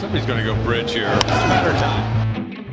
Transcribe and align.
Somebody's 0.00 0.24
going 0.24 0.38
to 0.38 0.44
go 0.44 0.54
bridge 0.64 0.92
here. 0.92 1.10
It's 1.12 1.24
a 1.24 1.28
matter 1.28 1.68
of 1.68 1.76
time. 1.76 2.64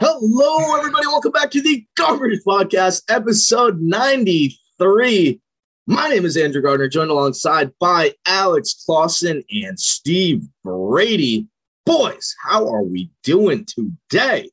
Hello, 0.00 0.76
everybody. 0.76 1.06
Welcome 1.06 1.30
back 1.30 1.52
to 1.52 1.62
the 1.62 1.86
Garbage 1.96 2.40
Podcast, 2.44 3.04
episode 3.08 3.80
93. 3.80 5.40
My 5.86 6.08
name 6.08 6.24
is 6.24 6.36
Andrew 6.36 6.60
Gardner, 6.60 6.88
joined 6.88 7.12
alongside 7.12 7.70
by 7.78 8.12
Alex 8.26 8.82
Clausen 8.84 9.44
and 9.52 9.78
Steve 9.78 10.42
Brady. 10.64 11.46
Boys, 11.86 12.34
how 12.42 12.66
are 12.68 12.82
we 12.82 13.12
doing 13.22 13.66
today? 13.66 14.50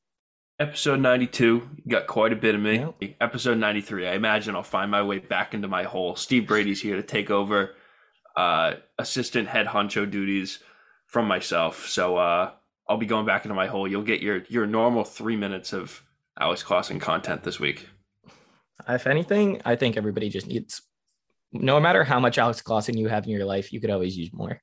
Episode 0.59 0.99
92, 0.99 1.67
you 1.83 1.91
got 1.91 2.05
quite 2.05 2.31
a 2.31 2.35
bit 2.35 2.53
of 2.53 2.61
me. 2.61 2.85
Episode 3.19 3.57
93, 3.57 4.09
I 4.09 4.13
imagine 4.13 4.55
I'll 4.55 4.61
find 4.61 4.91
my 4.91 5.01
way 5.01 5.17
back 5.17 5.55
into 5.55 5.67
my 5.67 5.85
hole. 5.85 6.15
Steve 6.15 6.47
Brady's 6.47 6.83
here 6.83 6.97
to 6.97 7.03
take 7.03 7.31
over 7.31 7.73
uh, 8.35 8.73
assistant 8.97 9.47
head 9.47 9.67
honcho 9.67 10.09
duties 10.09 10.59
from 11.07 11.27
myself. 11.27 11.87
So 11.87 12.17
uh, 12.17 12.51
I'll 12.87 12.97
be 12.97 13.05
going 13.05 13.25
back 13.25 13.45
into 13.45 13.55
my 13.55 13.67
hole. 13.67 13.87
You'll 13.87 14.03
get 14.03 14.21
your 14.21 14.43
your 14.49 14.65
normal 14.65 15.03
three 15.03 15.35
minutes 15.35 15.73
of 15.73 16.01
Alex 16.39 16.63
Clausen 16.63 16.99
content 16.99 17.43
this 17.43 17.59
week. 17.59 17.87
If 18.87 19.07
anything, 19.07 19.61
I 19.65 19.75
think 19.75 19.95
everybody 19.97 20.29
just 20.29 20.47
needs, 20.47 20.81
no 21.53 21.79
matter 21.79 22.03
how 22.03 22.19
much 22.19 22.37
Alex 22.37 22.61
Clausen 22.61 22.97
you 22.97 23.07
have 23.07 23.23
in 23.23 23.29
your 23.31 23.45
life, 23.45 23.71
you 23.71 23.79
could 23.79 23.89
always 23.89 24.17
use 24.17 24.31
more. 24.33 24.61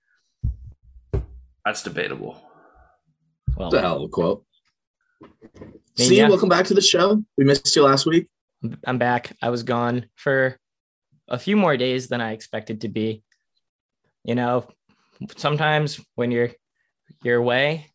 That's 1.64 1.82
debatable. 1.82 2.36
Well, 3.56 3.68
What 3.68 3.70
the 3.70 3.80
hell 3.80 3.96
of 3.96 4.02
a 4.02 4.08
quote. 4.08 4.44
mean, 5.20 5.30
Steve, 5.94 6.12
yeah. 6.18 6.28
welcome 6.28 6.48
back 6.48 6.66
to 6.66 6.74
the 6.74 6.80
show. 6.82 7.22
We 7.38 7.44
missed 7.44 7.74
you 7.74 7.82
last 7.84 8.06
week. 8.06 8.28
I'm 8.84 8.98
back. 8.98 9.36
I 9.42 9.50
was 9.50 9.62
gone 9.62 10.06
for 10.16 10.58
a 11.28 11.38
few 11.38 11.56
more 11.56 11.76
days 11.76 12.08
than 12.08 12.20
I 12.20 12.32
expected 12.32 12.80
to 12.82 12.88
be. 12.88 13.22
You 14.24 14.34
know, 14.34 14.68
sometimes 15.36 16.00
when 16.14 16.30
you're 16.30 16.50
your 17.22 17.42
way, 17.42 17.86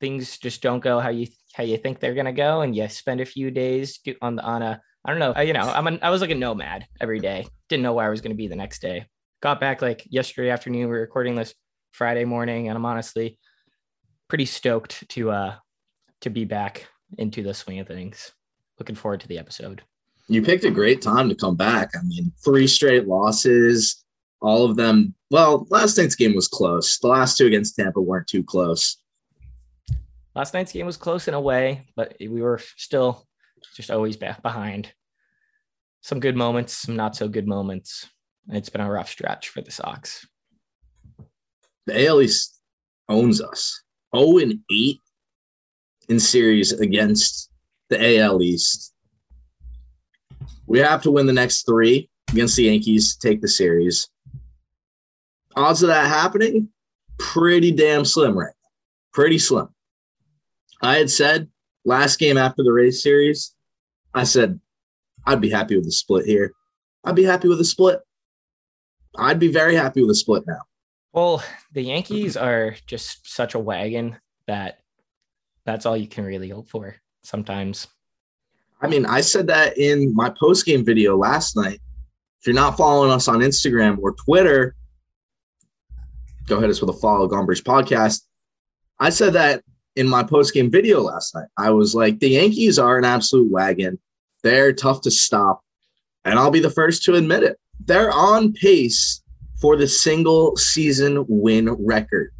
things 0.00 0.38
just 0.38 0.62
don't 0.62 0.80
go 0.80 1.00
how 1.00 1.10
you 1.10 1.26
how 1.54 1.64
you 1.64 1.76
think 1.78 2.00
they're 2.00 2.14
gonna 2.14 2.32
go, 2.32 2.60
and 2.62 2.74
you 2.74 2.88
spend 2.88 3.20
a 3.20 3.26
few 3.26 3.50
days 3.50 4.00
on 4.22 4.36
the 4.36 4.42
on 4.42 4.62
a 4.62 4.80
I 5.04 5.10
don't 5.10 5.20
know. 5.20 5.40
You 5.40 5.52
know, 5.52 5.60
I'm 5.60 5.86
an, 5.86 6.00
I 6.02 6.10
was 6.10 6.20
like 6.20 6.30
a 6.30 6.34
nomad 6.34 6.86
every 7.00 7.20
day. 7.20 7.46
Didn't 7.68 7.82
know 7.82 7.94
where 7.94 8.06
I 8.06 8.10
was 8.10 8.20
gonna 8.20 8.34
be 8.34 8.48
the 8.48 8.56
next 8.56 8.80
day. 8.80 9.06
Got 9.40 9.60
back 9.60 9.82
like 9.82 10.06
yesterday 10.10 10.50
afternoon. 10.50 10.88
We 10.88 10.96
are 10.96 11.00
recording 11.00 11.34
this 11.34 11.54
Friday 11.92 12.24
morning, 12.24 12.68
and 12.68 12.76
I'm 12.76 12.86
honestly 12.86 13.38
pretty 14.28 14.46
stoked 14.46 15.08
to 15.10 15.30
uh 15.30 15.54
to 16.22 16.30
be 16.30 16.44
back 16.44 16.88
into 17.18 17.42
the 17.42 17.54
swing 17.54 17.78
of 17.78 17.86
things. 17.86 18.32
Looking 18.78 18.96
forward 18.96 19.20
to 19.20 19.28
the 19.28 19.38
episode. 19.38 19.82
You 20.28 20.42
picked 20.42 20.64
a 20.64 20.70
great 20.70 21.00
time 21.00 21.28
to 21.28 21.34
come 21.34 21.54
back. 21.54 21.90
I 21.94 22.02
mean, 22.02 22.32
three 22.44 22.66
straight 22.66 23.06
losses, 23.06 24.04
all 24.46 24.64
of 24.64 24.76
them. 24.76 25.12
Well, 25.32 25.66
last 25.70 25.98
night's 25.98 26.14
game 26.14 26.34
was 26.36 26.46
close. 26.46 26.98
The 27.00 27.08
last 27.08 27.36
two 27.36 27.46
against 27.46 27.74
Tampa 27.74 28.00
weren't 28.00 28.28
too 28.28 28.44
close. 28.44 28.98
last 30.36 30.54
night's 30.54 30.70
game 30.70 30.86
was 30.86 30.96
close 30.96 31.26
in 31.26 31.34
a 31.34 31.40
way, 31.40 31.88
but 31.96 32.16
we 32.20 32.40
were 32.40 32.60
still 32.76 33.26
just 33.74 33.90
always 33.90 34.16
back 34.16 34.42
behind. 34.42 34.92
Some 36.02 36.20
good 36.20 36.36
moments, 36.36 36.76
some 36.76 36.94
not 36.94 37.16
so 37.16 37.26
good 37.26 37.48
moments. 37.48 38.08
It's 38.48 38.68
been 38.68 38.82
a 38.82 38.90
rough 38.90 39.08
stretch 39.08 39.48
for 39.48 39.62
the 39.62 39.72
Sox. 39.72 40.24
The 41.86 42.06
AL 42.06 42.22
East 42.22 42.60
owns 43.08 43.42
us. 43.42 43.82
0 44.16 44.38
and 44.38 44.60
8 44.70 45.00
in 46.08 46.20
series 46.20 46.72
against 46.72 47.50
the 47.88 48.20
AL 48.20 48.40
East. 48.42 48.94
We 50.68 50.78
have 50.78 51.02
to 51.02 51.10
win 51.10 51.26
the 51.26 51.32
next 51.32 51.66
three 51.66 52.08
against 52.30 52.54
the 52.54 52.64
Yankees 52.64 53.16
to 53.16 53.28
take 53.28 53.40
the 53.40 53.48
series. 53.48 54.08
Odds 55.56 55.82
of 55.82 55.88
that 55.88 56.06
happening, 56.06 56.68
pretty 57.18 57.72
damn 57.72 58.04
slim 58.04 58.38
right 58.38 58.52
now. 58.62 58.70
Pretty 59.12 59.38
slim. 59.38 59.68
I 60.82 60.96
had 60.96 61.10
said 61.10 61.48
last 61.84 62.18
game 62.18 62.36
after 62.36 62.62
the 62.62 62.72
race 62.72 63.02
series, 63.02 63.54
I 64.12 64.24
said 64.24 64.60
I'd 65.26 65.40
be 65.40 65.50
happy 65.50 65.76
with 65.76 65.86
a 65.86 65.92
split 65.92 66.26
here. 66.26 66.52
I'd 67.04 67.16
be 67.16 67.24
happy 67.24 67.48
with 67.48 67.60
a 67.60 67.64
split. 67.64 68.00
I'd 69.16 69.38
be 69.38 69.50
very 69.50 69.74
happy 69.74 70.02
with 70.02 70.10
a 70.10 70.14
split 70.14 70.44
now. 70.46 70.60
Well, 71.12 71.42
the 71.72 71.82
Yankees 71.82 72.36
are 72.36 72.76
just 72.86 73.32
such 73.32 73.54
a 73.54 73.58
wagon 73.58 74.18
that 74.46 74.80
that's 75.64 75.86
all 75.86 75.96
you 75.96 76.06
can 76.06 76.24
really 76.24 76.50
hope 76.50 76.68
for 76.68 76.96
sometimes. 77.22 77.88
I 78.82 78.88
mean, 78.88 79.06
I 79.06 79.22
said 79.22 79.46
that 79.46 79.78
in 79.78 80.14
my 80.14 80.30
post 80.38 80.66
game 80.66 80.84
video 80.84 81.16
last 81.16 81.56
night. 81.56 81.80
If 82.40 82.46
you're 82.46 82.54
not 82.54 82.76
following 82.76 83.10
us 83.10 83.28
on 83.28 83.38
Instagram 83.38 83.98
or 83.98 84.12
Twitter, 84.12 84.76
go 86.46 86.60
hit 86.60 86.70
us 86.70 86.80
with 86.80 86.90
a 86.90 86.98
follow 86.98 87.28
Gombrich 87.28 87.62
podcast. 87.62 88.22
I 88.98 89.10
said 89.10 89.32
that 89.34 89.62
in 89.96 90.08
my 90.08 90.22
post 90.22 90.54
game 90.54 90.70
video 90.70 91.00
last 91.00 91.34
night. 91.34 91.48
I 91.58 91.70
was 91.70 91.94
like, 91.94 92.18
the 92.20 92.28
Yankees 92.30 92.78
are 92.78 92.98
an 92.98 93.04
absolute 93.04 93.50
wagon. 93.50 93.98
They're 94.42 94.72
tough 94.72 95.00
to 95.02 95.10
stop. 95.10 95.62
And 96.24 96.38
I'll 96.38 96.50
be 96.50 96.60
the 96.60 96.70
first 96.70 97.02
to 97.04 97.14
admit 97.14 97.42
it. 97.42 97.58
They're 97.84 98.12
on 98.12 98.52
pace 98.52 99.22
for 99.60 99.76
the 99.76 99.86
single 99.88 100.56
season 100.56 101.24
win 101.28 101.70
record 101.84 102.32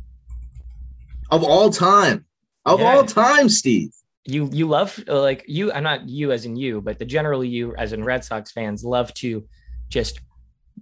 of 1.31 1.43
all 1.43 1.71
time. 1.71 2.25
Of 2.65 2.81
Yeah. 2.81 2.97
all 2.97 3.05
time, 3.05 3.49
Steve. 3.49 3.91
You 4.25 4.51
you 4.53 4.67
love 4.67 5.03
like 5.07 5.45
you 5.47 5.73
I'm 5.73 5.85
not 5.85 6.09
you 6.09 6.33
as 6.33 6.45
in 6.45 6.57
you, 6.57 6.81
but 6.81 6.99
the 6.99 7.05
general 7.05 7.45
you 7.45 7.75
as 7.77 7.93
in 7.93 8.03
Red 8.03 8.25
Sox 8.25 8.51
fans 8.51 8.83
love 8.85 9.15
to 9.15 9.45
just 9.89 10.19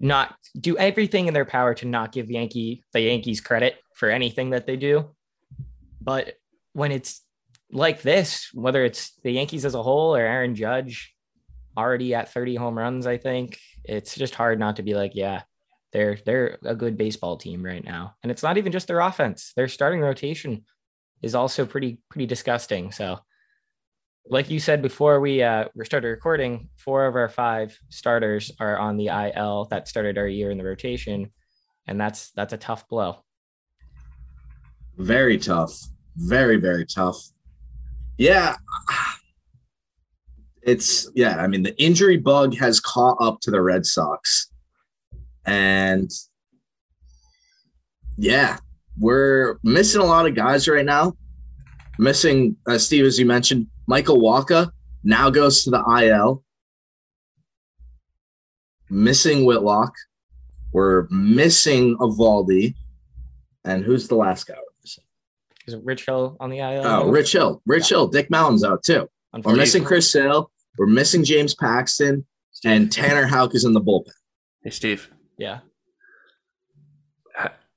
not 0.00 0.34
do 0.59 0.77
everything 0.77 1.27
in 1.27 1.34
their 1.34 1.44
power 1.44 1.75
to 1.75 1.87
not 1.87 2.12
give 2.12 2.31
Yankee 2.31 2.82
the 2.93 3.00
Yankees 3.00 3.41
credit 3.41 3.77
for 3.94 4.10
anything 4.10 4.50
that 4.50 4.66
they 4.66 4.77
do. 4.77 5.10
But 6.00 6.34
when 6.72 6.93
it's 6.93 7.22
like 7.71 8.03
this, 8.03 8.50
whether 8.53 8.84
it's 8.84 9.12
the 9.22 9.32
Yankees 9.32 9.65
as 9.65 9.75
a 9.75 9.82
whole 9.82 10.15
or 10.15 10.21
Aaron 10.21 10.55
Judge 10.55 11.15
already 11.77 12.15
at 12.15 12.32
30 12.32 12.56
home 12.56 12.77
runs, 12.77 13.06
I 13.06 13.19
think 13.19 13.59
it's 13.84 14.15
just 14.15 14.34
hard 14.34 14.59
not 14.59 14.77
to 14.77 14.82
be 14.82 14.94
like, 14.94 15.12
yeah, 15.15 15.43
they're 15.93 16.19
they're 16.26 16.59
a 16.65 16.75
good 16.75 16.99
baseball 16.99 17.37
team 17.37 17.65
right 17.65 17.84
now. 17.84 18.16
And 18.22 18.31
it's 18.31 18.43
not 18.43 18.59
even 18.59 18.72
just 18.72 18.88
their 18.88 19.00
offense. 19.00 19.53
Their 19.56 19.69
starting 19.69 20.00
rotation 20.00 20.65
is 21.22 21.34
also 21.34 21.65
pretty 21.65 22.00
pretty 22.11 22.26
disgusting. 22.26 22.91
So 22.91 23.21
like 24.27 24.51
you 24.51 24.59
said 24.59 24.81
before 24.83 25.21
we 25.21 25.43
uh 25.43 25.67
started 25.85 26.09
recording, 26.09 26.69
four 26.77 27.07
of 27.07 27.15
our 27.17 27.29
five 27.29 27.79
starters 27.91 28.51
are 28.59 28.79
on 28.79 28.97
the 28.97 29.09
IL 29.09 29.67
that 29.71 29.89
started 29.89 30.19
our 30.19 30.27
year 30.27 30.51
in 30.51 30.59
the 30.59 30.65
rotation. 30.65 31.31
And 31.87 32.01
that's 32.01 32.31
that's 32.33 32.53
a 32.53 32.59
tough 32.59 32.89
blow. 32.89 33.25
Very 34.97 35.39
tough. 35.39 35.77
Very, 36.17 36.57
very 36.57 36.87
tough. 36.87 37.19
Yeah. 38.17 38.57
It's, 40.62 41.11
yeah, 41.15 41.37
I 41.37 41.47
mean, 41.47 41.62
the 41.62 41.77
injury 41.83 42.17
bug 42.17 42.56
has 42.56 42.81
caught 42.81 43.19
up 43.21 43.41
to 43.41 43.51
the 43.51 43.61
Red 43.61 43.85
Sox. 43.85 44.51
And 45.45 46.11
yeah, 48.17 48.59
we're 48.99 49.59
missing 49.62 50.01
a 50.01 50.05
lot 50.05 50.27
of 50.27 50.35
guys 50.35 50.69
right 50.69 50.85
now. 50.85 51.12
Missing, 51.99 52.56
uh, 52.67 52.79
Steve, 52.79 53.05
as 53.05 53.19
you 53.19 53.27
mentioned, 53.27 53.67
Michael 53.87 54.19
Wacha 54.19 54.71
now 55.03 55.31
goes 55.31 55.65
to 55.65 55.71
the 55.71 55.83
IL. 56.03 56.43
Missing 58.91 59.45
Whitlock. 59.45 59.93
We're 60.72 61.06
missing 61.11 61.97
Eovaldi. 61.99 62.75
And 63.65 63.84
who's 63.84 64.09
the 64.09 64.17
last 64.17 64.47
guy? 64.47 64.55
we're 64.55 64.83
missing? 64.83 65.05
Is 65.67 65.75
it 65.75 65.84
Rich 65.84 66.06
Hill 66.06 66.37
on 66.41 66.50
the 66.50 66.59
IL? 66.59 66.87
Oh, 66.87 67.09
Rich 67.09 67.33
Hill. 67.33 67.62
Rich 67.67 67.89
Hill. 67.89 68.09
Dick 68.09 68.31
Mountain's 68.31 68.65
out 68.65 68.83
too. 68.83 69.09
We're 69.43 69.56
missing 69.56 69.84
Chris 69.84 70.11
Sale. 70.11 70.50
We're 70.78 70.87
missing 70.87 71.25
James 71.25 71.55
Paxton. 71.55 72.27
And 72.65 72.91
Tanner 72.91 73.27
Houck 73.27 73.55
is 73.55 73.65
in 73.65 73.73
the 73.73 73.81
bullpen. 73.81 74.12
Hey, 74.62 74.71
Steve. 74.71 75.11
Yeah. 75.37 75.61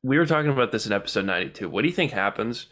We 0.03 0.17
were 0.17 0.25
talking 0.25 0.51
about 0.51 0.71
this 0.71 0.85
in 0.85 0.93
episode 0.93 1.25
92. 1.25 1.67
What 1.67 1.81
do 1.81 1.87
you 1.87 1.93
think 1.93 2.11
happens 2.11 2.67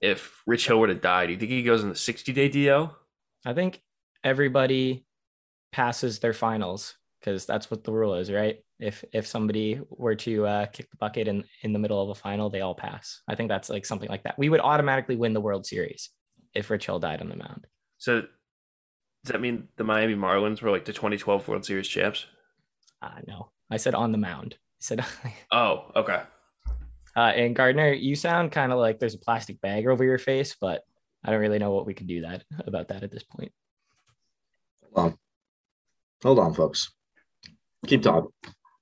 if 0.00 0.42
Rich 0.46 0.66
Hill 0.66 0.80
would 0.80 0.88
have 0.88 1.00
died, 1.00 1.26
Do 1.26 1.32
you 1.32 1.38
think 1.38 1.50
he 1.50 1.62
goes 1.62 1.82
in 1.82 1.88
the 1.88 1.94
60 1.96 2.32
day 2.32 2.48
DL? 2.48 2.94
I 3.46 3.52
think 3.54 3.80
everybody 4.22 5.06
passes 5.72 6.18
their 6.18 6.32
finals 6.32 6.94
because 7.20 7.46
that's 7.46 7.70
what 7.70 7.84
the 7.84 7.92
rule 7.92 8.14
is, 8.14 8.30
right? 8.30 8.58
If 8.78 9.04
if 9.12 9.26
somebody 9.26 9.80
were 9.88 10.14
to 10.16 10.46
uh, 10.46 10.66
kick 10.66 10.90
the 10.90 10.96
bucket 10.96 11.28
in 11.28 11.44
in 11.62 11.72
the 11.72 11.78
middle 11.78 12.02
of 12.02 12.08
a 12.10 12.14
final, 12.14 12.50
they 12.50 12.60
all 12.60 12.74
pass. 12.74 13.22
I 13.28 13.34
think 13.34 13.48
that's 13.48 13.70
like 13.70 13.86
something 13.86 14.08
like 14.08 14.24
that. 14.24 14.38
We 14.38 14.48
would 14.48 14.60
automatically 14.60 15.16
win 15.16 15.32
the 15.32 15.40
World 15.40 15.66
Series 15.66 16.10
if 16.54 16.70
Rich 16.70 16.86
Hill 16.86 16.98
died 16.98 17.20
on 17.20 17.28
the 17.28 17.36
mound. 17.36 17.66
So 17.98 18.22
does 19.24 19.32
that 19.32 19.40
mean 19.40 19.68
the 19.76 19.84
Miami 19.84 20.14
Marlins 20.14 20.60
were 20.60 20.70
like 20.70 20.84
the 20.84 20.92
2012 20.92 21.48
World 21.48 21.64
Series 21.64 21.88
champs? 21.88 22.26
Uh, 23.00 23.20
no, 23.26 23.50
I 23.70 23.78
said 23.78 23.94
on 23.94 24.12
the 24.12 24.18
mound. 24.18 24.56
I 24.60 24.80
said, 24.80 25.04
Oh, 25.50 25.90
okay. 25.96 26.22
Uh, 27.16 27.32
and 27.34 27.54
Gardner, 27.54 27.92
you 27.92 28.16
sound 28.16 28.52
kind 28.52 28.72
of 28.72 28.78
like 28.78 28.98
there's 28.98 29.14
a 29.14 29.18
plastic 29.18 29.60
bag 29.60 29.86
over 29.86 30.04
your 30.04 30.18
face, 30.18 30.56
but 30.60 30.82
I 31.24 31.30
don't 31.30 31.40
really 31.40 31.58
know 31.58 31.72
what 31.72 31.86
we 31.86 31.94
can 31.94 32.06
do 32.06 32.22
that 32.22 32.44
about 32.66 32.88
that 32.88 33.02
at 33.02 33.10
this 33.10 33.22
point. 33.22 33.52
Hold 34.92 35.12
on. 35.12 35.18
Hold 36.22 36.38
on, 36.38 36.54
folks. 36.54 36.92
Keep 37.86 38.02
talking. 38.02 38.30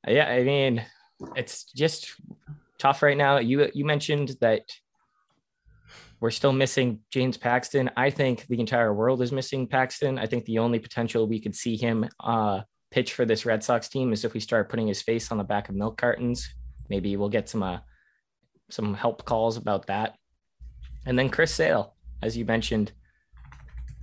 Yeah, 0.06 0.28
I 0.28 0.42
mean, 0.42 0.84
it's 1.36 1.64
just 1.64 2.14
tough 2.78 3.02
right 3.02 3.16
now. 3.16 3.38
You 3.38 3.70
you 3.74 3.84
mentioned 3.84 4.36
that 4.40 4.62
we're 6.20 6.30
still 6.30 6.52
missing 6.52 7.00
James 7.10 7.36
Paxton. 7.36 7.90
I 7.96 8.10
think 8.10 8.46
the 8.46 8.60
entire 8.60 8.94
world 8.94 9.22
is 9.22 9.32
missing 9.32 9.66
Paxton. 9.66 10.18
I 10.18 10.26
think 10.26 10.44
the 10.44 10.60
only 10.60 10.78
potential 10.78 11.26
we 11.26 11.40
could 11.40 11.56
see 11.56 11.76
him 11.76 12.08
uh, 12.20 12.60
pitch 12.92 13.14
for 13.14 13.24
this 13.24 13.44
Red 13.44 13.64
Sox 13.64 13.88
team 13.88 14.12
is 14.12 14.24
if 14.24 14.34
we 14.34 14.40
start 14.40 14.68
putting 14.68 14.86
his 14.86 15.02
face 15.02 15.32
on 15.32 15.38
the 15.38 15.44
back 15.44 15.68
of 15.68 15.74
milk 15.74 15.98
cartons. 15.98 16.48
Maybe 16.88 17.16
we'll 17.16 17.28
get 17.28 17.48
some 17.48 17.64
uh, 17.64 17.78
some 18.72 18.94
help 18.94 19.24
calls 19.24 19.56
about 19.56 19.86
that. 19.86 20.16
And 21.06 21.18
then 21.18 21.28
Chris 21.28 21.54
Sale, 21.54 21.94
as 22.22 22.36
you 22.36 22.44
mentioned, 22.44 22.92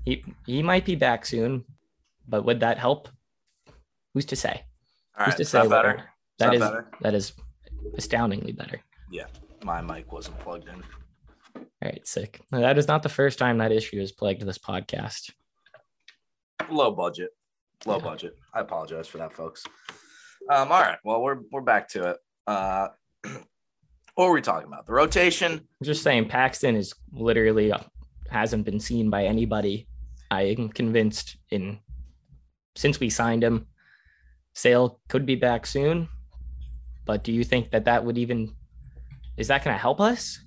he 0.06 0.24
he 0.46 0.62
might 0.62 0.86
be 0.86 0.96
back 0.96 1.26
soon, 1.26 1.66
but 2.28 2.46
would 2.46 2.60
that 2.62 2.78
help? 2.78 3.10
Who's 4.14 4.26
to 4.26 4.36
say? 4.36 4.64
All 5.18 5.26
Who's 5.26 5.34
right, 5.34 5.38
to 5.38 5.46
say 5.46 5.68
better? 5.68 5.96
what- 5.96 6.00
Is 6.00 6.06
That 6.40 6.48
that 6.48 6.54
is 6.54 6.60
better? 6.62 6.92
that 7.02 7.14
is 7.16 7.34
astoundingly 7.98 8.52
better. 8.54 8.80
Yeah, 9.12 9.26
my 9.64 9.82
mic 9.82 10.12
wasn't 10.14 10.40
plugged 10.40 10.68
in. 10.68 10.84
All 11.56 11.64
right, 11.84 12.06
sick. 12.08 12.42
Now, 12.52 12.60
That 12.60 12.78
is 12.78 12.88
not 12.88 13.04
the 13.04 13.10
first 13.10 13.40
time 13.40 13.58
that 13.58 13.72
issue 13.72 14.00
has 14.00 14.12
plagued 14.12 14.42
this 14.46 14.58
podcast. 14.58 15.32
Low 16.70 16.92
budget. 16.92 17.32
Low 17.86 17.98
Yeah. 17.98 18.04
budget. 18.04 18.36
I 18.54 18.60
apologize 18.62 19.08
for 19.08 19.18
that, 19.18 19.34
folks. 19.34 19.66
Um, 20.50 20.72
all 20.72 20.82
right. 20.82 20.98
Well, 21.04 21.22
we're 21.22 21.40
we're 21.52 21.62
back 21.62 21.88
to 21.90 22.10
it. 22.12 22.18
Uh, 22.48 22.88
what 24.16 24.28
were 24.28 24.34
we 24.34 24.42
talking 24.42 24.68
about? 24.68 24.86
The 24.86 24.94
rotation. 24.94 25.54
I'm 25.54 25.86
just 25.86 26.04
saying 26.04 26.28
Paxton 26.28 26.76
is 26.76 26.94
literally 27.12 27.72
uh, 27.72 27.80
hasn't 28.30 28.66
been 28.66 28.80
seen 28.80 29.10
by 29.10 29.26
anybody. 29.26 29.88
I 30.32 30.44
am 30.44 30.70
convinced 30.70 31.38
in 31.50 31.80
since 32.76 33.00
we 33.00 33.10
signed 33.10 33.44
him, 33.44 33.68
Sale 34.54 35.00
could 35.10 35.26
be 35.26 35.36
back 35.36 35.66
soon. 35.66 36.08
But 37.06 37.24
do 37.24 37.32
you 37.32 37.44
think 37.44 37.72
that 37.72 37.86
that 37.86 38.06
would 38.06 38.18
even 38.18 38.56
is 39.38 39.48
that 39.48 39.64
going 39.64 39.74
to 39.74 39.82
help 39.82 40.02
us? 40.02 40.40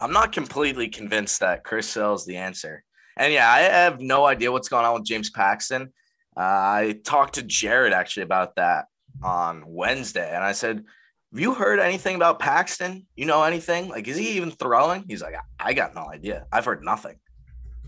I'm 0.00 0.12
not 0.12 0.32
completely 0.32 0.88
convinced 0.88 1.40
that 1.40 1.64
Chris 1.64 1.88
Sale's 1.88 2.24
the 2.26 2.36
answer. 2.36 2.84
And 3.16 3.32
yeah, 3.32 3.50
I 3.50 3.60
have 3.60 4.00
no 4.00 4.26
idea 4.26 4.52
what's 4.52 4.68
going 4.68 4.84
on 4.84 4.94
with 4.94 5.04
James 5.04 5.30
Paxton. 5.30 5.92
Uh, 6.36 6.40
I 6.40 7.00
talked 7.04 7.34
to 7.34 7.42
Jared 7.42 7.92
actually 7.92 8.22
about 8.22 8.54
that 8.56 8.86
on 9.22 9.64
Wednesday, 9.66 10.32
and 10.32 10.44
I 10.44 10.52
said, 10.52 10.84
"Have 11.32 11.40
you 11.40 11.54
heard 11.54 11.78
anything 11.78 12.16
about 12.16 12.38
Paxton? 12.38 13.06
You 13.16 13.26
know 13.26 13.42
anything? 13.42 13.88
Like, 13.88 14.08
is 14.08 14.16
he 14.16 14.30
even 14.36 14.50
throwing?" 14.50 15.04
He's 15.08 15.22
like, 15.22 15.34
"I 15.58 15.72
got 15.72 15.94
no 15.94 16.08
idea. 16.10 16.46
I've 16.52 16.64
heard 16.64 16.82
nothing. 16.82 17.18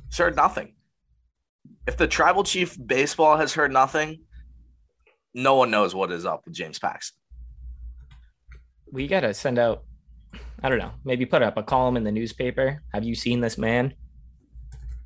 He's 0.09 0.19
heard 0.19 0.37
nothing. 0.37 0.75
If 1.87 1.97
the 1.97 2.07
tribal 2.07 2.45
chief 2.45 2.77
baseball 2.85 3.37
has 3.37 3.55
heard 3.55 3.73
nothing, 3.73 4.23
no 5.35 5.55
one 5.55 5.71
knows 5.71 5.95
what 5.95 6.11
is 6.13 6.27
up 6.27 6.43
with 6.45 6.55
James 6.55 6.79
Paxton." 6.79 7.19
We 8.93 9.07
got 9.07 9.21
to 9.21 9.33
send 9.33 9.59
out 9.59 9.85
I 10.63 10.69
don't 10.69 10.79
know, 10.79 10.93
maybe 11.05 11.25
put 11.25 11.43
up 11.43 11.57
a 11.57 11.63
column 11.63 11.97
in 11.97 12.05
the 12.05 12.13
newspaper. 12.13 12.83
Have 12.93 13.03
you 13.03 13.15
seen 13.15 13.41
this 13.41 13.57
man? 13.57 13.95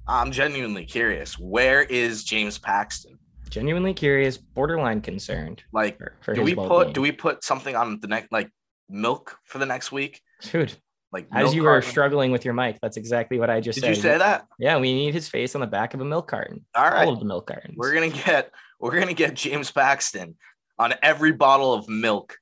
I'm 0.09 0.33
genuinely 0.33 0.85
curious. 0.85 1.39
Where 1.39 1.83
is 1.83 2.25
James 2.25 2.59
Paxton? 2.59 3.19
Genuinely 3.51 3.95
curious, 3.95 4.37
borderline 4.37 5.01
concerned 5.01 5.63
Like, 5.73 5.99
for, 5.99 6.15
for 6.23 6.35
do 6.35 6.43
we 6.43 6.55
put 6.55 6.93
do 6.93 7.01
we 7.01 7.13
put 7.13 7.45
something 7.45 7.77
on 7.77 8.01
the 8.01 8.09
next 8.09 8.33
like 8.33 8.51
milk 8.89 9.37
for 9.45 9.59
the 9.59 9.67
next 9.67 9.93
week? 9.93 10.21
Dude, 10.43 10.75
Like 11.13 11.29
as 11.33 11.55
you 11.55 11.63
were 11.63 11.71
carton? 11.71 11.91
struggling 11.91 12.33
with 12.33 12.45
your 12.45 12.55
mic, 12.55 12.79
that's 12.83 12.97
exactly 12.97 13.39
what 13.39 13.51
I 13.51 13.61
just 13.61 13.77
Did 13.77 13.83
said. 13.83 13.89
you 13.97 14.03
say 14.03 14.19
that? 14.19 14.47
Yeah, 14.59 14.79
we 14.79 14.93
need 14.93 15.15
his 15.15 15.29
face 15.29 15.55
on 15.55 15.61
the 15.61 15.67
back 15.67 15.95
of 15.95 16.01
a 16.01 16.05
milk 16.05 16.29
carton. 16.29 16.65
All 16.75 16.91
right. 16.91 17.07
All 17.07 17.13
of 17.13 17.21
the 17.21 17.25
milk 17.27 17.47
cartons. 17.47 17.75
We're 17.77 17.95
gonna 17.95 18.09
get 18.11 18.51
we're 18.81 18.99
gonna 18.99 19.15
get 19.15 19.35
James 19.35 19.71
Paxton 19.71 20.37
on 20.79 20.95
every 21.03 21.33
bottle 21.33 21.73
of 21.73 21.89
milk 21.89 22.37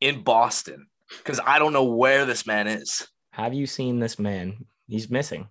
in 0.00 0.22
Boston 0.22 0.86
because 1.18 1.40
I 1.44 1.58
don't 1.58 1.72
know 1.72 1.84
where 1.84 2.26
this 2.26 2.46
man 2.46 2.66
is. 2.66 3.08
Have 3.30 3.54
you 3.54 3.66
seen 3.66 3.98
this 4.00 4.18
man? 4.18 4.66
He's 4.86 5.10
missing. 5.10 5.48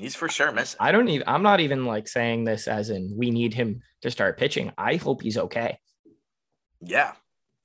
He's 0.00 0.16
for 0.16 0.30
sure 0.30 0.50
missing. 0.50 0.78
I 0.80 0.92
don't 0.92 1.10
even 1.10 1.28
I'm 1.28 1.42
not 1.42 1.60
even 1.60 1.84
like 1.84 2.08
saying 2.08 2.44
this 2.44 2.68
as 2.68 2.88
in 2.88 3.12
we 3.14 3.30
need 3.30 3.52
him 3.52 3.82
to 4.00 4.10
start 4.10 4.38
pitching. 4.38 4.72
I 4.78 4.96
hope 4.96 5.20
he's 5.20 5.36
okay. 5.36 5.78
Yeah, 6.80 7.12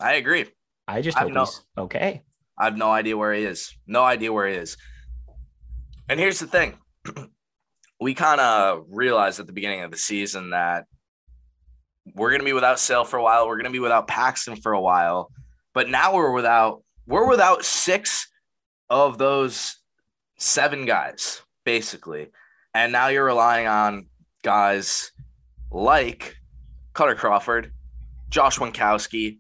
I 0.02 0.16
agree. 0.16 0.48
I 0.86 1.02
just 1.02 1.18
I 1.18 1.22
hope 1.22 1.32
know. 1.32 1.46
he's 1.46 1.62
okay. 1.78 2.24
I 2.60 2.66
have 2.66 2.76
no 2.78 2.92
idea 2.92 3.16
where 3.16 3.34
he 3.34 3.44
is. 3.44 3.74
No 3.88 4.04
idea 4.04 4.34
where 4.34 4.50
he 4.50 4.56
is. 4.56 4.76
And 6.10 6.20
here's 6.20 6.40
the 6.40 6.48
thing. 6.48 6.78
we 8.02 8.14
kind 8.14 8.42
of 8.42 8.84
realized 8.90 9.40
at 9.40 9.48
the 9.48 9.54
beginning 9.54 9.84
of 9.84 9.92
the 9.92 9.98
season 9.98 10.50
that 10.50 10.88
we're 12.16 12.32
going 12.32 12.42
to 12.42 12.46
be 12.46 12.52
without 12.52 12.80
Sale 12.80 13.06
for 13.06 13.16
a 13.16 13.24
while. 13.24 13.48
We're 13.48 13.56
going 13.56 13.64
to 13.64 13.72
be 13.72 13.80
without 13.80 14.10
Paxton 14.10 14.58
for 14.58 14.74
a 14.74 14.82
while. 14.82 15.32
But 15.74 15.88
now 15.88 16.14
we're 16.14 16.34
without 16.34 16.84
we're 17.08 17.30
without 17.30 17.64
six 17.64 18.28
of 18.90 19.18
those 19.18 19.78
seven 20.38 20.86
guys 20.86 21.42
basically. 21.66 22.28
And 22.74 22.92
now 22.92 23.08
you're 23.08 23.26
relying 23.26 23.68
on 23.68 24.08
guys 24.44 25.12
like 25.72 26.38
Kutter 26.94 27.16
Crawford, 27.18 27.72
Josh 28.30 28.60
Winkowski, 28.60 29.40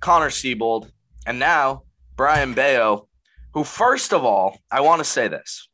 Connor 0.00 0.30
Seabold, 0.30 0.90
and 1.26 1.38
now 1.38 1.82
Brayan 2.16 2.54
Bello, 2.54 3.08
who, 3.52 3.64
first 3.64 4.12
of 4.12 4.24
all, 4.24 4.58
I 4.70 4.80
want 4.82 5.00
to 5.00 5.04
say 5.04 5.28
this. 5.28 5.68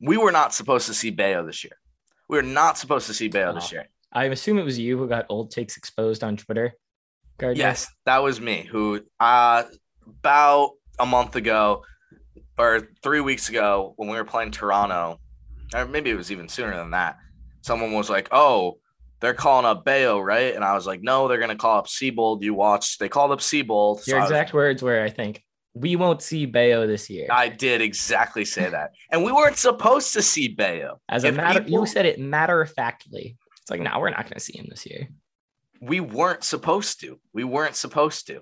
We 0.00 0.18
were 0.18 0.32
not 0.32 0.52
supposed 0.52 0.86
to 0.88 0.94
see 0.94 1.10
Bello 1.10 1.46
this 1.46 1.64
year. 1.64 1.78
We 2.28 2.36
were 2.36 2.42
not 2.42 2.76
supposed 2.76 3.06
to 3.06 3.14
see 3.14 3.28
Bello 3.28 3.54
this 3.54 3.72
year. 3.72 3.88
I 4.12 4.24
assume 4.24 4.58
it 4.58 4.64
was 4.64 4.78
you 4.78 4.98
who 4.98 5.08
got 5.08 5.26
old 5.28 5.50
takes 5.50 5.76
exposed 5.76 6.22
on 6.22 6.36
Twitter. 6.36 6.74
Gardner. 7.38 7.62
Yes, 7.62 7.86
that 8.04 8.22
was 8.22 8.40
me 8.40 8.66
who 8.70 9.02
uh 9.20 9.64
about 10.06 10.70
a 10.98 11.06
month 11.06 11.36
ago 11.36 11.84
or 12.58 12.88
three 13.02 13.20
weeks 13.20 13.48
ago 13.48 13.94
when 13.96 14.08
we 14.08 14.16
were 14.16 14.24
playing 14.24 14.50
Toronto, 14.50 15.20
or 15.74 15.86
maybe 15.86 16.10
it 16.10 16.16
was 16.16 16.32
even 16.32 16.48
sooner 16.48 16.76
than 16.76 16.90
that. 16.92 17.16
Someone 17.62 17.92
was 17.92 18.08
like, 18.10 18.28
Oh, 18.32 18.78
they're 19.20 19.34
calling 19.34 19.66
up 19.66 19.84
Bello, 19.84 20.20
right? 20.20 20.54
And 20.54 20.64
I 20.64 20.74
was 20.74 20.86
like, 20.86 21.02
No, 21.02 21.28
they're 21.28 21.38
gonna 21.38 21.56
call 21.56 21.78
up 21.78 21.86
Seabold. 21.86 22.42
You 22.42 22.54
watched. 22.54 22.98
they 23.00 23.08
called 23.08 23.32
up 23.32 23.40
Seabold. 23.40 24.00
So 24.00 24.10
Your 24.12 24.18
I 24.18 24.22
was- 24.22 24.30
exact 24.30 24.52
words 24.54 24.82
were 24.82 25.02
I 25.02 25.10
think 25.10 25.42
we 25.74 25.94
won't 25.94 26.22
see 26.22 26.46
Bello 26.46 26.86
this 26.86 27.10
year. 27.10 27.26
I 27.30 27.50
did 27.50 27.82
exactly 27.82 28.46
say 28.46 28.70
that. 28.70 28.92
And 29.10 29.22
we 29.22 29.30
weren't 29.30 29.58
supposed 29.58 30.14
to 30.14 30.22
see 30.22 30.48
Bello. 30.48 31.00
As 31.08 31.24
a 31.24 31.28
if 31.28 31.34
matter 31.36 31.60
people- 31.62 31.80
you 31.80 31.86
said 31.86 32.06
it 32.06 32.18
matter 32.18 32.62
of 32.62 32.72
factly. 32.72 33.36
It's 33.60 33.70
like, 33.70 33.80
no, 33.82 33.98
we're 33.98 34.08
not 34.10 34.24
gonna 34.24 34.40
see 34.40 34.56
him 34.58 34.66
this 34.70 34.86
year. 34.86 35.08
we 35.82 36.00
weren't 36.00 36.42
supposed 36.42 37.00
to. 37.00 37.20
We 37.34 37.44
weren't 37.44 37.76
supposed 37.76 38.26
to. 38.28 38.40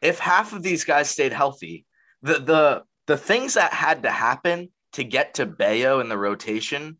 If 0.00 0.20
half 0.20 0.52
of 0.52 0.62
these 0.62 0.84
guys 0.84 1.10
stayed 1.10 1.32
healthy, 1.32 1.84
the 2.22 2.34
the 2.38 2.82
the 3.06 3.16
things 3.16 3.54
that 3.54 3.72
had 3.72 4.02
to 4.02 4.10
happen 4.10 4.70
to 4.92 5.04
get 5.04 5.34
to 5.34 5.46
Bello 5.46 6.00
in 6.00 6.08
the 6.08 6.18
rotation 6.18 6.98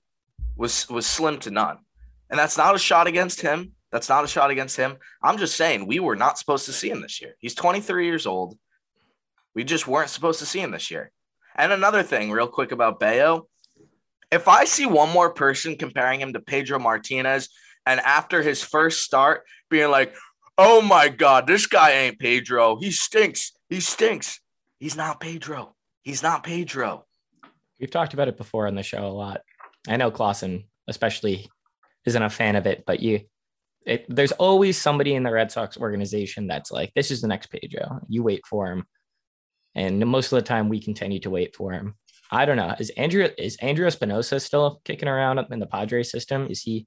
was 0.56 0.88
was 0.88 1.06
slim 1.06 1.38
to 1.40 1.50
none. 1.50 1.78
And 2.28 2.38
that's 2.38 2.56
not 2.56 2.74
a 2.74 2.78
shot 2.78 3.06
against 3.06 3.40
him. 3.40 3.72
That's 3.90 4.08
not 4.08 4.24
a 4.24 4.28
shot 4.28 4.50
against 4.50 4.76
him. 4.76 4.98
I'm 5.22 5.38
just 5.38 5.56
saying 5.56 5.86
we 5.86 5.98
were 5.98 6.16
not 6.16 6.38
supposed 6.38 6.66
to 6.66 6.72
see 6.72 6.90
him 6.90 7.02
this 7.02 7.20
year. 7.20 7.34
He's 7.40 7.54
23 7.54 8.06
years 8.06 8.26
old. 8.26 8.56
We 9.54 9.64
just 9.64 9.88
weren't 9.88 10.10
supposed 10.10 10.38
to 10.38 10.46
see 10.46 10.60
him 10.60 10.70
this 10.70 10.90
year. 10.90 11.10
And 11.56 11.72
another 11.72 12.04
thing, 12.04 12.30
real 12.30 12.46
quick 12.46 12.70
about 12.70 13.00
Bello, 13.00 13.48
if 14.30 14.46
I 14.46 14.64
see 14.64 14.86
one 14.86 15.10
more 15.10 15.34
person 15.34 15.76
comparing 15.76 16.20
him 16.20 16.32
to 16.34 16.40
Pedro 16.40 16.78
Martinez, 16.78 17.48
and 17.84 17.98
after 18.00 18.42
his 18.42 18.62
first 18.62 19.02
start, 19.02 19.42
being 19.68 19.90
like, 19.90 20.14
"Oh 20.56 20.80
my 20.80 21.08
God, 21.08 21.46
this 21.46 21.66
guy 21.66 21.92
ain't 21.92 22.20
Pedro. 22.20 22.76
He 22.76 22.92
stinks. 22.92 23.52
He 23.68 23.80
stinks. 23.80 24.40
He's 24.78 24.96
not 24.96 25.18
Pedro. 25.18 25.74
He's 26.02 26.22
not 26.22 26.44
Pedro." 26.44 27.04
We've 27.78 27.90
talked 27.90 28.14
about 28.14 28.28
it 28.28 28.36
before 28.36 28.66
on 28.66 28.74
the 28.74 28.82
show 28.82 29.06
a 29.06 29.08
lot. 29.08 29.40
I 29.88 29.96
know 29.96 30.10
Clausen 30.10 30.64
especially 30.86 31.48
isn't 32.04 32.22
a 32.22 32.28
fan 32.28 32.56
of 32.56 32.66
it, 32.66 32.84
but 32.86 33.00
you 33.00 33.20
it, 33.86 34.04
there's 34.08 34.32
always 34.32 34.76
somebody 34.76 35.14
in 35.14 35.22
the 35.22 35.32
Red 35.32 35.50
Sox 35.50 35.76
organization 35.76 36.46
that's 36.46 36.70
like, 36.70 36.92
this 36.94 37.10
is 37.10 37.20
the 37.20 37.28
next 37.28 37.46
Pedro. 37.46 38.00
You 38.08 38.22
wait 38.22 38.46
for 38.46 38.70
him. 38.70 38.84
And 39.74 40.04
most 40.06 40.32
of 40.32 40.36
the 40.36 40.46
time 40.46 40.68
we 40.68 40.80
continue 40.80 41.20
to 41.20 41.30
wait 41.30 41.54
for 41.56 41.72
him. 41.72 41.94
I 42.30 42.44
don't 42.44 42.56
know. 42.56 42.74
Is 42.78 42.90
Andrew 42.90 43.28
is 43.38 43.56
Andrew 43.56 43.86
Espinoza 43.86 44.40
still 44.40 44.80
kicking 44.84 45.08
around 45.08 45.38
up 45.38 45.50
in 45.50 45.58
the 45.58 45.66
Padres 45.66 46.10
system? 46.10 46.46
Is 46.48 46.62
he 46.62 46.86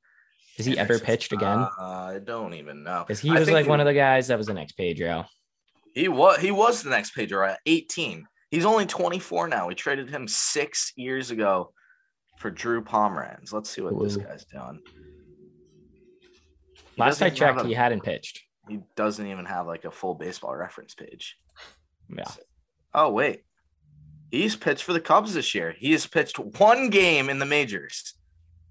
has 0.57 0.65
he 0.65 0.77
ever 0.77 0.99
pitched 0.99 1.33
again? 1.33 1.59
Uh, 1.59 1.69
I 1.79 2.19
don't 2.23 2.53
even 2.53 2.83
know. 2.83 3.03
Because 3.05 3.19
he 3.19 3.31
was 3.31 3.49
like 3.49 3.67
one 3.67 3.79
of 3.79 3.85
the 3.85 3.93
guys 3.93 4.27
that 4.27 4.37
was 4.37 4.47
the 4.47 4.53
next 4.53 4.73
Pedro. 4.73 5.25
He 5.93 6.07
was 6.07 6.39
he 6.39 6.51
was 6.51 6.83
the 6.83 6.89
next 6.89 7.11
Pedro 7.11 7.45
at 7.45 7.59
18. 7.65 8.25
He's 8.53 8.65
only 8.65 8.85
24 8.85 9.47
now. 9.47 9.67
We 9.67 9.73
traded 9.73 10.11
him 10.11 10.27
six 10.27 10.93
years 10.95 11.31
ago 11.31 11.73
for 12.37 12.51
Drew 12.51 12.83
Pomeranz. 12.83 13.51
Let's 13.51 13.67
see 13.67 13.81
what 13.81 13.99
this 13.99 14.15
guy's 14.15 14.45
doing. 14.45 14.79
He 16.95 17.01
Last 17.01 17.19
I 17.23 17.31
checked, 17.31 17.61
a- 17.61 17.65
he 17.65 17.73
hadn't 17.73 18.03
pitched. 18.03 18.43
He 18.69 18.81
doesn't 18.95 19.25
even 19.25 19.45
have 19.45 19.65
like 19.65 19.85
a 19.85 19.91
full 19.91 20.13
baseball 20.13 20.55
reference 20.55 20.93
page. 20.93 21.35
Yeah. 22.15 22.29
Oh 22.93 23.09
wait, 23.09 23.41
he's 24.29 24.55
pitched 24.55 24.83
for 24.83 24.93
the 24.93 25.01
Cubs 25.01 25.33
this 25.33 25.55
year. 25.55 25.73
He 25.75 25.91
has 25.93 26.05
pitched 26.05 26.37
one 26.37 26.91
game 26.91 27.29
in 27.31 27.39
the 27.39 27.47
majors. 27.47 28.13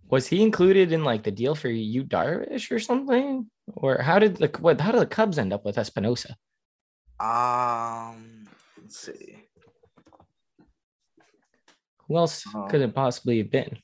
Was 0.09 0.29
he 0.29 0.43
included 0.43 0.93
in 0.93 1.03
like 1.03 1.25
the 1.25 1.33
deal 1.33 1.57
for 1.57 1.69
Yu 1.69 2.05
Darvish 2.05 2.71
or 2.71 2.79
something? 2.79 3.51
Or 3.75 4.01
how 4.01 4.21
did 4.21 4.37
the 4.37 4.47
what 4.61 4.81
how 4.81 4.93
did 4.93 5.01
the 5.01 5.07
Cubs 5.07 5.39
end 5.39 5.53
up 5.53 5.65
with 5.65 5.75
Espinoza? 5.75 6.37
Um, 7.19 8.47
let's 8.81 8.97
see. 8.97 9.42
Who 12.13 12.19
else 12.19 12.45
Oh. 12.55 12.67
could 12.69 12.83
it 12.83 12.95
possibly 12.95 13.39
have 13.39 13.51
been? 13.51 13.79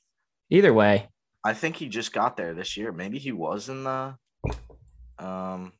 Either 0.50 0.74
way, 0.74 1.08
I 1.42 1.54
think 1.54 1.76
he 1.76 1.88
just 1.88 2.12
got 2.12 2.36
there 2.36 2.52
this 2.52 2.76
year. 2.76 2.92
Maybe 2.92 3.18
he 3.18 3.32
was 3.32 3.70
in 3.70 3.84
the 3.84 4.16
um 5.18 5.72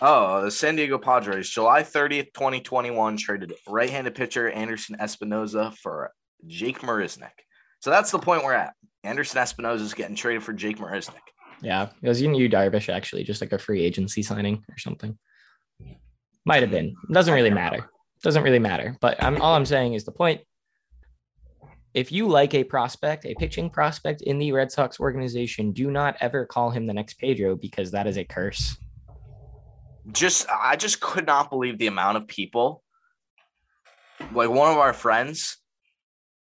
Oh, 0.00 0.42
the 0.44 0.50
San 0.52 0.76
Diego 0.76 0.96
Padres, 0.98 1.50
July 1.50 1.82
30th, 1.82 2.32
2021, 2.32 3.16
traded 3.16 3.52
right-handed 3.66 4.14
pitcher 4.14 4.48
Anderson 4.48 4.96
Espinoza 5.00 5.74
for 5.76 6.12
Jake 6.46 6.78
Marisnick. 6.82 7.32
So 7.80 7.90
that's 7.90 8.12
the 8.12 8.20
point 8.20 8.44
we're 8.44 8.52
at. 8.54 8.74
Anderson 9.02 9.42
Espinoza 9.42 9.80
is 9.80 9.94
getting 9.94 10.14
traded 10.14 10.44
for 10.44 10.52
Jake 10.52 10.78
Marisnick. 10.78 11.18
yeah, 11.62 11.88
it 12.00 12.08
was 12.08 12.22
Yu 12.22 12.48
Darvish 12.48 12.88
actually, 12.88 13.24
just 13.24 13.40
like 13.40 13.52
a 13.52 13.58
free 13.58 13.82
agency 13.82 14.22
signing 14.22 14.62
or 14.70 14.78
something. 14.78 15.18
Might 16.44 16.62
have 16.62 16.70
been. 16.70 16.94
Doesn't 17.10 17.34
really 17.34 17.50
matter. 17.50 17.90
Doesn't 18.22 18.44
really 18.44 18.58
matter. 18.60 18.96
But 19.00 19.20
I'm 19.22 19.40
all 19.42 19.54
I'm 19.56 19.66
saying 19.66 19.94
is 19.94 20.04
the 20.04 20.12
point. 20.12 20.42
If 21.94 22.12
you 22.12 22.28
like 22.28 22.54
a 22.54 22.64
prospect, 22.64 23.24
a 23.24 23.34
pitching 23.34 23.70
prospect 23.70 24.22
in 24.22 24.38
the 24.38 24.52
Red 24.52 24.70
Sox 24.70 25.00
organization, 25.00 25.72
do 25.72 25.90
not 25.90 26.16
ever 26.20 26.44
call 26.46 26.70
him 26.70 26.86
the 26.86 26.92
next 26.92 27.14
Pedro 27.14 27.56
because 27.56 27.90
that 27.92 28.06
is 28.06 28.18
a 28.18 28.24
curse. 28.24 28.76
Just 30.12 30.46
I 30.50 30.76
just 30.76 31.00
could 31.00 31.26
not 31.26 31.50
believe 31.50 31.78
the 31.78 31.86
amount 31.86 32.16
of 32.18 32.26
people. 32.28 32.82
Like 34.32 34.50
one 34.50 34.70
of 34.70 34.78
our 34.78 34.92
friends 34.92 35.58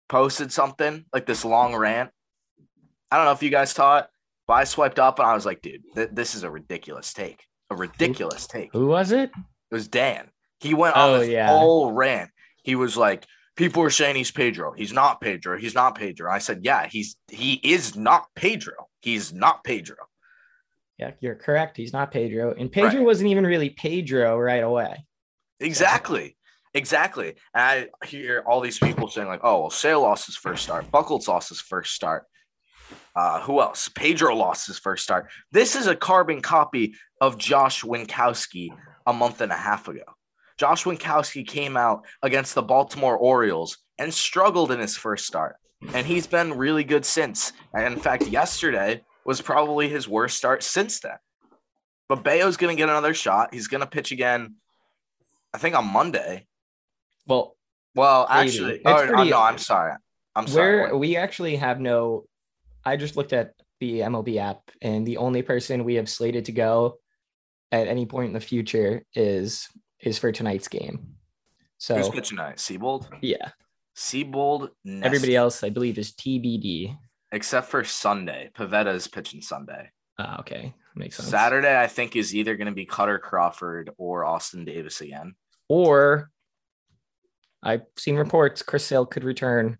posted 0.09 0.51
something 0.51 1.05
like 1.13 1.25
this 1.25 1.43
long 1.45 1.75
rant. 1.75 2.09
I 3.12 3.17
don't 3.17 3.25
know 3.25 3.31
if 3.31 3.43
you 3.43 3.50
guys 3.50 3.71
saw 3.71 4.00
it, 4.00 4.05
but 4.47 4.53
I 4.53 4.63
swiped 4.63 5.00
up 5.00 5.19
and 5.19 5.27
I 5.27 5.33
was 5.33 5.45
like, 5.45 5.62
dude, 5.62 5.81
th- 5.95 6.09
this 6.13 6.35
is 6.35 6.43
a 6.43 6.50
ridiculous 6.51 7.13
take. 7.13 7.43
A 7.69 7.75
ridiculous 7.75 8.47
take. 8.47 8.69
Who 8.73 8.88
was 8.88 9.12
it? 9.12 9.29
It 9.35 9.75
was 9.75 9.88
Dan. 9.88 10.29
He 10.59 10.73
went 10.73 10.95
Oh, 10.97 11.13
on 11.15 11.19
this 11.19 11.29
yeah. 11.29 11.47
whole 11.47 11.91
rant. 11.91 12.31
He 12.63 12.75
was 12.75 12.95
like, 12.97 13.25
people 13.55 13.83
are 13.83 13.89
saying 13.89 14.15
he's 14.15 14.31
Pedro. 14.31 14.74
He's 14.74 14.93
not 14.93 15.22
Pedro. 15.22 15.57
He's 15.57 15.75
not 15.75 15.95
Pedro. 15.95 16.31
I 16.31 16.39
said, 16.39 16.62
yeah, 16.63 16.88
he's 16.88 17.15
he 17.29 17.53
is 17.63 17.95
not 17.95 18.27
Pedro. 18.36 18.74
He's 19.01 19.33
not 19.33 19.63
Pedro. 19.63 19.98
Yeah, 20.98 21.12
you're 21.19 21.36
correct. 21.36 21.75
He's 21.77 21.91
not 21.93 22.12
Pedro. 22.12 22.53
And 22.57 22.72
Pedro 22.72 23.00
Right. 23.00 23.05
wasn't 23.05 23.29
even 23.31 23.45
really 23.45 23.69
Pedro 23.72 24.38
right 24.39 24.63
away. 24.63 25.05
Exactly. 25.60 26.38
Exactly. 26.75 27.36
And 27.53 27.89
I 28.01 28.05
hear 28.05 28.43
all 28.45 28.62
these 28.62 28.79
people 28.79 29.07
saying, 29.07 29.27
like, 29.27 29.41
oh, 29.43 29.62
well, 29.62 29.69
Sale 29.69 30.01
lost 30.01 30.25
his 30.25 30.36
first 30.36 30.63
start. 30.63 30.89
Buckles 30.91 31.27
lost 31.27 31.50
his 31.50 31.62
first 31.62 31.93
start. 31.93 32.25
Uh, 33.15 33.41
who 33.41 33.62
else? 33.62 33.89
Pedro 33.89 34.36
lost 34.36 34.67
his 34.67 34.79
first 34.79 35.03
start. 35.03 35.29
This 35.51 35.75
is 35.75 35.88
a 35.88 35.95
carbon 35.95 36.41
copy 36.41 36.95
of 37.22 37.38
Josh 37.38 37.83
Winkowski 37.83 38.69
a 39.05 39.13
month 39.13 39.41
and 39.41 39.51
a 39.51 39.55
half 39.57 39.88
ago. 39.88 40.03
Josh 40.57 40.83
Winkowski 40.86 41.45
came 41.48 41.75
out 41.77 42.05
against 42.22 42.55
the 42.55 42.62
Baltimore 42.62 43.17
Orioles 43.17 43.77
and 43.98 44.13
struggled 44.13 44.72
in 44.72 44.79
his 44.79 44.95
first 44.98 45.25
start. 45.25 45.55
And 45.93 46.05
he's 46.07 46.27
been 46.27 46.53
really 46.57 46.83
good 46.83 47.05
since. 47.05 47.53
And 47.74 47.93
in 47.93 48.00
fact, 48.00 48.27
yesterday 48.27 49.01
was 49.25 49.41
probably 49.41 49.89
his 49.89 50.07
worst 50.07 50.38
start 50.38 50.63
since 50.63 51.00
then. 51.00 51.17
But 52.10 52.24
Bello's 52.24 52.57
going 52.57 52.75
to 52.75 52.79
get 52.79 52.89
another 52.89 53.13
shot. 53.13 53.53
He's 53.53 53.67
going 53.67 53.81
to 53.81 53.88
pitch 53.88 54.12
again, 54.12 54.55
I 55.53 55.57
think 55.57 55.75
on 55.75 55.86
Monday. 55.86 56.45
Well, 57.27 57.55
Well, 57.95 58.27
actually, 58.29 58.81
oh, 58.86 59.07
pretty- 59.07 59.29
no, 59.29 59.41
I'm 59.41 59.57
sorry. 59.57 59.93
I'm 60.36 60.48
sorry. 60.48 60.91
we 60.95 61.15
actually 61.15 61.57
have 61.57 61.79
no 61.79 62.25
I 62.86 62.98
just 62.98 63.15
looked 63.15 63.33
at 63.33 63.53
the 63.79 64.00
MLB 64.01 64.38
app 64.38 64.60
and 64.81 65.05
the 65.05 65.17
only 65.17 65.41
person 65.41 65.83
we 65.83 65.95
have 65.95 66.10
slated 66.10 66.45
to 66.45 66.51
go 66.51 66.98
at 67.72 67.88
any 67.88 68.05
point 68.05 68.27
in 68.27 68.33
the 68.33 68.39
future 68.39 69.03
is 69.13 69.67
is 70.03 70.19
for 70.19 70.31
tonight's 70.31 70.67
game. 70.67 71.15
So 71.77 71.95
who's 71.95 72.10
pitching 72.10 72.38
tonight? 72.38 72.57
Seabold? 72.57 73.07
yeah, 73.22 73.50
Seabold, 73.95 74.69
Nestor, 74.86 75.05
everybody 75.05 75.36
else 75.36 75.63
I 75.63 75.69
believe 75.69 75.98
is 75.98 76.13
TBD. 76.13 76.95
except 77.31 77.67
for 77.69 77.83
Sunday. 77.83 78.50
Pivetta 78.55 78.93
is 78.93 79.07
pitching 79.07 79.41
Sunday. 79.41 79.89
Ah, 80.19 80.39
okay, 80.39 80.74
makes 80.95 81.17
sense. 81.17 81.29
Saturday, 81.29 81.79
I 81.79 81.88
think, 81.88 82.15
is 82.15 82.36
either 82.36 82.55
going 82.55 82.67
to 82.67 82.74
be 82.74 82.86
Kutter 82.86 83.19
Crawford 83.19 83.89
or 83.98 84.24
Austin 84.25 84.63
Davis 84.65 85.01
again. 85.01 85.33
Or 85.67 86.29
I've 87.63 87.83
seen 87.98 88.15
reports 88.15 88.62
Chris 88.62 88.86
Sale 88.86 89.05
could 89.07 89.24
return 89.24 89.77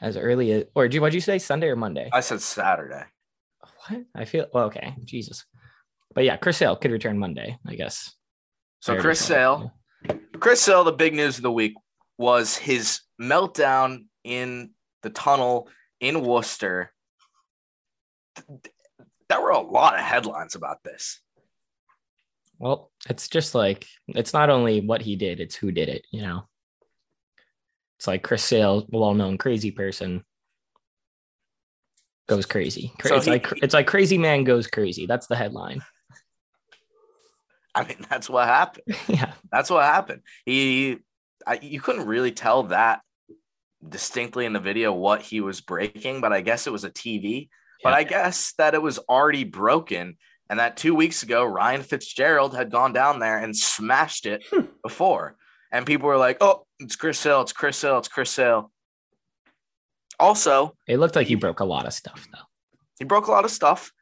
as 0.00 0.16
early 0.16 0.52
as 0.52 0.64
or 0.74 0.88
do 0.88 1.00
what'd 1.00 1.14
you 1.14 1.20
say 1.20 1.38
Sunday 1.38 1.68
or 1.68 1.76
Monday? 1.76 2.10
I 2.12 2.20
said 2.20 2.40
Saturday. 2.40 3.04
what? 3.88 4.04
I 4.14 4.24
feel 4.24 4.46
well, 4.52 4.66
okay, 4.66 4.94
Jesus. 5.04 5.44
But 6.14 6.24
yeah, 6.24 6.36
Chris 6.36 6.56
Sale 6.58 6.76
could 6.76 6.92
return 6.92 7.18
Monday, 7.18 7.58
I 7.66 7.74
guess. 7.74 8.14
So 8.86 8.96
Chris 9.00 9.18
Sale, 9.18 9.72
Chris 10.38 10.60
Sale, 10.60 10.84
the 10.84 10.92
big 10.92 11.12
news 11.12 11.38
of 11.38 11.42
the 11.42 11.50
week 11.50 11.74
was 12.18 12.56
his 12.56 13.00
meltdown 13.20 14.04
in 14.22 14.70
the 15.02 15.10
tunnel 15.10 15.68
in 15.98 16.22
Worcester. 16.22 16.92
There 19.28 19.40
were 19.40 19.50
a 19.50 19.58
lot 19.60 19.94
of 19.94 20.00
headlines 20.02 20.54
about 20.54 20.84
this. 20.84 21.20
Well, 22.60 22.92
it's 23.10 23.28
just 23.28 23.56
like 23.56 23.88
it's 24.06 24.32
not 24.32 24.50
only 24.50 24.80
what 24.82 25.02
he 25.02 25.16
did, 25.16 25.40
it's 25.40 25.56
who 25.56 25.72
did 25.72 25.88
it, 25.88 26.06
you 26.12 26.22
know. 26.22 26.44
It's 27.98 28.06
like 28.06 28.22
Chris 28.22 28.44
Sale, 28.44 28.86
well-known 28.90 29.36
crazy 29.36 29.72
person, 29.72 30.24
goes 32.28 32.46
crazy. 32.46 32.92
Cra- 33.00 33.08
So 33.08 33.16
it's 33.16 33.24
he- 33.24 33.32
like 33.32 33.52
it's 33.64 33.74
like 33.74 33.88
crazy 33.88 34.16
man 34.16 34.44
goes 34.44 34.68
crazy. 34.68 35.06
That's 35.06 35.26
the 35.26 35.34
headline. 35.34 35.82
I 37.76 37.86
mean, 37.86 37.98
that's 38.10 38.28
what 38.28 38.48
happened. 38.48 38.96
yeah. 39.08 39.32
That's 39.52 39.70
what 39.70 39.84
happened. 39.84 40.22
He, 40.44 40.98
I, 41.46 41.58
you 41.62 41.80
couldn't 41.80 42.06
really 42.06 42.32
tell 42.32 42.64
that 42.64 43.02
distinctly 43.86 44.46
in 44.46 44.52
the 44.52 44.60
video 44.60 44.92
what 44.92 45.22
he 45.22 45.40
was 45.40 45.60
breaking, 45.60 46.20
but 46.20 46.32
I 46.32 46.40
guess 46.40 46.66
it 46.66 46.72
was 46.72 46.84
a 46.84 46.90
TV. 46.90 47.48
But 47.84 47.92
I 47.92 48.04
guess 48.04 48.54
that 48.58 48.74
it 48.74 48.82
was 48.82 48.98
already 48.98 49.44
broken, 49.44 50.16
and 50.48 50.58
that 50.58 50.76
two 50.78 50.94
weeks 50.94 51.22
ago 51.22 51.44
Ryan 51.44 51.82
Fitzgerald 51.82 52.56
had 52.56 52.70
gone 52.70 52.92
down 52.92 53.20
there 53.20 53.38
and 53.38 53.54
smashed 53.54 54.26
it 54.26 54.44
hmm. 54.50 54.62
before, 54.82 55.36
and 55.70 55.86
people 55.86 56.08
were 56.08 56.16
like, 56.16 56.38
"Oh, 56.40 56.64
it's 56.80 56.96
Chris 56.96 57.18
Sale, 57.18 57.42
it's 57.42 57.52
Chris 57.52 57.76
Sale, 57.76 57.98
it's 57.98 58.08
Chris 58.08 58.30
Sale." 58.30 58.72
Also, 60.18 60.74
It 60.88 60.98
looked 60.98 61.16
like 61.16 61.26
he 61.26 61.34
broke 61.34 61.60
a 61.60 61.64
lot 61.64 61.86
of 61.86 61.92
stuff 61.92 62.26
though. 62.32 62.46
he 62.98 63.04
broke 63.04 63.26
a 63.26 63.30
lot 63.30 63.44
of 63.44 63.50
stuff. 63.50 63.92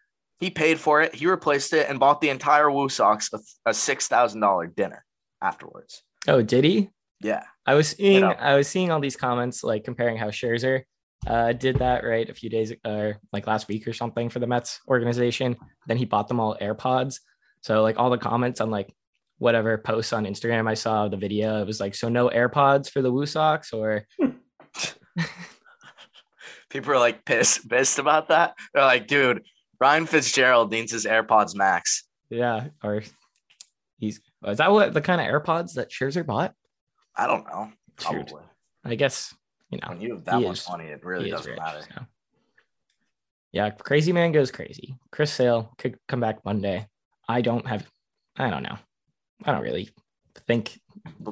He 0.41 0.51
paid 0.51 0.79
for 0.81 1.01
it. 1.01 1.15
He 1.15 1.27
replaced 1.27 1.73
it 1.73 1.89
and 1.89 2.01
bought 2.01 2.21
the 2.21 2.29
entire 2.31 2.71
Woo 2.71 2.89
Sox 2.89 3.31
a, 3.33 3.39
a 3.67 3.75
six 3.75 4.09
thousand 4.09 4.41
dollar 4.41 4.67
dinner 4.67 5.05
afterwards. 5.41 6.03
Oh, 6.27 6.43
did 6.43 6.65
he? 6.65 6.91
Yeah. 7.21 7.45
I 7.67 7.75
was 7.75 7.89
seeing 7.89 8.21
know. 8.21 8.33
I 8.33 8.57
was 8.57 8.69
seeing 8.69 8.91
all 8.91 9.01
these 9.01 9.17
comments 9.17 9.65
like 9.65 9.85
comparing 9.85 10.17
how 10.17 10.29
Scherzer 10.29 10.83
uh, 11.27 11.53
did 11.53 11.79
that 11.79 12.05
right 12.05 12.29
a 12.29 12.35
few 12.35 12.51
days 12.51 12.73
uh, 12.85 13.13
like 13.33 13.47
last 13.47 13.69
week 13.69 13.89
or 13.89 13.93
something 13.93 14.29
for 14.29 14.41
the 14.41 14.47
Mets 14.47 14.81
organization. 14.89 15.57
Then 15.87 15.97
he 15.97 16.05
bought 16.05 16.29
them 16.29 16.41
all 16.41 16.59
AirPods. 16.61 17.21
So 17.63 17.83
like 17.83 17.99
all 17.99 18.11
the 18.11 18.19
comments 18.19 18.61
on 18.61 18.71
like 18.71 18.95
whatever 19.39 19.79
posts 19.79 20.13
on 20.13 20.27
Instagram 20.27 20.69
I 20.69 20.75
saw 20.75 21.09
the 21.09 21.17
video, 21.17 21.63
it 21.63 21.67
was 21.67 21.81
like 21.81 21.95
so 21.95 22.09
no 22.09 22.29
AirPods 22.29 22.91
for 22.91 23.01
the 23.01 23.11
Woo 23.13 23.27
Sox 23.27 23.73
or 23.73 24.07
People 26.71 26.93
are 26.93 26.99
like 26.99 27.25
pissed, 27.25 27.69
pissed 27.69 27.99
about 27.99 28.29
that. 28.29 28.55
They're 28.73 28.83
like, 28.83 29.07
dude, 29.07 29.45
Ryan 29.85 30.07
Fitzgerald 30.07 30.71
needs 30.71 30.93
his 30.93 31.05
AirPods 31.05 31.55
Max. 31.55 32.05
yeah 32.31 32.69
or 32.83 33.03
he's 33.99 34.19
is 34.47 34.57
that 34.57 34.73
what 34.73 34.95
the 34.95 35.03
kind 35.03 35.21
of 35.21 35.27
AirPods 35.27 35.75
that 35.75 35.91
Scherzer 35.91 36.25
bought? 36.25 36.55
I 37.15 37.27
don't 37.27 37.47
know. 37.47 37.71
Probably. 37.97 38.43
I 38.83 38.95
guess 38.95 39.35
you 39.71 39.79
know 39.83 39.89
When 39.91 40.01
you 40.01 40.15
have 40.15 40.25
that 40.25 40.41
much 40.41 40.61
is- 40.61 40.69
money, 40.71 40.87
it 40.87 41.05
really 41.05 41.29
doesn't 41.31 41.51
rich, 41.53 41.61
matter. 41.61 41.83
so. 41.95 42.03
Yeah, 43.53 43.69
crazy 43.71 44.13
man 44.13 44.33
goes 44.33 44.51
crazy. 44.51 44.97
Chris 45.13 45.31
Sale 45.35 45.71
could 45.77 45.99
come 46.09 46.21
back 46.21 46.43
Monday. 46.47 46.89
I 47.29 47.43
don't 47.43 47.67
have, 47.67 47.87
I 48.37 48.49
don't 48.51 48.63
know. 48.63 48.79
I 49.45 49.53
don't 49.53 49.63
really 49.63 49.91
think 50.49 50.81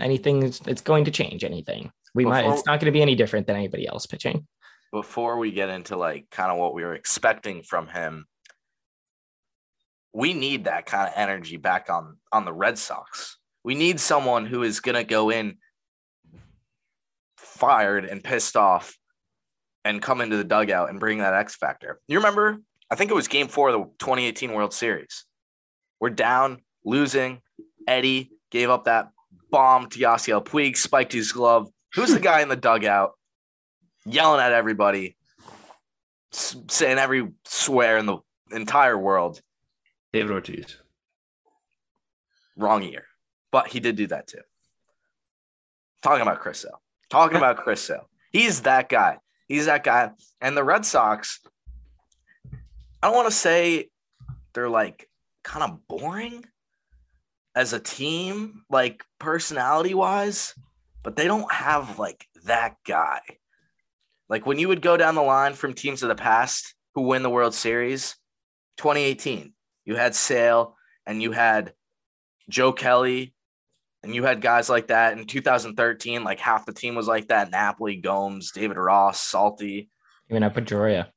anything 0.00 0.42
is 0.42 0.60
it's 0.66 0.82
going 0.82 1.06
to 1.06 1.10
change 1.10 1.42
anything. 1.42 1.90
We 2.14 2.26
might. 2.26 2.44
It's 2.52 2.66
not 2.66 2.80
going 2.80 2.92
to 2.92 2.98
be 2.98 3.00
any 3.02 3.14
different 3.14 3.46
than 3.46 3.56
anybody 3.56 3.88
else 3.88 4.04
pitching. 4.06 4.46
Before 4.92 5.38
we 5.38 5.50
get 5.52 5.70
into 5.70 5.96
like 5.96 6.26
kind 6.30 6.52
of 6.52 6.58
what 6.58 6.74
we 6.74 6.84
were 6.84 6.94
expecting 6.94 7.62
from 7.62 7.88
him, 7.88 8.26
we 10.12 10.34
need 10.34 10.64
that 10.64 10.86
kind 10.86 11.08
of 11.08 11.14
energy 11.16 11.56
back 11.56 11.88
on 11.90 12.16
on 12.32 12.44
the 12.44 12.52
Red 12.52 12.78
Sox. 12.78 13.38
We 13.64 13.74
need 13.74 14.00
someone 14.00 14.46
who 14.46 14.62
is 14.62 14.80
gonna 14.80 15.04
go 15.04 15.30
in 15.30 15.58
fired 17.36 18.04
and 18.04 18.22
pissed 18.22 18.56
off 18.56 18.96
and 19.84 20.02
come 20.02 20.20
into 20.20 20.36
the 20.36 20.44
dugout 20.44 20.90
and 20.90 21.00
bring 21.00 21.18
that 21.18 21.34
X 21.34 21.56
factor. 21.56 22.00
You 22.08 22.18
remember? 22.18 22.58
I 22.90 22.94
think 22.94 23.10
it 23.10 23.14
was 23.14 23.28
game 23.28 23.48
four 23.48 23.70
of 23.70 23.74
the 23.74 23.84
2018 23.98 24.52
World 24.52 24.74
Series. 24.74 25.24
We're 26.00 26.10
down, 26.10 26.62
losing. 26.84 27.40
Eddie 27.86 28.32
gave 28.50 28.68
up 28.70 28.84
that 28.84 29.10
bomb 29.50 29.88
to 29.90 29.98
Yasiel 29.98 30.44
Puig, 30.44 30.76
spiked 30.76 31.12
his 31.12 31.32
glove. 31.32 31.70
Who's 31.94 32.12
the 32.12 32.20
guy 32.20 32.42
in 32.42 32.48
the 32.48 32.56
dugout 32.56 33.12
yelling 34.04 34.40
at 34.40 34.52
everybody, 34.52 35.16
saying 36.32 36.98
every 36.98 37.28
swear 37.44 37.98
in 37.98 38.06
the 38.06 38.18
entire 38.50 38.98
world? 38.98 39.40
David 40.12 40.30
Ortiz. 40.30 40.76
Wrong 42.56 42.82
year. 42.82 43.04
but 43.50 43.68
he 43.68 43.80
did 43.80 43.96
do 43.96 44.06
that 44.06 44.26
too. 44.26 44.40
Talking 46.02 46.22
about 46.22 46.40
Chris 46.40 46.60
Sale. 46.60 46.80
Talking 47.10 47.36
about 47.36 47.58
Chris 47.58 47.80
Sale. 47.80 48.08
He's 48.32 48.62
that 48.62 48.88
guy. 48.88 49.18
He's 49.46 49.66
that 49.66 49.84
guy. 49.84 50.10
And 50.40 50.56
the 50.56 50.64
Red 50.64 50.84
Sox, 50.86 51.40
I 53.02 53.06
don't 53.06 53.14
want 53.14 53.28
to 53.28 53.34
say 53.34 53.90
they're 54.54 54.68
like 54.68 55.08
kind 55.44 55.62
of 55.62 55.86
boring 55.86 56.44
as 57.54 57.72
a 57.72 57.80
team, 57.80 58.64
like 58.70 59.04
personality 59.18 59.94
wise, 59.94 60.54
but 61.02 61.16
they 61.16 61.26
don't 61.26 61.50
have 61.52 61.98
like 61.98 62.26
that 62.44 62.76
guy. 62.86 63.20
Like 64.28 64.46
when 64.46 64.58
you 64.58 64.68
would 64.68 64.80
go 64.80 64.96
down 64.96 65.14
the 65.14 65.22
line 65.22 65.52
from 65.52 65.74
teams 65.74 66.02
of 66.02 66.08
the 66.08 66.14
past 66.14 66.74
who 66.94 67.02
win 67.02 67.22
the 67.22 67.30
World 67.30 67.54
Series, 67.54 68.16
2018, 68.78 69.52
you 69.84 69.96
had 69.96 70.14
Sale 70.14 70.76
and 71.06 71.22
you 71.22 71.32
had 71.32 71.72
Joe 72.48 72.72
Kelly 72.72 73.34
and 74.02 74.14
you 74.14 74.24
had 74.24 74.40
guys 74.40 74.68
like 74.68 74.88
that 74.88 75.16
in 75.16 75.26
2013. 75.26 76.24
Like 76.24 76.40
half 76.40 76.66
the 76.66 76.72
team 76.72 76.94
was 76.94 77.06
like 77.06 77.28
that: 77.28 77.50
Napoli, 77.50 77.96
Gomes, 77.96 78.52
David 78.52 78.76
Ross, 78.76 79.20
Salty. 79.20 79.90
Even 80.30 80.42
at 80.42 80.54
Pedroia. 80.54 81.08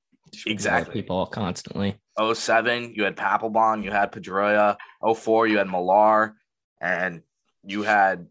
Exactly. 0.45 0.93
People 0.93 1.25
constantly. 1.27 1.99
07, 2.33 2.93
you 2.95 3.03
had 3.03 3.15
Papelbon, 3.17 3.83
you 3.83 3.91
had 3.91 4.11
Pedroia. 4.11 4.77
04, 5.15 5.47
you 5.47 5.57
had 5.57 5.67
Millar, 5.69 6.35
and 6.81 7.21
you 7.63 7.83
had 7.83 8.27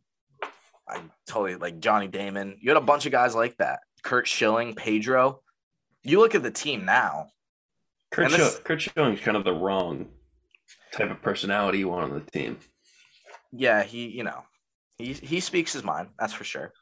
I 0.89 1.01
totally 1.27 1.57
like 1.57 1.81
Johnny 1.81 2.09
Damon. 2.09 2.59
You 2.61 2.71
had 2.71 2.77
a 2.77 2.85
bunch 2.85 3.07
of 3.07 3.13
guys 3.13 3.35
like 3.35 3.57
that. 3.59 3.81
Curt 4.03 4.27
Schilling, 4.27 4.75
Pedro. 4.75 5.41
You 6.03 6.21
look 6.21 6.35
at 6.35 6.43
the 6.43 6.51
team 6.51 6.85
now. 6.85 7.29
Curt, 8.11 8.27
And 8.27 8.35
this- 8.35 8.59
Curt 8.59 8.83
Schilling's 8.83 9.21
kind 9.21 9.37
of 9.37 9.45
the 9.45 9.53
wrong 9.53 10.09
type 10.97 11.11
of 11.11 11.21
personality 11.23 11.79
you 11.79 11.89
want 11.89 12.13
on 12.13 12.15
the 12.19 12.31
team. 12.31 12.59
Yeah, 13.53 13.83
he, 13.83 14.09
you 14.09 14.25
know, 14.25 14.43
he 14.99 15.13
he 15.13 15.41
speaks 15.41 15.73
his 15.73 15.85
mind. 15.85 16.09
That's 16.19 16.33
for 16.33 16.45
sure. 16.45 16.73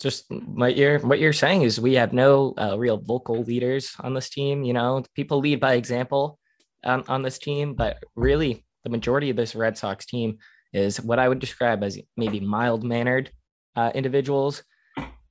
just 0.00 0.26
what 0.30 0.76
you're 0.76 1.00
what 1.00 1.18
you're 1.18 1.32
saying 1.32 1.62
is 1.62 1.80
we 1.80 1.94
have 1.94 2.12
no 2.12 2.54
uh, 2.56 2.76
real 2.78 2.98
vocal 2.98 3.42
leaders 3.42 3.94
on 4.00 4.14
this 4.14 4.30
team. 4.30 4.62
You 4.62 4.72
know, 4.72 5.02
people 5.14 5.38
lead 5.40 5.60
by 5.60 5.74
example 5.74 6.38
um, 6.84 7.04
on 7.08 7.22
this 7.22 7.38
team, 7.38 7.74
but 7.74 8.02
really 8.14 8.64
the 8.84 8.90
majority 8.90 9.30
of 9.30 9.36
this 9.36 9.54
Red 9.54 9.76
Sox 9.76 10.06
team 10.06 10.38
is 10.72 11.00
what 11.00 11.18
I 11.18 11.28
would 11.28 11.40
describe 11.40 11.82
as 11.82 11.98
maybe 12.16 12.38
mild 12.40 12.84
mannered 12.84 13.30
uh, 13.74 13.90
individuals. 13.94 14.62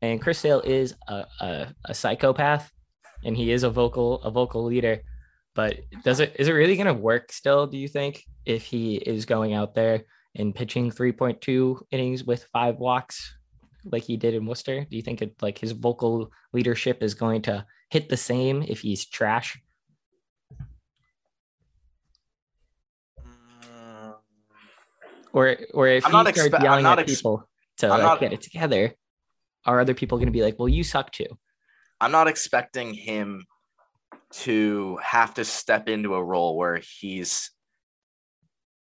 And 0.01 0.22
Chris 0.22 0.39
Sale 0.39 0.62
is 0.62 0.96
a, 1.08 1.25
a, 1.41 1.67
a 1.86 1.94
psychopath, 1.94 2.70
and 3.24 3.36
he 3.36 3.51
is 3.51 3.63
a 3.63 3.70
vocal 3.70 4.22
a 4.22 4.32
vocal 4.32 4.63
leader. 4.65 5.01
But 5.58 5.80
does 6.04 6.20
it 6.20 6.36
is 6.38 6.48
it 6.48 6.54
really 6.54 6.76
going 6.76 6.86
to 6.86 6.94
work 6.94 7.32
still? 7.32 7.66
Do 7.66 7.80
you 7.80 7.88
think 7.88 8.24
if 8.46 8.64
he 8.64 8.98
is 8.98 9.26
going 9.26 9.56
out 9.56 9.74
there 9.74 10.04
and 10.36 10.54
pitching 10.54 10.92
3.2 10.92 11.82
innings 11.90 12.24
with 12.24 12.44
five 12.54 12.78
walks 12.78 13.36
like 13.84 14.04
he 14.04 14.18
did 14.18 14.36
in 14.36 14.46
Worcester? 14.46 14.86
Do 14.88 14.96
you 14.96 15.02
think 15.02 15.24
it 15.24 15.34
like 15.42 15.58
his 15.58 15.72
vocal 15.72 16.32
leadership 16.54 17.02
is 17.02 17.16
going 17.16 17.42
to 17.50 17.66
hit 17.90 18.08
the 18.08 18.16
same 18.16 18.62
if 18.62 18.82
he's 18.82 19.08
trash? 19.08 19.60
Or 25.34 25.58
or 25.74 25.88
if 25.88 26.06
I'm 26.06 26.12
he 26.12 26.34
starts 26.34 26.40
expe- 26.40 26.62
yelling 26.62 26.86
at 26.86 27.04
people 27.08 27.50
to 27.78 27.88
like, 27.88 28.02
not- 28.04 28.20
get 28.20 28.32
it 28.32 28.42
together, 28.42 28.94
are 29.66 29.80
other 29.80 29.96
people 29.96 30.20
going 30.20 30.28
to 30.28 30.32
be 30.32 30.44
like, 30.44 30.60
"Well, 30.60 30.70
you 30.70 30.84
suck 30.84 31.12
too"? 31.12 31.36
I'm 32.00 32.12
not 32.12 32.28
expecting 32.28 32.94
him 32.94 33.48
to 34.30 34.98
have 35.02 35.34
to 35.36 35.46
step 35.46 35.88
into 35.88 36.16
a 36.16 36.24
role 36.24 36.58
where 36.58 36.82
he's 37.00 37.52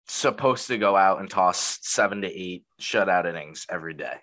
supposed 0.06 0.66
to 0.68 0.78
go 0.78 0.96
out 0.96 1.20
and 1.20 1.30
toss 1.30 1.78
seven 1.82 2.22
to 2.22 2.28
eight 2.28 2.64
shutout 2.80 3.26
innings 3.26 3.66
every 3.70 3.94
day. 3.94 4.14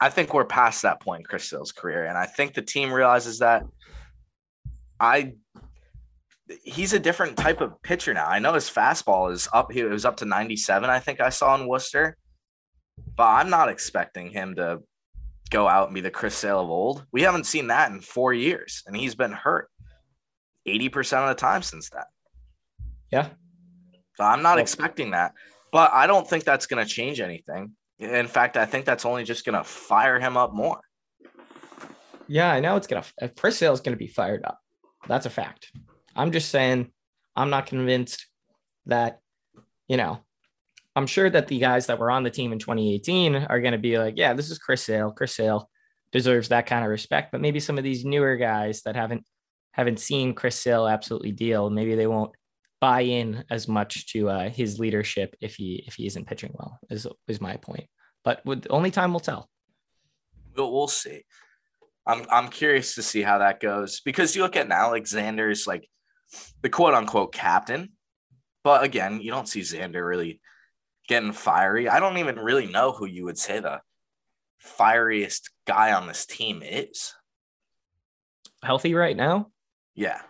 I 0.00 0.10
think 0.10 0.34
we're 0.34 0.44
past 0.44 0.82
that 0.82 1.00
point 1.00 1.20
in 1.20 1.24
Chris 1.24 1.48
Sale's 1.48 1.72
career, 1.72 2.04
and 2.04 2.18
I 2.18 2.26
think 2.26 2.54
the 2.54 2.62
team 2.62 2.92
realizes 2.92 3.38
that. 3.38 3.64
I 5.00 5.32
he's 6.62 6.92
a 6.92 6.98
different 6.98 7.36
type 7.36 7.60
of 7.60 7.80
pitcher 7.82 8.12
now. 8.12 8.26
I 8.26 8.38
know 8.38 8.52
his 8.52 8.70
fastball 8.70 9.32
is 9.32 9.48
up. 9.52 9.72
He 9.72 9.82
was 9.82 10.04
up 10.04 10.18
to 10.18 10.24
97, 10.24 10.88
I 10.88 11.00
think 11.00 11.20
I 11.20 11.30
saw 11.30 11.54
in 11.54 11.66
Worcester, 11.66 12.16
but 13.16 13.24
I'm 13.24 13.50
not 13.50 13.68
expecting 13.68 14.30
him 14.30 14.54
to 14.56 14.80
go 15.50 15.68
out 15.68 15.88
and 15.88 15.94
be 15.94 16.00
the 16.00 16.10
Chris 16.10 16.34
Sale 16.34 16.60
of 16.60 16.70
old. 16.70 17.06
We 17.12 17.22
haven't 17.22 17.46
seen 17.46 17.68
that 17.68 17.90
in 17.90 18.00
four 18.00 18.32
years, 18.32 18.82
and 18.86 18.96
he's 18.96 19.14
been 19.14 19.32
hurt 19.32 19.70
80% 20.66 21.18
of 21.22 21.28
the 21.28 21.34
time 21.34 21.62
since 21.62 21.90
that. 21.90 22.06
Yeah. 23.10 23.28
So 24.16 24.24
I'm 24.24 24.42
not 24.42 24.54
Well- 24.56 24.62
expecting 24.62 25.10
that, 25.12 25.32
but 25.72 25.92
I 25.92 26.06
don't 26.06 26.28
think 26.28 26.44
that's 26.44 26.66
going 26.66 26.84
to 26.84 26.90
change 26.90 27.20
anything. 27.20 27.72
In 27.98 28.26
fact, 28.26 28.56
I 28.56 28.66
think 28.66 28.84
that's 28.84 29.04
only 29.04 29.24
just 29.24 29.44
going 29.44 29.56
to 29.56 29.64
fire 29.64 30.18
him 30.18 30.36
up 30.36 30.52
more. 30.52 30.80
Yeah, 32.26 32.50
I 32.50 32.60
know 32.60 32.76
it's 32.76 32.86
gonna. 32.86 33.04
uh, 33.20 33.28
Chris 33.36 33.58
Sale 33.58 33.74
is 33.74 33.80
gonna 33.80 33.98
be 33.98 34.06
fired 34.06 34.44
up. 34.46 34.58
That's 35.06 35.26
a 35.26 35.30
fact. 35.30 35.70
I'm 36.16 36.32
just 36.32 36.48
saying, 36.50 36.90
I'm 37.36 37.50
not 37.50 37.66
convinced 37.66 38.26
that, 38.86 39.20
you 39.88 39.98
know, 39.98 40.20
I'm 40.96 41.06
sure 41.06 41.28
that 41.28 41.48
the 41.48 41.58
guys 41.58 41.86
that 41.88 41.98
were 41.98 42.10
on 42.10 42.22
the 42.22 42.30
team 42.30 42.52
in 42.52 42.58
2018 42.58 43.36
are 43.36 43.60
gonna 43.60 43.76
be 43.76 43.98
like, 43.98 44.14
yeah, 44.16 44.32
this 44.32 44.50
is 44.50 44.58
Chris 44.58 44.82
Sale. 44.82 45.12
Chris 45.12 45.34
Sale 45.34 45.68
deserves 46.12 46.48
that 46.48 46.64
kind 46.64 46.82
of 46.82 46.90
respect. 46.90 47.30
But 47.30 47.42
maybe 47.42 47.60
some 47.60 47.76
of 47.76 47.84
these 47.84 48.06
newer 48.06 48.36
guys 48.36 48.80
that 48.82 48.96
haven't 48.96 49.26
haven't 49.74 49.98
seen 49.98 50.34
Chris 50.34 50.56
Sale 50.56 50.86
absolutely 50.86 51.32
deal, 51.32 51.68
maybe 51.68 51.96
they 51.96 52.06
won't 52.06 52.30
buy 52.80 53.00
in 53.00 53.44
as 53.50 53.66
much 53.66 54.06
to 54.12 54.28
uh, 54.28 54.48
his 54.48 54.78
leadership 54.78 55.34
if 55.40 55.56
he 55.56 55.82
if 55.86 55.94
he 55.94 56.06
isn't 56.06 56.26
pitching 56.26 56.52
well. 56.54 56.78
Is 56.90 57.06
is 57.26 57.40
my 57.40 57.56
point. 57.56 57.86
But 58.22 58.44
with 58.46 58.66
only 58.70 58.90
time 58.90 59.12
will 59.12 59.20
tell. 59.20 59.50
We'll, 60.56 60.72
we'll 60.72 60.88
see. 60.88 61.24
I'm 62.06 62.24
I'm 62.30 62.48
curious 62.48 62.94
to 62.94 63.02
see 63.02 63.22
how 63.22 63.38
that 63.38 63.58
goes 63.58 64.00
because 64.00 64.36
you 64.36 64.42
look 64.42 64.56
at 64.56 64.68
now, 64.68 64.90
like 64.90 65.04
Xander's 65.04 65.66
like 65.66 65.88
the 66.62 66.68
quote 66.68 66.94
unquote 66.94 67.34
captain, 67.34 67.90
but 68.62 68.84
again, 68.84 69.20
you 69.20 69.32
don't 69.32 69.48
see 69.48 69.60
Xander 69.60 70.06
really 70.06 70.40
getting 71.08 71.32
fiery. 71.32 71.88
I 71.88 71.98
don't 71.98 72.18
even 72.18 72.36
really 72.36 72.66
know 72.66 72.92
who 72.92 73.06
you 73.06 73.24
would 73.24 73.38
say 73.38 73.58
the 73.58 73.80
fieriest 74.60 75.50
guy 75.66 75.92
on 75.92 76.06
this 76.06 76.26
team 76.26 76.62
is. 76.62 77.12
Healthy 78.62 78.94
right 78.94 79.16
now. 79.16 79.50
Yeah, 79.94 80.20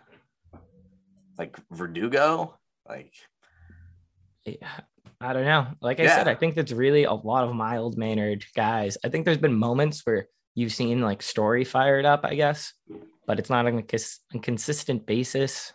like 1.38 1.56
Verdugo, 1.70 2.58
like 2.88 3.12
Yeah, 4.44 4.68
I 5.20 5.32
don't 5.32 5.44
know. 5.46 5.68
Like 5.80 6.00
I 6.00 6.04
Yeah. 6.04 6.16
said, 6.16 6.28
I 6.28 6.34
think 6.34 6.54
that's 6.54 6.72
really 6.72 7.04
a 7.04 7.12
lot 7.12 7.44
of 7.48 7.54
mild 7.54 7.96
mannered 7.96 8.44
guys. 8.54 8.98
I 9.04 9.08
think 9.08 9.24
there's 9.24 9.38
been 9.38 9.54
moments 9.54 10.02
where 10.04 10.28
you've 10.54 10.72
seen 10.72 11.00
like 11.00 11.22
Story 11.22 11.64
fired 11.64 12.04
up, 12.04 12.20
I 12.24 12.34
guess, 12.34 12.72
but 13.26 13.38
it's 13.38 13.48
not 13.50 13.66
on 13.66 13.78
a, 13.78 13.82
cons- 13.82 14.20
a 14.34 14.38
consistent 14.38 15.06
basis. 15.06 15.72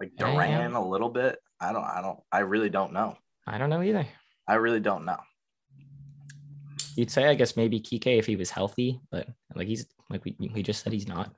like. 0.00 0.14
Duran 0.16 0.74
a 0.74 0.88
little 0.88 1.08
bit. 1.10 1.38
I 1.60 1.72
don't. 1.72 1.84
I 1.84 2.00
don't. 2.00 2.20
I 2.30 2.38
really 2.40 2.70
don't 2.70 2.92
know. 2.92 3.18
I 3.46 3.58
don't 3.58 3.70
know 3.70 3.82
either. 3.82 4.06
I 4.46 4.54
really 4.54 4.78
don't 4.80 5.04
know. 5.04 5.18
You'd 6.94 7.10
say, 7.10 7.26
I 7.26 7.34
guess, 7.34 7.56
maybe 7.56 7.80
Kike 7.80 8.18
if 8.18 8.26
he 8.26 8.36
was 8.36 8.50
healthy, 8.50 9.00
but 9.10 9.26
like 9.56 9.66
he's 9.66 9.86
like 10.10 10.24
we, 10.24 10.36
we 10.54 10.62
just 10.62 10.84
said 10.84 10.92
he's 10.92 11.08
not. 11.08 11.34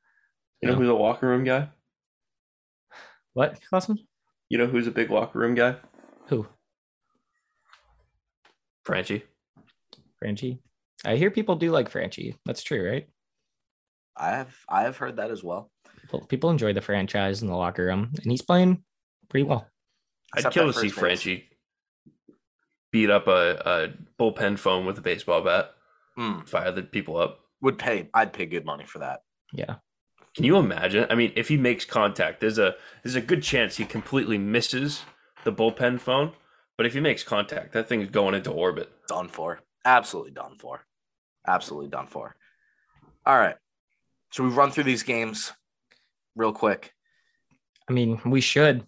You 0.60 0.68
know 0.68 0.74
No. 0.74 0.80
who's 0.80 0.88
a 0.88 0.94
locker 0.94 1.26
room 1.28 1.44
guy? 1.44 1.68
What, 3.32 3.60
Clausen? 3.68 3.98
You 4.48 4.58
know 4.58 4.66
who's 4.66 4.86
a 4.86 4.90
big 4.90 5.10
locker 5.10 5.38
room 5.38 5.54
guy? 5.54 5.76
Who? 6.26 6.46
Franchy. 8.86 9.22
Franchy? 10.22 10.58
I 11.04 11.16
hear 11.16 11.30
people 11.30 11.56
do 11.56 11.70
like 11.70 11.90
Franchy. 11.90 12.36
That's 12.44 12.62
true, 12.62 12.86
right? 12.88 13.08
I 14.16 14.30
have. 14.30 14.54
I 14.68 14.82
have 14.82 14.96
heard 14.96 15.16
that 15.16 15.30
as 15.30 15.42
well. 15.42 15.70
People, 16.02 16.26
people 16.26 16.50
enjoy 16.50 16.72
the 16.72 16.80
franchise 16.80 17.40
in 17.42 17.48
the 17.48 17.56
locker 17.56 17.86
room, 17.86 18.10
and 18.22 18.30
he's 18.30 18.42
playing 18.42 18.82
pretty 19.28 19.44
well. 19.44 19.66
I'd 20.34 20.38
Except 20.40 20.54
kill 20.54 20.66
to 20.72 20.78
see 20.78 20.88
first. 20.90 21.24
Franchy 21.24 21.44
beat 22.92 23.08
up 23.10 23.28
a, 23.28 23.54
a 23.64 23.88
bullpen 24.22 24.58
phone 24.58 24.84
with 24.84 24.98
a 24.98 25.02
baseball 25.02 25.42
bat, 25.42 25.70
Hmm. 26.16 26.40
fire 26.40 26.72
the 26.72 26.82
people 26.82 27.16
up. 27.16 27.40
Would 27.62 27.78
pay. 27.78 28.10
I'd 28.12 28.32
pay 28.32 28.46
good 28.46 28.64
money 28.66 28.84
for 28.84 28.98
that. 28.98 29.20
Yeah. 29.54 29.76
Can 30.36 30.44
you 30.44 30.56
imagine? 30.56 31.06
I 31.10 31.14
mean, 31.14 31.32
if 31.34 31.48
he 31.48 31.56
makes 31.56 31.84
contact, 31.84 32.40
there's 32.40 32.58
a 32.58 32.76
there's 33.02 33.16
a 33.16 33.20
good 33.20 33.42
chance 33.42 33.76
he 33.76 33.84
completely 33.84 34.38
misses 34.38 35.02
the 35.44 35.52
bullpen 35.52 36.00
phone. 36.00 36.32
But 36.76 36.86
if 36.86 36.94
he 36.94 37.00
makes 37.00 37.22
contact, 37.22 37.72
that 37.72 37.88
thing's 37.88 38.08
going 38.10 38.34
into 38.34 38.50
orbit. 38.50 38.90
Done 39.06 39.28
for. 39.28 39.60
Absolutely 39.84 40.30
done 40.32 40.56
for. 40.58 40.84
Absolutely 41.46 41.90
done 41.90 42.06
for. 42.06 42.36
All 43.26 43.38
right. 43.38 43.56
Should 44.30 44.44
we 44.44 44.50
run 44.50 44.70
through 44.70 44.84
these 44.84 45.02
games 45.02 45.52
real 46.36 46.52
quick? 46.52 46.94
I 47.88 47.92
mean, 47.92 48.20
we 48.24 48.40
should. 48.40 48.86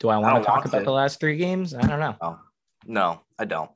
Do 0.00 0.08
I 0.08 0.16
want 0.16 0.34
don't 0.34 0.42
to 0.42 0.46
talk 0.46 0.56
want 0.56 0.66
about 0.66 0.78
to. 0.80 0.84
the 0.84 0.92
last 0.92 1.20
three 1.20 1.36
games? 1.36 1.74
I 1.74 1.82
don't 1.86 2.00
know. 2.00 2.16
Oh, 2.20 2.38
no, 2.86 3.20
I 3.38 3.44
don't. 3.44 3.70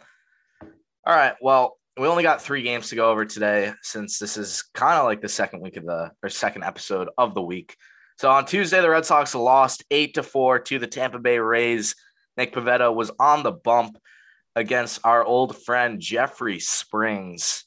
All 1.07 1.15
right. 1.15 1.35
Well, 1.41 1.79
we 1.97 2.09
only 2.09 2.23
got 2.23 2.43
three 2.43 2.63
games 2.63 2.89
to 2.89 2.97
go 2.97 3.11
over 3.11 3.25
today 3.25 3.73
since 3.83 4.19
this 4.19 4.37
is 4.37 4.63
kind 4.75 4.99
of 4.99 5.05
like 5.05 5.21
the 5.21 5.29
second 5.29 5.61
week 5.61 5.77
of 5.77 5.85
the 5.85 6.11
or 6.23 6.29
second 6.29 6.65
episode 6.65 7.09
of 7.17 7.35
the 7.35 7.43
week. 7.43 7.77
So 8.19 8.31
on 8.31 8.47
Tuesday, 8.47 8.81
the 8.81 8.91
Red 8.91 9.07
Sox 9.07 9.35
lost 9.35 9.85
eight 9.91 10.15
to 10.15 10.23
four 10.23 10.59
to 10.59 10.79
the 10.79 10.87
Tampa 10.87 11.19
Bay 11.19 11.39
Rays. 11.39 11.95
Nick 12.37 12.53
Pivetta 12.53 12.93
was 12.93 13.13
on 13.21 13.43
the 13.43 13.53
bump 13.53 13.97
against 14.57 15.01
our 15.05 15.25
old 15.25 15.57
friend 15.57 16.01
Jeffrey 16.01 16.59
Springs. 16.59 17.65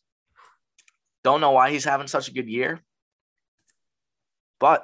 Don't 1.24 1.42
know 1.42 1.52
why 1.52 1.72
he's 1.72 1.86
having 1.86 2.08
such 2.08 2.28
a 2.28 2.34
good 2.34 2.50
year, 2.50 2.82
but 4.60 4.84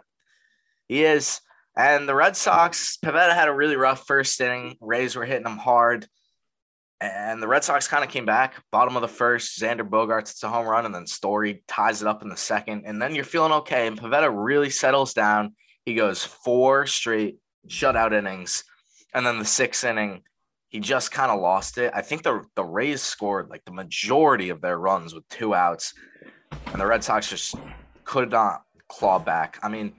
he 0.88 1.03
is. 1.03 1.39
And 1.75 2.08
the 2.08 2.15
Red 2.15 2.36
Sox, 2.38 2.97
Pivetta 3.03 3.34
had 3.34 3.47
a 3.47 3.53
really 3.53 3.75
rough 3.75 4.06
first 4.06 4.39
inning. 4.39 4.77
Rays 4.79 5.15
were 5.15 5.25
hitting 5.25 5.47
him 5.47 5.58
hard. 5.58 6.08
And 7.04 7.44
the 7.44 7.48
Red 7.48 7.66
Sox 7.66 7.88
kind 7.88 8.04
of 8.04 8.10
came 8.10 8.26
back, 8.26 8.63
bottom 8.72 8.96
of 8.96 9.02
the 9.02 9.10
first. 9.10 9.60
Xander 9.60 9.88
Bogaerts, 9.88 10.32
it's 10.32 10.44
a 10.44 10.50
home 10.50 10.66
run, 10.66 10.86
and 10.86 10.96
then 10.96 11.06
Story 11.06 11.63
ties 11.68 12.02
it 12.02 12.08
up 12.08 12.22
in 12.22 12.30
the 12.30 12.38
second. 12.38 12.84
And 12.86 13.02
then 13.02 13.13
you're 13.13 13.26
feeling 13.26 13.52
okay. 13.52 13.88
And 13.88 14.00
Pivetta 14.00 14.32
really 14.34 14.70
settles 14.70 15.13
down. 15.13 15.54
He 15.86 15.96
goes 15.96 16.24
four 16.24 16.86
straight 16.86 17.39
shutout 17.68 18.13
innings. 18.13 18.63
And 19.13 19.26
then 19.26 19.38
the 19.38 19.46
sixth 19.46 19.84
inning, 19.84 20.22
he 20.70 20.80
just 20.80 21.12
kind 21.12 21.30
of 21.30 21.42
lost 21.42 21.78
it. 21.78 21.92
I 21.94 22.02
think 22.02 22.24
the 22.24 22.44
the 22.56 22.63
Rays 22.63 23.02
scored 23.02 23.50
like 23.50 23.66
the 23.66 23.72
majority 23.72 24.50
of 24.50 24.62
their 24.62 24.80
runs 24.80 25.13
with 25.13 25.28
two 25.28 25.54
outs, 25.54 25.94
and 26.68 26.80
the 26.80 26.86
Red 26.86 27.04
Sox 27.04 27.30
just 27.30 27.56
could 28.06 28.32
not 28.32 28.63
claw 28.88 29.20
back. 29.20 29.60
I 29.62 29.70
mean, 29.70 29.94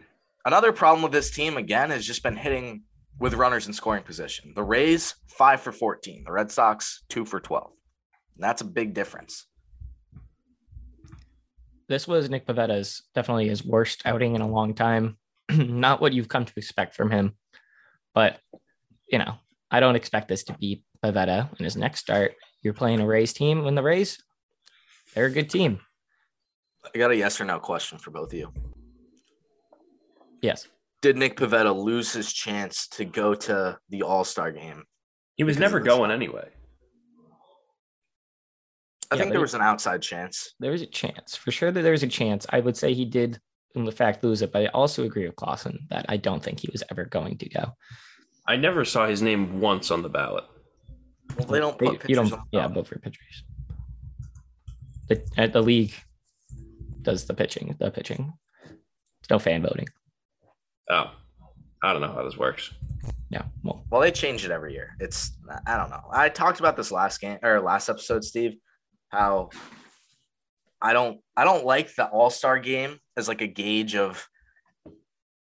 another 0.45 0.73
problem 0.73 1.03
with 1.03 1.13
this 1.13 1.31
team 1.31 1.59
again 1.59 1.91
has 1.91 2.07
just 2.07 2.23
been 2.23 2.37
hitting 2.37 2.83
with 3.19 3.35
runners 3.35 3.67
in 3.67 3.73
scoring 3.73 4.03
position. 4.03 4.53
The 4.55 4.63
Rays 4.63 5.15
five 5.29 5.61
for 5.61 5.73
fourteen, 5.73 6.25
the 6.25 6.33
Red 6.33 6.51
Sox 6.51 7.05
two 7.09 7.25
for 7.25 7.41
twelve. 7.41 7.73
And 8.37 8.45
that's 8.45 8.63
a 8.63 8.67
big 8.67 8.95
difference. 8.95 9.47
This 11.89 12.09
was 12.09 12.31
Nick 12.31 12.47
Pivetta's 12.47 13.03
definitely 13.15 13.49
his 13.49 13.65
worst 13.65 14.03
outing 14.05 14.35
in 14.35 14.41
a 14.41 14.49
long 14.49 14.75
time. 14.75 15.19
Not 15.51 16.01
what 16.01 16.13
you've 16.13 16.29
come 16.29 16.45
to 16.45 16.53
expect 16.57 16.95
from 16.95 17.11
him, 17.11 17.35
but 18.15 18.41
you 19.11 19.19
know, 19.19 19.35
I 19.71 19.81
don't 19.81 19.97
expect 19.97 20.29
this 20.29 20.45
to 20.45 20.55
be 20.55 20.83
Pivetta 21.05 21.51
in 21.59 21.65
his 21.65 21.77
next 21.77 22.01
start. 22.01 22.35
You're 22.63 22.75
playing 22.75 23.01
a 23.01 23.07
Rays 23.07 23.33
team 23.33 23.65
when 23.65 23.75
the 23.75 23.83
Rays, 23.83 24.19
they're 25.15 25.27
a 25.27 25.31
good 25.31 25.51
team. 25.51 25.81
I 26.85 26.99
got 26.99 27.11
a 27.11 27.17
yes 27.17 27.41
or 27.41 27.45
no 27.45 27.59
question 27.59 27.99
for 27.99 28.11
both 28.11 28.33
of 28.33 28.39
you. 28.39 28.53
Yes. 30.41 30.69
Did 31.05 31.19
Nick 31.19 31.37
Pivetta 31.37 31.71
lose 31.71 32.15
his 32.15 32.33
chance 32.33 32.89
to 32.93 33.05
go 33.05 33.35
to 33.35 33.77
the 33.91 34.01
All 34.01 34.25
Star 34.25 34.51
game? 34.51 34.85
He 35.37 35.45
was 35.45 35.59
never 35.59 35.79
going 35.79 36.11
anyway. 36.11 36.49
I 39.11 39.17
Yeah, 39.17 39.21
think 39.21 39.33
there 39.33 39.41
was 39.43 39.53
an 39.53 39.61
outside 39.61 40.01
chance. 40.01 40.55
There 40.61 40.71
was 40.71 40.81
a 40.81 40.87
chance 40.87 41.37
for 41.37 41.51
sure 41.53 41.71
that 41.71 41.83
there 41.83 41.93
was 41.93 42.05
a 42.05 42.09
chance. 42.09 42.47
I 42.49 42.61
would 42.61 42.75
say 42.75 42.95
he 42.95 43.05
did, 43.05 43.39
in 43.75 43.91
fact, 43.91 44.25
lose 44.25 44.41
it, 44.41 44.51
but 44.51 44.63
I 44.63 44.67
also 44.69 45.05
agree 45.05 45.27
with 45.27 45.37
Clausen 45.37 45.79
that 45.91 46.07
I 46.09 46.17
don't 46.17 46.43
think 46.43 46.61
he 46.61 46.71
was 46.73 46.83
ever 46.91 47.05
going 47.05 47.37
to 47.37 47.51
go. 47.51 47.77
I 48.49 48.57
never 48.57 48.87
saw 48.87 49.07
his 49.07 49.21
name 49.21 49.61
once 49.61 49.91
on 49.91 50.01
the 50.01 50.09
ballot. 50.09 50.45
Well, 51.37 51.49
they 51.49 51.59
don't 51.59 51.79
They- 51.79 51.87
put 51.99 52.09
you 52.09 52.15
don't, 52.17 52.33
on 52.33 52.45
yeah, 52.51 52.61
ballot. 52.63 52.77
vote 52.77 52.87
for 52.89 52.99
pitchers. 52.99 53.45
The, 55.09 55.23
at 55.37 55.53
the 55.53 55.61
league 55.61 55.93
does 57.03 57.27
the 57.27 57.35
pitching, 57.35 57.77
the 57.79 57.91
pitching. 57.91 58.33
It's 59.21 59.29
no 59.29 59.39
fan 59.39 59.61
voting. 59.61 59.89
Oh, 60.91 61.11
I 61.83 61.93
don't 61.93 62.03
know 62.03 62.13
how 62.13 62.23
this 62.25 62.37
works. 62.37 62.73
Yeah, 63.31 63.43
well, 63.63 63.85
Well, 63.91 64.01
they 64.01 64.11
change 64.11 64.45
it 64.45 64.51
every 64.51 64.73
year. 64.73 64.97
It's 65.01 65.33
I 65.67 65.77
don't 65.77 65.91
know. 65.91 66.05
I 66.13 66.29
talked 66.29 66.61
about 66.61 66.77
this 66.77 66.93
last 66.93 67.21
game 67.21 67.39
or 67.43 67.61
last 67.61 67.89
episode, 67.89 68.25
Steve, 68.25 68.57
how 69.09 69.51
I 70.81 70.93
don't 70.93 71.21
I 71.37 71.45
don't 71.45 71.65
like 71.65 71.95
the 71.95 72.07
All 72.07 72.31
Star 72.31 72.59
game 72.59 72.99
as 73.17 73.29
like 73.29 73.41
a 73.41 73.47
gauge 73.47 73.97
of 73.97 74.27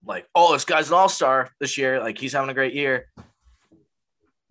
like, 0.06 0.26
oh, 0.34 0.52
this 0.52 0.64
guy's 0.64 0.88
an 0.88 0.94
All 0.94 1.08
Star 1.08 1.50
this 1.60 1.78
year. 1.78 2.00
Like 2.00 2.18
he's 2.18 2.32
having 2.32 2.50
a 2.50 2.54
great 2.54 2.74
year. 2.74 3.06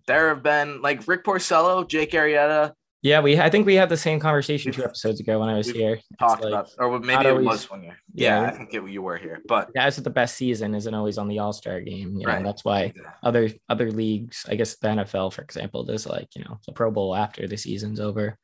There 0.07 0.29
have 0.29 0.43
been 0.43 0.81
like 0.81 1.07
Rick 1.07 1.23
Porcello, 1.23 1.87
Jake 1.87 2.11
Arrieta 2.11 2.73
yeah, 3.03 3.19
we 3.21 3.39
I 3.39 3.49
think 3.51 3.65
we 3.67 3.75
had 3.75 3.89
the 3.89 3.97
same 3.97 4.19
conversation 4.19 4.71
two 4.71 4.83
episodes 4.83 5.19
ago 5.19 5.39
when 5.39 5.49
I 5.49 5.55
was 5.57 5.67
we've 5.67 5.75
here. 5.75 5.93
It's 5.95 6.07
talked 6.19 6.41
like, 6.43 6.51
about, 6.53 6.69
or 6.79 6.99
maybe 6.99 7.13
not 7.13 7.25
it 7.27 7.29
always- 7.33 7.45
was 7.45 7.69
one 7.69 7.83
year. 7.83 7.97
Yeah, 8.13 8.41
Yeah. 8.41 8.47
I 8.47 8.51
think 8.57 8.73
it, 8.73 8.89
you 8.89 9.01
were 9.03 9.17
here, 9.17 9.39
but 9.47 9.71
guys 9.75 9.97
with 9.97 10.05
the 10.05 10.09
best 10.09 10.35
season 10.35 10.73
isn't 10.73 10.93
always 10.93 11.17
on 11.19 11.27
the 11.27 11.37
All 11.39 11.53
Star 11.53 11.79
game. 11.81 12.15
You 12.17 12.25
know, 12.25 12.33
Right. 12.33 12.43
that's 12.43 12.63
why 12.65 12.93
other 13.21 13.49
other 13.69 13.91
leagues, 13.91 14.45
I 14.49 14.55
guess 14.55 14.75
the 14.77 14.87
NFL, 14.87 15.33
for 15.33 15.41
example, 15.43 15.83
does 15.83 16.07
like 16.07 16.29
you 16.35 16.43
know 16.45 16.59
the 16.65 16.73
Pro 16.73 16.89
Bowl 16.89 17.15
after 17.15 17.47
the 17.47 17.57
season's 17.57 17.99
over. 17.99 18.37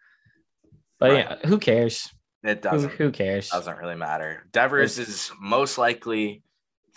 But 0.99 1.11
Right. 1.11 1.25
yeah, 1.41 1.47
who 1.49 1.57
cares? 1.59 2.09
it 2.43 2.61
doesn't. 2.61 2.91
who 2.91 3.11
cares? 3.11 3.49
doesn't 3.49 3.77
really 3.77 3.95
matter. 3.95 4.45
Devers 4.51 4.97
is 4.99 5.31
most 5.41 5.77
likely. 5.77 6.43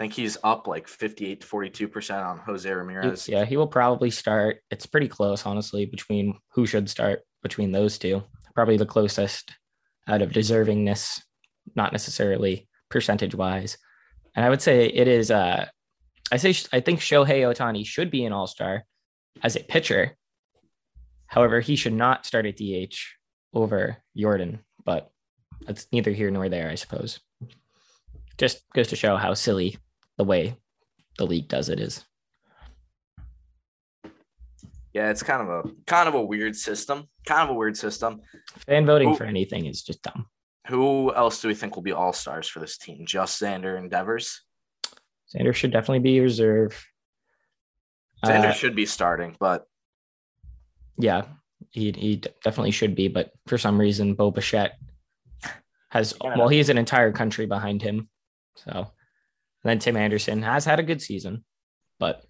I 0.02 0.06
think 0.06 0.14
he's 0.14 0.36
up 0.42 0.66
like 0.66 0.88
fifty-eight 0.88 1.42
to 1.42 1.46
forty-two 1.46 1.86
percent 1.86 2.24
on 2.24 2.38
Jose 2.38 2.68
Ramirez. 2.68 3.28
yeah, 3.28 3.44
he 3.44 3.56
will 3.56 3.68
probably 3.68 4.10
start. 4.10 4.56
It's 4.68 4.84
pretty 4.84 5.06
close, 5.06 5.46
honestly, 5.46 5.86
between 5.86 6.40
who 6.54 6.66
should 6.66 6.90
start 6.90 7.20
between 7.40 7.70
those 7.70 7.98
two. 7.98 8.24
Probably 8.52 8.76
the 8.76 8.84
closest 8.84 9.52
out 10.08 10.20
of 10.20 10.30
deservingness, 10.32 11.22
not 11.76 11.92
necessarily 11.92 12.68
percentage 12.90 13.36
wise. 13.36 13.78
And 14.34 14.44
I 14.44 14.50
would 14.50 14.60
say 14.60 14.86
it 14.86 15.06
is. 15.06 15.30
Uh, 15.30 15.66
I 16.32 16.36
say 16.36 16.52
I 16.72 16.80
think 16.80 16.98
Shohei 16.98 17.42
Ohtani 17.42 17.86
should 17.86 18.10
be 18.10 18.24
an 18.24 18.32
All 18.32 18.48
Star 18.48 18.82
as 19.40 19.54
a 19.54 19.60
pitcher. 19.60 20.16
However, 21.26 21.60
he 21.60 21.76
should 21.76 21.92
not 21.94 22.26
start 22.26 22.44
at 22.46 22.56
DH 22.56 22.96
over 23.54 23.98
Yordan, 24.18 24.62
but 24.84 25.12
that's 25.64 25.86
neither 25.92 26.10
here 26.10 26.32
nor 26.32 26.48
there, 26.48 26.68
I 26.68 26.74
suppose. 26.74 27.20
Just 28.36 28.64
goes 28.74 28.88
to 28.88 28.96
show 28.96 29.16
how 29.16 29.34
silly 29.34 29.76
the 30.18 30.24
way 30.24 30.56
the 31.18 31.26
league 31.26 31.48
does 31.48 31.68
it 31.68 31.80
is. 31.80 32.04
Yeah, 34.92 35.10
it's 35.10 35.22
kind 35.22 35.42
of 35.42 35.48
a 35.48 35.70
kind 35.86 36.08
of 36.08 36.14
a 36.14 36.22
weird 36.22 36.54
system. 36.54 37.08
Kind 37.26 37.48
of 37.48 37.54
a 37.54 37.58
weird 37.58 37.76
system. 37.76 38.20
Fan 38.66 38.84
voting 38.84 39.10
Who- 39.10 39.16
for 39.16 39.24
anything 39.24 39.66
is 39.66 39.82
just 39.82 40.02
dumb. 40.02 40.26
Who 40.68 41.12
else 41.14 41.40
do 41.42 41.48
we 41.48 41.54
think 41.54 41.74
will 41.74 41.82
be 41.82 41.92
all 41.92 42.12
stars 42.12 42.46
for 42.46 42.60
this 42.60 42.78
team? 42.78 43.04
Just 43.04 43.40
Xander 43.42 43.76
and 43.76 43.90
Devers. 43.90 44.42
Sanders 45.26 45.56
should 45.56 45.72
definitely 45.72 45.98
be 46.00 46.20
reserve. 46.20 46.86
Xander 48.24 48.50
Uh, 48.50 48.52
should 48.52 48.76
be 48.76 48.86
starting, 48.86 49.34
but 49.40 49.66
yeah, 50.98 51.24
he, 51.70 51.90
he 51.90 52.16
definitely 52.44 52.70
should 52.70 52.94
be, 52.94 53.08
but 53.08 53.32
for 53.48 53.58
some 53.58 53.80
reason, 53.80 54.14
Bo 54.14 54.30
Bichette 54.30 54.78
has 55.90 56.14
Yeah. 56.22 56.38
well, 56.38 56.46
he 56.48 56.58
has 56.58 56.68
an 56.68 56.78
entire 56.78 57.10
country 57.10 57.46
behind 57.46 57.82
him. 57.82 58.08
So, 58.54 58.92
and 59.64 59.70
then 59.70 59.78
Tim 59.78 59.96
Anderson 59.96 60.42
has 60.42 60.64
had 60.64 60.80
a 60.80 60.82
good 60.82 61.00
season, 61.00 61.44
but 61.98 62.24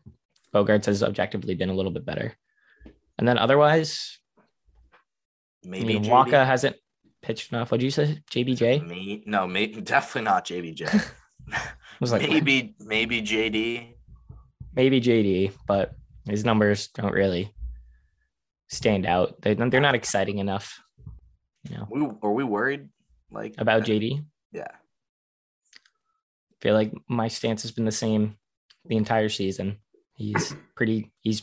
Bogaerts 0.54 0.86
has 0.86 1.02
objectively 1.02 1.54
been 1.54 1.70
a 1.70 1.74
little 1.74 1.92
bit 1.92 2.04
better. 2.04 2.34
And 3.18 3.26
then 3.26 3.38
otherwise, 3.38 4.18
I 5.64 5.68
maybe 5.68 5.98
mean, 5.98 6.04
Wacha 6.04 6.44
hasn't 6.44 6.76
pitched 7.22 7.52
enough. 7.52 7.70
What'd 7.70 7.82
you 7.82 7.90
say, 7.90 8.18
JBJ? 8.30 8.86
Me, 8.86 9.22
no, 9.26 9.46
may, 9.46 9.66
definitely 9.66 10.22
not 10.22 10.44
JBJ. 10.44 11.10
I 11.52 11.60
was 12.00 12.12
like 12.12 12.22
maybe 12.28 12.74
maybe 12.80 13.22
JD. 13.22 13.94
maybe 14.74 15.00
JD, 15.00 15.52
but 15.66 15.92
his 16.28 16.44
numbers 16.44 16.88
don't 16.88 17.12
really 17.12 17.52
stand 18.68 19.06
out. 19.06 19.40
They, 19.42 19.54
they're 19.54 19.80
not 19.80 19.94
exciting 19.94 20.38
enough. 20.38 20.80
You 21.68 21.76
know, 21.76 21.88
We 21.90 22.08
are 22.22 22.32
we 22.32 22.44
worried 22.44 22.88
like 23.30 23.54
about 23.58 23.82
JD. 23.82 24.24
Yeah, 24.52 24.68
feel 26.62 26.74
like 26.74 26.92
my 27.08 27.28
stance 27.28 27.60
has 27.62 27.72
been 27.72 27.84
the 27.84 27.92
same 27.92 28.36
the 28.86 28.96
entire 28.96 29.28
season. 29.28 29.78
He's 30.14 30.54
pretty. 30.76 31.12
He's 31.20 31.42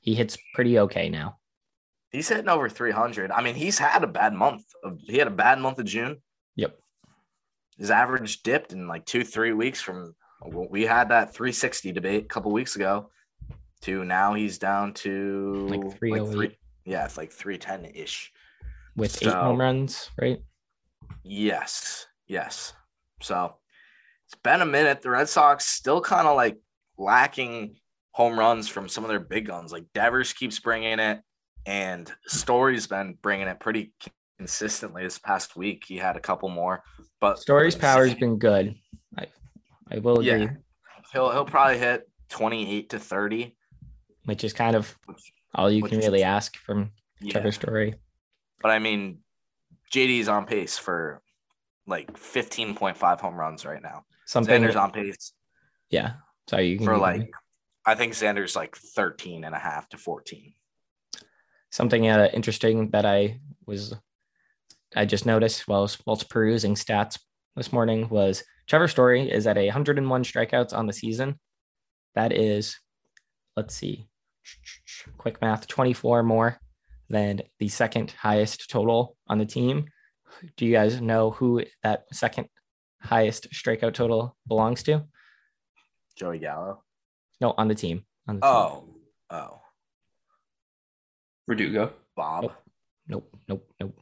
he 0.00 0.14
hits 0.14 0.38
pretty 0.54 0.78
okay 0.78 1.08
now. 1.10 1.36
he's 2.10 2.28
hitting 2.28 2.48
over 2.48 2.68
300. 2.70 3.30
I 3.30 3.42
mean, 3.42 3.54
he's 3.54 3.78
had 3.78 4.02
a 4.02 4.06
bad 4.06 4.32
month. 4.32 4.62
Of, 4.82 4.98
he 5.00 5.18
had 5.18 5.26
a 5.26 5.30
bad 5.30 5.58
month 5.58 5.78
of 5.78 5.84
June. 5.86 6.16
Yep. 6.56 6.78
His 7.78 7.90
average 7.90 8.42
dipped 8.42 8.72
in 8.72 8.88
like 8.88 9.04
two 9.04 9.24
three 9.24 9.52
weeks 9.52 9.80
from 9.80 10.14
we 10.70 10.82
had 10.86 11.10
that 11.10 11.34
360 11.34 11.92
debate 11.92 12.24
a 12.24 12.28
couple 12.28 12.50
weeks 12.50 12.74
ago 12.76 13.10
to 13.82 14.04
now 14.04 14.32
he's 14.34 14.58
down 14.58 14.94
to 14.94 15.66
Like 15.68 15.98
308. 15.98 16.56
yeah, 16.86 17.04
it's 17.04 17.16
like 17.18 17.30
310 17.30 17.94
ish. 17.94 18.32
with 18.96 19.22
eight 19.22 19.32
home 19.32 19.60
runs, 19.60 20.10
right? 20.20 20.40
Yes, 21.22 22.06
yes. 22.26 22.72
So 23.20 23.54
it's 24.30 24.40
been 24.42 24.60
a 24.62 24.66
minute. 24.66 25.02
The 25.02 25.10
Red 25.10 25.28
Sox 25.28 25.66
still 25.66 26.00
kind 26.00 26.28
of 26.28 26.36
like 26.36 26.56
lacking 26.96 27.76
home 28.12 28.38
runs 28.38 28.68
from 28.68 28.88
some 28.88 29.02
of 29.04 29.08
their 29.08 29.18
big 29.20 29.46
guns. 29.46 29.72
Like 29.72 29.86
Devers 29.92 30.32
keeps 30.32 30.58
bringing 30.60 31.00
it, 31.00 31.20
and 31.66 32.10
Story's 32.26 32.86
been 32.86 33.18
bringing 33.22 33.48
it 33.48 33.58
pretty 33.58 33.92
consistently 34.38 35.02
this 35.02 35.18
past 35.18 35.56
week. 35.56 35.84
He 35.86 35.96
had 35.96 36.16
a 36.16 36.20
couple 36.20 36.48
more, 36.48 36.82
but 37.20 37.40
Story's 37.40 37.74
power 37.74 38.06
has 38.06 38.14
been 38.14 38.38
good. 38.38 38.74
I 39.18 39.26
I 39.90 39.98
will 39.98 40.20
agree, 40.20 40.42
Yeah. 40.44 40.50
he'll 41.12 41.30
he'll 41.32 41.44
probably 41.44 41.78
hit 41.78 42.08
28 42.28 42.90
to 42.90 42.98
30. 43.00 43.56
which 44.26 44.44
is 44.44 44.52
kind 44.52 44.76
of 44.76 44.96
Which, 45.06 45.32
all 45.56 45.70
you 45.70 45.82
can 45.82 45.98
is- 45.98 46.06
really 46.06 46.22
ask 46.22 46.56
from 46.56 46.92
yeah. 47.20 47.32
Trevor 47.32 47.50
Story. 47.52 47.94
But 48.62 48.70
I 48.70 48.78
mean, 48.78 49.18
JD's 49.92 50.28
on 50.28 50.46
pace 50.46 50.78
for 50.78 51.20
like 51.86 52.12
15.5 52.12 53.20
home 53.20 53.34
runs 53.34 53.64
right 53.64 53.82
now. 53.82 54.04
Something, 54.30 54.62
Xander's 54.62 54.76
on 54.76 54.92
pace 54.92 55.32
yeah. 55.90 56.12
Sorry, 56.48 56.68
you 56.68 56.76
can 56.76 56.86
for 56.86 56.96
like 56.96 57.16
going. 57.16 57.30
I 57.84 57.94
think 57.96 58.12
Xander's 58.12 58.54
like 58.54 58.76
13 58.76 59.44
and 59.44 59.54
a 59.54 59.58
half 59.58 59.88
to 59.88 59.98
14. 59.98 60.54
something 61.70 62.08
uh, 62.08 62.28
interesting 62.32 62.90
that 62.90 63.04
I 63.04 63.40
was 63.66 63.94
I 64.94 65.04
just 65.04 65.26
noticed 65.26 65.66
was, 65.68 65.98
while 66.04 66.16
perusing 66.16 66.74
stats 66.74 67.18
this 67.56 67.72
morning 67.72 68.08
was 68.08 68.44
Trevor 68.68 68.88
Story 68.88 69.30
is 69.30 69.46
at 69.46 69.58
a 69.58 69.66
101 69.66 70.24
strikeouts 70.24 70.72
on 70.72 70.86
the 70.86 70.92
season. 70.92 71.38
That 72.14 72.32
is, 72.32 72.76
let's 73.56 73.74
see, 73.74 74.08
quick 75.18 75.40
math, 75.40 75.66
24 75.66 76.22
more 76.22 76.58
than 77.08 77.42
the 77.58 77.68
second 77.68 78.12
highest 78.12 78.70
total 78.70 79.16
on 79.28 79.38
the 79.38 79.46
team. 79.46 79.86
Do 80.56 80.66
you 80.66 80.72
guys 80.72 81.00
know 81.00 81.32
who 81.32 81.64
that 81.82 82.04
second 82.12 82.48
highest 83.02 83.50
strikeout 83.52 83.94
total 83.94 84.36
belongs 84.46 84.82
to? 84.84 85.04
Joey 86.16 86.38
Gallo. 86.38 86.82
No, 87.40 87.54
on 87.56 87.68
the 87.68 87.74
team. 87.74 88.04
On 88.28 88.36
the 88.36 88.40
team. 88.42 88.50
Oh, 88.50 88.84
oh, 89.30 89.60
Verdugo. 91.48 91.92
Bob. 92.14 92.52
Nope, 93.08 93.34
nope, 93.48 93.66
nope. 93.80 93.98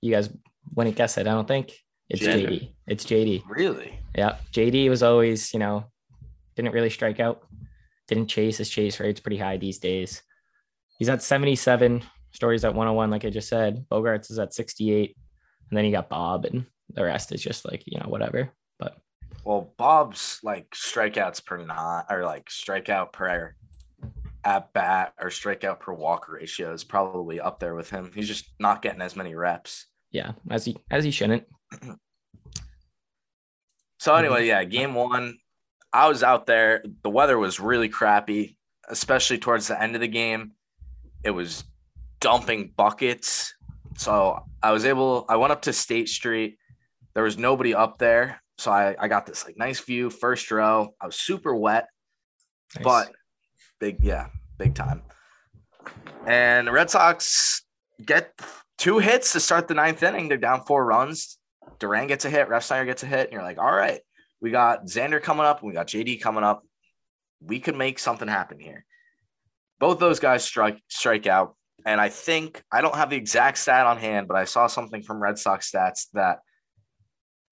You 0.00 0.10
guys 0.10 0.30
wouldn't 0.74 0.96
guess 0.96 1.18
it, 1.18 1.26
I 1.26 1.32
don't 1.32 1.46
think. 1.46 1.72
It's 2.08 2.22
Xander. 2.22 2.48
JD. 2.48 2.72
It's 2.86 3.04
JD. 3.04 3.42
Really? 3.48 3.98
Yeah. 4.16 4.36
JD 4.52 4.88
was 4.88 5.02
always, 5.02 5.52
you 5.52 5.60
know, 5.60 5.84
didn't 6.56 6.72
really 6.72 6.90
strike 6.90 7.20
out, 7.20 7.42
didn't 8.08 8.26
chase. 8.26 8.58
His 8.58 8.68
chase 8.68 8.98
rate's 8.98 9.20
pretty 9.20 9.36
high 9.36 9.58
these 9.58 9.78
days. 9.78 10.22
He's 10.98 11.08
at 11.08 11.22
77, 11.22 12.02
Story's 12.32 12.64
at 12.64 12.74
101, 12.74 13.10
like 13.10 13.24
I 13.24 13.30
just 13.30 13.48
said. 13.48 13.86
Bogaerts 13.90 14.30
is 14.30 14.38
at 14.38 14.54
68. 14.54 15.16
And 15.70 15.76
then 15.76 15.84
you 15.84 15.92
got 15.92 16.08
Bob, 16.08 16.46
and 16.46 16.66
the 16.94 17.04
rest 17.04 17.32
is 17.32 17.42
just 17.42 17.64
like, 17.64 17.82
you 17.86 17.98
know, 17.98 18.08
whatever. 18.08 18.50
But 18.78 18.96
Well, 19.44 19.72
Bob's 19.76 20.40
like 20.42 20.70
strikeouts 20.70 21.44
per 21.44 21.58
not 21.58 22.06
or 22.10 22.24
like 22.24 22.48
strikeout 22.48 23.12
per 23.12 23.54
at 24.44 24.72
bat 24.72 25.12
or 25.20 25.28
strikeout 25.28 25.80
per 25.80 25.92
walk 25.92 26.28
ratio 26.28 26.72
is 26.72 26.84
probably 26.84 27.40
up 27.40 27.60
there 27.60 27.74
with 27.74 27.90
him. 27.90 28.10
He's 28.14 28.28
just 28.28 28.52
not 28.58 28.82
getting 28.82 29.02
as 29.02 29.16
many 29.16 29.34
reps. 29.34 29.86
yeah, 30.10 30.32
as 30.50 30.64
he 30.64 30.76
as 30.90 31.04
he 31.04 31.10
shouldn't. 31.10 31.44
So 34.00 34.14
anyway, 34.14 34.46
yeah, 34.46 34.64
game 34.64 34.94
one, 34.94 35.36
I 35.92 36.08
was 36.08 36.22
out 36.22 36.46
there. 36.46 36.82
The 37.02 37.10
weather 37.10 37.38
was 37.38 37.60
really 37.60 37.90
crappy, 37.90 38.56
especially 38.88 39.36
towards 39.36 39.68
the 39.68 39.80
end 39.80 39.94
of 39.94 40.00
the 40.00 40.08
game. 40.08 40.52
It 41.22 41.32
was 41.32 41.64
dumping 42.18 42.72
buckets. 42.78 43.54
So 43.98 44.42
I 44.62 44.72
was 44.72 44.86
able, 44.86 45.26
I 45.28 45.36
went 45.36 45.52
up 45.52 45.60
to 45.62 45.74
State 45.74 46.08
Street. 46.08 46.56
There 47.14 47.24
was 47.24 47.38
nobody 47.38 47.74
up 47.74 47.98
there. 47.98 48.42
So 48.58 48.70
I, 48.70 48.94
I 48.98 49.08
got 49.08 49.26
this 49.26 49.44
like 49.46 49.56
nice 49.56 49.80
view, 49.80 50.10
first 50.10 50.50
row. 50.50 50.94
I 51.00 51.06
was 51.06 51.16
super 51.16 51.54
wet, 51.54 51.88
Nice. 52.76 52.84
but 52.84 53.12
big, 53.78 53.98
yeah, 54.02 54.26
big 54.58 54.74
time. 54.74 55.02
And 56.26 56.66
the 56.66 56.72
Red 56.72 56.90
Sox 56.90 57.62
get 58.04 58.38
two 58.76 58.98
hits 58.98 59.32
to 59.32 59.40
start 59.40 59.66
the 59.66 59.74
ninth 59.74 60.02
inning. 60.02 60.28
They're 60.28 60.36
down 60.36 60.64
four 60.66 60.84
runs. 60.84 61.38
Duran 61.78 62.06
gets 62.06 62.26
a 62.26 62.30
hit, 62.30 62.48
Refsnyder 62.48 62.84
gets 62.84 63.02
a 63.02 63.06
hit, 63.06 63.24
and 63.28 63.32
you're 63.32 63.42
like, 63.42 63.58
all 63.58 63.72
right, 63.74 64.00
we 64.42 64.50
got 64.50 64.84
Xander 64.84 65.22
coming 65.22 65.46
up, 65.46 65.60
and 65.62 65.68
we 65.68 65.74
got 65.74 65.86
JD 65.86 66.20
coming 66.20 66.44
up. 66.44 66.62
We 67.40 67.58
could 67.60 67.76
make 67.76 67.98
something 67.98 68.28
happen 68.28 68.58
here. 68.60 68.84
Both 69.78 69.98
those 69.98 70.20
guys 70.20 70.44
strike 70.44 70.78
strike 70.88 71.26
out. 71.26 71.56
And 71.86 71.98
I 71.98 72.10
think 72.10 72.62
I 72.70 72.82
don't 72.82 72.94
have 72.94 73.08
the 73.08 73.16
exact 73.16 73.56
stat 73.56 73.86
on 73.86 73.96
hand, 73.96 74.28
but 74.28 74.36
I 74.36 74.44
saw 74.44 74.66
something 74.66 75.02
from 75.02 75.22
Red 75.22 75.38
Sox 75.38 75.70
stats 75.70 76.08
that 76.12 76.40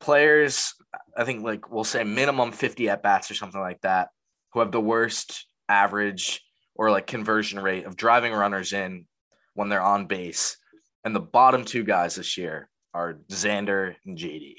players, 0.00 0.74
I 1.16 1.24
think 1.24 1.44
like 1.44 1.70
we'll 1.70 1.84
say 1.84 2.04
minimum 2.04 2.52
50 2.52 2.88
at 2.88 3.02
bats 3.02 3.30
or 3.30 3.34
something 3.34 3.60
like 3.60 3.80
that, 3.82 4.08
who 4.52 4.60
have 4.60 4.72
the 4.72 4.80
worst 4.80 5.46
average 5.68 6.42
or 6.74 6.90
like 6.90 7.06
conversion 7.06 7.60
rate 7.60 7.84
of 7.84 7.96
driving 7.96 8.32
runners 8.32 8.72
in 8.72 9.06
when 9.54 9.68
they're 9.68 9.82
on 9.82 10.06
base. 10.06 10.56
And 11.04 11.14
the 11.14 11.20
bottom 11.20 11.64
two 11.64 11.84
guys 11.84 12.14
this 12.14 12.36
year 12.36 12.68
are 12.94 13.20
Xander 13.30 13.94
and 14.06 14.16
JD. 14.16 14.56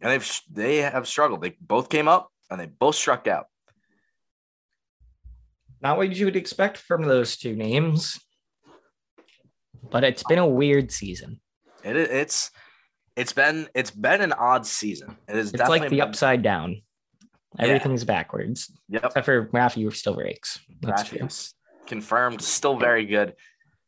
And 0.00 0.12
they've 0.12 0.40
they 0.50 0.76
have 0.78 1.08
struggled. 1.08 1.42
They 1.42 1.56
both 1.60 1.88
came 1.88 2.08
up 2.08 2.30
and 2.50 2.60
they 2.60 2.66
both 2.66 2.94
struck 2.94 3.26
out. 3.26 3.46
not 5.80 5.96
what 5.96 6.14
you 6.14 6.26
would 6.26 6.36
expect 6.36 6.76
from 6.76 7.02
those 7.02 7.36
two 7.36 7.56
names. 7.56 8.18
But 9.90 10.04
it's 10.04 10.24
been 10.24 10.38
a 10.38 10.46
weird 10.46 10.90
season. 10.90 11.40
It 11.84 11.96
it's 11.96 12.50
it's 13.16 13.32
been 13.32 13.68
it's 13.74 13.90
been 13.90 14.20
an 14.20 14.32
odd 14.32 14.66
season. 14.66 15.16
It 15.28 15.36
is 15.36 15.48
It's 15.48 15.58
definitely 15.58 15.80
like 15.80 15.90
the 15.90 16.02
upside 16.02 16.42
down. 16.42 16.82
Yeah. 17.58 17.64
Everything's 17.66 18.04
backwards. 18.04 18.70
Yep. 18.88 19.04
Except 19.06 19.24
for 19.24 19.46
Rafi 19.46 19.92
still 19.94 20.14
breaks. 20.14 20.60
That's 20.82 21.04
true. 21.04 21.26
Confirmed, 21.86 22.42
still 22.42 22.76
very 22.76 23.06
good. 23.06 23.34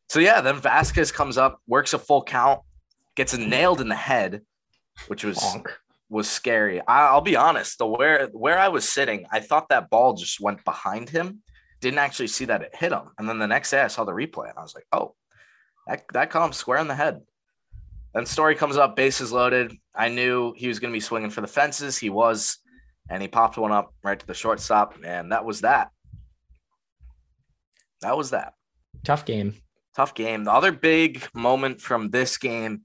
So 0.08 0.20
yeah, 0.20 0.40
then 0.40 0.56
Vazquez 0.56 1.12
comes 1.12 1.36
up, 1.36 1.60
works 1.66 1.92
a 1.92 1.98
full 1.98 2.22
count, 2.22 2.60
gets 3.14 3.36
nailed 3.36 3.82
in 3.82 3.88
the 3.88 3.94
head, 3.94 4.42
which 5.08 5.22
was 5.22 5.36
Bonk. 5.38 5.66
was 6.08 6.28
scary. 6.30 6.80
I, 6.80 7.08
I'll 7.08 7.20
be 7.20 7.36
honest, 7.36 7.78
the 7.78 7.86
where 7.86 8.28
where 8.28 8.58
I 8.58 8.68
was 8.68 8.88
sitting, 8.88 9.26
I 9.30 9.40
thought 9.40 9.68
that 9.68 9.90
ball 9.90 10.14
just 10.14 10.40
went 10.40 10.64
behind 10.64 11.10
him. 11.10 11.42
Didn't 11.80 11.98
actually 11.98 12.28
see 12.28 12.46
that 12.46 12.62
it 12.62 12.74
hit 12.74 12.92
him. 12.92 13.10
And 13.18 13.28
then 13.28 13.38
the 13.38 13.46
next 13.46 13.70
day 13.70 13.82
I 13.82 13.88
saw 13.88 14.04
the 14.04 14.12
replay 14.12 14.48
and 14.48 14.58
I 14.58 14.62
was 14.62 14.74
like, 14.74 14.86
oh, 14.92 15.14
that 15.86 16.04
that 16.14 16.30
caught 16.30 16.46
him 16.46 16.52
square 16.52 16.78
in 16.78 16.88
the 16.88 16.94
head. 16.94 17.20
Then 18.18 18.26
Story 18.26 18.57
comes 18.57 18.76
up, 18.76 18.96
bases 18.96 19.31
loaded. 19.31 19.72
I 19.94 20.09
knew 20.09 20.52
he 20.57 20.66
was 20.66 20.81
going 20.81 20.92
to 20.92 20.96
be 20.96 20.98
swinging 20.98 21.31
for 21.31 21.40
the 21.40 21.46
fences. 21.46 21.96
He 21.96 22.11
was, 22.11 22.59
and 23.09 23.22
he 23.22 23.28
popped 23.28 23.57
one 23.57 23.70
up 23.70 23.94
right 24.02 24.18
to 24.18 24.26
the 24.26 24.35
shortstop, 24.35 24.96
and 25.04 25.31
that 25.31 25.44
was 25.44 25.61
that. 25.61 25.92
That 28.00 28.16
was 28.16 28.31
that. 28.31 28.54
Tough 29.04 29.24
game. 29.24 29.54
Tough 29.94 30.14
game. 30.16 30.42
The 30.42 30.52
other 30.52 30.72
big 30.72 31.28
moment 31.33 31.81
from 31.81 32.11
this 32.11 32.38
game, 32.38 32.81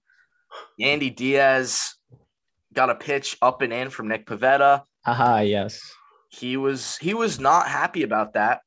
Yandy 0.79 1.15
Diaz 1.15 1.95
got 2.71 2.91
a 2.91 2.95
pitch 2.95 3.35
up 3.41 3.63
and 3.63 3.73
in 3.73 3.89
from 3.89 4.09
Nick 4.09 4.27
Pivetta. 4.27 4.83
Haha, 5.03 5.39
yes. 5.39 5.81
He 6.29 6.57
was 6.57 6.97
he 6.97 7.15
was 7.15 7.39
not 7.39 7.67
happy 7.67 8.03
about 8.03 8.33
that. 8.33 8.61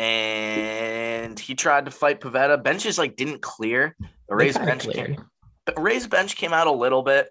And 0.00 1.38
he 1.38 1.54
tried 1.54 1.84
to 1.84 1.90
fight 1.90 2.22
Pivetta. 2.22 2.62
Benches 2.62 2.96
like 2.96 3.16
didn't 3.16 3.42
clear. 3.42 3.94
The 4.30 4.34
Rays 4.34 4.56
bench 4.56 4.84
cleared. 4.84 5.16
came, 5.16 5.24
but 5.66 5.78
Rays 5.78 6.06
bench 6.06 6.36
came 6.36 6.54
out 6.54 6.66
a 6.66 6.72
little 6.72 7.02
bit. 7.02 7.28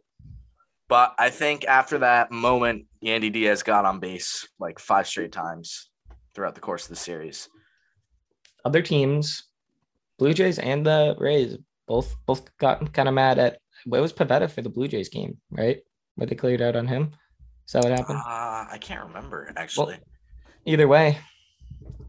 But 0.87 1.15
I 1.17 1.31
think 1.31 1.65
after 1.65 1.97
that 1.99 2.31
moment, 2.31 2.85
Yandy 3.03 3.33
Diaz 3.33 3.63
got 3.63 3.85
on 3.85 3.99
base 3.99 4.47
like 4.59 4.77
five 4.77 5.07
straight 5.07 5.31
times 5.31 5.89
throughout 6.35 6.53
the 6.53 6.61
course 6.61 6.83
of 6.83 6.89
the 6.89 6.95
series. 6.95 7.49
Other 8.63 8.83
teams, 8.83 9.45
Blue 10.19 10.33
Jays 10.33 10.59
and 10.59 10.85
the 10.85 11.15
Rays, 11.17 11.57
both 11.87 12.15
both 12.27 12.55
got 12.59 12.93
kind 12.93 13.07
of 13.07 13.15
mad 13.15 13.39
at 13.39 13.57
what 13.85 13.99
was 14.01 14.13
Pivetta 14.13 14.47
for 14.47 14.61
the 14.61 14.69
Blue 14.69 14.87
Jays 14.87 15.09
game, 15.09 15.37
right? 15.49 15.79
Where 16.15 16.27
they 16.27 16.35
cleared 16.35 16.61
out 16.61 16.75
on 16.75 16.85
him. 16.85 17.13
Is 17.65 17.73
that 17.73 17.83
what 17.83 17.97
happened? 17.97 18.19
Uh, 18.19 18.65
I 18.71 18.77
can't 18.79 19.07
remember 19.07 19.51
actually. 19.57 19.97
Either 20.65 20.87
way, 20.87 21.17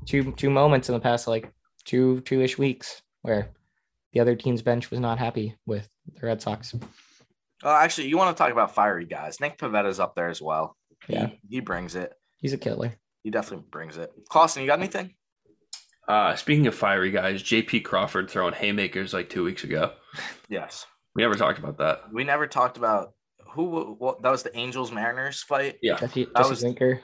two 0.07 0.33
two 0.33 0.51
moments 0.51 0.89
in 0.89 0.95
the 0.95 1.01
past 1.01 1.27
like 1.29 1.53
two 1.85 2.21
two 2.23 2.41
ish 2.41 2.59
weeks 2.59 3.03
where 3.23 3.51
the 4.13 4.21
other 4.21 4.35
team's 4.35 4.63
bench 4.63 4.91
was 4.91 5.01
not 5.01 5.19
happy 5.19 5.57
with 5.67 5.89
the 6.15 6.27
Red 6.27 6.43
Sox. 6.43 6.75
Oh, 7.63 7.75
actually, 7.75 8.09
you 8.09 8.17
want 8.17 8.35
to 8.37 8.43
talk 8.43 8.51
about 8.53 8.75
fiery 8.75 9.05
guys? 9.05 9.39
Nick 9.41 9.59
Pivetta's 9.59 10.01
up 10.01 10.15
there 10.15 10.29
as 10.29 10.41
well. 10.41 10.77
He, 11.07 11.13
Yeah. 11.13 11.29
he 11.49 11.61
brings 11.61 11.95
it. 11.95 12.13
He's 12.39 12.53
a 12.55 12.59
killer. 12.59 12.95
He 13.23 13.31
definitely 13.31 13.67
brings 13.71 13.99
it. 13.99 14.11
Clausen, 14.31 14.63
you 14.63 14.67
got 14.67 14.79
anything? 14.79 15.15
Uh, 16.09 16.35
speaking 16.35 16.67
of 16.67 16.75
fiery 16.75 17.11
guys, 17.11 17.43
JP 17.43 17.85
Crawford 17.85 18.31
throwing 18.31 18.55
haymakers 18.55 19.13
like 19.13 19.29
two 19.29 19.45
weeks 19.45 19.63
ago. 19.63 19.93
Yes. 20.49 20.87
We 21.15 21.23
never 21.23 21.35
talked 21.35 21.59
about 21.59 21.77
that. 21.79 22.13
We 22.13 22.25
never 22.25 22.47
talked 22.47 22.79
about 22.79 23.13
who. 23.53 23.95
What 23.99 24.23
that 24.23 24.31
was 24.31 24.43
the 24.43 24.57
Angels 24.57 24.91
Mariners 24.91 25.43
fight. 25.43 25.77
Yeah. 25.83 25.97
Jesse, 25.99 26.25
That 26.25 26.37
Jesse 26.39 26.51
was- 26.51 26.63
Winker, 26.65 27.01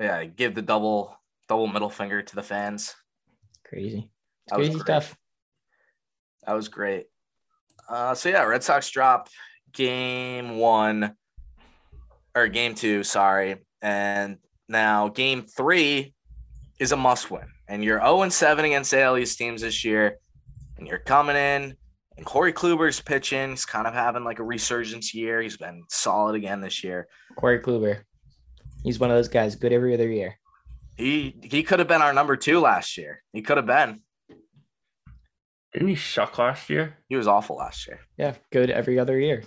Yeah, 0.00 0.24
give 0.24 0.54
the 0.54 0.62
double 0.62 1.17
double 1.48 1.66
middle 1.66 1.90
finger 1.90 2.22
to 2.22 2.34
the 2.34 2.42
fans. 2.42 2.94
crazy. 3.64 4.10
That 4.48 4.56
crazy 4.56 4.78
stuff. 4.78 5.16
That 6.46 6.54
was 6.54 6.68
great. 6.68 7.06
Uh, 7.88 8.14
so 8.14 8.28
yeah, 8.28 8.42
Red 8.44 8.62
Sox 8.62 8.90
drop 8.90 9.28
game 9.72 10.58
one 10.58 11.14
or 12.34 12.48
game 12.48 12.74
two, 12.74 13.02
sorry, 13.02 13.56
and 13.82 14.38
now 14.68 15.08
game 15.08 15.42
three 15.42 16.14
is 16.78 16.92
a 16.92 16.96
must 16.96 17.30
win. 17.30 17.48
And 17.68 17.84
you're 17.84 18.00
0 18.00 18.22
and 18.22 18.32
7 18.32 18.64
against 18.64 18.94
AL 18.94 19.18
East 19.18 19.36
teams 19.36 19.62
this 19.62 19.84
year, 19.84 20.18
and 20.78 20.86
you're 20.86 20.98
coming 20.98 21.36
in. 21.36 21.74
And 22.16 22.26
Corey 22.26 22.52
Kluber's 22.52 23.00
pitching. 23.00 23.50
He's 23.50 23.64
kind 23.64 23.86
of 23.86 23.94
having 23.94 24.24
like 24.24 24.38
a 24.38 24.44
resurgence 24.44 25.14
year. 25.14 25.40
He's 25.40 25.56
been 25.56 25.84
solid 25.88 26.34
again 26.34 26.60
this 26.60 26.82
year. 26.82 27.06
Corey 27.36 27.60
Kluber. 27.60 28.00
He's 28.82 28.98
one 28.98 29.10
of 29.10 29.16
those 29.16 29.28
guys, 29.28 29.54
good 29.54 29.72
every 29.72 29.94
other 29.94 30.10
year. 30.10 30.36
He 30.98 31.34
he 31.42 31.62
could 31.62 31.78
have 31.78 31.88
been 31.88 32.02
our 32.02 32.12
number 32.12 32.36
two 32.36 32.60
last 32.60 32.98
year. 32.98 33.22
He 33.32 33.40
could 33.40 33.56
have 33.56 33.66
been. 33.66 34.00
Didn't 35.72 35.88
he 35.88 35.96
suck 35.96 36.36
last 36.38 36.68
year? 36.68 36.98
He 37.08 37.16
was 37.16 37.28
awful 37.28 37.56
last 37.56 37.86
year. 37.86 38.00
Yeah, 38.16 38.34
good 38.50 38.68
every 38.70 38.98
other 38.98 39.18
year. 39.18 39.44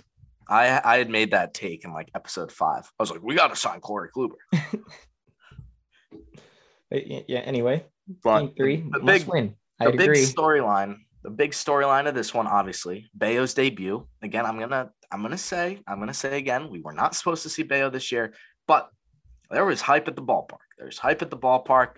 I 0.48 0.80
I 0.84 0.98
had 0.98 1.10
made 1.10 1.32
that 1.32 1.52
take 1.54 1.84
in 1.84 1.92
like 1.92 2.10
episode 2.14 2.50
five. 2.50 2.84
I 2.98 3.02
was 3.02 3.10
like, 3.10 3.22
we 3.22 3.34
got 3.34 3.48
to 3.48 3.56
sign 3.56 3.80
Corey 3.80 4.08
Kluber. 4.16 4.36
Yeah, 6.90 7.38
anyway, 7.38 7.86
But 8.22 8.40
Game 8.40 8.54
three, 8.54 8.76
the 8.90 8.98
must 9.00 9.24
big- 9.24 9.26
win. 9.32 9.54
the 9.78 9.86
I'd 9.86 9.92
big 9.96 10.10
agree. 10.10 10.24
storyline, 10.26 10.96
the 11.22 11.30
big 11.30 11.52
storyline 11.52 12.06
of 12.06 12.14
this 12.14 12.34
one, 12.34 12.46
obviously, 12.46 13.08
Bello's 13.14 13.54
debut. 13.54 14.06
Again, 14.20 14.44
I'm 14.44 14.58
gonna, 14.58 14.90
I'm 15.10 15.22
gonna 15.22 15.38
say, 15.38 15.80
I'm 15.86 15.98
gonna 16.00 16.12
say 16.12 16.36
again, 16.36 16.68
we 16.68 16.80
were 16.82 16.92
not 16.92 17.14
supposed 17.14 17.44
to 17.44 17.48
see 17.48 17.62
Bello 17.62 17.88
this 17.88 18.12
year, 18.12 18.34
but 18.68 18.90
there 19.50 19.64
was 19.64 19.80
hype 19.80 20.06
at 20.06 20.16
the 20.16 20.22
ballpark. 20.22 20.58
There's 20.82 20.98
hype 20.98 21.22
at 21.22 21.30
the 21.30 21.36
ballpark. 21.36 21.96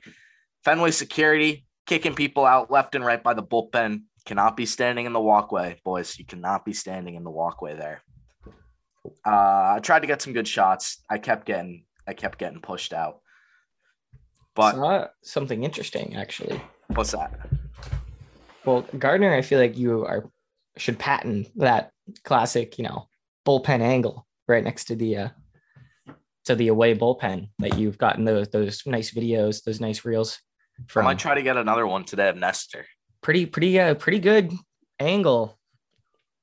Fenway 0.63 0.91
security 0.91 1.65
kicking 1.87 2.15
people 2.15 2.45
out 2.45 2.71
left 2.71 2.95
and 2.95 3.05
right 3.05 3.23
by 3.23 3.35
the 3.35 3.43
bullpen. 3.43 4.03
Cannot 4.27 4.57
be 4.57 4.67
standing 4.67 5.07
in 5.07 5.13
the 5.13 5.21
walkway, 5.21 5.81
boys. 5.85 6.19
You 6.19 6.25
cannot 6.25 6.65
be 6.65 6.73
standing 6.73 7.15
in 7.15 7.25
the 7.25 7.31
walkway 7.31 7.77
there. 7.77 8.03
Uh, 9.27 9.75
I 9.77 9.81
tried 9.83 10.01
to 10.01 10.07
get 10.07 10.23
some 10.23 10.33
good 10.33 10.49
shots. 10.49 11.03
I 11.11 11.19
kept 11.19 11.47
getting, 11.47 11.85
I 12.07 12.15
kept 12.15 12.39
getting 12.39 12.61
pushed 12.61 12.93
out. 12.95 13.21
But 14.55 14.73
Saw 14.73 15.07
something 15.23 15.65
interesting 15.65 16.17
actually. 16.17 16.61
what's 16.89 17.11
that? 17.13 17.33
Well, 18.65 18.87
Gardner, 18.99 19.35
I 19.35 19.43
feel 19.43 19.59
like 19.59 19.77
you 19.77 20.07
are 20.07 20.31
should 20.77 20.99
patent 20.99 21.49
that 21.57 21.91
classic, 22.23 22.79
you 22.79 22.85
know, 22.85 23.09
bullpen 23.47 23.81
angle 23.81 24.27
right 24.49 24.65
next 24.65 24.85
to 24.87 24.97
the 24.97 25.17
uh 25.17 25.29
to 26.45 26.55
the 26.55 26.69
away 26.69 26.95
bullpen 26.95 27.49
that 27.59 27.79
you've 27.79 27.99
gotten 27.99 28.25
those 28.25 28.49
those 28.49 28.83
nice 28.87 29.13
videos, 29.13 29.63
those 29.65 29.81
nice 29.81 30.05
reels 30.05 30.39
From. 30.89 31.07
I 31.07 31.11
might 31.11 31.19
try 31.19 31.35
to 31.35 31.43
get 31.43 31.57
another 31.57 31.87
one 31.87 32.05
today 32.05 32.29
of 32.29 32.37
Nestor. 32.37 32.87
pretty 33.23 33.47
pretty 33.47 33.79
uh 33.81 33.95
pretty 33.95 34.19
good 34.19 34.53
angle. 35.01 35.59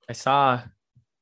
I 0.09 0.13
saw 0.13 0.61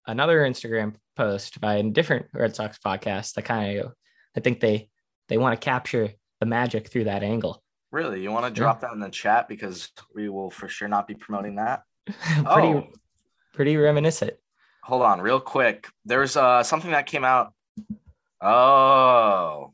another 0.08 0.40
Instagram 0.42 0.96
post 1.16 1.60
by 1.62 1.76
a 1.76 1.84
different 1.84 2.28
Red 2.34 2.56
Sox 2.56 2.78
podcast 2.84 3.34
that 3.34 3.44
kind 3.44 3.80
of 3.80 3.94
I 4.36 4.40
think 4.40 4.60
they 4.60 4.90
they 5.28 5.38
want 5.38 5.60
to 5.60 5.64
capture 5.64 6.10
the 6.40 6.46
magic 6.46 6.88
through 6.88 7.04
that 7.06 7.22
angle. 7.24 7.62
Really? 7.92 8.22
You 8.22 8.32
want 8.32 8.46
to 8.46 8.52
drop 8.52 8.82
that 8.82 8.94
in 8.94 9.00
the 9.00 9.10
chat 9.10 9.48
because 9.50 9.90
we 10.16 10.30
will 10.30 10.50
for 10.52 10.68
sure 10.70 10.88
not 10.88 11.08
be 11.08 11.16
promoting 11.16 11.56
that. 11.56 11.82
pretty 12.08 12.68
Oh, 12.70 12.88
pretty 13.54 13.76
reminiscent. 13.78 14.34
hold 14.84 15.02
on, 15.02 15.20
real 15.22 15.40
quick. 15.40 15.88
There's 16.06 16.38
uh 16.38 16.64
something 16.64 16.92
that 16.92 17.06
came 17.08 17.26
out. 17.26 17.54
Oh, 18.42 19.74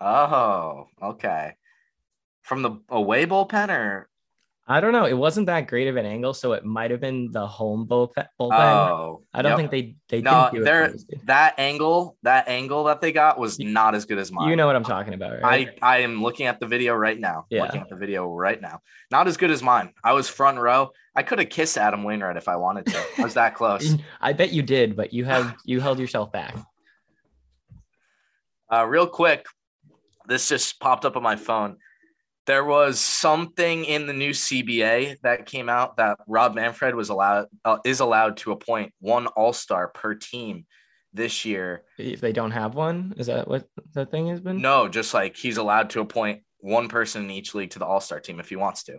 oh, 0.00 0.86
okay. 1.02 1.54
From 2.42 2.62
the 2.62 2.78
away 2.88 3.26
bullpen, 3.26 3.70
or 3.70 4.08
I 4.66 4.80
don't 4.80 4.92
know. 4.92 5.04
It 5.04 5.14
wasn't 5.14 5.46
that 5.46 5.66
great 5.66 5.88
of 5.88 5.96
an 5.96 6.06
angle, 6.06 6.32
so 6.32 6.52
it 6.52 6.64
might 6.64 6.90
have 6.90 7.00
been 7.00 7.30
the 7.32 7.46
home 7.46 7.86
bullpen. 7.86 8.26
bullpen. 8.40 8.52
oh, 8.52 9.22
I 9.34 9.42
don't 9.42 9.52
yep. 9.52 9.58
think 9.58 9.70
they 9.70 9.96
they 10.08 10.22
No, 10.22 10.48
didn't 10.52 11.04
it. 11.08 11.26
that 11.26 11.54
angle. 11.58 12.16
That 12.22 12.48
angle 12.48 12.84
that 12.84 13.00
they 13.00 13.12
got 13.12 13.38
was 13.38 13.58
not 13.58 13.94
as 13.94 14.04
good 14.04 14.18
as 14.18 14.32
mine. 14.32 14.48
You 14.48 14.56
know 14.56 14.66
what 14.66 14.76
I'm 14.76 14.84
talking 14.84 15.12
about, 15.14 15.42
right? 15.42 15.70
I 15.82 15.96
I 15.96 15.98
am 15.98 16.22
looking 16.22 16.46
at 16.46 16.60
the 16.60 16.66
video 16.66 16.94
right 16.94 17.18
now. 17.18 17.46
Yeah. 17.50 17.62
Looking 17.62 17.82
at 17.82 17.88
the 17.88 17.96
video 17.96 18.26
right 18.26 18.60
now. 18.60 18.80
Not 19.10 19.26
as 19.28 19.36
good 19.36 19.50
as 19.50 19.62
mine. 19.62 19.92
I 20.02 20.12
was 20.12 20.28
front 20.28 20.58
row. 20.58 20.92
I 21.14 21.22
could 21.22 21.38
have 21.40 21.50
kissed 21.50 21.76
Adam 21.76 22.02
Wainwright 22.02 22.36
if 22.36 22.48
I 22.48 22.56
wanted 22.56 22.86
to. 22.86 23.04
I 23.18 23.22
was 23.22 23.34
that 23.34 23.54
close. 23.56 23.94
I 24.20 24.32
bet 24.32 24.52
you 24.52 24.62
did, 24.62 24.96
but 24.96 25.12
you 25.12 25.24
have 25.24 25.56
you 25.64 25.80
held 25.80 25.98
yourself 25.98 26.32
back. 26.32 26.54
Uh, 28.72 28.86
real 28.86 29.06
quick, 29.06 29.46
this 30.26 30.48
just 30.48 30.80
popped 30.80 31.04
up 31.04 31.16
on 31.16 31.22
my 31.22 31.36
phone. 31.36 31.76
There 32.46 32.64
was 32.64 33.00
something 33.00 33.84
in 33.84 34.06
the 34.06 34.12
new 34.12 34.30
CBA 34.30 35.20
that 35.22 35.46
came 35.46 35.68
out 35.68 35.96
that 35.96 36.18
Rob 36.26 36.54
Manfred 36.54 36.94
was 36.94 37.08
allowed 37.08 37.46
uh, 37.64 37.78
is 37.84 38.00
allowed 38.00 38.36
to 38.38 38.52
appoint 38.52 38.92
one 39.00 39.26
All 39.28 39.52
Star 39.52 39.88
per 39.88 40.14
team 40.14 40.66
this 41.14 41.44
year. 41.44 41.84
If 41.96 42.20
they 42.20 42.32
don't 42.32 42.50
have 42.50 42.74
one, 42.74 43.14
is 43.16 43.28
that 43.28 43.48
what 43.48 43.66
the 43.94 44.04
thing 44.04 44.26
has 44.28 44.40
been? 44.40 44.60
No, 44.60 44.88
just 44.88 45.14
like 45.14 45.36
he's 45.36 45.56
allowed 45.56 45.90
to 45.90 46.00
appoint 46.00 46.42
one 46.58 46.88
person 46.88 47.24
in 47.24 47.30
each 47.30 47.54
league 47.54 47.70
to 47.70 47.78
the 47.78 47.86
All 47.86 48.00
Star 48.00 48.20
team 48.20 48.40
if 48.40 48.50
he 48.50 48.56
wants 48.56 48.84
to, 48.84 48.98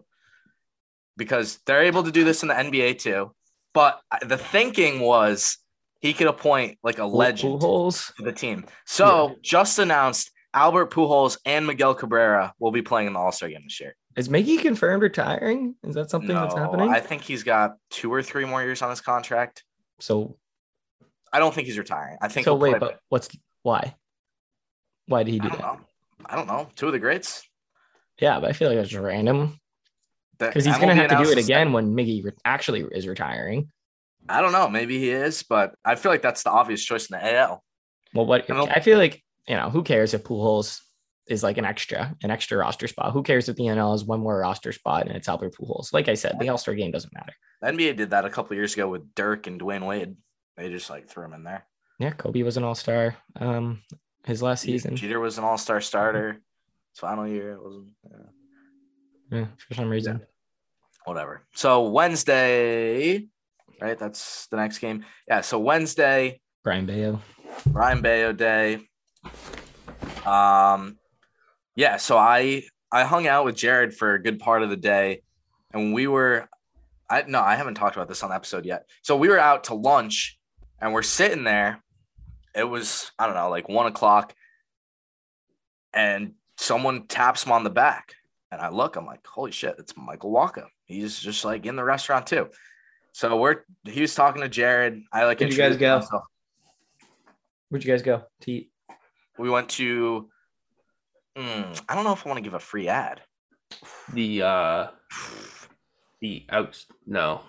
because 1.15 1.59
they're 1.67 1.83
able 1.83 2.03
to 2.03 2.11
do 2.11 2.23
this 2.23 2.41
in 2.41 2.47
the 2.47 2.55
NBA 2.55 2.97
too. 2.97 3.31
But 3.75 3.99
the 4.25 4.37
thinking 4.37 5.01
was 5.01 5.57
he 6.01 6.13
could 6.13 6.27
appoint 6.27 6.77
like 6.83 6.99
a 6.99 7.05
legend. 7.05 7.61
Pujols? 7.61 8.13
to 8.15 8.23
the 8.23 8.31
team. 8.31 8.65
So 8.85 9.35
just 9.41 9.79
announced 9.79 10.31
Albert 10.53 10.91
Pujols 10.91 11.37
and 11.45 11.65
Miguel 11.67 11.95
Cabrera 11.95 12.53
will 12.59 12.71
be 12.71 12.81
playing 12.81 13.07
in 13.07 13.13
the 13.13 13.19
All 13.19 13.31
Star 13.31 13.49
game 13.49 13.61
this 13.63 13.79
year. 13.79 13.95
Is 14.15 14.29
Miggy 14.29 14.59
confirmed 14.61 15.03
retiring? 15.03 15.75
Is 15.83 15.95
that 15.95 16.09
something 16.09 16.33
that's 16.33 16.55
happening? 16.55 16.89
I 16.89 17.01
think 17.01 17.21
he's 17.21 17.43
got 17.43 17.75
two 17.89 18.13
or 18.13 18.23
three 18.23 18.45
more 18.45 18.63
years 18.63 18.81
on 18.81 18.89
his 18.89 19.01
contract. 19.01 19.63
so 19.99 20.37
I 21.33 21.39
don't 21.39 21.53
think 21.53 21.67
he's 21.67 21.77
retiring. 21.77 22.17
I 22.21 22.29
think. 22.29 22.45
so 22.45 22.55
wait, 22.55 22.71
play- 22.71 22.79
but 22.79 22.99
what's 23.09 23.27
why? 23.63 23.95
Why 25.07 25.23
did 25.23 25.33
he 25.33 25.39
do 25.39 25.49
don't 25.49 25.57
that? 25.57 25.61
know. 25.61 25.79
I 26.25 26.35
don't 26.37 26.47
know. 26.47 26.69
Two 26.77 26.87
of 26.87 26.93
the 26.93 26.99
greats. 26.99 27.43
Yeah, 28.21 28.39
but 28.39 28.49
I 28.49 28.53
feel 28.53 28.69
like 28.69 28.77
that's 28.77 28.93
random 28.93 29.59
because 30.39 30.63
he's 30.63 30.77
gonna 30.77 30.95
have 30.95 31.09
to 31.09 31.23
do 31.23 31.29
it 31.31 31.37
again 31.37 31.73
when 31.73 31.93
Miggy 31.93 32.23
re- 32.23 32.31
actually 32.45 32.85
is 32.91 33.05
retiring. 33.07 33.69
I 34.27 34.41
don't 34.41 34.51
know. 34.51 34.67
Maybe 34.69 34.99
he 34.99 35.11
is, 35.11 35.43
but 35.43 35.75
I 35.83 35.95
feel 35.95 36.11
like 36.11 36.21
that's 36.21 36.43
the 36.43 36.49
obvious 36.51 36.83
choice 36.83 37.09
in 37.09 37.17
the 37.19 37.35
AL. 37.35 37.63
Well, 38.13 38.25
what 38.25 38.47
ML 38.47 38.71
I 38.75 38.79
feel 38.79 38.97
like, 38.97 39.23
you 39.47 39.55
know, 39.55 39.69
who 39.69 39.83
cares 39.83 40.13
if 40.13 40.23
Pujols 40.23 40.79
is 41.27 41.43
like 41.43 41.57
an 41.57 41.65
extra, 41.65 42.15
an 42.23 42.31
extra 42.31 42.57
roster 42.57 42.87
spot? 42.87 43.13
Who 43.13 43.23
cares 43.23 43.49
if 43.49 43.55
the 43.55 43.63
NL 43.63 43.93
is 43.95 44.03
one 44.03 44.19
more 44.21 44.37
roster 44.39 44.71
spot 44.71 45.07
and 45.07 45.15
it's 45.15 45.27
Albert 45.27 45.55
Pujols? 45.55 45.93
Like 45.93 46.07
I 46.07 46.13
said, 46.15 46.37
the 46.39 46.49
All 46.49 46.57
Star 46.57 46.73
game 46.75 46.91
doesn't 46.91 47.13
matter. 47.13 47.33
The 47.61 47.67
NBA 47.67 47.97
did 47.97 48.09
that 48.11 48.25
a 48.25 48.29
couple 48.29 48.55
years 48.55 48.73
ago 48.73 48.87
with 48.89 49.13
Dirk 49.15 49.47
and 49.47 49.59
Dwyane 49.59 49.85
Wade. 49.85 50.15
They 50.57 50.69
just 50.69 50.89
like 50.89 51.07
threw 51.09 51.25
him 51.25 51.33
in 51.33 51.43
there. 51.43 51.65
Yeah, 51.99 52.11
Kobe 52.11 52.43
was 52.43 52.57
an 52.57 52.63
All 52.63 52.75
Star. 52.75 53.15
Um, 53.35 53.81
his 54.25 54.41
last 54.41 54.61
season. 54.61 54.95
Jeter 54.95 55.19
was 55.19 55.37
an 55.37 55.43
All 55.43 55.57
Star 55.57 55.81
starter. 55.81 56.41
His 56.91 56.99
final 56.99 57.27
year 57.27 57.53
it 57.53 57.63
wasn't. 57.63 57.87
yeah. 58.09 58.17
Yeah, 59.31 59.45
for 59.57 59.73
some 59.73 59.89
reason. 59.89 60.21
whatever. 61.05 61.41
So 61.55 61.89
Wednesday, 61.89 63.27
right? 63.81 63.97
That's 63.97 64.47
the 64.47 64.57
next 64.57 64.79
game. 64.79 65.05
Yeah. 65.27 65.41
So 65.41 65.59
Wednesday, 65.59 66.41
Brayan 66.63 66.85
Bello. 66.85 67.21
Ryan 67.71 68.01
Bello 68.01 68.33
Day. 68.33 68.79
Um, 70.25 70.97
yeah. 71.75 71.97
So 71.97 72.17
I 72.17 72.63
I 72.91 73.03
hung 73.03 73.27
out 73.27 73.45
with 73.45 73.55
Jared 73.55 73.93
for 73.93 74.13
a 74.13 74.21
good 74.21 74.39
part 74.39 74.63
of 74.63 74.69
the 74.69 74.77
day, 74.77 75.21
and 75.73 75.93
we 75.93 76.07
were, 76.07 76.47
I 77.09 77.23
no, 77.27 77.41
I 77.41 77.55
haven't 77.55 77.75
talked 77.75 77.95
about 77.95 78.07
this 78.07 78.23
on 78.23 78.29
the 78.29 78.35
episode 78.35 78.65
yet. 78.65 78.87
So 79.01 79.15
we 79.15 79.29
were 79.29 79.39
out 79.39 79.65
to 79.65 79.73
lunch, 79.73 80.37
and 80.81 80.93
we're 80.93 81.01
sitting 81.01 81.43
there. 81.43 81.81
It 82.55 82.63
was 82.63 83.11
I 83.19 83.25
don't 83.25 83.35
know, 83.35 83.49
like 83.49 83.69
one 83.69 83.87
o'clock, 83.87 84.33
and 85.93 86.33
someone 86.57 87.07
taps 87.07 87.43
him 87.45 87.51
on 87.51 87.63
the 87.63 87.69
back. 87.69 88.13
And 88.51 88.61
I 88.61 88.69
look, 88.69 88.95
I'm 88.95 89.05
like, 89.05 89.25
holy 89.25 89.51
shit, 89.51 89.75
it's 89.79 89.97
Michael 89.97 90.31
Wacha. 90.31 90.67
He's 90.85 91.19
just 91.19 91.43
like 91.43 91.65
in 91.65 91.75
the 91.75 91.83
restaurant 91.83 92.27
too. 92.27 92.47
So 93.15 93.37
we're 93.37 93.61
he 93.85 94.01
was 94.01 94.13
talking 94.13 94.41
to 94.41 94.49
Jared. 94.49 95.01
I 95.13 95.23
like 95.23 95.39
Where'd 95.39 95.53
you 95.53 95.57
guys 95.57 95.77
go? 95.77 95.99
myself. 95.99 96.23
Where'd 97.69 97.81
you 97.81 97.89
guys 97.89 98.01
go 98.01 98.23
to 98.41 98.51
eat? 98.51 98.71
We 99.37 99.49
went 99.49 99.69
to 99.69 100.29
mm, 101.37 101.81
I 101.87 101.95
don't 101.95 102.03
know 102.03 102.11
if 102.11 102.25
I 102.25 102.29
want 102.29 102.39
to 102.39 102.43
give 102.43 102.55
a 102.55 102.59
free 102.59 102.89
ad. 102.89 103.21
The 104.11 104.41
uh 104.41 104.87
the 106.19 106.45
out 106.49 106.85
no 107.07 107.39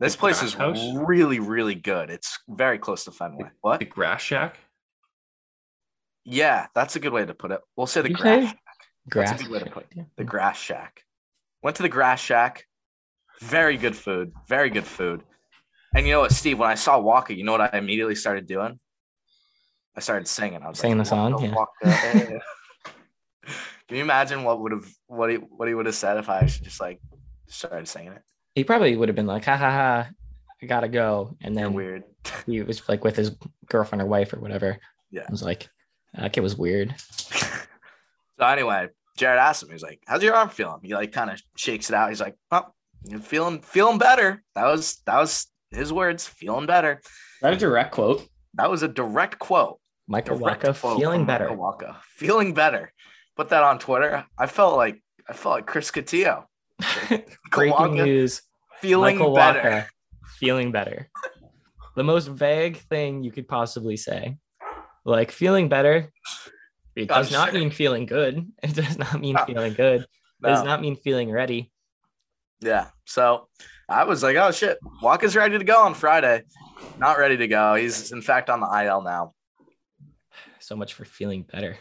This 0.00 0.16
The 0.16 0.18
place 0.18 0.42
is 0.42 0.56
Grass 0.56 0.76
House? 0.76 0.96
really, 1.06 1.38
really 1.38 1.76
good. 1.76 2.10
It's 2.10 2.40
very 2.48 2.78
close 2.80 3.04
to 3.04 3.12
Fenway. 3.12 3.50
What? 3.60 3.78
the 3.78 3.86
grass 3.86 4.22
shack. 4.22 4.58
Yeah, 6.24 6.66
that's 6.74 6.96
a 6.96 6.98
good 6.98 7.12
way 7.12 7.24
to 7.24 7.32
put 7.32 7.52
it. 7.52 7.60
We'll 7.76 7.86
say 7.86 8.02
the 8.02 8.08
You 8.10 8.16
grass. 8.16 8.50
say? 8.50 8.58
Grass. 9.08 9.40
good 9.40 9.52
way 9.52 9.60
to 9.60 9.66
put 9.66 9.86
The 10.16 10.24
grass 10.24 10.58
shack. 10.58 11.04
Went 11.62 11.76
to 11.76 11.84
the 11.84 11.88
grass 11.88 12.18
shack. 12.20 12.66
Very 13.40 13.76
good 13.76 13.96
food. 13.96 14.32
Very 14.48 14.70
good 14.70 14.84
food. 14.86 15.22
And 15.94 16.06
you 16.06 16.12
know 16.12 16.20
what, 16.20 16.32
Steve? 16.32 16.58
When 16.58 16.68
I 16.68 16.74
saw 16.74 16.98
Wacha, 17.00 17.36
you 17.36 17.44
know 17.44 17.52
what 17.52 17.74
I 17.74 17.78
immediately 17.78 18.14
started 18.14 18.46
doing? 18.46 18.78
I 19.96 20.00
started 20.00 20.28
singing. 20.28 20.62
I 20.62 20.68
was 20.68 20.78
Singing 20.78 20.98
like, 20.98 21.04
the 21.06 21.08
song, 21.10 21.42
yeah. 21.42 21.54
Waka. 21.54 22.40
Can 23.88 23.96
you 23.98 24.02
imagine 24.02 24.42
what 24.42 24.60
would 24.60 24.72
have 24.72 24.86
what 25.06 25.30
he 25.30 25.36
what 25.36 25.68
he 25.68 25.74
would 25.74 25.86
have 25.86 25.94
said 25.94 26.16
if 26.18 26.28
I 26.28 26.44
just 26.44 26.80
like 26.80 27.00
started 27.46 27.86
singing 27.86 28.12
it? 28.12 28.22
He 28.54 28.64
probably 28.64 28.96
would 28.96 29.08
have 29.08 29.16
been 29.16 29.26
like, 29.28 29.44
ha 29.44 29.56
ha 29.56 29.70
ha, 29.70 30.08
I 30.62 30.66
gotta 30.66 30.88
go. 30.88 31.36
And 31.40 31.54
You're 31.54 31.64
then 31.64 31.72
weird. 31.72 32.04
he 32.46 32.62
was 32.62 32.86
like 32.88 33.04
with 33.04 33.16
his 33.16 33.36
girlfriend 33.66 34.02
or 34.02 34.06
wife 34.06 34.32
or 34.32 34.40
whatever. 34.40 34.78
Yeah. 35.10 35.22
It 35.22 35.30
was 35.30 35.42
like, 35.42 35.68
that 36.14 36.32
kid 36.32 36.40
was 36.40 36.56
weird. 36.56 36.94
So 38.38 38.44
anyway, 38.44 38.88
Jared 39.16 39.38
asked 39.38 39.62
him, 39.62 39.70
he's 39.70 39.82
like, 39.82 40.02
How's 40.06 40.22
your 40.22 40.34
arm 40.34 40.50
feeling? 40.50 40.80
He 40.82 40.92
like 40.94 41.10
kind 41.10 41.30
of 41.30 41.40
shakes 41.56 41.88
it 41.88 41.94
out. 41.96 42.10
He's 42.10 42.20
like, 42.20 42.34
Oh, 42.50 42.60
you're 42.60 42.74
feeling 43.22 43.60
feeling 43.60 43.98
better. 43.98 44.42
That 44.54 44.66
was 44.66 45.00
that 45.06 45.18
was 45.18 45.46
his 45.70 45.92
words, 45.92 46.26
feeling 46.26 46.66
better. 46.66 47.00
That 47.42 47.52
a 47.54 47.56
direct 47.56 47.92
quote. 47.92 48.26
That 48.54 48.70
was 48.70 48.82
a 48.82 48.88
direct 48.88 49.38
quote. 49.38 49.78
Michael 50.08 50.38
Direct 50.38 50.62
Wacha 50.62 50.80
quote 50.80 50.98
feeling 50.98 51.26
better. 51.26 51.48
Michael 51.48 51.64
Wacha. 51.64 51.96
Feeling 52.16 52.54
better. 52.54 52.92
Put 53.36 53.48
that 53.50 53.64
on 53.64 53.78
Twitter. 53.78 54.24
I 54.38 54.46
felt 54.46 54.76
like 54.76 55.02
I 55.28 55.32
felt 55.32 55.56
like 55.56 55.66
Chris 55.66 55.90
Cotillo. 55.90 56.44
Breaking 57.50 57.72
Wacha 57.76 58.04
news. 58.04 58.42
feeling 58.80 59.18
Michael 59.18 59.34
better. 59.34 59.60
Wacha 59.60 59.86
feeling 60.38 60.70
better. 60.72 61.08
the 61.96 62.04
most 62.04 62.28
vague 62.28 62.76
thing 62.88 63.22
you 63.24 63.32
could 63.32 63.48
possibly 63.48 63.96
say. 63.96 64.36
Like 65.04 65.30
feeling 65.30 65.68
better. 65.68 66.10
It 66.94 67.10
I'm 67.12 67.22
does 67.22 67.32
not 67.32 67.50
sure. 67.50 67.58
mean 67.60 67.70
feeling 67.70 68.06
good. 68.06 68.46
It 68.62 68.74
does 68.74 68.96
not 68.98 69.20
mean 69.20 69.34
No. 69.34 69.44
feeling 69.44 69.74
good. 69.74 70.06
does 70.42 70.60
No. 70.60 70.64
not 70.64 70.80
mean 70.80 70.96
feeling 70.96 71.30
ready. 71.30 71.70
Yeah. 72.60 72.88
So 73.04 73.48
I 73.88 74.04
was 74.04 74.22
like, 74.22 74.36
oh 74.36 74.50
shit, 74.50 74.78
Wacha's 75.02 75.36
ready 75.36 75.58
to 75.58 75.64
go 75.64 75.84
on 75.84 75.94
Friday. 75.94 76.42
Not 76.98 77.18
ready 77.18 77.36
to 77.36 77.48
go. 77.48 77.74
He's 77.74 78.12
in 78.12 78.22
fact 78.22 78.50
on 78.50 78.60
the 78.60 78.84
IL 78.84 79.02
now. 79.02 79.32
So 80.60 80.76
much 80.76 80.94
for 80.94 81.04
feeling 81.04 81.42
better. 81.42 81.76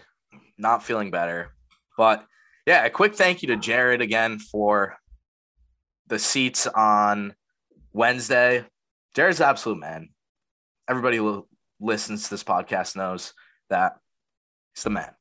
Not 0.58 0.84
feeling 0.84 1.12
better. 1.12 1.54
But 1.98 2.26
yeah, 2.66 2.86
a 2.86 2.90
quick 2.90 3.16
thank 3.16 3.42
you 3.42 3.48
to 3.50 3.58
Jared 3.58 4.02
again 4.02 4.40
for 4.40 4.98
the 6.08 6.20
seats 6.20 6.68
on 6.68 7.34
Wednesday. 7.94 8.66
Jared's 9.16 9.40
an 9.40 9.50
absolute 9.50 9.80
man. 9.80 10.10
Everybody 10.90 11.18
who 11.18 11.48
listens 11.80 12.24
to 12.26 12.30
this 12.30 12.44
podcast 12.44 12.96
knows 12.96 13.34
that 13.70 13.98
he's 14.74 14.84
the 14.84 14.90
man. 14.90 15.12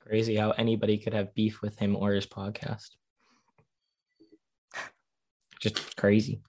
Crazy 0.00 0.36
how 0.36 0.52
anybody 0.52 0.98
could 0.98 1.14
have 1.14 1.34
beef 1.34 1.60
with 1.60 1.78
him 1.78 1.96
or 1.96 2.12
his 2.12 2.26
podcast. 2.26 2.90
Just 5.64 5.96
crazy. 5.96 6.42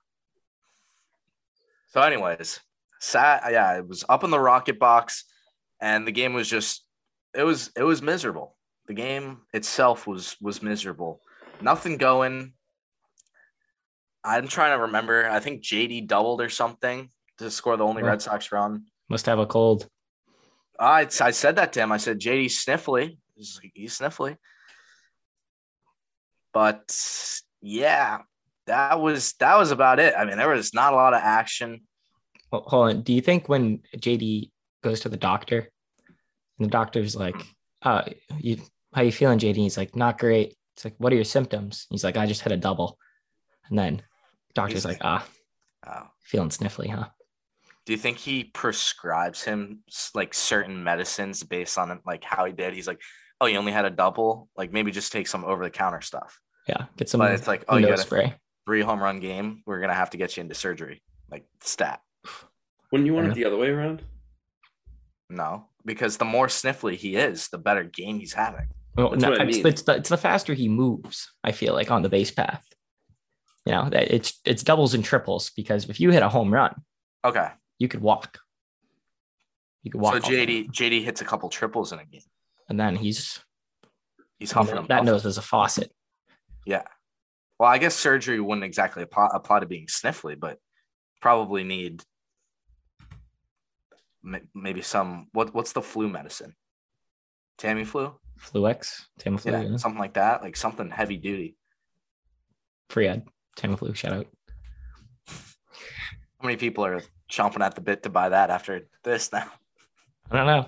So, 1.88 2.02
anyways, 2.02 2.60
sat 3.00 3.44
yeah, 3.50 3.78
it 3.78 3.88
was 3.88 4.04
up 4.10 4.26
in 4.26 4.30
the 4.30 4.40
rocket 4.40 4.78
box, 4.78 5.24
and 5.80 6.06
the 6.06 6.12
game 6.12 6.34
was 6.34 6.50
just 6.50 6.86
it 7.34 7.44
was 7.44 7.72
it 7.78 7.84
was 7.84 8.02
miserable. 8.02 8.58
The 8.88 8.94
game 8.94 9.44
itself 9.54 10.06
was 10.06 10.36
was 10.42 10.62
miserable. 10.62 11.22
Nothing 11.62 11.96
going. 11.96 12.52
I'm 14.26 14.50
trying 14.50 14.78
to 14.78 14.84
remember. 14.84 15.30
I 15.30 15.40
think 15.40 15.64
JD 15.64 16.08
doubled 16.08 16.42
or 16.42 16.50
something 16.50 17.10
to 17.38 17.50
score 17.50 17.78
the 17.78 17.86
only 17.86 18.04
Oh. 18.04 18.08
Red 18.08 18.22
Sox 18.22 18.52
run. 18.52 18.84
Must 19.08 19.26
have 19.28 19.40
a 19.40 19.46
cold. 19.46 19.88
I 20.78 21.08
I 21.22 21.32
said 21.32 21.56
that 21.56 21.72
to 21.74 21.80
him. 21.80 21.94
I 21.94 21.98
said 21.98 22.20
JD 22.20 22.48
sniffly. 22.48 23.18
He's 23.34 23.58
like, 23.64 23.72
he's 23.74 23.98
sniffly. 23.98 24.36
But 26.52 26.94
yeah, 27.62 28.20
that 28.68 29.00
was 29.00 29.34
that 29.40 29.58
was 29.58 29.72
about 29.72 30.00
it. 30.00 30.14
I 30.18 30.26
mean, 30.26 30.38
there 30.38 30.50
was 30.50 30.74
not 30.74 30.94
a 30.94 30.96
lot 30.96 31.14
of 31.14 31.22
action. 31.24 31.82
Hold 32.52 32.90
on. 32.90 33.02
Do 33.02 33.14
you 33.14 33.22
think 33.22 33.50
when 33.50 33.82
JD 33.98 34.52
goes 34.84 35.02
to 35.02 35.10
the 35.10 35.18
doctor 35.18 35.70
and 36.58 36.68
the 36.68 36.72
doctor's 36.72 37.16
like, 37.16 37.36
uh, 37.82 38.04
you 38.40 38.58
how 38.94 39.02
you 39.02 39.12
feeling, 39.12 39.40
JD? 39.40 39.56
He's 39.56 39.78
like, 39.78 39.96
not 39.96 40.18
great. 40.18 40.56
It's 40.76 40.86
like, 40.86 40.96
what 40.98 41.12
are 41.12 41.16
your 41.16 41.26
symptoms? 41.26 41.88
He's 41.90 42.04
like, 42.04 42.18
I 42.18 42.26
just 42.26 42.42
hit 42.42 42.52
a 42.52 42.58
double. 42.58 42.98
And 43.70 43.78
then 43.78 44.02
doctor's 44.54 44.84
He's 44.84 44.86
like, 44.86 45.02
ah, 45.02 45.26
Oh. 45.88 46.08
feeling 46.24 46.50
sniffly, 46.50 46.90
huh? 46.90 47.08
Do 47.86 47.94
you 47.94 47.98
think 48.00 48.18
he 48.18 48.46
prescribes 48.46 49.44
him 49.44 49.80
like 50.16 50.34
certain 50.34 50.84
medicines 50.84 51.44
based 51.44 51.78
on 51.78 52.00
like 52.06 52.24
how 52.24 52.46
he 52.46 52.54
did? 52.54 52.74
He's 52.74 52.88
like, 52.88 53.00
oh, 53.40 53.46
you 53.46 53.58
only 53.58 53.72
had 53.72 53.86
a 53.86 53.92
double. 53.92 54.50
Like 54.58 54.72
maybe 54.72 54.92
just 54.92 55.12
take 55.12 55.28
some 55.28 55.46
over 55.46 55.64
the 55.64 55.70
counter 55.70 56.02
stuff. 56.02 56.40
Yeah. 56.68 56.86
Get 56.98 57.10
some 57.10 57.20
But 57.20 57.34
it's 57.34 57.48
like, 57.48 57.64
oh, 57.68 57.76
you 57.76 57.84
window 57.84 57.96
got 57.96 58.00
a 58.00 58.08
spray. 58.08 58.34
Three 58.66 58.82
home 58.82 59.02
run 59.02 59.20
game. 59.20 59.62
We're 59.66 59.80
gonna 59.80 59.94
have 59.94 60.12
to 60.12 60.18
get 60.18 60.36
you 60.38 60.42
into 60.42 60.56
surgery. 60.56 61.02
Like 61.30 61.46
stat. 61.62 62.02
Wouldn't 62.92 63.06
you 63.08 63.14
want 63.14 63.28
Yeah. 63.28 63.32
it 63.32 63.36
the 63.36 63.46
other 63.46 63.58
way 63.58 63.70
around? 63.70 64.04
No, 65.30 65.66
because 65.86 66.18
the 66.18 66.26
more 66.26 66.48
sniffly 66.48 66.96
he 66.96 67.16
is, 67.16 67.48
the 67.50 67.58
better 67.58 67.84
game 67.84 68.20
he's 68.20 68.34
having. 68.34 68.68
Well, 68.96 69.12
no, 69.12 69.34
I 69.34 69.44
it's, 69.44 69.58
mean. 69.58 69.68
it's, 69.68 69.82
the, 69.82 69.96
it's 69.96 70.10
the 70.10 70.18
faster 70.18 70.54
he 70.54 70.70
moves, 70.70 71.32
I 71.44 71.52
feel 71.52 71.74
like, 71.74 71.92
on 71.92 72.02
the 72.02 72.10
base 72.10 72.32
path. 72.32 72.66
You 73.66 73.74
know, 73.74 73.90
that 73.90 74.14
it's 74.14 74.40
it's 74.46 74.62
doubles 74.64 74.94
and 74.94 75.04
triples 75.04 75.50
because 75.56 75.90
if 75.90 76.00
you 76.00 76.12
hit 76.12 76.22
a 76.22 76.30
home 76.30 76.54
run, 76.54 76.76
Okay. 77.26 77.48
you 77.80 77.88
could 77.88 78.02
walk. 78.02 78.38
You 79.82 79.92
could 79.92 80.00
walk. 80.00 80.14
So 80.14 80.22
all 80.24 80.30
the 80.30 80.36
way. 80.38 80.46
JD 80.46 80.72
JD 80.72 81.04
hits 81.04 81.22
a 81.22 81.26
couple 81.26 81.50
triples 81.50 81.92
in 81.92 82.00
a 82.00 82.06
game. 82.06 82.22
and 82.70 82.80
then 82.80 82.96
he's 82.96 83.40
He's 84.38 84.52
you 84.52 84.56
know, 84.56 84.62
huffing 84.62 84.76
them. 84.76 84.86
that 84.90 85.04
nose 85.06 85.26
is 85.26 85.38
a 85.38 85.42
faucet. 85.42 85.92
Yeah. 86.66 86.84
Well, 87.60 87.70
I 87.70 87.78
guess 87.78 87.96
surgery 87.96 88.40
wouldn't 88.40 88.66
exactly 88.66 89.04
apply, 89.04 89.30
apply 89.34 89.62
to 89.62 89.66
being 89.66 89.88
sniffly, 89.88 90.38
but 90.40 90.60
probably 91.22 91.64
need 91.64 92.04
maybe 94.54 94.82
some 94.82 95.28
what 95.34 95.54
what's 95.54 95.72
the 95.74 95.82
flu 95.82 96.10
medicine? 96.10 96.56
Tamiflu? 97.58 98.16
Fluex, 98.40 99.04
Tamiflu, 99.20 99.52
Yeah, 99.52 99.62
yeah. 99.62 99.78
something 99.78 100.00
like 100.00 100.16
that, 100.16 100.42
like 100.42 100.58
something 100.58 100.90
heavy 100.90 101.16
duty. 101.18 101.56
free 102.90 103.08
ad, 103.08 103.24
Tamiflu, 103.58 103.96
shout 103.96 104.12
out. 104.14 104.28
How 105.28 106.44
many 106.48 106.58
people 106.58 106.86
are 106.86 107.02
chomping 107.32 107.62
at 107.62 107.76
the 107.76 107.82
bit 107.82 108.04
to 108.04 108.10
buy 108.10 108.30
that 108.30 108.50
after 108.50 108.88
this 109.04 109.32
now? 109.32 109.50
I 110.30 110.36
don't 110.38 110.48
know. 110.48 110.68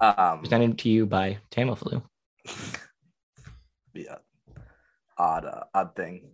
Um, 0.00 0.40
Presented 0.40 0.78
to 0.78 0.88
you 0.90 1.06
by 1.06 1.38
Tamiflu. 1.50 2.02
yeah, 3.94 4.16
odd, 5.22 5.44
uh, 5.44 5.64
odd 5.74 5.94
thing. 5.94 6.32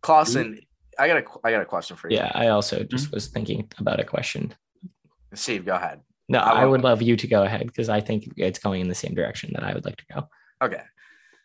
Clausen, 0.00 0.58
I 0.98 1.06
got 1.06 1.18
a, 1.18 1.24
I 1.44 1.50
got 1.52 1.62
a 1.62 1.64
question 1.66 1.96
for 1.96 2.10
you. 2.10 2.16
Yeah, 2.16 2.30
I 2.34 2.48
also 2.48 2.76
Mm-hmm. 2.78 2.88
just 2.96 3.12
was 3.12 3.28
thinking 3.28 3.68
about 3.78 4.00
a 4.00 4.04
question. 4.04 4.54
Steve, 5.34 5.64
go 5.64 5.74
ahead. 5.74 6.00
No, 6.28 6.38
I 6.38 6.62
I 6.62 6.66
would 6.66 6.82
love 6.82 7.02
you 7.02 7.16
to 7.16 7.26
go 7.26 7.42
ahead 7.44 7.66
because 7.66 7.88
I 7.88 8.00
think 8.00 8.24
it's 8.36 8.58
going 8.58 8.80
in 8.80 8.88
the 8.88 8.94
same 8.94 9.14
direction 9.14 9.50
that 9.54 9.64
I 9.64 9.74
would 9.74 9.84
like 9.84 9.96
to 9.96 10.04
go. 10.14 10.28
Okay. 10.62 10.82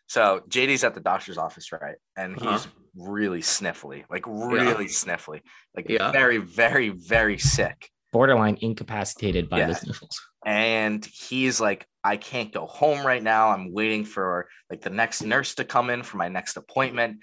So 0.06 0.42
JD's 0.48 0.84
at 0.84 0.94
the 0.94 1.00
doctor's 1.00 1.36
office, 1.38 1.70
right? 1.72 1.96
And 2.16 2.34
he's 2.40 2.44
Uh-huh. 2.66 2.68
really 2.96 3.40
sniffly, 3.42 4.04
like 4.10 4.24
really 4.26 4.86
sniffly, 4.86 5.40
like 5.76 5.86
Yeah. 5.88 6.10
very, 6.12 6.38
very, 6.38 6.88
very 6.88 7.36
sick. 7.38 7.90
Borderline 8.12 8.56
incapacitated 8.62 9.50
by 9.50 9.58
Yeah. 9.58 9.66
the 9.66 9.74
sniffles. 9.74 10.18
And 10.46 11.04
he's 11.04 11.60
like, 11.60 11.86
I 12.08 12.16
can't 12.16 12.50
go 12.50 12.64
home 12.64 13.06
right 13.06 13.22
now. 13.22 13.50
I'm 13.50 13.70
waiting 13.70 14.02
for 14.02 14.48
like 14.70 14.80
the 14.80 14.88
next 14.88 15.22
nurse 15.22 15.54
to 15.56 15.64
come 15.64 15.90
in 15.90 16.02
for 16.02 16.16
my 16.16 16.30
next 16.30 16.56
appointment. 16.56 17.18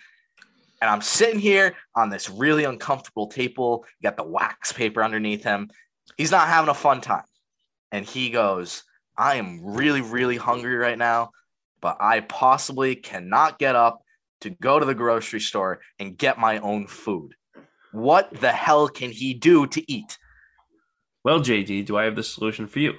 And 0.80 0.92
I'm 0.92 1.02
sitting 1.02 1.40
here 1.40 1.74
on 1.96 2.12
this 2.12 2.30
really 2.30 2.66
uncomfortable 2.66 3.26
table. 3.26 3.84
Got 4.04 4.16
the 4.16 4.24
wax 4.24 4.72
paper 4.72 5.04
underneath 5.04 5.44
him. 5.44 5.72
He's 6.18 6.30
not 6.30 6.48
having 6.48 6.70
a 6.70 6.76
fun 6.76 7.02
time. 7.02 7.24
And 7.92 8.06
he 8.06 8.30
goes, 8.30 8.84
I 9.18 9.38
am 9.38 9.66
really, 9.66 10.02
really 10.02 10.38
hungry 10.38 10.76
right 10.76 11.00
now, 11.00 11.32
but 11.82 11.98
I 12.00 12.20
possibly 12.20 12.96
cannot 12.96 13.58
get 13.58 13.76
up 13.76 14.04
to 14.42 14.52
go 14.52 14.80
to 14.80 14.86
the 14.86 14.94
grocery 14.94 15.40
store 15.40 15.80
and 15.98 16.16
get 16.16 16.38
my 16.38 16.60
own 16.60 16.86
food. 16.86 17.34
What 17.92 18.30
the 18.40 18.52
hell 18.52 18.88
can 18.88 19.10
he 19.10 19.34
do 19.34 19.66
to 19.66 19.92
eat? 19.92 20.20
Well, 21.24 21.40
JD, 21.40 21.88
do 21.88 21.98
I 21.98 22.04
have 22.04 22.16
the 22.16 22.24
solution 22.24 22.68
for 22.68 22.78
you? 22.78 22.94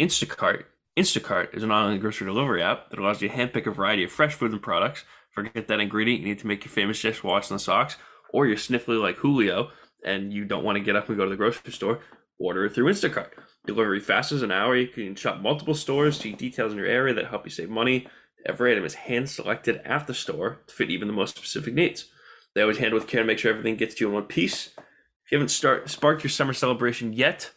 Instacart. 0.00 0.66
Instacart 0.96 1.54
is 1.54 1.62
an 1.62 1.72
online 1.72 1.98
grocery 2.00 2.26
delivery 2.26 2.62
app 2.62 2.90
that 2.90 2.98
allows 2.98 3.22
you 3.22 3.28
to 3.28 3.34
handpick 3.34 3.66
a 3.66 3.70
variety 3.70 4.04
of 4.04 4.12
fresh 4.12 4.34
food 4.34 4.52
and 4.52 4.60
products. 4.60 5.04
Forget 5.30 5.66
that 5.68 5.80
ingredient 5.80 6.20
you 6.20 6.28
need 6.28 6.38
to 6.40 6.46
make 6.46 6.66
your 6.66 6.72
famous 6.72 7.00
dish 7.00 7.22
the 7.22 7.58
Sox, 7.58 7.96
or 8.30 8.46
you're 8.46 8.58
sniffly 8.58 9.00
like 9.00 9.16
Julio 9.16 9.70
and 10.04 10.32
you 10.32 10.44
don't 10.44 10.64
want 10.64 10.76
to 10.76 10.84
get 10.84 10.96
up 10.96 11.08
and 11.08 11.16
go 11.16 11.24
to 11.24 11.30
the 11.30 11.36
grocery 11.36 11.72
store. 11.72 12.00
Order 12.38 12.66
it 12.66 12.74
through 12.74 12.92
Instacart. 12.92 13.30
Delivery 13.66 14.00
fast 14.00 14.32
as 14.32 14.42
an 14.42 14.52
hour. 14.52 14.76
You 14.76 14.88
can 14.88 15.14
shop 15.14 15.40
multiple 15.40 15.74
stores, 15.74 16.18
see 16.18 16.32
details 16.32 16.72
in 16.72 16.78
your 16.78 16.88
area 16.88 17.14
that 17.14 17.28
help 17.28 17.46
you 17.46 17.50
save 17.50 17.70
money. 17.70 18.06
Every 18.44 18.72
item 18.72 18.84
is 18.84 18.94
hand 18.94 19.30
selected 19.30 19.80
at 19.84 20.06
the 20.06 20.12
store 20.12 20.60
to 20.66 20.74
fit 20.74 20.90
even 20.90 21.08
the 21.08 21.14
most 21.14 21.36
specific 21.36 21.72
needs. 21.72 22.06
They 22.54 22.60
always 22.60 22.78
handle 22.78 22.98
with 22.98 23.08
care 23.08 23.22
to 23.22 23.26
make 23.26 23.38
sure 23.38 23.52
everything 23.52 23.76
gets 23.76 23.94
to 23.94 24.04
you 24.04 24.08
in 24.08 24.14
one 24.14 24.24
piece. 24.24 24.72
If 24.76 25.30
you 25.30 25.38
haven't 25.38 25.48
start 25.48 25.88
sparked 25.88 26.22
your 26.22 26.30
summer 26.30 26.52
celebration 26.52 27.14
yet, 27.14 27.52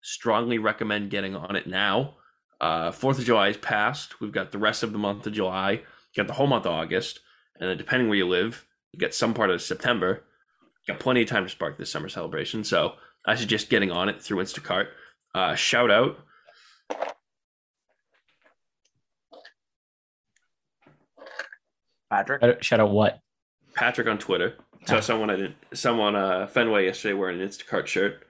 strongly 0.00 0.56
recommend 0.56 1.10
getting 1.10 1.36
on 1.36 1.56
it 1.56 1.66
now. 1.66 2.14
Uh, 2.60 2.90
Fourth 2.90 3.18
of 3.18 3.24
July 3.24 3.48
is 3.48 3.56
past. 3.56 4.20
We've 4.20 4.32
got 4.32 4.50
the 4.52 4.58
rest 4.58 4.82
of 4.82 4.92
the 4.92 4.98
month 4.98 5.26
of 5.26 5.32
July. 5.32 5.72
You 5.72 5.80
got 6.16 6.26
the 6.26 6.32
whole 6.34 6.46
month 6.46 6.66
of 6.66 6.72
August, 6.72 7.20
and 7.60 7.68
then 7.70 7.76
depending 7.78 8.08
where 8.08 8.18
you 8.18 8.26
live, 8.26 8.66
you 8.92 8.98
get 8.98 9.14
some 9.14 9.34
part 9.34 9.50
of 9.50 9.62
September. 9.62 10.24
You 10.86 10.94
got 10.94 11.00
plenty 11.00 11.22
of 11.22 11.28
time 11.28 11.44
to 11.44 11.50
spark 11.50 11.78
this 11.78 11.90
summer 11.90 12.08
celebration. 12.08 12.64
So 12.64 12.94
I 13.26 13.36
suggest 13.36 13.70
getting 13.70 13.90
on 13.92 14.08
it 14.08 14.20
through 14.22 14.38
Instacart. 14.42 14.88
Uh, 15.34 15.54
shout 15.54 15.90
out. 15.90 16.18
Patrick? 22.10 22.40
Shout 22.40 22.50
out- 22.50 22.64
Shout 22.64 22.80
out 22.80 22.90
what? 22.90 23.20
Patrick 23.74 24.08
on 24.08 24.18
Twitter. 24.18 24.56
So 24.86 24.96
Ah. 24.96 25.00
someone 25.00 25.30
I 25.30 25.36
didn't, 25.36 25.56
someone 25.74 26.16
uh, 26.16 26.46
Fenway 26.46 26.84
yesterday 26.86 27.12
wearing 27.14 27.40
an 27.40 27.48
Instacart 27.48 27.86
shirt. 27.86 28.26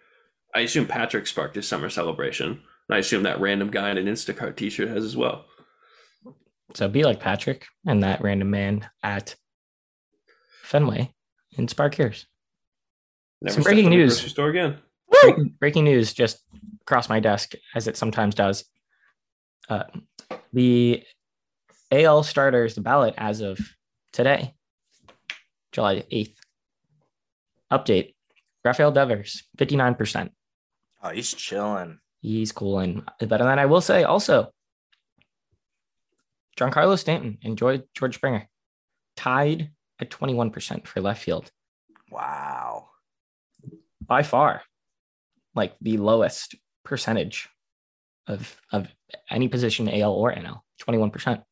I 0.55 0.61
assume 0.61 0.87
Patrick 0.87 1.27
sparked 1.27 1.55
his 1.57 1.69
summer 1.69 1.89
celebration. 1.91 2.63
And 2.89 2.97
I 2.97 2.99
assume 2.99 3.25
that 3.25 3.41
random 3.41 3.71
guy 3.71 3.91
in 3.91 3.99
an 3.99 4.07
Instacart 4.07 4.57
T-shirt 4.57 4.89
has 4.89 5.05
as 5.05 5.17
well. 5.17 5.45
So 6.75 6.89
be 6.89 7.05
like 7.05 7.21
Patrick 7.21 7.67
and 7.87 8.03
that 8.03 8.21
random 8.23 8.51
man 8.51 8.89
at 9.03 9.35
Fenway 10.63 11.13
and 11.57 11.69
spark 11.69 11.99
yours. 11.99 12.27
Never 13.41 13.55
Some 13.55 13.63
breaking 13.63 13.91
news. 13.91 14.19
store 14.19 14.49
again. 14.51 14.79
Breaking, 15.11 15.55
breaking 15.59 15.85
news 15.85 16.13
just 16.13 16.41
crossed 16.87 17.09
my 17.09 17.21
desk 17.21 17.53
as 17.75 17.89
it 17.89 17.97
sometimes 17.97 18.35
does. 18.35 18.65
Uh, 19.69 19.85
the 20.53 21.03
AL 21.91 22.23
starters, 22.23 22.75
the 22.75 22.81
ballot 22.81 23.15
as 23.17 23.41
of 23.41 23.59
today, 24.13 24.55
July 25.73 26.05
8th. 26.13 26.35
Update 27.73 28.15
Rafael 28.65 28.91
Devers, 28.93 29.45
59%. 29.59 30.31
Oh, 31.03 31.11
he's 31.11 31.33
chilling. 31.33 31.99
He's 32.21 32.53
cool. 32.53 32.79
And 32.81 33.03
better 33.21 33.45
than 33.45 33.59
I 33.59 33.67
will 33.67 33.81
say 33.81 34.05
also, 34.05 34.53
Giancarlo 36.59 36.99
Stanton 36.99 37.39
and 37.45 37.57
George, 37.57 37.83
Springer 38.15 38.49
tied 39.17 39.71
at 40.01 40.11
21% 40.11 40.87
for 40.87 41.01
left 41.01 41.23
field 41.23 41.51
Wow. 42.11 42.89
by 44.05 44.23
far, 44.23 44.63
like 45.55 45.75
the 45.81 45.99
lowest 45.99 46.55
percentage 46.85 47.49
of 48.27 48.61
of 48.73 48.89
any 49.31 49.49
position, 49.49 49.89
AL 49.89 50.13
or 50.13 50.33
NL, 50.35 50.61
21%. 50.83 51.43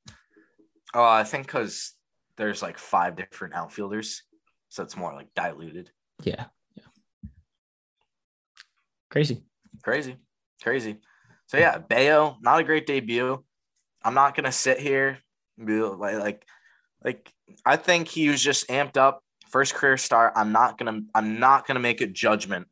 Oh, 0.95 1.05
I 1.05 1.25
think 1.25 1.47
because 1.47 1.93
there's 2.37 2.63
like 2.63 2.79
five 2.79 3.17
different 3.17 3.55
outfielders, 3.55 4.23
so 4.69 4.83
it's 4.83 4.97
more 4.97 5.15
like 5.15 5.29
diluted. 5.35 5.91
Yeah. 6.23 6.47
Yeah. 6.75 6.85
Crazy. 9.11 9.45
Crazy, 9.83 10.17
crazy. 10.63 10.99
So 11.47 11.59
yeah, 11.59 11.79
Bello, 11.79 12.37
not 12.41 12.61
a 12.61 12.65
great 12.65 12.87
debut. 12.87 13.43
I'm 14.05 14.15
not 14.15 14.35
gonna 14.35 14.53
sit 14.53 14.79
here 14.79 15.19
and 15.59 15.67
be 15.67 15.81
like, 15.81 16.19
like, 16.19 16.47
like. 17.05 17.33
I 17.65 17.77
think 17.77 18.09
he 18.09 18.29
was 18.29 18.43
just 18.43 18.69
amped 18.69 18.97
up. 18.97 19.23
First 19.51 19.75
career 19.75 19.97
start. 19.97 20.33
I'm 20.37 20.53
not 20.53 20.79
gonna. 20.79 21.01
I'm 21.15 21.39
not 21.39 21.67
gonna 21.67 21.81
make 21.81 22.01
a 22.01 22.07
judgment 22.07 22.67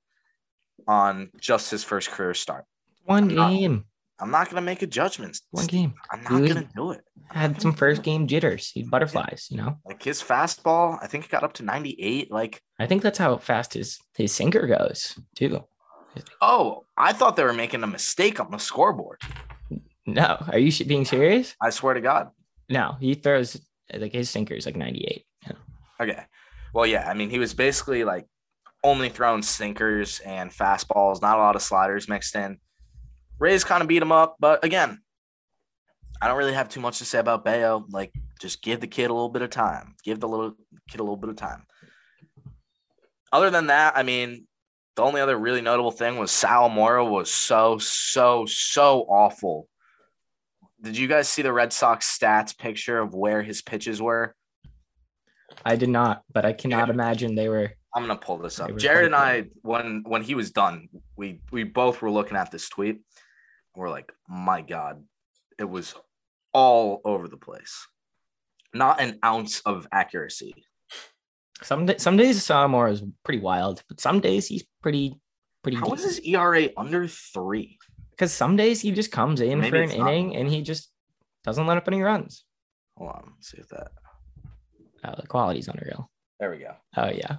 on 0.89 1.31
just 1.41 1.71
his 1.71 1.85
first 1.85 2.11
career 2.11 2.35
start. 2.35 2.65
One 3.05 3.31
I'm 3.31 3.35
not- 3.35 3.51
game. 3.51 3.85
I'm 4.21 4.31
not 4.31 4.49
gonna 4.49 4.63
make 4.63 4.81
a 4.83 4.87
judgment. 4.87 5.41
One 5.51 5.67
game. 5.67 5.95
I'm 6.11 6.23
not 6.23 6.39
Dude. 6.39 6.49
gonna 6.49 6.69
do 6.77 6.93
it. 6.93 7.01
i 7.33 7.39
Had 7.39 7.61
some 7.61 7.73
first 7.73 8.05
game 8.05 8.29
jitters, 8.29 8.71
he 8.71 8.85
butterflies, 8.85 9.49
you 9.51 9.57
know. 9.57 9.79
Like 9.85 10.03
his 10.03 10.23
fastball, 10.23 10.99
I 11.03 11.09
think 11.09 11.25
it 11.25 11.31
got 11.31 11.43
up 11.43 11.53
to 11.55 11.65
98. 11.65 12.31
Like, 12.31 12.63
I 12.79 12.87
think 12.87 13.03
that's 13.03 13.19
how 13.19 13.37
fast 13.39 13.75
his 13.75 13.99
his 14.17 14.33
sinker 14.33 14.69
goes, 14.69 15.19
too. 15.35 15.65
Oh, 16.41 16.85
I 16.97 17.13
thought 17.13 17.37
they 17.37 17.45
were 17.45 17.53
making 17.53 17.83
a 17.83 17.87
mistake 17.87 18.41
on 18.41 18.51
the 18.51 18.59
scoreboard. 18.59 19.21
No, 20.07 20.45
are 20.53 20.59
you 20.59 20.85
being 20.85 21.05
serious? 21.05 21.55
I 21.61 21.71
swear 21.71 21.95
to 21.95 22.01
God. 22.01 22.31
No, 22.69 22.97
he 23.01 23.15
throws 23.15 23.61
like 23.93 24.13
his 24.13 24.31
sinker 24.31 24.55
is 24.55 24.67
like 24.67 24.77
98. 24.77 25.25
Yeah. 25.43 25.53
Okay. 26.01 26.25
Well, 26.73 26.87
yeah. 26.87 27.09
I 27.09 27.15
mean, 27.15 27.31
he 27.31 27.39
was 27.39 27.55
basically 27.55 28.05
like 28.05 28.27
only 28.83 29.09
throwing 29.09 29.43
sinkers 29.43 30.21
and 30.21 30.51
fastballs, 30.51 31.23
not 31.23 31.39
a 31.39 31.43
lot 31.43 31.57
of 31.57 31.63
sliders 31.63 32.09
mixed 32.09 32.37
in. 32.37 32.59
Rays 33.39 33.65
kind 33.65 33.83
of 33.83 33.89
beat 33.89 34.03
him 34.03 34.13
up, 34.13 34.37
but 34.39 34.65
again, 34.65 35.01
I 36.21 36.29
don't 36.29 36.39
really 36.39 36.55
have 36.55 36.69
too 36.69 36.81
much 36.81 36.99
to 36.99 37.05
say 37.05 37.19
about 37.19 37.45
Bello. 37.45 37.87
Like, 37.91 38.13
just 38.41 38.63
give 38.63 38.81
the 38.81 38.87
kid 38.87 39.11
a 39.11 39.13
little 39.13 39.29
bit 39.29 39.43
of 39.43 39.51
time. 39.51 39.95
Give 40.05 40.21
the 40.21 40.29
little 40.29 40.55
kid 40.89 41.01
a 41.01 41.03
little 41.03 41.17
bit 41.17 41.31
of 41.31 41.37
time. 41.37 41.67
Other 43.33 43.51
than 43.51 43.67
that, 43.67 43.97
I 43.97 44.05
mean, 44.05 44.47
the 44.97 45.03
only 45.03 45.21
other 45.21 45.37
really 45.37 45.61
notable 45.61 45.91
thing 45.91 46.19
was 46.19 46.31
Sawamura 46.31 47.09
was 47.09 47.31
so, 47.31 47.79
so, 47.79 48.47
so 48.47 49.01
awful. 49.09 49.69
Did 50.81 50.97
you 50.97 51.09
guys 51.09 51.29
see 51.29 51.43
the 51.43 51.53
Red 51.53 51.73
Sox 51.73 52.17
stats 52.17 52.57
picture 52.57 52.99
of 52.99 53.15
where 53.15 53.43
his 53.43 53.63
pitches 53.63 54.01
were? 54.01 54.35
I 55.65 55.77
did 55.77 55.89
not, 55.89 56.23
but 56.33 56.45
I 56.45 56.53
cannot 56.53 56.91
imagine 56.91 57.35
they 57.35 57.49
were. 57.49 57.73
I'm 57.95 58.03
gonna 58.03 58.17
pull 58.17 58.39
this 58.39 58.59
up. 58.59 58.77
Jared 58.77 59.07
and 59.07 59.15
I, 59.15 59.45
when 59.63 60.03
when 60.05 60.23
he 60.23 60.35
was 60.35 60.51
done, 60.51 60.89
we 61.17 61.41
we 61.53 61.63
both 61.63 62.03
were 62.03 62.11
looking 62.11 62.37
at 62.37 62.51
this 62.51 62.69
tweet. 62.69 63.01
We're 63.77 63.89
like, 63.89 64.13
my 64.29 64.63
God, 64.63 65.05
it 65.59 65.69
was 65.69 65.95
all 66.53 67.01
over 67.05 67.29
the 67.29 67.37
place. 67.37 67.87
Not 68.73 69.01
an 69.01 69.19
ounce 69.25 69.61
of 69.61 69.87
accuracy. 69.93 70.67
Some 71.63 71.89
some 71.99 72.17
days 72.17 72.39
Sawamura 72.41 72.93
is 72.93 73.03
pretty 73.25 73.41
wild, 73.41 73.83
but 73.89 74.01
some 74.01 74.21
days 74.21 74.47
he's 74.47 74.65
pretty 74.83 75.15
pretty. 75.63 75.79
How 75.79 75.93
is 75.93 76.03
his 76.05 76.21
ERA 76.21 76.69
under 76.77 77.07
three? 77.07 77.79
Because 78.11 78.33
some 78.33 78.57
days 78.57 78.81
he 78.81 78.91
just 78.93 79.13
comes 79.13 79.41
in 79.41 79.61
Maybe 79.61 79.71
for 79.71 79.77
an 79.77 79.83
it's 79.85 79.97
not. 79.97 80.09
inning 80.09 80.37
and 80.37 80.49
he 80.49 80.63
just 80.63 80.91
doesn't 81.45 81.67
let 81.67 81.77
up 81.77 81.89
any 81.89 82.03
runs. 82.03 82.45
Hold 82.99 83.11
on, 83.11 83.33
let's 83.37 83.51
see 83.51 83.59
if 83.59 83.69
that. 83.69 83.93
Oh, 85.05 85.15
the 85.21 85.27
quality's 85.27 85.69
unreal. 85.69 86.11
There 86.41 86.51
we 86.51 86.59
go. 86.59 86.75
Oh 86.97 87.11
yeah, 87.11 87.37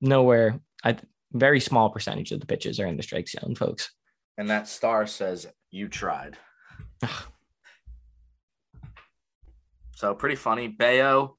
nowhere. 0.00 0.60
I 0.84 0.96
very 1.32 1.60
small 1.60 1.90
percentage 1.90 2.32
of 2.32 2.40
the 2.40 2.46
pitches 2.46 2.78
are 2.78 2.86
in 2.86 2.96
the 2.96 3.02
strike 3.02 3.28
zone, 3.28 3.54
folks. 3.54 3.90
And 4.36 4.48
that 4.50 4.68
star 4.68 5.06
says 5.06 5.46
you 5.70 5.88
tried. 5.88 6.36
so 9.94 10.14
pretty 10.14 10.36
funny. 10.36 10.68
Bello. 10.68 11.37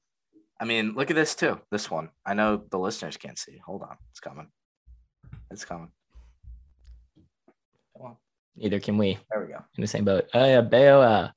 I 0.60 0.64
mean, 0.66 0.92
look 0.94 1.10
at 1.10 1.16
this 1.16 1.34
too. 1.34 1.58
This 1.70 1.90
one. 1.90 2.10
I 2.26 2.34
know 2.34 2.62
the 2.70 2.78
listeners 2.78 3.16
can't 3.16 3.38
see. 3.38 3.58
Hold 3.64 3.82
on. 3.82 3.96
It's 4.10 4.20
coming. 4.20 4.48
It's 5.50 5.64
coming. 5.64 5.90
Come 7.96 8.06
on. 8.06 8.16
Neither 8.56 8.78
can 8.80 8.98
we 8.98 9.18
There 9.30 9.40
we 9.40 9.52
go. 9.52 9.58
in 9.76 9.80
the 9.80 9.86
same 9.86 10.04
boat. 10.04 10.28
Oh 10.34 10.44
yeah, 10.44 10.60
Bello. 10.60 11.00
Uh, 11.00 11.30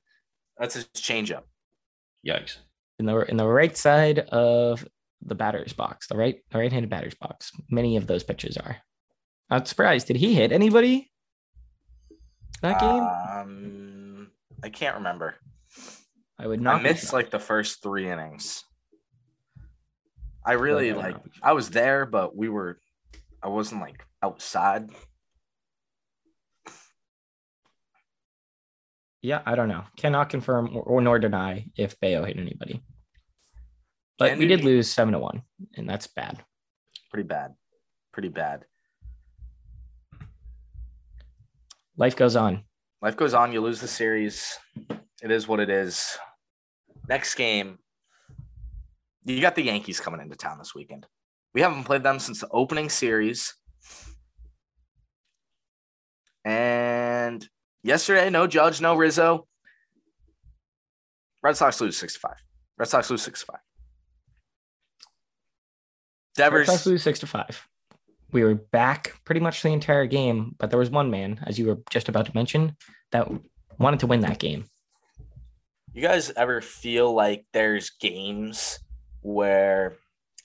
That's 0.58 0.74
his 0.74 0.86
changeup. 0.88 1.42
Yikes. 2.26 2.58
in 2.98 3.06
the 3.06 3.18
in 3.30 3.36
the 3.36 3.46
right 3.46 3.76
side 3.76 4.18
of 4.18 4.86
the 5.22 5.34
batter's 5.34 5.72
box, 5.72 6.06
the 6.06 6.16
right 6.16 6.36
the 6.50 6.58
right-handed 6.58 6.90
batter's 6.90 7.14
box. 7.14 7.50
Many 7.70 7.96
of 7.96 8.06
those 8.06 8.22
pitches 8.24 8.56
are. 8.58 8.76
I'm 9.50 9.64
surprised. 9.64 10.06
Did 10.06 10.16
he 10.16 10.34
hit 10.34 10.52
anybody 10.52 11.10
that 12.62 12.78
game? 12.80 13.02
Um, 13.02 14.30
I 14.62 14.68
can't 14.70 14.96
remember. 14.96 15.36
I 16.38 16.46
would 16.46 16.60
not. 16.60 16.76
I 16.80 16.82
missed 16.82 17.12
like 17.12 17.30
the 17.30 17.38
first 17.38 17.82
three 17.82 18.08
innings. 18.10 18.64
I 20.46 20.52
really 20.52 20.92
like. 20.92 21.16
I 21.42 21.52
was 21.52 21.70
there, 21.70 22.06
but 22.06 22.36
we 22.36 22.48
were. 22.48 22.78
I 23.42 23.48
wasn't 23.48 23.80
like 23.80 24.04
outside. 24.22 24.90
Yeah, 29.22 29.40
I 29.46 29.54
don't 29.54 29.68
know. 29.68 29.84
Cannot 29.96 30.28
confirm 30.28 30.76
or, 30.76 30.82
or 30.82 31.00
nor 31.00 31.18
deny 31.18 31.66
if 31.76 31.98
Bello 31.98 32.24
hit 32.26 32.36
anybody. 32.36 32.82
But 34.18 34.36
we 34.36 34.46
did 34.46 34.64
lose 34.64 34.90
seven 34.90 35.14
to 35.14 35.18
one, 35.18 35.42
and 35.76 35.88
that's 35.88 36.06
bad. 36.06 36.44
Pretty 37.10 37.26
bad. 37.26 37.54
Pretty 38.12 38.28
bad. 38.28 38.66
Life 41.96 42.16
goes 42.16 42.36
on. 42.36 42.64
Life 43.00 43.16
goes 43.16 43.34
on. 43.34 43.52
You 43.52 43.60
lose 43.60 43.80
the 43.80 43.88
series. 43.88 44.58
It 45.22 45.30
is 45.30 45.48
what 45.48 45.60
it 45.60 45.70
is. 45.70 46.18
Next 47.08 47.34
game, 47.34 47.78
you 49.24 49.40
got 49.40 49.54
the 49.54 49.62
Yankees 49.62 50.00
coming 50.00 50.20
into 50.20 50.36
town 50.36 50.58
this 50.58 50.74
weekend. 50.74 51.06
We 51.54 51.60
haven't 51.60 51.84
played 51.84 52.02
them 52.02 52.18
since 52.18 52.40
the 52.40 52.48
opening 52.50 52.88
series. 52.88 53.54
And 56.44 57.46
yesterday, 57.82 58.28
no 58.28 58.46
Judge, 58.46 58.80
no 58.80 58.94
Rizzo. 58.94 59.46
Red 61.42 61.56
Sox 61.56 61.80
lose 61.80 61.96
65. 61.96 62.32
Red 62.78 62.88
Sox 62.88 63.10
lose 63.10 63.22
65. 63.22 63.56
Red 66.36 66.44
Devers, 66.44 66.66
Sox 66.66 66.86
lose 66.86 67.02
six 67.02 67.20
to 67.20 67.26
five. 67.26 67.66
We 68.32 68.42
were 68.42 68.56
back 68.56 69.14
pretty 69.24 69.40
much 69.40 69.62
the 69.62 69.68
entire 69.68 70.06
game, 70.06 70.56
but 70.58 70.70
there 70.70 70.78
was 70.78 70.90
one 70.90 71.10
man, 71.10 71.40
as 71.46 71.58
you 71.58 71.66
were 71.66 71.78
just 71.90 72.08
about 72.08 72.26
to 72.26 72.32
mention, 72.34 72.76
that 73.12 73.28
wanted 73.78 74.00
to 74.00 74.08
win 74.08 74.20
that 74.20 74.40
game. 74.40 74.64
you 75.92 76.02
guys 76.02 76.32
ever 76.36 76.60
feel 76.60 77.14
like 77.14 77.44
there's 77.52 77.90
games 77.90 78.80
where 79.24 79.96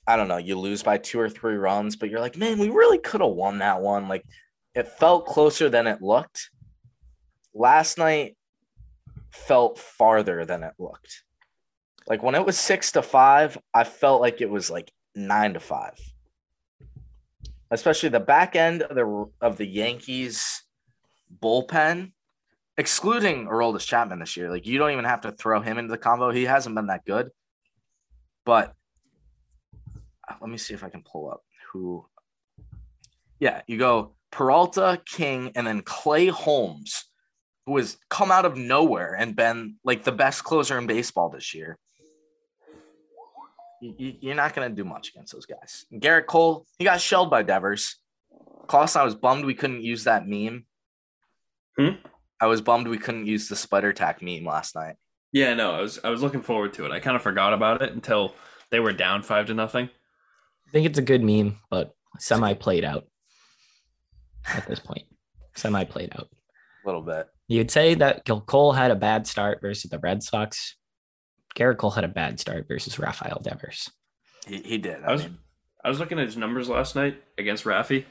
I 0.08 0.16
don't 0.16 0.28
know, 0.28 0.38
you 0.38 0.58
lose 0.58 0.82
by 0.82 0.98
two 0.98 1.20
or 1.20 1.30
three 1.30 1.56
runs, 1.56 1.96
but 1.96 2.10
you're 2.10 2.20
like, 2.20 2.36
man, 2.36 2.58
we 2.58 2.70
really 2.70 2.98
could 2.98 3.22
have 3.22 3.30
won 3.30 3.60
that 3.60 3.82
one. 3.82 4.08
Like 4.08 4.26
it 4.74 4.88
felt 4.88 5.28
closer 5.28 5.70
than 5.70 5.86
it 5.86 6.02
looked. 6.02 6.50
Last 7.54 8.00
night 8.00 8.36
felt 9.30 9.78
farther 9.78 10.46
than 10.46 10.64
it 10.64 10.74
looked. 10.80 11.24
Like 12.08 12.24
when 12.24 12.34
it 12.34 12.46
was 12.46 12.58
six 12.58 12.92
to 12.94 13.04
five, 13.04 13.58
I 13.72 13.84
felt 13.84 14.22
like 14.22 14.42
it 14.42 14.50
was 14.50 14.72
like 14.72 14.92
nine 15.14 15.54
to 15.54 15.60
five. 15.60 16.00
Especially 17.70 18.10
the 18.10 18.20
back 18.20 18.56
end 18.56 18.82
of 18.82 18.96
the 18.96 19.30
of 19.42 19.58
the 19.58 19.68
Yankees 19.68 20.64
bullpen 21.44 22.14
excluding 22.78 23.46
Aroldis 23.46 23.86
Chapman 23.86 24.20
this 24.20 24.38
year, 24.38 24.50
like 24.50 24.66
you 24.66 24.80
don't 24.80 24.92
even 24.92 25.06
have 25.06 25.22
to 25.22 25.34
throw 25.34 25.62
him 25.62 25.78
into 25.78 25.92
the 25.92 25.98
combo. 25.98 26.32
He 26.32 26.46
hasn't 26.46 26.74
been 26.74 26.88
that 26.88 27.06
good. 27.06 27.30
But 28.50 28.74
uh, 30.28 30.34
let 30.42 30.50
me 30.50 30.58
see 30.58 30.74
if 30.74 30.84
I 30.84 30.90
can 30.90 31.04
pull 31.04 31.30
up 31.30 31.44
who. 31.72 32.04
Yeah, 33.40 33.62
you 33.68 33.78
go 33.78 34.16
Peralta, 34.32 35.00
King, 35.06 35.52
and 35.56 35.68
then 35.68 35.84
Clay 35.84 36.28
Holmes, 36.30 37.06
who 37.68 37.78
has 37.78 37.98
come 38.10 38.32
out 38.32 38.46
of 38.46 38.58
nowhere 38.58 39.14
and 39.14 39.36
been 39.36 39.76
like 39.84 40.04
the 40.04 40.12
best 40.12 40.44
closer 40.44 40.80
in 40.80 40.88
baseball 40.88 41.30
this 41.30 41.54
year. 41.54 41.78
You- 43.82 44.18
You're 44.20 44.34
not 44.36 44.56
going 44.56 44.68
to 44.68 44.76
do 44.76 44.84
much 44.84 45.10
against 45.10 45.32
those 45.34 45.46
guys. 45.46 45.86
Gerrit 45.94 46.26
Cole, 46.26 46.66
he 46.80 46.86
got 46.86 47.00
shelled 47.00 47.30
by 47.30 47.44
Devers. 47.44 47.98
Klaus, 48.66 48.96
I 48.96 49.04
was 49.04 49.14
bummed 49.14 49.46
we 49.46 49.54
couldn't 49.54 49.84
use 49.84 50.06
that 50.06 50.28
meme. 50.28 50.66
Hmm? 51.78 52.02
I 52.42 52.48
was 52.48 52.62
bummed 52.62 52.88
we 52.88 52.98
couldn't 52.98 53.28
use 53.28 53.48
the 53.48 53.56
spider 53.56 53.94
tack 53.94 54.24
meme 54.24 54.44
last 54.44 54.74
night. 54.76 54.96
Yeah, 55.32 55.54
no, 55.54 55.72
I 55.72 55.82
was 55.82 56.00
I 56.04 56.10
was 56.10 56.22
looking 56.22 56.42
forward 56.42 56.74
to 56.74 56.86
it. 56.86 56.92
I 56.92 57.00
kind 57.00 57.16
of 57.16 57.22
forgot 57.22 57.54
about 57.54 57.82
it 57.82 57.94
until 57.94 58.34
they 58.72 58.80
were 58.80 58.94
down 58.94 59.22
five 59.24 59.48
to 59.48 59.54
nothing. 59.54 59.90
I 60.68 60.72
think 60.72 60.86
it's 60.86 61.00
a 61.00 61.04
good 61.04 61.24
meme, 61.24 61.58
but 61.70 61.96
semi 62.20 62.54
played 62.54 62.84
out 62.84 63.06
at 64.48 64.68
this 64.68 64.80
point. 64.80 65.04
Semi 65.56 65.84
played 65.86 66.14
out. 66.14 66.30
A 66.84 66.88
little 66.88 67.02
bit. 67.02 67.28
You'd 67.48 67.72
say 67.72 67.96
that 67.96 68.26
Gil 68.26 68.42
Cole 68.42 68.74
had 68.74 68.92
a 68.92 68.96
bad 68.96 69.28
start 69.28 69.60
versus 69.62 69.90
the 69.90 70.00
Red 70.00 70.24
Sox. 70.24 70.76
Gerrit 71.56 71.78
Cole 71.78 71.92
had 71.92 72.04
a 72.04 72.10
bad 72.10 72.40
start 72.40 72.68
versus 72.68 73.00
Rafael 73.00 73.42
Devers. 73.44 73.90
He, 74.48 74.62
he 74.62 74.78
did. 74.78 75.04
I 75.04 75.08
I 75.10 75.12
was 75.12 75.24
mean, 75.24 75.38
I 75.84 75.90
was 75.90 76.00
looking 76.00 76.20
at 76.20 76.26
his 76.26 76.38
numbers 76.38 76.70
last 76.70 76.96
night 76.96 77.22
against 77.38 77.66
Rafi, 77.66 78.06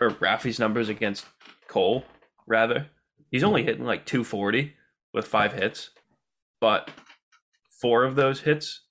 or 0.00 0.10
Rafi's 0.10 0.58
numbers 0.58 0.88
against 0.88 1.26
Cole, 1.68 2.04
rather. 2.46 2.86
He's 3.30 3.44
only 3.44 3.64
hitting 3.64 3.84
like 3.84 4.06
240 4.06 4.74
with 5.12 5.26
five 5.26 5.52
hits, 5.54 5.90
but 6.62 6.88
four 7.80 8.04
of 8.04 8.14
those 8.14 8.40
hits 8.40 8.82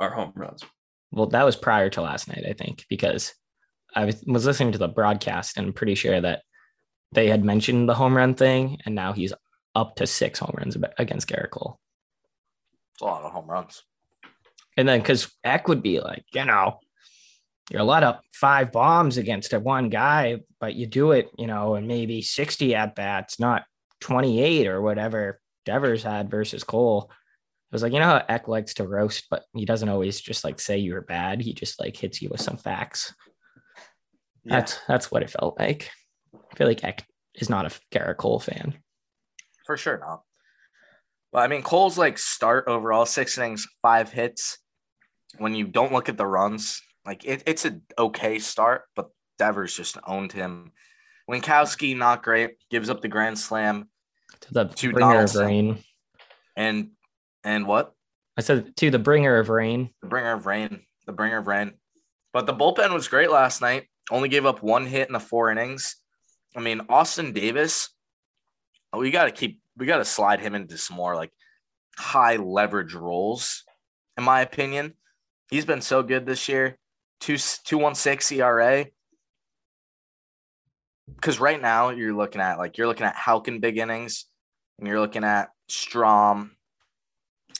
are 0.00 0.10
home 0.10 0.32
runs. 0.34 0.64
Well, 1.12 1.28
that 1.28 1.44
was 1.44 1.54
prior 1.54 1.88
to 1.90 2.02
last 2.02 2.26
night, 2.26 2.44
I 2.46 2.54
think, 2.54 2.84
because 2.90 3.32
I 3.94 4.04
was, 4.04 4.22
was 4.26 4.44
listening 4.44 4.72
to 4.72 4.78
the 4.78 4.88
broadcast 4.88 5.56
and 5.56 5.68
I'm 5.68 5.72
pretty 5.72 5.94
sure 5.94 6.20
that 6.20 6.42
they 7.12 7.28
had 7.28 7.44
mentioned 7.44 7.88
the 7.88 7.94
home 7.94 8.16
run 8.16 8.34
thing, 8.34 8.78
and 8.84 8.94
now 8.94 9.12
he's 9.12 9.32
up 9.74 9.96
to 9.96 10.06
six 10.06 10.40
home 10.40 10.54
runs 10.56 10.76
against 10.98 11.28
Gerrit 11.28 11.50
Cole. 11.50 11.78
it's 12.94 13.02
a 13.02 13.04
lot 13.04 13.22
of 13.22 13.32
home 13.32 13.48
runs. 13.48 13.82
And 14.76 14.88
then 14.88 15.00
because 15.00 15.32
Eck 15.44 15.68
would 15.68 15.82
be 15.82 16.00
like, 16.00 16.24
you 16.34 16.44
know, 16.44 16.80
you're 17.70 17.82
let 17.84 18.02
up 18.02 18.22
five 18.32 18.72
bombs 18.72 19.18
against 19.18 19.52
a 19.52 19.60
one 19.60 19.88
guy, 19.88 20.40
but 20.58 20.74
you 20.74 20.86
do 20.86 21.12
it, 21.12 21.30
you 21.38 21.46
know, 21.46 21.76
and 21.76 21.86
maybe 21.86 22.22
60 22.22 22.74
at 22.74 22.96
bats, 22.96 23.38
not 23.38 23.64
28 24.00 24.66
or 24.66 24.82
whatever 24.82 25.40
Devers 25.64 26.02
had 26.02 26.30
versus 26.30 26.64
Cole. 26.64 27.10
I 27.72 27.76
was 27.76 27.82
like, 27.82 27.92
you 27.92 28.00
know 28.00 28.06
how 28.06 28.24
Eck 28.28 28.48
likes 28.48 28.74
to 28.74 28.86
roast, 28.86 29.26
but 29.30 29.44
he 29.54 29.64
doesn't 29.64 29.88
always 29.88 30.20
just 30.20 30.42
like 30.42 30.58
say 30.58 30.78
you're 30.78 31.02
bad. 31.02 31.40
He 31.40 31.54
just 31.54 31.78
like 31.78 31.96
hits 31.96 32.20
you 32.20 32.28
with 32.28 32.40
some 32.40 32.56
facts. 32.56 33.14
Yeah. 34.44 34.56
That's 34.56 34.80
that's 34.88 35.10
what 35.10 35.22
it 35.22 35.30
felt 35.30 35.56
like. 35.58 35.90
I 36.34 36.56
feel 36.56 36.66
like 36.66 36.82
Eck 36.82 37.06
is 37.36 37.48
not 37.48 37.66
a 37.66 37.80
Gerrit 37.92 38.16
Cole 38.16 38.40
fan. 38.40 38.74
For 39.66 39.76
sure 39.76 39.98
not. 39.98 40.22
But 41.32 41.40
I 41.40 41.46
mean, 41.46 41.62
Cole's 41.62 41.96
like 41.96 42.18
start 42.18 42.64
overall 42.66 43.06
six 43.06 43.38
innings, 43.38 43.66
five 43.82 44.10
hits. 44.10 44.58
When 45.38 45.54
you 45.54 45.68
don't 45.68 45.92
look 45.92 46.08
at 46.08 46.16
the 46.16 46.26
runs, 46.26 46.82
like 47.06 47.24
it, 47.24 47.44
it's 47.46 47.64
an 47.64 47.82
okay 47.96 48.40
start, 48.40 48.82
but 48.96 49.10
Devers 49.38 49.76
just 49.76 49.96
owned 50.06 50.32
him. 50.32 50.72
Winckowski, 51.30 51.96
not 51.96 52.24
great, 52.24 52.56
gives 52.68 52.90
up 52.90 53.00
the 53.00 53.06
grand 53.08 53.38
slam. 53.38 53.88
To 54.40 54.52
the 54.52 54.64
To 54.64 54.92
Donaldson. 54.92 55.78
And 56.56 56.90
and 57.44 57.66
what? 57.66 57.92
I 58.36 58.42
said 58.42 58.74
to 58.76 58.90
the 58.90 58.98
bringer 58.98 59.38
of 59.38 59.48
rain. 59.48 59.90
The 60.02 60.08
bringer 60.08 60.32
of 60.32 60.46
rain. 60.46 60.82
The 61.06 61.12
bringer 61.12 61.38
of 61.38 61.46
rain. 61.46 61.72
But 62.32 62.46
the 62.46 62.54
bullpen 62.54 62.92
was 62.92 63.08
great 63.08 63.30
last 63.30 63.60
night. 63.60 63.88
Only 64.10 64.28
gave 64.28 64.46
up 64.46 64.62
one 64.62 64.86
hit 64.86 65.08
in 65.08 65.12
the 65.12 65.20
four 65.20 65.50
innings. 65.50 65.96
I 66.56 66.60
mean, 66.60 66.82
Austin 66.88 67.32
Davis, 67.32 67.90
we 68.96 69.10
got 69.10 69.24
to 69.24 69.30
keep, 69.30 69.60
we 69.76 69.86
got 69.86 69.98
to 69.98 70.04
slide 70.04 70.40
him 70.40 70.54
into 70.54 70.78
some 70.78 70.96
more 70.96 71.14
like 71.14 71.32
high 71.96 72.36
leverage 72.36 72.94
roles, 72.94 73.64
in 74.16 74.24
my 74.24 74.40
opinion. 74.40 74.94
He's 75.50 75.64
been 75.64 75.80
so 75.80 76.02
good 76.02 76.26
this 76.26 76.48
year. 76.48 76.78
Two 77.20 77.36
two 77.64 77.78
one 77.78 77.94
six 77.94 78.32
ERA. 78.32 78.86
Because 81.14 81.40
right 81.40 81.60
now 81.60 81.90
you're 81.90 82.14
looking 82.14 82.40
at 82.40 82.58
like 82.58 82.78
you're 82.78 82.86
looking 82.86 83.06
at 83.06 83.16
Halkin 83.16 83.60
big 83.60 83.78
innings, 83.78 84.26
and 84.78 84.88
you're 84.88 85.00
looking 85.00 85.24
at 85.24 85.50
Strahm, 85.68 86.50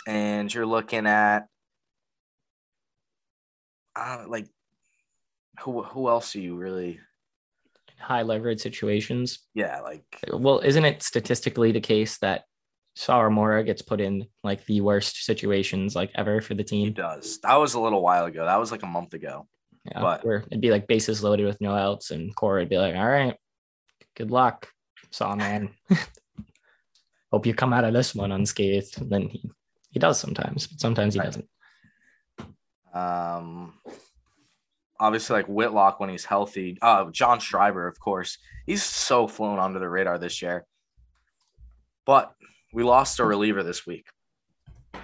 and 0.06 0.52
you're 0.52 0.66
looking 0.66 1.06
at 1.06 1.46
uh, 3.96 4.24
like 4.28 4.46
who 5.60 5.82
who 5.82 6.08
else 6.08 6.34
are 6.36 6.40
you 6.40 6.56
really? 6.56 7.00
high 7.98 8.22
leverage 8.22 8.60
situations. 8.60 9.40
Yeah, 9.52 9.80
like 9.80 10.04
Well, 10.32 10.60
isn't 10.60 10.86
it 10.86 11.02
statistically 11.02 11.70
the 11.72 11.82
case 11.82 12.16
that 12.18 12.44
Sawamura 12.96 13.64
gets 13.66 13.82
put 13.82 14.00
in 14.00 14.26
like 14.42 14.64
the 14.64 14.80
worst 14.80 15.22
situations 15.24 15.94
like 15.94 16.10
ever 16.14 16.40
for 16.40 16.54
the 16.54 16.62
he 16.62 16.66
team? 16.68 16.92
does. 16.94 17.38
That 17.42 17.56
was 17.56 17.74
a 17.74 17.80
little 17.80 18.00
while 18.02 18.24
ago. 18.24 18.46
That 18.46 18.58
was 18.58 18.72
like 18.72 18.82
a 18.84 18.86
month 18.86 19.12
ago. 19.12 19.46
Yeah, 19.84 20.00
but- 20.00 20.24
where 20.24 20.44
it'd 20.50 20.62
be 20.62 20.70
like 20.70 20.86
bases 20.86 21.22
loaded 21.22 21.44
with 21.44 21.60
no 21.60 21.74
outs, 21.74 22.10
and 22.10 22.34
Cora 22.34 22.62
would 22.62 22.70
be 22.70 22.78
like, 22.78 22.94
"All 22.96 23.06
right, 23.08 23.36
good 24.16 24.30
luck, 24.30 24.68
Saw 25.10 25.34
man. 25.36 25.70
Hope 27.32 27.44
you 27.46 27.54
come 27.54 27.72
out 27.74 27.84
of 27.84 27.92
this 27.92 28.14
one 28.14 28.32
unscathed." 28.32 28.98
And 29.00 29.10
then 29.10 29.28
he 29.28 29.50
he 29.90 29.98
does 29.98 30.18
sometimes, 30.20 30.66
but 30.66 30.80
sometimes 30.80 31.14
he 31.14 31.20
Right. 31.20 31.26
doesn't. 31.26 31.48
Um, 32.92 33.74
obviously, 34.98 35.34
like 35.36 35.46
Whitlock 35.46 36.00
when 36.00 36.10
he's 36.10 36.24
healthy. 36.24 36.78
Uh, 36.82 37.10
John 37.10 37.38
Schreiber, 37.40 37.86
of 37.86 37.98
course, 38.00 38.38
he's 38.66 38.82
so 38.82 39.26
flown 39.28 39.58
under 39.58 39.78
the 39.78 39.88
radar 39.88 40.18
this 40.18 40.42
year. 40.42 40.66
But 42.06 42.34
we 42.72 42.82
lost 42.82 43.20
a 43.20 43.24
reliever 43.24 43.62
this 43.62 43.86
week. 43.86 44.06
We 44.94 45.00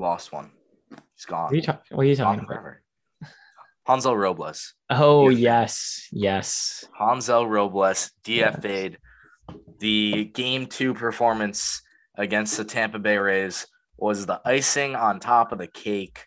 lost 0.00 0.32
one. 0.32 0.50
He's 1.14 1.24
gone. 1.26 1.44
What 1.44 1.52
are 1.52 1.56
you, 1.56 1.62
ta- 1.62 1.80
what 1.90 2.02
are 2.02 2.08
you 2.08 2.16
Gone 2.16 2.24
talking 2.26 2.40
about? 2.44 2.48
forever. 2.48 2.80
Hansel 3.86 4.16
Robles. 4.16 4.74
Oh 4.90 5.28
Yeah. 5.28 5.60
yes, 5.60 6.08
yes. 6.10 6.84
Hansel 6.98 7.46
Robles 7.46 8.10
DFA'd 8.24 8.96
the 9.78 10.24
game 10.32 10.66
two 10.66 10.94
performance 10.94 11.82
against 12.16 12.56
the 12.56 12.64
Tampa 12.64 12.98
Bay 12.98 13.18
Rays 13.18 13.66
was 13.96 14.26
the 14.26 14.40
icing 14.44 14.96
on 14.96 15.20
top 15.20 15.52
of 15.52 15.58
the 15.58 15.66
cake. 15.66 16.26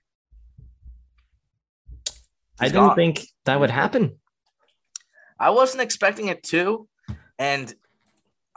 I 2.60 2.66
He's 2.66 2.72
didn't 2.72 2.88
gone. 2.88 2.96
think 2.96 3.28
that 3.46 3.60
would 3.60 3.70
happen. 3.70 4.18
I 5.40 5.52
wasn't 5.52 5.84
expecting 5.84 6.28
it 6.28 6.44
to. 6.44 6.88
And 7.38 7.74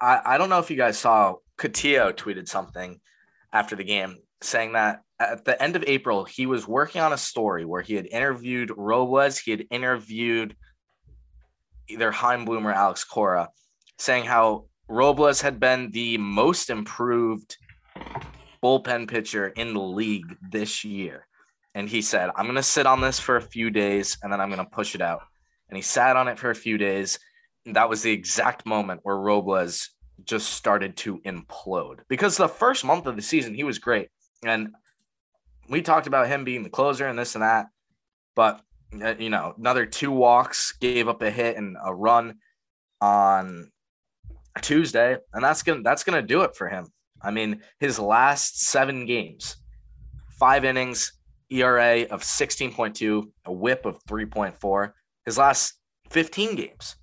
I, 0.00 0.20
I 0.24 0.38
don't 0.38 0.48
know 0.48 0.58
if 0.58 0.70
you 0.70 0.76
guys 0.76 0.98
saw 0.98 1.36
Cotillo 1.58 2.12
tweeted 2.12 2.48
something 2.48 3.00
after 3.52 3.76
the 3.76 3.84
game 3.84 4.16
saying 4.42 4.72
that 4.72 5.02
at 5.18 5.44
the 5.44 5.60
end 5.62 5.76
of 5.76 5.84
April, 5.86 6.24
he 6.24 6.46
was 6.46 6.66
working 6.66 7.02
on 7.02 7.12
a 7.12 7.18
story 7.18 7.66
where 7.66 7.82
he 7.82 7.94
had 7.94 8.06
interviewed 8.06 8.72
Robles, 8.74 9.38
he 9.38 9.50
had 9.50 9.66
interviewed 9.70 10.56
either 11.88 12.10
Chaim 12.10 12.46
Bloom 12.46 12.66
or 12.66 12.72
Alex 12.72 13.04
Cora, 13.04 13.50
saying 13.98 14.24
how 14.24 14.64
Robles 14.90 15.40
had 15.40 15.60
been 15.60 15.92
the 15.92 16.18
most 16.18 16.68
improved 16.68 17.56
bullpen 18.60 19.08
pitcher 19.08 19.46
in 19.46 19.72
the 19.72 19.80
league 19.80 20.36
this 20.50 20.84
year. 20.84 21.28
And 21.76 21.88
he 21.88 22.02
said, 22.02 22.30
I'm 22.34 22.46
going 22.46 22.56
to 22.56 22.62
sit 22.62 22.86
on 22.86 23.00
this 23.00 23.20
for 23.20 23.36
a 23.36 23.40
few 23.40 23.70
days 23.70 24.18
and 24.20 24.32
then 24.32 24.40
I'm 24.40 24.50
going 24.50 24.64
to 24.64 24.68
push 24.70 24.96
it 24.96 25.00
out. 25.00 25.22
And 25.68 25.76
he 25.76 25.82
sat 25.82 26.16
on 26.16 26.26
it 26.26 26.40
for 26.40 26.50
a 26.50 26.56
few 26.56 26.76
days. 26.76 27.20
And 27.64 27.76
that 27.76 27.88
was 27.88 28.02
the 28.02 28.10
exact 28.10 28.66
moment 28.66 29.00
where 29.04 29.16
Robles 29.16 29.90
just 30.24 30.54
started 30.54 30.96
to 30.96 31.20
implode 31.20 32.00
because 32.08 32.36
the 32.36 32.48
first 32.48 32.84
month 32.84 33.06
of 33.06 33.14
the 33.14 33.22
season, 33.22 33.54
he 33.54 33.62
was 33.62 33.78
great. 33.78 34.08
And 34.44 34.70
we 35.68 35.82
talked 35.82 36.08
about 36.08 36.26
him 36.26 36.42
being 36.42 36.64
the 36.64 36.68
closer 36.68 37.06
and 37.06 37.16
this 37.16 37.36
and 37.36 37.42
that. 37.42 37.66
But, 38.34 38.60
uh, 39.00 39.14
you 39.20 39.30
know, 39.30 39.54
another 39.56 39.86
two 39.86 40.10
walks, 40.10 40.72
gave 40.72 41.06
up 41.06 41.22
a 41.22 41.30
hit 41.30 41.56
and 41.56 41.76
a 41.80 41.94
run 41.94 42.38
on 43.00 43.70
Tuesday. 44.62 45.16
And 45.32 45.42
that's 45.42 45.62
going 45.62 45.78
to 45.78 45.82
that's 45.82 46.04
to 46.04 46.22
do 46.22 46.42
it 46.42 46.56
for 46.56 46.68
him. 46.68 46.86
I 47.22 47.30
mean, 47.30 47.62
his 47.78 47.98
last 47.98 48.62
seven 48.62 49.04
games, 49.06 49.56
five 50.28 50.64
innings, 50.64 51.12
ERA 51.50 52.02
of 52.04 52.22
16.2, 52.22 53.24
a 53.44 53.52
whip 53.52 53.84
of 53.84 54.02
3.4. 54.04 54.92
His 55.26 55.36
last 55.36 55.74
15 56.10 56.56
games, 56.56 56.96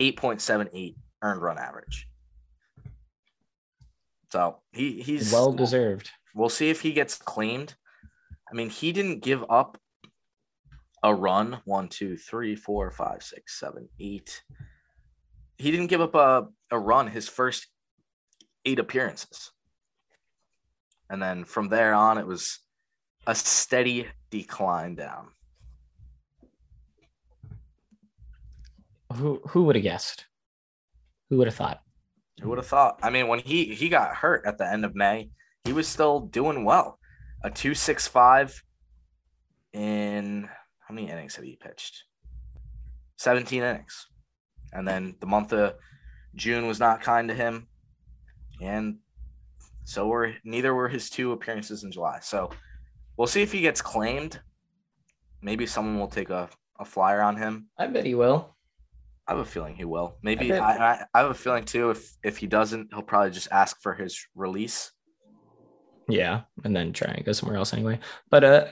8.78 0.00 0.94
earned 1.22 1.42
run 1.42 1.58
average. 1.58 2.08
So 4.30 4.58
he 4.72 5.00
he's 5.00 5.32
Well 5.32 5.52
deserved. 5.52 6.10
We'll 6.34 6.48
see 6.48 6.68
if 6.68 6.80
he 6.80 6.92
gets 6.92 7.16
claimed. 7.16 7.74
I 8.50 8.54
mean, 8.54 8.68
he 8.68 8.92
didn't 8.92 9.20
give 9.20 9.44
up 9.48 9.78
a 11.04 11.14
run. 11.14 11.60
One, 11.64 11.88
two, 11.88 12.16
three, 12.16 12.56
four, 12.56 12.90
five, 12.90 13.22
six, 13.22 13.60
seven, 13.60 13.88
eight. 14.00 14.42
He 15.56 15.70
didn't 15.70 15.86
give 15.86 16.00
up 16.00 16.16
a, 16.16 16.48
a 16.74 16.78
run 16.78 17.06
his 17.06 17.28
first 17.28 17.68
eight 18.64 18.78
appearances. 18.78 19.52
And 21.08 21.22
then 21.22 21.44
from 21.44 21.68
there 21.68 21.94
on, 21.94 22.18
it 22.18 22.26
was 22.26 22.58
a 23.26 23.34
steady 23.34 24.08
decline 24.30 24.94
down. 24.94 25.28
Who 29.12 29.40
who 29.48 29.64
would 29.64 29.76
have 29.76 29.82
guessed? 29.82 30.26
Who 31.30 31.38
would 31.38 31.46
have 31.46 31.54
thought? 31.54 31.80
Who 32.42 32.48
would 32.48 32.58
have 32.58 32.66
thought? 32.66 32.98
I 33.02 33.10
mean, 33.10 33.28
when 33.28 33.38
he 33.38 33.74
he 33.74 33.88
got 33.88 34.16
hurt 34.16 34.44
at 34.44 34.58
the 34.58 34.68
end 34.68 34.84
of 34.84 34.94
May, 34.94 35.30
he 35.64 35.72
was 35.72 35.86
still 35.86 36.20
doing 36.20 36.64
well. 36.64 36.98
A 37.44 37.50
two 37.50 37.74
six 37.74 38.08
five 38.08 38.60
in 39.72 40.48
how 40.80 40.94
many 40.94 41.08
innings 41.08 41.36
had 41.36 41.44
he 41.44 41.56
pitched? 41.56 42.04
Seventeen 43.16 43.62
innings, 43.62 44.06
and 44.72 44.88
then 44.88 45.14
the 45.20 45.26
month 45.26 45.52
of 45.52 45.74
June 46.34 46.66
was 46.66 46.80
not 46.80 47.02
kind 47.02 47.28
to 47.28 47.34
him, 47.34 47.68
and 48.60 48.98
so 49.84 50.06
were 50.06 50.34
neither 50.44 50.74
were 50.74 50.88
his 50.88 51.10
two 51.10 51.32
appearances 51.32 51.84
in 51.84 51.92
July. 51.92 52.18
So 52.20 52.50
we'll 53.16 53.26
see 53.26 53.42
if 53.42 53.52
he 53.52 53.60
gets 53.60 53.82
claimed. 53.82 54.40
Maybe 55.42 55.66
someone 55.66 55.98
will 55.98 56.08
take 56.08 56.30
a, 56.30 56.48
a 56.80 56.84
flyer 56.84 57.20
on 57.20 57.36
him. 57.36 57.68
I 57.78 57.86
bet 57.86 58.06
he 58.06 58.14
will. 58.14 58.56
I 59.26 59.32
have 59.32 59.40
a 59.40 59.44
feeling 59.44 59.74
he 59.74 59.84
will. 59.84 60.16
Maybe 60.22 60.52
I, 60.52 60.58
I, 60.58 61.04
I 61.14 61.18
have 61.20 61.30
a 61.30 61.34
feeling 61.34 61.64
too. 61.64 61.90
If 61.90 62.16
if 62.22 62.36
he 62.38 62.46
doesn't, 62.46 62.92
he'll 62.92 63.02
probably 63.02 63.30
just 63.30 63.48
ask 63.50 63.80
for 63.80 63.94
his 63.94 64.26
release. 64.34 64.90
Yeah, 66.08 66.42
and 66.64 66.76
then 66.76 66.92
try 66.92 67.12
and 67.12 67.24
go 67.24 67.32
somewhere 67.32 67.56
else 67.56 67.72
anyway. 67.72 67.98
But 68.30 68.44
uh, 68.44 68.66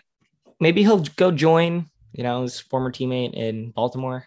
maybe 0.61 0.83
he'll 0.83 1.05
go 1.17 1.31
join. 1.31 1.87
You 2.13 2.25
know, 2.25 2.43
his 2.43 2.61
former 2.61 2.93
teammate 2.93 3.33
in 3.33 3.71
Baltimore. 3.71 4.27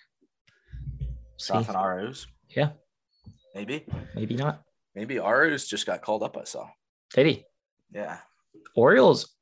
See, 1.38 1.54
Arauz. 1.54 2.26
Yeah. 2.50 2.70
Maybe. 3.56 3.86
maybe 4.14 4.36
not. 4.36 4.62
Maybe 4.94 5.16
Arauz 5.16 5.68
just 5.68 5.86
got 5.86 6.02
called 6.02 6.22
up. 6.24 6.38
I 6.38 6.44
saw. 6.44 6.68
Did 7.14 7.26
he? 7.28 7.46
Yeah. 7.92 8.18
Orioles, 8.76 9.34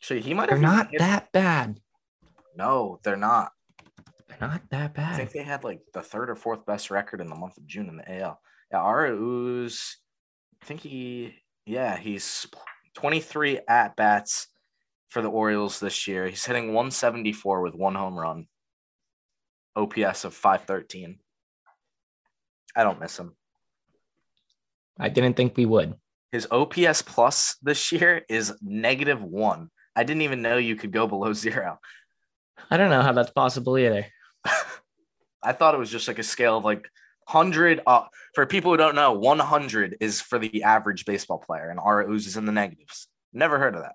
Actually, 0.00 0.20
he 0.22 0.34
might 0.34 0.48
they're 0.48 0.56
have 0.56 0.62
not 0.62 0.90
hit- 0.90 0.98
that 0.98 1.30
bad. 1.32 1.78
No, 2.56 2.98
they're 3.04 3.16
not. 3.16 3.52
They're 4.28 4.38
not 4.48 4.62
that 4.70 4.94
bad. 4.94 5.12
I 5.14 5.16
think 5.16 5.30
they 5.30 5.42
had 5.44 5.62
like 5.62 5.80
the 5.94 6.02
third 6.02 6.28
or 6.28 6.34
fourth 6.34 6.66
best 6.66 6.90
record 6.90 7.20
in 7.20 7.28
the 7.28 7.36
month 7.36 7.56
of 7.56 7.66
June 7.66 7.88
in 7.88 7.96
the 7.98 8.20
AL. 8.20 8.40
Yeah, 8.72 8.78
Arauz. 8.78 9.94
I 10.60 10.66
think 10.66 10.80
he. 10.80 11.34
Yeah, 11.66 11.96
he's 11.96 12.46
23 12.94 13.60
at 13.68 13.94
bats 13.94 14.48
for 15.08 15.22
the 15.22 15.30
Orioles 15.30 15.78
this 15.78 16.08
year. 16.08 16.26
He's 16.26 16.44
hitting 16.44 16.68
174 16.74 17.62
with 17.62 17.74
one 17.74 17.94
home 17.94 18.18
run. 18.18 18.46
OPS 19.76 20.24
of 20.24 20.34
513. 20.34 21.18
I 22.74 22.82
don't 22.82 23.00
miss 23.00 23.18
him. 23.18 23.36
I 24.98 25.08
didn't 25.08 25.34
think 25.34 25.56
we 25.56 25.66
would. 25.66 25.94
His 26.30 26.46
OPS 26.50 27.02
plus 27.02 27.56
this 27.62 27.92
year 27.92 28.24
is 28.28 28.54
negative 28.62 29.22
one. 29.22 29.70
I 29.94 30.04
didn't 30.04 30.22
even 30.22 30.42
know 30.42 30.56
you 30.56 30.76
could 30.76 30.92
go 30.92 31.06
below 31.06 31.32
zero. 31.32 31.78
I 32.70 32.76
don't 32.76 32.90
know 32.90 33.02
how 33.02 33.12
that's 33.12 33.30
possible 33.30 33.76
either. 33.78 34.06
I 35.42 35.52
thought 35.52 35.74
it 35.74 35.78
was 35.78 35.90
just 35.90 36.08
like 36.08 36.18
a 36.18 36.22
scale 36.22 36.58
of 36.58 36.64
like 36.64 36.88
100. 37.30 37.80
Uh, 37.86 38.04
for 38.34 38.46
people 38.46 38.70
who 38.70 38.76
don't 38.76 38.94
know, 38.94 39.12
100 39.12 39.96
is 40.00 40.20
for 40.20 40.38
the 40.38 40.62
average 40.62 41.04
baseball 41.04 41.38
player, 41.38 41.68
and 41.68 41.80
Arauz 41.80 42.26
is 42.26 42.36
in 42.36 42.46
the 42.46 42.52
negatives. 42.52 43.08
Never 43.32 43.58
heard 43.58 43.74
of 43.74 43.82
that. 43.82 43.94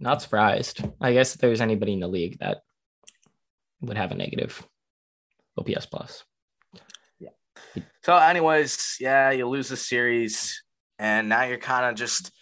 Not 0.00 0.22
surprised. 0.22 0.84
I 1.00 1.12
guess 1.12 1.34
if 1.34 1.40
there's 1.40 1.60
anybody 1.60 1.92
in 1.92 2.00
the 2.00 2.08
league 2.08 2.38
that 2.38 2.62
would 3.80 3.96
have 3.96 4.12
a 4.12 4.16
negative 4.16 4.66
OPS 5.56 5.86
plus. 5.86 6.24
So, 8.04 8.16
anyways, 8.16 8.96
yeah, 9.00 9.30
you 9.30 9.48
lose 9.48 9.68
the 9.68 9.76
series, 9.76 10.62
and 10.98 11.28
now 11.28 11.44
you're 11.44 11.58
kind 11.58 11.86
of 11.86 11.94
just 11.94 12.32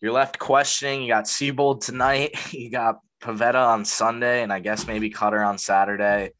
you're 0.00 0.12
left 0.12 0.38
questioning. 0.38 1.02
You 1.02 1.08
got 1.08 1.24
Seabold 1.24 1.84
tonight, 1.84 2.30
you 2.52 2.70
got 2.70 2.96
Pivetta 3.20 3.66
on 3.66 3.84
Sunday, 3.84 4.42
and 4.42 4.52
I 4.52 4.60
guess 4.60 4.86
maybe 4.86 5.10
Kutter 5.10 5.44
on 5.44 5.58
Saturday. 5.58 6.30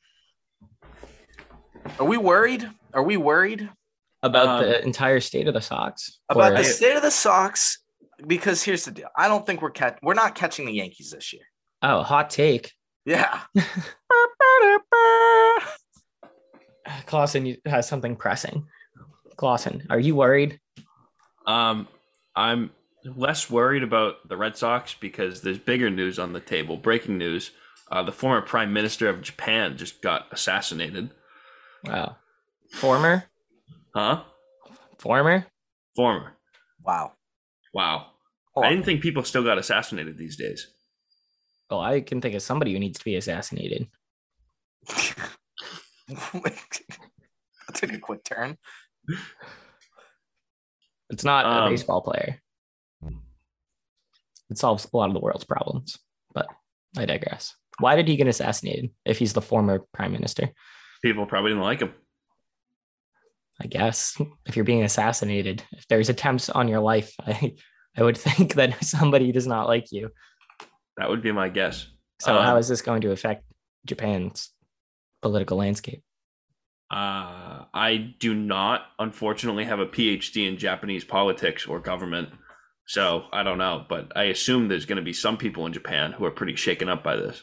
Are 1.99 2.07
we 2.07 2.17
worried? 2.17 2.69
Are 2.95 3.03
we 3.03 3.17
worried 3.17 3.69
About 4.23 4.49
Um, 4.49 4.63
the 4.65 4.85
entire 4.85 5.21
state 5.21 5.49
of 5.49 5.55
the 5.55 5.61
Sox? 5.61 6.21
about 6.29 6.53
Or- 6.53 6.57
the 6.59 6.65
state 6.65 6.97
of 6.97 7.03
the 7.03 7.11
Sox? 7.11 7.83
Because 8.27 8.63
here's 8.63 8.85
the 8.85 8.91
deal: 8.91 9.09
I 9.17 9.29
don't 9.29 9.47
think 9.47 9.63
we're 9.63 9.71
catch- 9.71 9.99
we're 10.03 10.15
not 10.15 10.35
catching 10.35 10.67
the 10.67 10.73
Yankees 10.73 11.11
this 11.11 11.33
year. 11.33 11.43
oh, 11.83 12.03
hot 12.03 12.31
take. 12.31 12.73
Yeah. 13.05 13.41
Clausen 17.07 17.57
has 17.67 17.89
something 17.89 18.17
pressing. 18.17 18.67
Clausen, 19.37 19.87
are 19.91 20.01
you 20.01 20.15
worried? 20.15 20.61
Um, 21.47 21.89
I'm 22.35 22.71
less 23.05 23.51
worried 23.51 23.83
about 23.83 24.29
the 24.29 24.37
Red 24.37 24.57
Sox 24.57 24.95
because 24.95 25.43
there's 25.43 25.59
bigger 25.59 25.91
news 25.91 26.19
on 26.19 26.33
the 26.33 26.41
table. 26.41 26.77
Breaking 26.77 27.19
news: 27.19 27.53
uh, 27.91 28.03
the 28.03 28.13
former 28.13 28.43
Prime 28.43 28.73
Minister 28.73 29.09
of 29.09 29.23
Japan 29.23 29.77
just 29.77 30.03
got 30.03 30.27
assassinated. 30.33 31.11
Wow. 31.85 32.17
Former? 32.73 33.25
Huh? 33.95 34.23
Former? 34.99 35.47
Former. 35.97 36.37
wow. 36.85 37.13
Wow. 37.73 38.07
Hold 38.55 38.67
I 38.67 38.71
didn't 38.71 38.85
think 38.85 39.03
people 39.03 39.23
still 39.23 39.45
got 39.45 39.59
assassinated 39.59 40.19
these 40.19 40.37
days. 40.37 40.67
Well, 41.71 41.81
I 41.81 42.01
can 42.01 42.21
think 42.21 42.35
of 42.35 42.43
somebody 42.43 42.73
who 42.73 42.79
needs 42.79 42.99
to 42.99 43.05
be 43.05 43.17
assassinated. 43.17 43.89
that 46.35 47.75
took 47.75 47.93
a 47.93 47.99
quick 47.99 48.25
turn. 48.25 48.57
It's 51.11 51.25
not 51.25 51.45
a 51.47 51.49
Um, 51.65 51.71
baseball 51.71 52.03
player. 52.03 52.41
It 54.51 54.57
solves 54.59 54.87
a 54.93 54.97
lot 54.97 55.09
of 55.11 55.15
the 55.15 55.21
world's 55.21 55.45
problems, 55.45 55.99
but 56.33 56.47
I 56.97 57.05
digress. 57.05 57.55
Why 57.81 57.97
did 57.97 58.09
he 58.09 58.17
get 58.17 58.29
assassinated 58.29 58.91
if 59.05 59.19
he's 59.19 59.35
the 59.35 59.43
former 59.43 59.81
prime 59.93 60.13
minister? 60.13 60.51
People 61.03 61.27
probably 61.27 61.51
didn't 61.51 61.63
like 61.65 61.81
him. 61.81 61.93
I 63.61 63.67
guess 63.67 64.17
if 64.47 64.57
you're 64.57 64.65
being 64.65 64.85
assassinated, 64.85 65.63
if 65.73 65.87
there's 65.89 66.09
attempts 66.09 66.49
on 66.49 66.69
your 66.69 66.81
life, 66.81 67.13
I, 67.21 67.55
I 67.97 68.03
would 68.03 68.17
think 68.27 68.55
that 68.55 68.83
somebody 68.85 69.33
does 69.33 69.47
not 69.47 69.67
like 69.67 69.93
you. 69.93 70.11
That 70.97 71.11
would 71.11 71.23
be 71.23 71.33
my 71.33 71.49
guess. 71.49 71.87
So, 72.21 72.37
Um, 72.37 72.45
how 72.45 72.57
is 72.57 72.69
this 72.69 72.83
going 72.83 73.03
to 73.03 73.11
affect 73.13 73.45
Japan's 73.87 74.51
political 75.23 75.57
landscape? 75.57 76.03
Uh, 76.91 77.65
I 77.75 78.15
do 78.19 78.35
not, 78.35 78.87
unfortunately, 78.99 79.65
have 79.65 79.81
a 79.81 79.87
PhD 79.87 80.49
in 80.49 80.57
Japanese 80.57 81.05
politics 81.05 81.67
or 81.67 81.81
government. 81.81 82.31
So 82.87 83.25
I 83.33 83.43
don't 83.43 83.59
know, 83.59 83.85
but 83.87 84.17
I 84.17 84.25
assume 84.25 84.69
there's 84.69 84.87
going 84.87 84.97
to 84.97 85.03
be 85.03 85.13
some 85.13 85.37
people 85.37 85.67
in 85.67 85.75
Japan 85.75 86.13
who 86.13 86.25
are 86.25 86.31
pretty 86.31 86.57
shaken 86.57 86.89
up 86.89 87.05
by 87.05 87.17
this. 87.17 87.43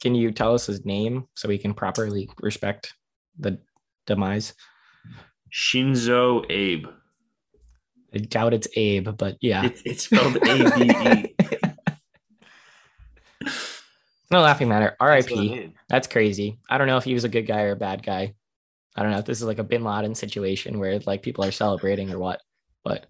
Can 0.00 0.14
you 0.14 0.30
tell 0.30 0.54
us 0.54 0.66
his 0.66 0.86
name 0.86 1.26
so 1.34 1.48
we 1.48 1.58
can 1.58 1.74
properly 1.74 2.30
respect 2.40 2.94
the 3.38 3.58
demise? 4.06 4.54
Shinzo 5.52 6.46
Abe. 6.48 6.86
I 8.14 8.18
doubt 8.18 8.54
it's 8.54 8.68
Abe, 8.74 9.08
but 9.16 9.36
yeah. 9.42 9.66
It, 9.66 9.82
it's 9.84 10.04
spelled 10.04 10.36
A 10.36 10.70
B 10.78 10.90
E. 10.90 11.34
No 14.30 14.40
laughing 14.40 14.68
matter. 14.68 14.96
That's 15.00 15.00
I 15.00 15.16
RIP. 15.16 15.30
need. 15.30 15.74
That's 15.88 16.06
crazy. 16.06 16.58
I 16.68 16.78
don't 16.78 16.86
know 16.86 16.98
if 16.98 17.04
he 17.04 17.14
was 17.14 17.24
a 17.24 17.28
good 17.28 17.46
guy 17.46 17.62
or 17.62 17.72
a 17.72 17.76
bad 17.76 18.02
guy. 18.02 18.34
I 18.94 19.02
don't 19.02 19.12
know 19.12 19.18
if 19.18 19.24
this 19.24 19.38
is 19.38 19.44
like 19.44 19.58
a 19.58 19.64
Bin 19.64 19.84
Laden 19.84 20.14
situation 20.14 20.78
where 20.78 20.98
like 21.00 21.22
people 21.22 21.44
are 21.44 21.52
celebrating 21.52 22.10
or 22.10 22.18
what. 22.18 22.40
But 22.84 23.06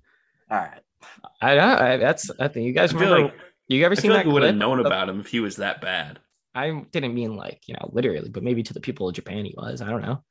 All 0.51 0.59
right. 0.59 0.81
I 1.41 1.55
don't. 1.55 1.81
I, 1.81 1.97
that's 1.97 2.31
I 2.39 2.49
think 2.49 2.67
you 2.67 2.73
guys 2.73 2.93
I 2.93 2.99
remember. 2.99 3.25
like, 3.25 3.35
you 3.69 3.85
ever 3.85 3.93
I 3.93 3.97
seen 3.97 4.03
feel 4.03 4.13
that 4.13 4.19
like 4.19 4.27
we 4.27 4.33
would 4.33 4.43
have 4.43 4.55
known 4.55 4.81
about 4.85 5.09
him 5.09 5.21
if 5.21 5.29
he 5.29 5.41
was 5.41 5.57
that 5.57 5.81
bad. 5.81 6.19
I 6.55 6.85
didn't 6.93 7.15
mean 7.15 7.37
like 7.37 7.63
you 7.67 7.75
know 7.75 7.89
literally, 7.93 8.29
but 8.29 8.43
maybe 8.43 8.63
to 8.63 8.75
the 8.75 8.81
people 8.81 9.09
of 9.09 9.15
Japan 9.15 9.45
he 9.45 9.55
was. 9.57 9.81
I 9.81 9.91
don't 9.91 10.03
know. 10.03 10.23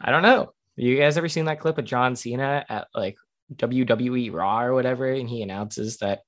I 0.00 0.10
don't 0.10 0.22
know. 0.22 0.52
You 0.76 0.96
guys 0.96 1.16
ever 1.18 1.28
seen 1.28 1.46
that 1.46 1.60
clip 1.60 1.78
of 1.78 1.84
John 1.84 2.14
Cena 2.14 2.64
at 2.68 2.88
like 2.94 3.16
WWE 3.54 4.32
Raw 4.32 4.62
or 4.62 4.74
whatever, 4.74 5.10
and 5.10 5.28
he 5.28 5.42
announces 5.42 5.98
that 5.98 6.20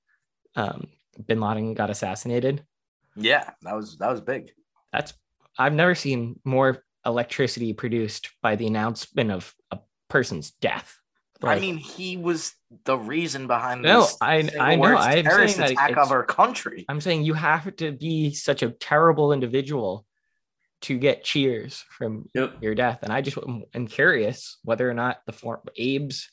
um, 0.56 0.88
Bin 1.26 1.40
Laden 1.40 1.74
got 1.74 1.90
assassinated? 1.90 2.64
Yeah, 3.16 3.50
that 3.62 3.74
was 3.74 3.98
that 3.98 4.10
was 4.10 4.20
big. 4.20 4.52
That's 4.92 5.12
I've 5.58 5.72
never 5.74 5.94
seen 5.94 6.38
more 6.44 6.84
electricity 7.04 7.72
produced 7.72 8.30
by 8.42 8.56
the 8.56 8.66
announcement 8.66 9.30
of 9.30 9.54
a 9.70 9.78
person's 10.08 10.50
death. 10.52 10.96
I 11.42 11.58
mean, 11.58 11.78
he 11.78 12.18
was 12.18 12.52
the 12.84 12.98
reason 12.98 13.46
behind 13.46 13.80
No, 13.80 14.02
this 14.02 14.16
I- 14.20 14.50
I 14.60 14.76
know. 14.76 14.94
I'm 14.96 15.24
terrorist 15.24 15.56
saying 15.56 15.74
that 15.74 15.88
attack 15.88 15.96
of 15.96 16.12
our 16.12 16.22
country. 16.24 16.84
I'm 16.88 17.00
saying 17.00 17.24
you 17.24 17.32
have 17.32 17.74
to 17.76 17.92
be 17.92 18.34
such 18.34 18.62
a 18.62 18.70
terrible 18.72 19.32
individual 19.32 20.04
to 20.82 20.98
get 20.98 21.24
cheers 21.24 21.82
from 21.88 22.28
Yep. 22.34 22.62
your 22.62 22.74
death. 22.74 22.98
And 23.02 23.10
I 23.12 23.22
just 23.22 23.38
am 23.74 23.86
curious 23.86 24.58
whether 24.64 24.88
or 24.88 24.92
not 24.94 25.20
the 25.26 25.32
form 25.32 25.60
Abe's 25.78 26.06
was 26.10 26.28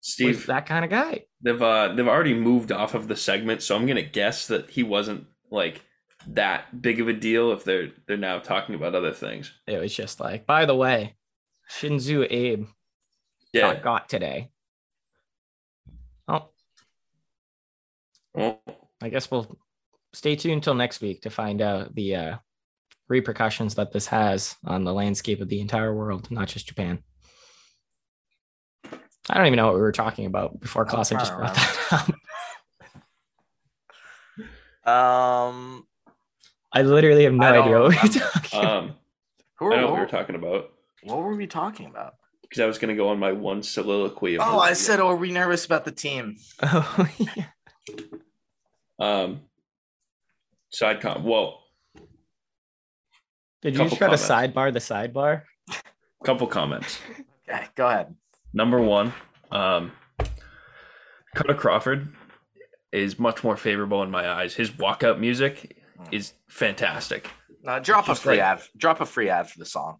Steve, 0.00 0.46
that 0.46 0.66
kind 0.66 0.84
of 0.84 0.90
guy. 0.90 1.24
they've 1.42 1.60
uh, 1.60 1.88
they've 1.94 2.08
already 2.08 2.34
moved 2.34 2.70
off 2.72 2.94
of 2.94 3.08
the 3.08 3.16
segment, 3.16 3.62
so 3.62 3.74
I'm 3.76 3.86
gonna 3.86 4.02
guess 4.02 4.46
that 4.46 4.70
he 4.70 4.82
wasn't 4.82 5.26
like 5.50 5.82
that 6.28 6.80
big 6.82 7.00
of 7.00 7.08
a 7.08 7.12
deal. 7.12 7.52
If 7.52 7.64
they're 7.64 7.90
they're 8.06 8.16
now 8.16 8.38
talking 8.38 8.74
about 8.74 8.94
other 8.94 9.12
things. 9.12 9.52
It 9.66 9.78
was 9.78 9.94
just 9.94 10.20
like, 10.20 10.46
by 10.46 10.66
the 10.66 10.74
way, 10.76 11.16
Shinzo 11.70 12.26
Abe 12.30 12.66
Yeah. 13.52 13.74
got 13.74 13.82
got 13.82 14.08
today. 14.08 14.50
Oh, 16.28 16.50
Well, 18.34 18.60
I 19.00 19.08
guess 19.08 19.30
we'll 19.30 19.58
stay 20.12 20.36
tuned 20.36 20.54
until 20.54 20.74
next 20.74 21.00
week 21.00 21.22
to 21.22 21.30
find 21.30 21.60
out 21.62 21.94
the 21.94 22.14
uh, 22.16 22.36
repercussions 23.08 23.74
that 23.76 23.92
this 23.92 24.06
has 24.06 24.56
on 24.64 24.84
the 24.84 24.92
landscape 24.92 25.40
of 25.40 25.48
the 25.48 25.60
entire 25.60 25.94
world, 25.94 26.30
not 26.30 26.48
just 26.48 26.66
Japan. 26.68 27.02
I 29.30 29.36
don't 29.36 29.46
even 29.46 29.56
know 29.56 29.66
what 29.66 29.74
we 29.74 29.80
were 29.80 29.92
talking 29.92 30.26
about 30.26 30.60
before 30.60 30.84
Class. 30.84 31.12
I'm 31.12 31.18
Clausen 31.18 31.36
just 31.36 31.36
brought 31.38 31.54
that 31.54 32.08
up. 32.08 32.14
Um, 34.84 35.86
I 36.72 36.80
literally 36.80 37.24
have 37.24 37.34
no 37.34 37.46
idea 37.46 37.60
what 37.60 37.68
we 37.68 37.72
were 37.74 37.88
remember. 37.90 38.18
talking 38.18 38.58
um, 38.64 38.94
who 39.58 39.74
I 39.74 39.76
know 39.76 39.86
what 39.88 39.94
we 39.96 40.00
were 40.00 40.06
talking 40.06 40.34
about 40.34 40.72
what 41.02 41.18
were 41.18 41.36
we 41.36 41.46
talking 41.46 41.86
about? 41.86 42.14
because 42.48 42.62
I 42.62 42.66
was 42.66 42.78
gonna 42.78 42.94
go 42.96 43.08
on 43.10 43.18
my 43.18 43.32
one 43.32 43.62
soliloquy. 43.62 44.36
Of 44.36 44.42
Oh, 44.42 44.58
I 44.58 44.72
said, 44.72 45.00
"Oh, 45.00 45.08
are 45.08 45.16
we 45.16 45.30
nervous 45.30 45.66
about 45.66 45.84
the 45.84 45.92
team?" 45.92 46.36
Oh, 46.62 47.08
yeah. 47.18 47.44
um, 48.98 49.42
side 50.70 51.00
com. 51.02 51.24
Well, 51.24 51.62
Did 53.60 53.74
you 53.76 53.84
just 53.84 53.96
try 53.96 54.08
to 54.08 54.16
sidebar 54.16 54.72
the 54.72 54.78
sidebar? 54.78 55.42
Couple 56.24 56.46
comments. 56.46 56.98
Okay, 57.48 57.66
go 57.74 57.86
ahead. 57.88 58.14
Number 58.52 58.80
one, 58.80 59.12
um, 59.50 59.92
Kutter 61.36 61.56
Crawford 61.56 62.14
is 62.92 63.18
much 63.18 63.44
more 63.44 63.56
favorable 63.56 64.02
in 64.02 64.10
my 64.10 64.28
eyes. 64.28 64.54
His 64.54 64.70
walkout 64.70 65.18
music 65.18 65.76
is 66.10 66.32
fantastic. 66.48 67.28
Uh, 67.66 67.78
drop 67.80 68.08
a 68.08 68.14
free 68.14 68.36
like- 68.38 68.40
ad. 68.60 68.62
Drop 68.76 69.00
a 69.00 69.06
free 69.06 69.28
ad 69.28 69.48
for 69.50 69.58
the 69.58 69.66
song. 69.66 69.98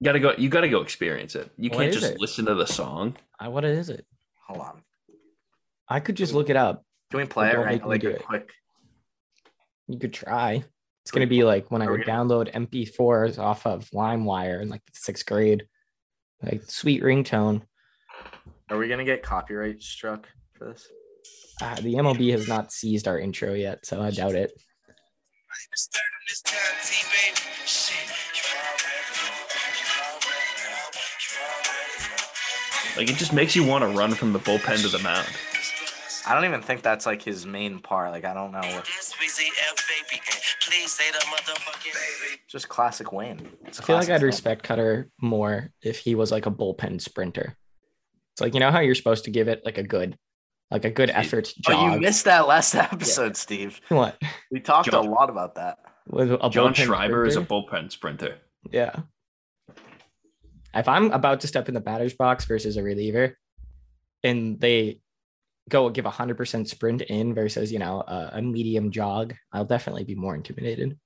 You 0.00 0.04
gotta 0.04 0.20
go. 0.20 0.34
You 0.36 0.48
gotta 0.48 0.68
go 0.68 0.80
experience 0.82 1.34
it. 1.34 1.50
You 1.56 1.70
What 1.70 1.78
can't 1.78 1.92
just 1.92 2.04
it? 2.12 2.20
listen 2.20 2.44
to 2.46 2.54
the 2.54 2.66
song. 2.66 3.16
I, 3.38 3.48
what 3.48 3.64
is 3.64 3.88
it? 3.88 4.06
Hold 4.46 4.60
on. 4.60 4.82
I 5.88 6.00
could 6.00 6.16
just 6.16 6.34
look 6.34 6.50
it 6.50 6.56
up. 6.56 6.84
Can 7.10 7.20
we 7.20 7.26
play 7.26 7.48
it 7.50 7.52
Don't 7.54 7.64
right? 7.64 7.72
make 7.72 7.82
me 7.82 7.88
Like 7.88 8.00
do 8.02 8.08
a 8.08 8.12
it. 8.12 8.22
quick. 8.24 8.50
You 9.88 9.98
could 9.98 10.12
try. 10.12 10.64
It's 11.02 11.10
gonna 11.10 11.26
be 11.26 11.42
like 11.44 11.70
when 11.70 11.80
I 11.82 11.90
would 11.90 12.02
download 12.02 12.52
MP4s 12.52 13.38
off 13.38 13.66
of 13.66 13.88
LimeWire 13.90 14.60
in 14.62 14.68
like 14.68 14.82
sixth 14.92 15.26
grade. 15.26 15.66
Like 16.42 16.62
sweet 16.66 17.02
ringtone. 17.02 17.62
Are 18.70 18.78
we 18.78 18.88
gonna 18.88 19.04
get 19.04 19.22
copyright 19.22 19.82
struck 19.82 20.28
for 20.52 20.66
this? 20.66 20.88
Uh, 21.62 21.76
the 21.76 21.94
MLB 21.94 22.32
has 22.32 22.48
not 22.48 22.72
seized 22.72 23.06
our 23.06 23.18
intro 23.18 23.54
yet, 23.54 23.86
so 23.86 24.02
I 24.02 24.10
doubt 24.10 24.34
it. 24.34 24.52
Like 32.96 33.10
it 33.10 33.16
just 33.16 33.32
makes 33.32 33.56
you 33.56 33.64
want 33.64 33.82
to 33.82 33.88
run 33.88 34.14
from 34.14 34.32
the 34.32 34.38
bullpen 34.38 34.82
to 34.82 34.88
the 34.88 35.00
mound. 35.00 35.28
I 36.26 36.34
don't 36.34 36.44
even 36.44 36.62
think 36.62 36.82
that's 36.82 37.06
like 37.06 37.22
his 37.22 37.44
main 37.46 37.80
part. 37.80 38.10
Like 38.10 38.24
I 38.24 38.34
don't 38.34 38.52
know. 38.52 38.60
What, 38.60 38.88
just 42.48 42.68
classic 42.68 43.12
Wayne. 43.12 43.48
It's 43.66 43.80
I 43.80 43.84
feel 43.84 43.96
like 43.96 44.08
I'd 44.08 44.14
Wayne. 44.20 44.26
respect 44.26 44.66
Kutter 44.66 45.10
more 45.20 45.70
if 45.82 45.98
he 45.98 46.14
was 46.14 46.30
like 46.30 46.46
a 46.46 46.50
bullpen 46.50 47.00
sprinter. 47.00 47.56
It's 48.32 48.40
like 48.40 48.54
you 48.54 48.60
know 48.60 48.70
how 48.70 48.80
you're 48.80 48.94
supposed 48.94 49.24
to 49.24 49.30
give 49.30 49.48
it 49.48 49.62
like 49.64 49.78
a 49.78 49.82
good, 49.82 50.16
like 50.70 50.84
a 50.84 50.90
good 50.90 51.10
effort 51.10 51.52
Oh, 51.68 51.94
you 51.94 52.00
missed 52.00 52.24
that 52.24 52.48
last 52.48 52.74
episode, 52.74 53.36
Steve. 53.36 53.80
what? 53.88 54.20
We 54.50 54.60
talked 54.60 54.90
John- 54.90 55.06
a 55.06 55.10
lot 55.10 55.30
about 55.30 55.56
that. 55.56 55.78
With 56.06 56.32
a 56.32 56.50
John 56.50 56.72
bullpen 56.74 56.84
Schreiber 56.84 57.24
is 57.26 57.36
a 57.36 57.42
bullpen 57.42 57.90
sprinter. 57.90 58.38
Yeah. 58.70 58.94
If 60.74 60.88
I'm 60.88 61.12
about 61.12 61.40
to 61.40 61.46
step 61.46 61.68
in 61.68 61.74
the 61.74 61.80
batter's 61.80 62.14
box 62.14 62.44
versus 62.46 62.76
a 62.76 62.82
reliever, 62.82 63.38
and 64.24 64.60
they 64.60 65.00
go 65.70 65.88
give 65.88 66.06
a 66.06 66.10
hundred 66.10 66.36
percent 66.36 66.68
sprint 66.68 67.02
in 67.02 67.34
versus 67.34 67.72
you 67.72 67.78
know 67.78 68.02
a, 68.06 68.30
a 68.34 68.42
medium 68.42 68.90
jog, 68.90 69.34
I'll 69.52 69.64
definitely 69.64 70.04
be 70.04 70.14
more 70.14 70.34
intimidated. 70.34 70.98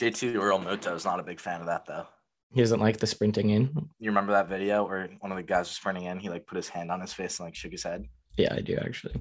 JT 0.00 0.34
Realmuto 0.34 0.94
is 0.94 1.04
not 1.04 1.20
a 1.20 1.22
big 1.22 1.40
fan 1.40 1.60
of 1.60 1.66
that 1.66 1.86
though. 1.86 2.06
He 2.52 2.60
doesn't 2.60 2.80
like 2.80 2.96
the 2.96 3.06
sprinting 3.06 3.50
in. 3.50 3.70
You 4.00 4.10
remember 4.10 4.32
that 4.32 4.48
video 4.48 4.84
where 4.84 5.08
one 5.20 5.30
of 5.30 5.36
the 5.36 5.42
guys 5.42 5.68
was 5.68 5.76
sprinting 5.76 6.04
in? 6.04 6.18
He 6.18 6.28
like 6.28 6.46
put 6.46 6.56
his 6.56 6.68
hand 6.68 6.90
on 6.90 7.00
his 7.00 7.12
face 7.12 7.38
and 7.38 7.46
like 7.46 7.54
shook 7.54 7.70
his 7.70 7.84
head. 7.84 8.06
Yeah, 8.36 8.54
I 8.54 8.60
do 8.60 8.76
actually. 8.84 9.14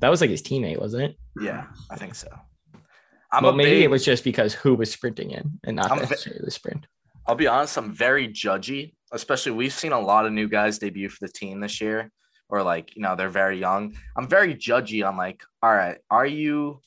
That 0.00 0.10
was 0.10 0.20
like 0.20 0.30
his 0.30 0.42
teammate, 0.42 0.80
wasn't 0.80 1.04
it? 1.04 1.16
Yeah, 1.40 1.66
I 1.90 1.96
think 1.96 2.14
so. 2.14 2.28
I'm 3.32 3.42
well, 3.42 3.52
a 3.52 3.56
maybe 3.56 3.70
big, 3.70 3.84
it 3.84 3.90
was 3.90 4.04
just 4.04 4.24
because 4.24 4.54
who 4.54 4.74
was 4.74 4.90
sprinting 4.90 5.32
in 5.32 5.58
and 5.64 5.76
not 5.76 5.90
I'm 5.90 5.98
a 5.98 6.02
necessarily 6.02 6.42
the 6.44 6.50
sprint. 6.50 6.86
I'll 7.26 7.34
be 7.34 7.46
honest, 7.46 7.76
I'm 7.76 7.92
very 7.92 8.28
judgy, 8.28 8.94
especially 9.12 9.52
we've 9.52 9.72
seen 9.72 9.92
a 9.92 10.00
lot 10.00 10.24
of 10.24 10.32
new 10.32 10.48
guys 10.48 10.78
debut 10.78 11.08
for 11.08 11.26
the 11.26 11.32
team 11.32 11.60
this 11.60 11.80
year, 11.80 12.10
or 12.48 12.62
like, 12.62 12.96
you 12.96 13.02
know, 13.02 13.16
they're 13.16 13.28
very 13.28 13.58
young. 13.58 13.94
I'm 14.16 14.28
very 14.28 14.54
judgy 14.54 15.06
on 15.06 15.16
like, 15.16 15.42
all 15.62 15.74
right, 15.74 15.98
are 16.10 16.26
you 16.26 16.80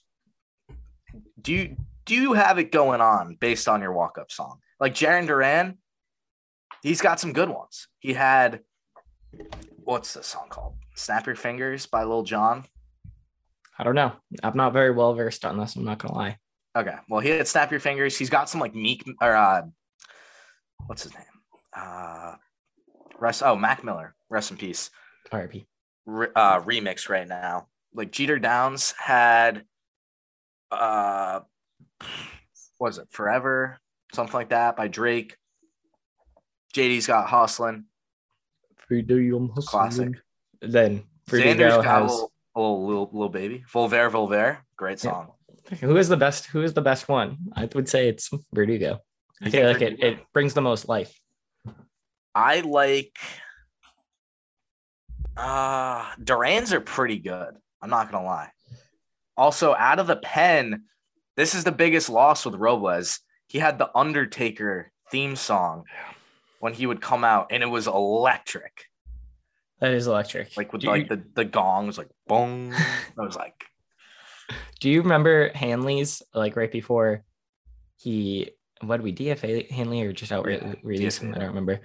do 1.42 1.54
you 1.54 1.76
do 2.06 2.16
you 2.16 2.34
have 2.34 2.58
it 2.58 2.72
going 2.72 3.02
on 3.02 3.36
based 3.36 3.68
on 3.68 3.82
your 3.82 3.94
walk-up 3.94 4.32
song? 4.32 4.60
Like 4.80 4.94
Jarren 4.94 5.28
Duran, 5.28 5.78
he's 6.82 7.02
got 7.02 7.20
some 7.20 7.34
good 7.34 7.50
ones. 7.50 7.88
He 8.00 8.14
had 8.14 8.62
what's 9.84 10.14
the 10.14 10.24
song 10.24 10.48
called? 10.50 10.76
Snap 10.96 11.26
Your 11.26 11.36
Fingers 11.36 11.86
by 11.86 12.04
Lil 12.04 12.24
Jon. 12.24 12.66
I 13.78 13.84
don't 13.84 13.96
know. 13.96 14.12
I'm 14.44 14.58
not 14.58 14.74
very 14.74 14.92
well 14.92 15.14
versed 15.14 15.46
on 15.46 15.58
this. 15.58 15.76
I'm 15.76 15.86
not 15.86 16.00
gonna 16.00 16.16
lie. 16.16 16.38
Okay. 16.76 16.96
Well, 17.10 17.20
he 17.20 17.30
had 17.30 17.48
Snap 17.48 17.72
Your 17.72 17.80
Fingers. 17.80 18.18
He's 18.18 18.30
got 18.30 18.50
some 18.50 18.62
like 18.62 18.76
Meek 18.76 19.04
or 19.22 19.36
uh 19.36 19.64
what's 20.88 21.04
his 21.04 21.14
name? 21.14 21.24
Uh 21.76 22.36
rest 23.20 23.44
oh 23.44 23.56
Mac 23.56 23.84
Miller. 23.84 24.16
Rest 24.30 24.52
in 24.52 24.58
peace. 24.58 24.90
RP. 25.32 25.66
Re- 26.06 26.28
uh 26.36 26.60
remix 26.62 27.10
right 27.10 27.28
now. 27.28 27.68
Like 27.94 28.12
Jeter 28.12 28.40
Downs 28.40 28.94
had 28.98 29.66
uh 30.72 31.42
was 32.80 32.98
it? 32.98 33.08
Forever, 33.12 33.80
something 34.14 34.34
like 34.34 34.50
that 34.50 34.76
by 34.76 34.88
Drake. 34.88 35.36
JD's 36.74 37.06
got 37.08 37.28
Hustlin', 37.28 37.86
classic. 39.68 40.14
Then 40.62 41.04
Xander's 41.28 41.30
Vertigo 41.30 41.82
got 41.82 41.86
a 41.86 41.90
has 41.90 42.12
little, 42.12 42.32
a 42.56 42.60
little, 42.62 42.88
little, 42.88 43.10
little 43.12 43.30
baby. 43.30 43.64
Volver, 43.72 44.10
Volver, 44.10 44.58
great 44.78 45.04
Yeah. 45.04 45.12
song. 45.12 45.32
who 45.82 45.98
is 45.98 46.08
the 46.10 46.18
best? 46.18 46.46
Who 46.48 46.62
is 46.64 46.74
the 46.74 46.82
best 46.82 47.08
one? 47.10 47.38
I 47.56 47.68
would 47.76 47.88
say 47.90 48.08
it's 48.08 48.30
Vertigo. 48.54 49.00
I 49.42 49.50
feel 49.50 49.68
like 49.68 49.82
it, 49.82 50.02
it 50.02 50.20
brings 50.34 50.54
the 50.54 50.62
most 50.62 50.88
life. 50.88 51.14
I 52.34 52.62
like 52.62 53.18
uh 55.38 56.06
Duran's 56.24 56.74
are 56.74 56.82
pretty 56.82 57.20
good. 57.20 57.56
I'm 57.82 57.90
not 57.90 58.12
gonna 58.12 58.26
lie. 58.26 58.52
Also, 59.38 59.74
out 59.74 60.00
of 60.00 60.08
the 60.08 60.18
pen, 60.18 60.84
this 61.36 61.56
is 61.56 61.64
the 61.64 61.72
biggest 61.72 62.10
loss 62.10 62.46
with 62.46 62.56
Robles. 62.56 63.20
He 63.48 63.60
had 63.60 63.78
the 63.78 63.90
Undertaker 63.96 64.92
theme 65.10 65.36
song 65.36 65.84
when 66.60 66.74
he 66.74 66.86
would 66.86 67.02
come 67.02 67.24
out, 67.24 67.48
and 67.52 67.64
it 67.64 67.68
was 67.68 67.88
electric. 67.88 68.86
That 69.80 69.94
is 69.94 70.08
electric. 70.08 70.56
Like 70.56 70.72
with 70.72 70.84
do 70.84 70.88
like 70.88 71.10
you, 71.10 71.16
the, 71.16 71.24
the 71.34 71.46
gongs, 71.46 71.98
like 71.98 72.10
boom. 72.28 72.74
I 72.74 73.02
was 73.18 73.36
like, 73.36 73.66
do 74.80 74.90
you 74.90 75.02
remember 75.02 75.52
Hanley's 75.56 76.22
like 76.34 76.56
right 76.56 76.72
before 76.72 77.24
he 77.98 78.52
what 78.82 78.98
did 78.98 79.04
we 79.04 79.14
DFA 79.14 79.70
Hanley 79.70 80.02
or 80.02 80.14
just 80.14 80.32
outright 80.32 80.62
Yeah, 80.62 80.74
release 80.84 81.18
him? 81.18 81.34
I 81.34 81.40
don't 81.40 81.50
remember. 81.50 81.82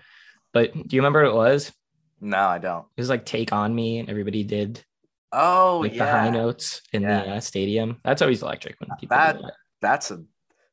But 0.53 0.73
do 0.73 0.97
you 0.97 1.01
remember 1.01 1.23
what 1.23 1.31
it 1.31 1.35
was? 1.35 1.73
No, 2.21 2.39
I 2.39 2.59
don't. 2.59 2.87
It 2.97 3.01
was 3.01 3.09
like 3.11 3.25
"Take 3.27 3.53
on 3.53 3.75
Me" 3.75 3.99
and 3.99 4.09
everybody 4.09 4.43
did 4.43 4.85
Oh 5.33 5.81
like 5.83 5.93
the 5.95 6.07
high 6.07 6.31
notes 6.31 6.83
in 6.93 7.03
Yeah. 7.03 7.23
the 7.25 7.31
uh, 7.37 7.41
stadium. 7.41 7.99
That's 8.05 8.23
always 8.23 8.43
electric 8.43 8.77
when 8.81 8.91
people 8.99 9.17
That- 9.17 9.37
do 9.37 9.43
that. 9.43 9.53
that's 9.83 10.11
a 10.11 10.23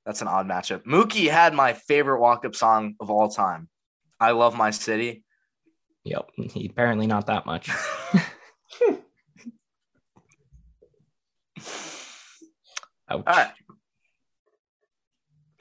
that's 0.05 0.21
an 0.21 0.27
odd 0.27 0.47
matchup. 0.47 0.83
Mookie 0.83 1.29
had 1.29 1.53
my 1.53 1.73
favorite 1.73 2.19
walk-up 2.19 2.55
song 2.55 2.95
of 2.99 3.09
all 3.09 3.29
time. 3.29 3.69
I 4.19 4.31
love 4.31 4.55
my 4.57 4.69
city. 4.71 5.23
Yep, 6.03 6.29
he 6.51 6.65
apparently 6.69 7.07
not 7.07 7.27
that 7.27 7.45
much. 7.45 7.69
Ouch. 13.09 13.23
All 13.27 13.33
right. 13.35 13.51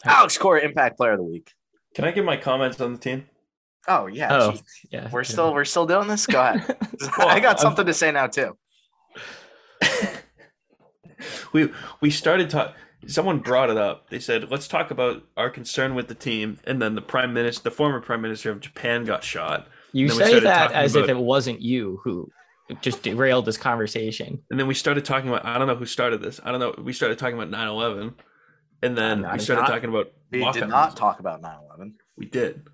Alex 0.05 0.37
Cora, 0.39 0.61
Impact 0.65 0.97
Player 0.97 1.13
of 1.13 1.19
the 1.19 1.25
Week. 1.25 1.51
Can 1.95 2.05
I 2.05 2.11
give 2.11 2.25
my 2.25 2.37
comments 2.37 2.81
on 2.81 2.93
the 2.95 2.99
team? 2.99 3.27
Oh 3.89 4.07
yeah, 4.07 4.29
Oh, 4.33 4.51
geez. 4.53 4.63
yeah. 4.91 5.09
we're 5.11 5.25
still 5.25 5.53
we're 5.53 5.65
still 5.65 5.87
doing 5.87 6.07
this. 6.09 6.27
Go 6.27 6.41
ahead. 6.41 6.77
Well, 7.19 7.29
I 7.29 7.41
got 7.41 7.57
I'm- 7.57 7.59
something 7.59 7.87
to 7.87 7.95
say 7.95 8.13
now 8.13 8.27
too. 8.29 8.57
we 11.53 11.71
we 12.01 12.11
started 12.11 12.51
talk. 12.51 12.75
Someone 13.07 13.41
brought 13.41 13.69
it 13.71 13.77
up. 13.77 14.09
They 14.11 14.21
said, 14.21 14.51
"Let's 14.51 14.69
talk 14.69 14.91
about 14.93 15.25
our 15.37 15.51
concern 15.51 15.95
with 15.95 16.07
the 16.09 16.15
team." 16.15 16.59
And 16.65 16.81
then 16.81 16.95
the 16.95 17.03
prime 17.03 17.35
minister, 17.35 17.65
the 17.65 17.71
former 17.73 18.01
prime 18.01 18.23
minister 18.23 18.51
of 18.51 18.61
Japan, 18.61 19.05
got 19.05 19.25
shot. 19.25 19.67
You 19.93 20.09
say 20.09 20.39
that 20.41 20.63
talking 20.69 20.77
as 20.77 20.95
if 20.95 21.09
it 21.09 21.17
wasn't 21.17 21.61
you 21.61 22.01
who 22.05 22.29
just 22.81 23.03
derailed 23.03 23.45
this 23.45 23.57
conversation. 23.57 24.41
And 24.51 24.59
then 24.59 24.67
we 24.69 24.75
started 24.75 25.05
talking 25.05 25.29
about. 25.29 25.45
I 25.45 25.59
don't 25.59 25.67
know 25.67 25.75
who 25.75 25.87
started 25.87 26.23
this. 26.23 26.41
I 26.45 26.53
don't 26.53 26.61
know. 26.61 26.75
We 26.83 26.93
started 26.93 27.19
talking 27.19 27.37
about 27.37 27.51
9-11. 27.51 28.15
and 28.83 28.97
then 28.97 29.23
not- 29.23 29.33
we 29.35 29.39
started 29.41 29.63
not- 29.63 29.69
talking 29.69 29.91
about. 29.91 30.13
We 30.31 30.39
did 30.39 30.45
walk-ons. 30.45 30.71
not 30.71 30.97
talk 30.97 31.19
about 31.21 31.43
9/11. 31.43 31.95
We 32.17 32.27
did. 32.27 32.67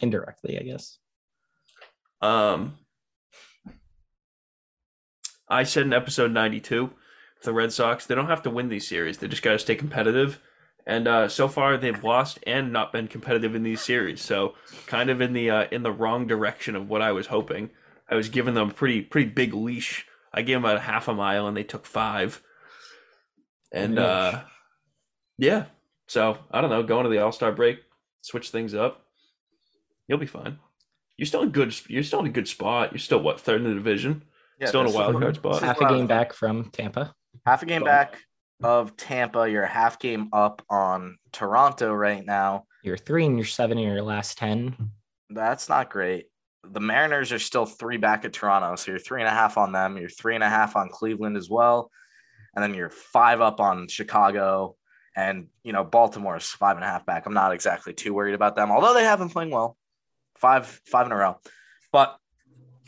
Indirectly, 0.00 0.58
I 0.58 0.62
guess. 0.62 0.98
Um, 2.20 2.78
I 5.48 5.64
said 5.64 5.84
in 5.84 5.92
episode 5.92 6.32
92, 6.32 6.90
the 7.42 7.52
Red 7.52 7.72
Sox, 7.72 8.06
they 8.06 8.14
don't 8.14 8.26
have 8.26 8.42
to 8.42 8.50
win 8.50 8.68
these 8.68 8.86
series. 8.86 9.18
They 9.18 9.28
just 9.28 9.42
got 9.42 9.52
to 9.52 9.58
stay 9.58 9.74
competitive. 9.74 10.40
And 10.86 11.06
uh, 11.06 11.28
so 11.28 11.48
far, 11.48 11.76
they've 11.76 12.02
lost 12.02 12.38
and 12.46 12.72
not 12.72 12.92
been 12.92 13.08
competitive 13.08 13.54
in 13.54 13.62
these 13.62 13.80
series. 13.80 14.22
So, 14.22 14.54
kind 14.86 15.10
of 15.10 15.20
in 15.20 15.34
the 15.34 15.50
uh, 15.50 15.66
in 15.70 15.82
the 15.82 15.92
wrong 15.92 16.26
direction 16.26 16.74
of 16.74 16.88
what 16.88 17.02
I 17.02 17.12
was 17.12 17.26
hoping. 17.26 17.70
I 18.08 18.14
was 18.14 18.28
giving 18.28 18.54
them 18.54 18.70
a 18.70 18.72
pretty 18.72 19.02
pretty 19.02 19.30
big 19.30 19.54
leash. 19.54 20.06
I 20.32 20.42
gave 20.42 20.56
them 20.56 20.64
about 20.64 20.80
half 20.80 21.06
a 21.06 21.14
mile, 21.14 21.46
and 21.46 21.56
they 21.56 21.64
took 21.64 21.86
five. 21.86 22.42
And 23.72 23.98
uh, 23.98 24.42
yeah, 25.38 25.66
so 26.08 26.38
I 26.50 26.60
don't 26.60 26.70
know. 26.70 26.82
Going 26.82 27.04
to 27.04 27.10
the 27.10 27.18
All 27.18 27.30
Star 27.30 27.52
break, 27.52 27.80
switch 28.22 28.50
things 28.50 28.74
up. 28.74 29.06
You'll 30.10 30.18
be 30.18 30.26
fine. 30.26 30.58
You're 31.16 31.26
still 31.26 31.42
in 31.42 31.50
good. 31.50 31.72
You're 31.88 32.02
still 32.02 32.18
in 32.18 32.26
a 32.26 32.30
good 32.30 32.48
spot. 32.48 32.90
You're 32.90 32.98
still 32.98 33.20
what 33.20 33.40
third 33.40 33.60
in 33.60 33.68
the 33.68 33.74
division. 33.74 34.24
Yeah, 34.58 34.66
Still 34.66 34.80
in 34.80 34.88
a 34.88 34.90
wild 34.90 35.20
card 35.20 35.36
spot. 35.36 35.62
Half 35.62 35.80
a 35.80 35.88
game 35.88 36.08
back 36.08 36.32
from 36.32 36.64
Tampa. 36.70 37.14
Half 37.46 37.62
a 37.62 37.66
game 37.66 37.84
back. 37.84 38.18
of 38.60 38.96
Tampa. 38.96 39.48
You're 39.48 39.62
a 39.62 39.68
half 39.68 40.00
game 40.00 40.28
up 40.32 40.62
on 40.68 41.16
Toronto 41.30 41.94
right 41.94 42.26
now. 42.26 42.64
You're 42.82 42.96
three 42.96 43.24
and 43.24 43.38
you're 43.38 43.46
seven 43.46 43.78
in 43.78 43.86
your 43.86 44.02
last 44.02 44.36
10. 44.38 44.90
That's 45.30 45.68
not 45.68 45.90
great. 45.90 46.26
The 46.64 46.80
Mariners 46.80 47.30
are 47.30 47.38
still 47.38 47.64
three 47.64 47.96
back 47.96 48.24
at 48.24 48.32
Toronto. 48.32 48.74
So 48.74 48.90
you're 48.90 48.98
three 48.98 49.20
and 49.20 49.28
a 49.28 49.32
half 49.32 49.58
on 49.58 49.70
them. 49.70 49.96
You're 49.96 50.08
three 50.08 50.34
and 50.34 50.42
a 50.42 50.48
half 50.48 50.74
on 50.74 50.88
Cleveland 50.88 51.36
as 51.36 51.48
well. 51.48 51.88
And 52.56 52.62
then 52.64 52.74
you're 52.74 52.90
five 52.90 53.40
up 53.40 53.60
on 53.60 53.86
Chicago. 53.86 54.74
And, 55.14 55.46
you 55.62 55.72
know, 55.72 55.84
Baltimore's 55.84 56.48
five 56.48 56.76
and 56.76 56.84
a 56.84 56.88
half 56.88 57.06
back. 57.06 57.26
I'm 57.26 57.34
not 57.34 57.52
exactly 57.52 57.94
too 57.94 58.12
worried 58.12 58.34
about 58.34 58.56
them, 58.56 58.72
although 58.72 58.94
they 58.94 59.04
have 59.04 59.20
been 59.20 59.30
playing 59.30 59.50
well. 59.50 59.76
Five, 60.40 60.80
five 60.86 61.06
in 61.06 61.12
a 61.12 61.16
row. 61.16 61.36
But 61.92 62.16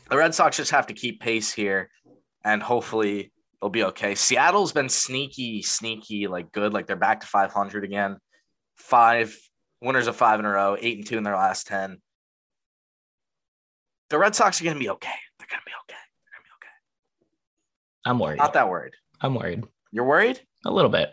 the 0.09 0.17
Red 0.17 0.35
Sox 0.35 0.57
just 0.57 0.71
have 0.71 0.87
to 0.89 0.95
keep 0.95 1.21
pace 1.21 1.53
here 1.53 1.91
and 2.45 2.63
hopefully 2.63 3.33
they'll 3.61 3.71
be 3.71 3.85
okay. 3.85 4.15
Seattle's 4.15 4.73
been 4.73 4.89
sneaky, 4.89 5.63
sneaky, 5.63 6.27
like 6.27 6.53
good. 6.53 6.73
Like 6.73 6.87
they're 6.87 6.97
back 6.97 7.21
to 7.21 7.27
500 7.27 7.85
again. 7.85 8.17
Five 8.77 9.37
winners 9.81 10.07
of 10.07 10.17
five 10.17 10.41
in 10.41 10.47
a 10.47 10.51
row, 10.51 10.77
eight 10.81 10.99
and 10.99 11.07
two 11.07 11.19
in 11.19 11.25
their 11.25 11.37
last 11.37 11.67
10. 11.67 11.99
The 14.11 14.19
Red 14.19 14.35
Sox 14.35 14.61
are 14.61 14.65
going 14.65 14.77
to 14.77 14.81
be 14.81 14.91
okay. 14.91 15.11
They're 15.39 15.49
going 15.49 15.61
to 15.61 15.67
be 15.67 15.73
okay. 15.85 16.01
They're 16.25 16.39
going 16.39 16.45
to 16.45 16.49
be 16.49 16.55
okay. 16.61 18.11
I'm 18.11 18.19
worried. 18.19 18.39
Not 18.39 18.53
that 18.55 18.69
worried. 18.69 18.95
I'm 19.21 19.35
worried. 19.35 19.65
You're 19.91 20.05
worried? 20.05 20.41
A 20.67 20.71
little 20.71 20.91
bit. 20.91 21.11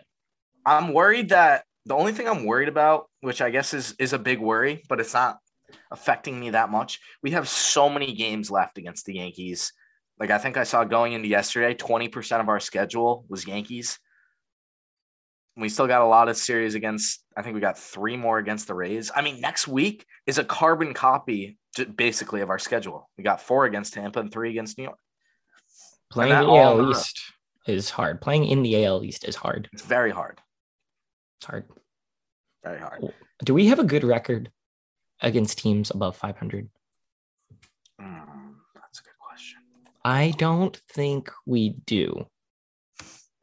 I'm 0.66 0.92
worried 0.92 1.30
that 1.30 1.64
the 1.86 1.94
only 1.94 2.12
thing 2.12 2.28
I'm 2.28 2.44
worried 2.44 2.68
about, 2.68 3.08
which 3.20 3.40
I 3.40 3.50
guess 3.50 3.72
is 3.72 3.94
is 3.98 4.12
a 4.12 4.18
big 4.18 4.38
worry, 4.38 4.82
but 4.88 5.00
it's 5.00 5.14
not 5.14 5.38
affecting 5.90 6.38
me 6.38 6.50
that 6.50 6.70
much. 6.70 7.00
We 7.22 7.32
have 7.32 7.48
so 7.48 7.88
many 7.88 8.14
games 8.14 8.50
left 8.50 8.78
against 8.78 9.06
the 9.06 9.14
Yankees. 9.14 9.72
Like 10.18 10.30
I 10.30 10.38
think 10.38 10.56
I 10.56 10.64
saw 10.64 10.84
going 10.84 11.12
into 11.12 11.28
yesterday, 11.28 11.74
20% 11.74 12.40
of 12.40 12.48
our 12.48 12.60
schedule 12.60 13.24
was 13.28 13.46
Yankees. 13.46 13.98
We 15.56 15.68
still 15.68 15.86
got 15.86 16.02
a 16.02 16.06
lot 16.06 16.28
of 16.28 16.36
series 16.36 16.74
against, 16.74 17.24
I 17.36 17.42
think 17.42 17.54
we 17.54 17.60
got 17.60 17.78
three 17.78 18.16
more 18.16 18.38
against 18.38 18.66
the 18.66 18.74
Rays. 18.74 19.10
I 19.14 19.22
mean, 19.22 19.40
next 19.40 19.66
week 19.66 20.06
is 20.26 20.38
a 20.38 20.44
carbon 20.44 20.94
copy 20.94 21.58
basically 21.96 22.40
of 22.40 22.50
our 22.50 22.58
schedule. 22.58 23.08
We 23.18 23.24
got 23.24 23.40
four 23.40 23.64
against 23.64 23.94
Tampa 23.94 24.20
and 24.20 24.32
three 24.32 24.50
against 24.50 24.78
New 24.78 24.84
York. 24.84 24.98
Playing 26.10 26.32
the 26.32 26.54
AL 26.54 26.90
East 26.90 27.20
is 27.66 27.90
hard. 27.90 28.20
Playing 28.20 28.46
in 28.46 28.62
the 28.62 28.84
AL 28.84 29.04
East 29.04 29.24
is 29.24 29.36
hard. 29.36 29.68
It's 29.72 29.82
very 29.82 30.10
hard. 30.10 30.40
It's 31.38 31.46
hard. 31.46 31.64
Very 32.64 32.80
hard. 32.80 33.12
Do 33.44 33.54
we 33.54 33.66
have 33.66 33.78
a 33.78 33.84
good 33.84 34.04
record 34.04 34.50
against 35.22 35.58
teams 35.58 35.90
above 35.90 36.16
500? 36.16 36.68
Mm, 38.00 38.54
that's 38.74 39.00
a 39.00 39.02
good 39.02 39.18
question. 39.18 39.60
I 40.04 40.32
don't 40.38 40.76
think 40.92 41.30
we 41.46 41.70
do. 41.86 42.26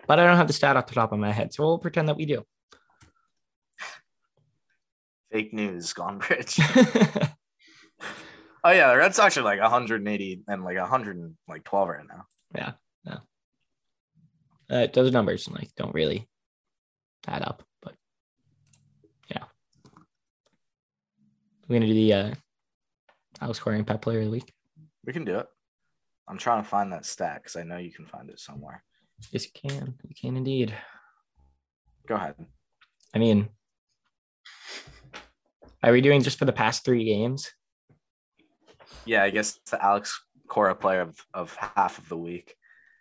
But 0.07 0.19
I 0.19 0.25
don't 0.25 0.37
have 0.37 0.47
the 0.47 0.53
stat 0.53 0.77
off 0.77 0.87
the 0.87 0.95
top 0.95 1.11
of 1.11 1.19
my 1.19 1.31
head, 1.31 1.53
so 1.53 1.63
we'll 1.63 1.79
pretend 1.79 2.07
that 2.07 2.17
we 2.17 2.25
do. 2.25 2.43
Fake 5.31 5.53
news, 5.53 5.93
gone 5.93 6.19
bridge. 6.19 6.59
oh 8.63 8.71
yeah, 8.71 8.89
the 8.89 8.97
Red 8.97 9.13
Sox 9.13 9.37
are 9.37 9.43
like 9.43 9.59
180 9.59 10.43
and 10.47 10.63
like 10.63 10.77
112 10.77 11.89
right 11.89 12.07
now. 12.07 12.25
Yeah, 12.55 12.71
yeah. 13.05 13.17
Uh, 14.69 14.87
those 14.93 15.11
numbers 15.11 15.49
like 15.49 15.75
don't 15.75 15.93
really 15.93 16.27
add 17.27 17.41
up, 17.41 17.63
but 17.81 17.95
yeah. 19.29 19.43
We're 21.67 21.75
gonna 21.75 21.87
do 21.87 21.93
the 21.93 22.13
uh, 22.13 22.33
Alex 23.41 23.59
Cora 23.59 23.77
Impact 23.77 24.01
Player 24.01 24.19
of 24.19 24.25
the 24.25 24.31
Week. 24.31 24.53
We 25.05 25.13
can 25.13 25.25
do 25.25 25.37
it. 25.37 25.47
I'm 26.27 26.37
trying 26.37 26.63
to 26.63 26.67
find 26.67 26.91
that 26.91 27.05
stat 27.05 27.41
because 27.43 27.55
I 27.55 27.63
know 27.63 27.77
you 27.77 27.91
can 27.91 28.05
find 28.05 28.29
it 28.29 28.39
somewhere. 28.39 28.83
Yes, 29.31 29.45
you 29.45 29.69
can. 29.69 29.95
You 30.03 30.15
can 30.19 30.37
indeed. 30.37 30.73
Go 32.07 32.15
ahead. 32.15 32.35
I 33.13 33.19
mean, 33.19 33.49
are 35.83 35.91
we 35.91 36.01
doing 36.01 36.21
just 36.21 36.39
for 36.39 36.45
the 36.45 36.53
past 36.53 36.85
three 36.85 37.05
games? 37.05 37.51
Yeah, 39.05 39.23
I 39.23 39.29
guess 39.29 39.57
it's 39.57 39.71
the 39.71 39.83
Alex 39.83 40.21
Cora 40.47 40.75
player 40.75 41.01
of, 41.01 41.17
of 41.33 41.55
half 41.55 41.97
of 41.97 42.07
the 42.09 42.17
week. 42.17 42.55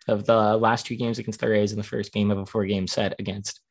Of 0.07 0.25
the 0.25 0.57
last 0.57 0.85
two 0.85 0.95
games 0.95 1.19
against 1.19 1.39
the 1.39 1.49
Rays 1.49 1.71
and 1.71 1.79
the 1.79 1.87
first 1.87 2.13
game 2.13 2.31
of 2.31 2.37
a 2.37 2.45
four 2.45 2.65
game 2.65 2.87
set 2.87 3.15
against 3.19 3.61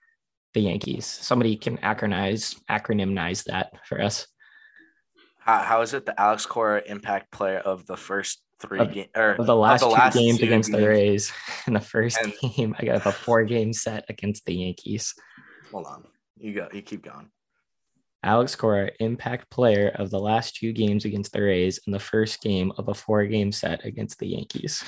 the 0.52 0.60
Yankees. 0.60 1.06
Somebody 1.06 1.56
can 1.56 1.78
acronymize 1.78 2.60
acronymize 2.70 3.44
that 3.44 3.72
for 3.86 4.00
us. 4.02 4.26
How, 5.46 5.58
how 5.62 5.80
is 5.82 5.94
it 5.94 6.04
the 6.04 6.20
Alex 6.20 6.44
Cora 6.44 6.82
impact 6.86 7.30
player 7.30 7.58
of 7.60 7.86
the 7.86 7.96
first 7.96 8.42
three 8.60 8.80
Of- 8.80 8.92
games 8.92 9.10
or 9.16 9.36
the 9.38 9.54
last, 9.54 9.80
the 9.82 9.86
two 9.86 9.92
last 9.92 10.14
games 10.14 10.38
two 10.38 10.44
against 10.46 10.72
the. 10.72 10.86
Rays. 10.88 11.32
In 11.68 11.72
the 11.74 11.80
first 11.80 12.18
And- 12.20 12.34
game, 12.56 12.74
I 12.78 12.84
got 12.84 13.06
a 13.06 13.12
four 13.12 13.44
game 13.44 13.72
set 13.72 14.04
against 14.08 14.44
the 14.44 14.54
Yankees. 14.54 15.14
Hold 15.70 15.86
on. 15.86 16.04
You 16.36 16.52
go. 16.52 16.68
You 16.72 16.82
keep 16.82 17.02
going. 17.04 17.30
Alex 18.24 18.56
Cora, 18.56 18.90
impact 18.98 19.48
player 19.50 19.88
of 19.94 20.10
the 20.10 20.18
last 20.18 20.56
two 20.56 20.72
games 20.72 21.04
against 21.04 21.32
the 21.32 21.42
Rays 21.42 21.78
and 21.86 21.94
the 21.94 22.00
first 22.00 22.42
game 22.42 22.72
of 22.76 22.88
a 22.88 22.94
four 22.94 23.24
game 23.26 23.52
set 23.52 23.84
against 23.84 24.18
the 24.18 24.26
Yankees. 24.26 24.82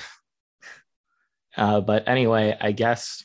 Uh, 1.55 1.79
but 1.79 2.07
anyway, 2.07 2.57
I 2.59 2.73
guess, 2.73 3.23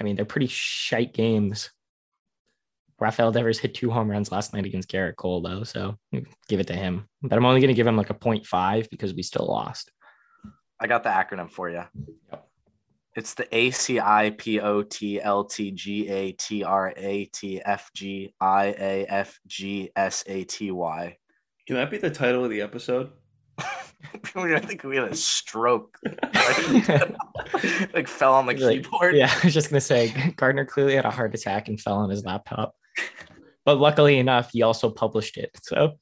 I 0.00 0.02
mean, 0.04 0.16
they're 0.16 0.24
pretty 0.24 0.48
shite 0.48 1.14
games. 1.14 1.70
Rafael 2.98 3.32
Devers 3.32 3.58
hit 3.58 3.74
two 3.74 3.90
home 3.90 4.10
runs 4.10 4.32
last 4.32 4.54
night 4.54 4.64
against 4.64 4.90
Gerrit 4.90 5.16
Cole, 5.16 5.42
though. 5.42 5.64
So 5.64 5.96
give 6.48 6.60
it 6.60 6.66
to 6.68 6.74
him. 6.74 7.08
But 7.22 7.36
I'm 7.36 7.44
only 7.44 7.60
going 7.60 7.68
to 7.68 7.74
give 7.74 7.86
him 7.86 7.96
like 7.96 8.10
a 8.10 8.14
0.5 8.14 8.88
because 8.90 9.14
we 9.14 9.22
still 9.22 9.46
lost. 9.46 9.90
I 10.80 10.86
got 10.86 11.02
the 11.02 11.10
acronym 11.10 11.50
for 11.50 11.68
you. 11.70 11.84
It's 13.14 13.32
the 13.32 13.46
A 13.54 13.70
C 13.70 13.98
I 13.98 14.34
P 14.36 14.60
O 14.60 14.82
T 14.82 15.20
L 15.20 15.44
T 15.44 15.70
G 15.70 16.06
A 16.08 16.32
T 16.32 16.62
R 16.62 16.92
A 16.96 17.24
T 17.26 17.62
F 17.64 17.90
G 17.94 18.34
I 18.40 18.66
A 18.78 19.06
F 19.06 19.40
G 19.46 19.90
S 19.96 20.22
A 20.26 20.44
T 20.44 20.70
Y. 20.70 21.16
Can 21.66 21.76
that 21.76 21.90
be 21.90 21.96
the 21.96 22.10
title 22.10 22.44
of 22.44 22.50
the 22.50 22.60
episode? 22.60 23.10
I 23.58 24.60
think 24.60 24.84
we 24.84 24.96
had 24.96 25.08
a 25.10 25.16
stroke. 25.16 25.98
like 27.94 28.06
fell 28.06 28.34
on 28.34 28.46
the 28.46 28.54
Like, 28.54 28.82
keyboard. 28.82 29.16
Yeah, 29.16 29.32
I 29.34 29.46
was 29.46 29.54
just 29.54 29.70
gonna 29.70 29.80
say 29.80 30.32
Gardner 30.36 30.66
clearly 30.66 30.94
had 30.94 31.06
a 31.06 31.10
heart 31.10 31.34
attack 31.34 31.68
and 31.68 31.80
fell 31.80 31.96
on 31.96 32.10
his 32.10 32.24
laptop. 32.24 32.74
But 33.66 33.78
luckily 33.78 34.18
enough, 34.18 34.52
he 34.52 34.62
also 34.62 34.88
published 34.88 35.36
it. 35.36 35.50
So 35.62 35.98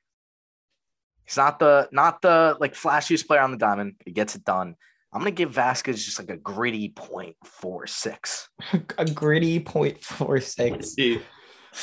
He's 1.26 1.36
not 1.36 1.58
the 1.58 1.88
not 1.92 2.22
the 2.22 2.56
like 2.58 2.72
flashiest 2.74 3.26
player 3.26 3.40
on 3.40 3.50
the 3.50 3.58
diamond. 3.58 3.96
He 4.04 4.12
gets 4.12 4.34
it 4.36 4.44
done. 4.44 4.76
I'm 5.14 5.20
gonna 5.20 5.30
give 5.30 5.52
Vazquez 5.52 6.04
just 6.04 6.18
like 6.18 6.28
a 6.30 6.36
gritty 6.36 6.88
point 6.88 7.36
four 7.44 7.86
six. 7.86 8.48
a 8.98 9.04
gritty 9.04 9.60
point 9.60 10.02
four 10.02 10.40
six. 10.40 10.96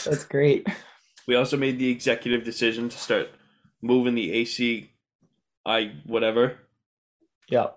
That's 0.05 0.25
great. 0.25 0.67
we 1.27 1.36
also 1.36 1.55
made 1.55 1.79
the 1.79 1.89
executive 1.89 2.43
decision 2.43 2.89
to 2.89 2.97
start 2.97 3.29
moving 3.82 4.15
the 4.15 4.32
AC, 4.34 4.91
I 5.65 5.93
whatever, 6.05 6.57
Yeah. 7.49 7.67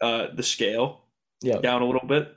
uh, 0.00 0.28
the 0.34 0.42
scale 0.44 1.06
Yeah. 1.42 1.58
down 1.58 1.82
a 1.82 1.86
little 1.86 2.06
bit. 2.06 2.32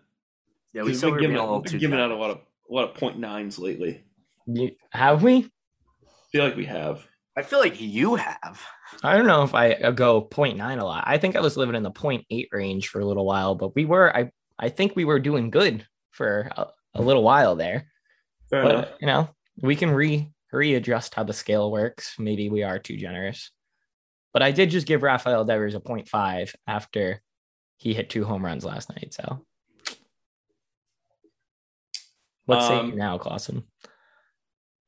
Yeah, 0.74 0.82
we 0.82 0.92
We've 0.92 1.02
been 1.02 1.18
giving, 1.20 1.38
out, 1.38 1.42
little 1.44 1.58
we've 1.62 1.66
too 1.66 1.72
been 1.74 1.80
giving 1.82 2.00
out 2.00 2.10
a 2.12 2.16
lot 2.16 2.32
of 2.32 2.38
a 2.70 2.74
lot 2.74 2.90
of 2.90 2.96
point 2.96 3.20
nines 3.20 3.60
lately. 3.60 4.04
You, 4.48 4.72
have 4.92 5.22
we? 5.22 5.52
feel 6.32 6.44
like 6.46 6.56
we 6.56 6.66
have. 6.66 7.06
I 7.36 7.42
feel 7.42 7.60
like 7.60 7.82
you 7.82 8.16
have. 8.16 8.62
I 9.02 9.18
don't 9.18 9.26
know 9.26 9.44
if 9.44 9.56
I 9.56 9.72
uh, 9.74 9.92
go 9.92 10.22
0.9 10.22 10.80
a 10.80 10.86
lot. 10.86 11.04
I 11.08 11.18
think 11.18 11.36
I 11.36 11.42
was 11.42 11.58
living 11.58 11.76
in 11.76 11.84
the 11.84 11.92
0.8 11.92 12.48
range 12.52 12.90
for 12.90 13.00
a 13.00 13.06
little 13.06 13.26
while, 13.26 13.56
but 13.56 13.76
we 13.76 13.86
were 13.86 14.16
I 14.16 14.32
I 14.60 14.70
think 14.70 14.96
we 14.96 15.06
were 15.06 15.20
doing 15.20 15.50
good 15.50 15.86
for 16.12 16.52
a, 16.56 16.68
a 16.96 17.02
little 17.02 17.24
while 17.24 17.56
there. 17.56 17.88
Fair 18.50 18.62
enough. 18.62 18.86
But 18.90 18.98
you 19.02 19.08
know, 19.08 19.30
we 19.62 19.76
can 19.76 19.90
re 19.90 20.30
readjust 20.52 21.16
how 21.16 21.24
the 21.24 21.34
scale 21.34 21.72
works. 21.72 22.16
Maybe 22.20 22.50
we 22.50 22.62
are 22.62 22.78
too 22.78 22.98
generous. 22.98 23.52
But 24.32 24.44
I 24.44 24.52
did 24.52 24.70
just 24.70 24.88
give 24.88 25.04
Rafael 25.04 25.46
Devers 25.46 25.76
a 25.76 25.80
0.5 25.80 26.54
after 26.68 27.22
he 27.78 27.94
hit 27.94 28.10
two 28.10 28.26
home 28.26 28.46
runs 28.46 28.64
last 28.64 28.90
night. 28.90 29.14
So 29.14 29.44
what 32.46 32.62
say 32.64 32.78
Um, 32.78 32.92
you 32.92 32.96
now, 32.96 33.18
Clausen? 33.18 33.64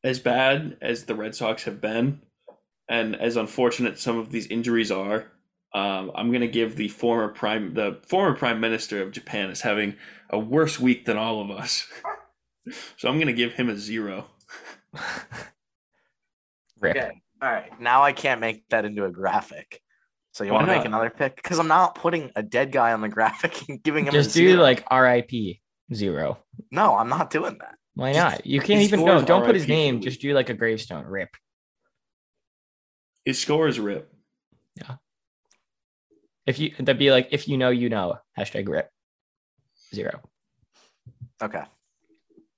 As 0.04 0.20
bad 0.20 0.78
as 0.82 1.06
the 1.06 1.16
Red 1.16 1.34
Sox 1.36 1.64
have 1.64 1.82
been, 1.82 2.22
and 2.90 3.16
as 3.16 3.36
unfortunate 3.36 4.00
some 4.00 4.18
of 4.18 4.32
these 4.32 4.48
injuries 4.48 4.92
are, 4.92 5.32
um, 5.74 6.12
I'm 6.16 6.30
going 6.30 6.42
to 6.42 6.48
give 6.48 6.76
the 6.76 6.88
former 6.88 7.28
prime 7.30 7.74
the 7.74 8.00
former 8.08 8.36
prime 8.36 8.60
minister 8.60 9.02
of 9.02 9.12
Japan 9.12 9.50
is 9.50 9.62
having 9.62 9.96
a 10.30 10.40
worse 10.40 10.80
week 10.80 11.06
than 11.06 11.18
all 11.18 11.42
of 11.42 11.52
us. 11.52 11.88
so 12.98 13.10
I'm 13.10 13.16
going 13.16 13.28
to 13.28 13.34
give 13.34 13.54
him 13.54 13.70
a 13.70 13.76
zero. 13.76 14.26
Rip. 16.80 16.98
Okay. 16.98 17.12
All 17.42 17.52
right. 17.52 17.80
Now 17.80 18.04
I 18.04 18.14
can't 18.14 18.42
make 18.42 18.68
that 18.70 18.86
into 18.86 19.06
a 19.06 19.12
graphic. 19.12 19.82
So 20.32 20.44
you 20.44 20.52
want 20.52 20.68
to 20.68 20.76
make 20.76 20.86
another 20.86 21.10
pick? 21.10 21.38
Because 21.38 21.60
I'm 21.60 21.68
not 21.70 21.96
putting 21.96 22.30
a 22.36 22.44
dead 22.44 22.72
guy 22.72 22.92
on 22.92 23.00
the 23.02 23.08
graphic 23.08 23.70
and 23.70 23.82
giving 23.82 24.06
him 24.06 24.12
Just 24.12 24.32
a 24.32 24.34
do 24.34 24.50
zero. 24.50 24.62
like 24.62 24.84
RIP 24.92 25.32
zero. 25.94 26.40
no, 26.72 26.96
I'm 26.96 27.08
not 27.10 27.30
doing 27.30 27.58
that. 27.60 27.76
Why 27.94 28.12
Just- 28.14 28.36
not? 28.38 28.46
You 28.46 28.60
can't 28.60 28.82
even 28.82 29.00
scores 29.00 29.22
go. 29.22 29.28
Don't 29.28 29.46
put 29.46 29.56
his 29.56 29.68
name. 29.68 30.02
Just 30.02 30.20
do 30.20 30.34
like 30.34 30.50
a 30.50 30.54
gravestone. 30.54 31.06
Rip. 31.06 31.30
His 33.26 33.40
score 33.40 33.68
is 33.68 33.80
rip. 33.80 34.14
Yeah. 34.76 34.96
If 36.46 36.60
you 36.60 36.72
that'd 36.78 37.00
be 37.00 37.12
like 37.12 37.30
if 37.32 37.48
you 37.48 37.58
know 37.58 37.70
you 37.70 37.90
know 37.90 38.20
hashtag 38.38 38.70
rip 38.70 38.92
zero. 39.94 40.22
Okay. 41.42 41.64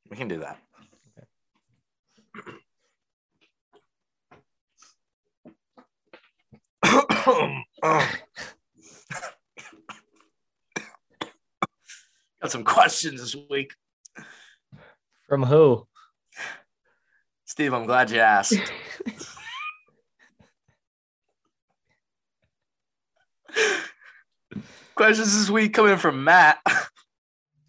We 0.10 0.18
can 0.18 0.28
do 0.28 0.40
that. 0.40 0.60
Got 12.42 12.52
some 12.52 12.64
questions 12.64 13.22
this 13.22 13.36
week. 13.50 13.74
From 15.28 15.44
who? 15.44 15.88
Steve, 17.46 17.74
I'm 17.74 17.86
glad 17.86 18.12
you 18.12 18.20
asked. 18.20 18.54
questions 24.96 25.38
this 25.38 25.50
week 25.50 25.74
coming 25.74 25.98
from 25.98 26.24
Matt. 26.24 26.60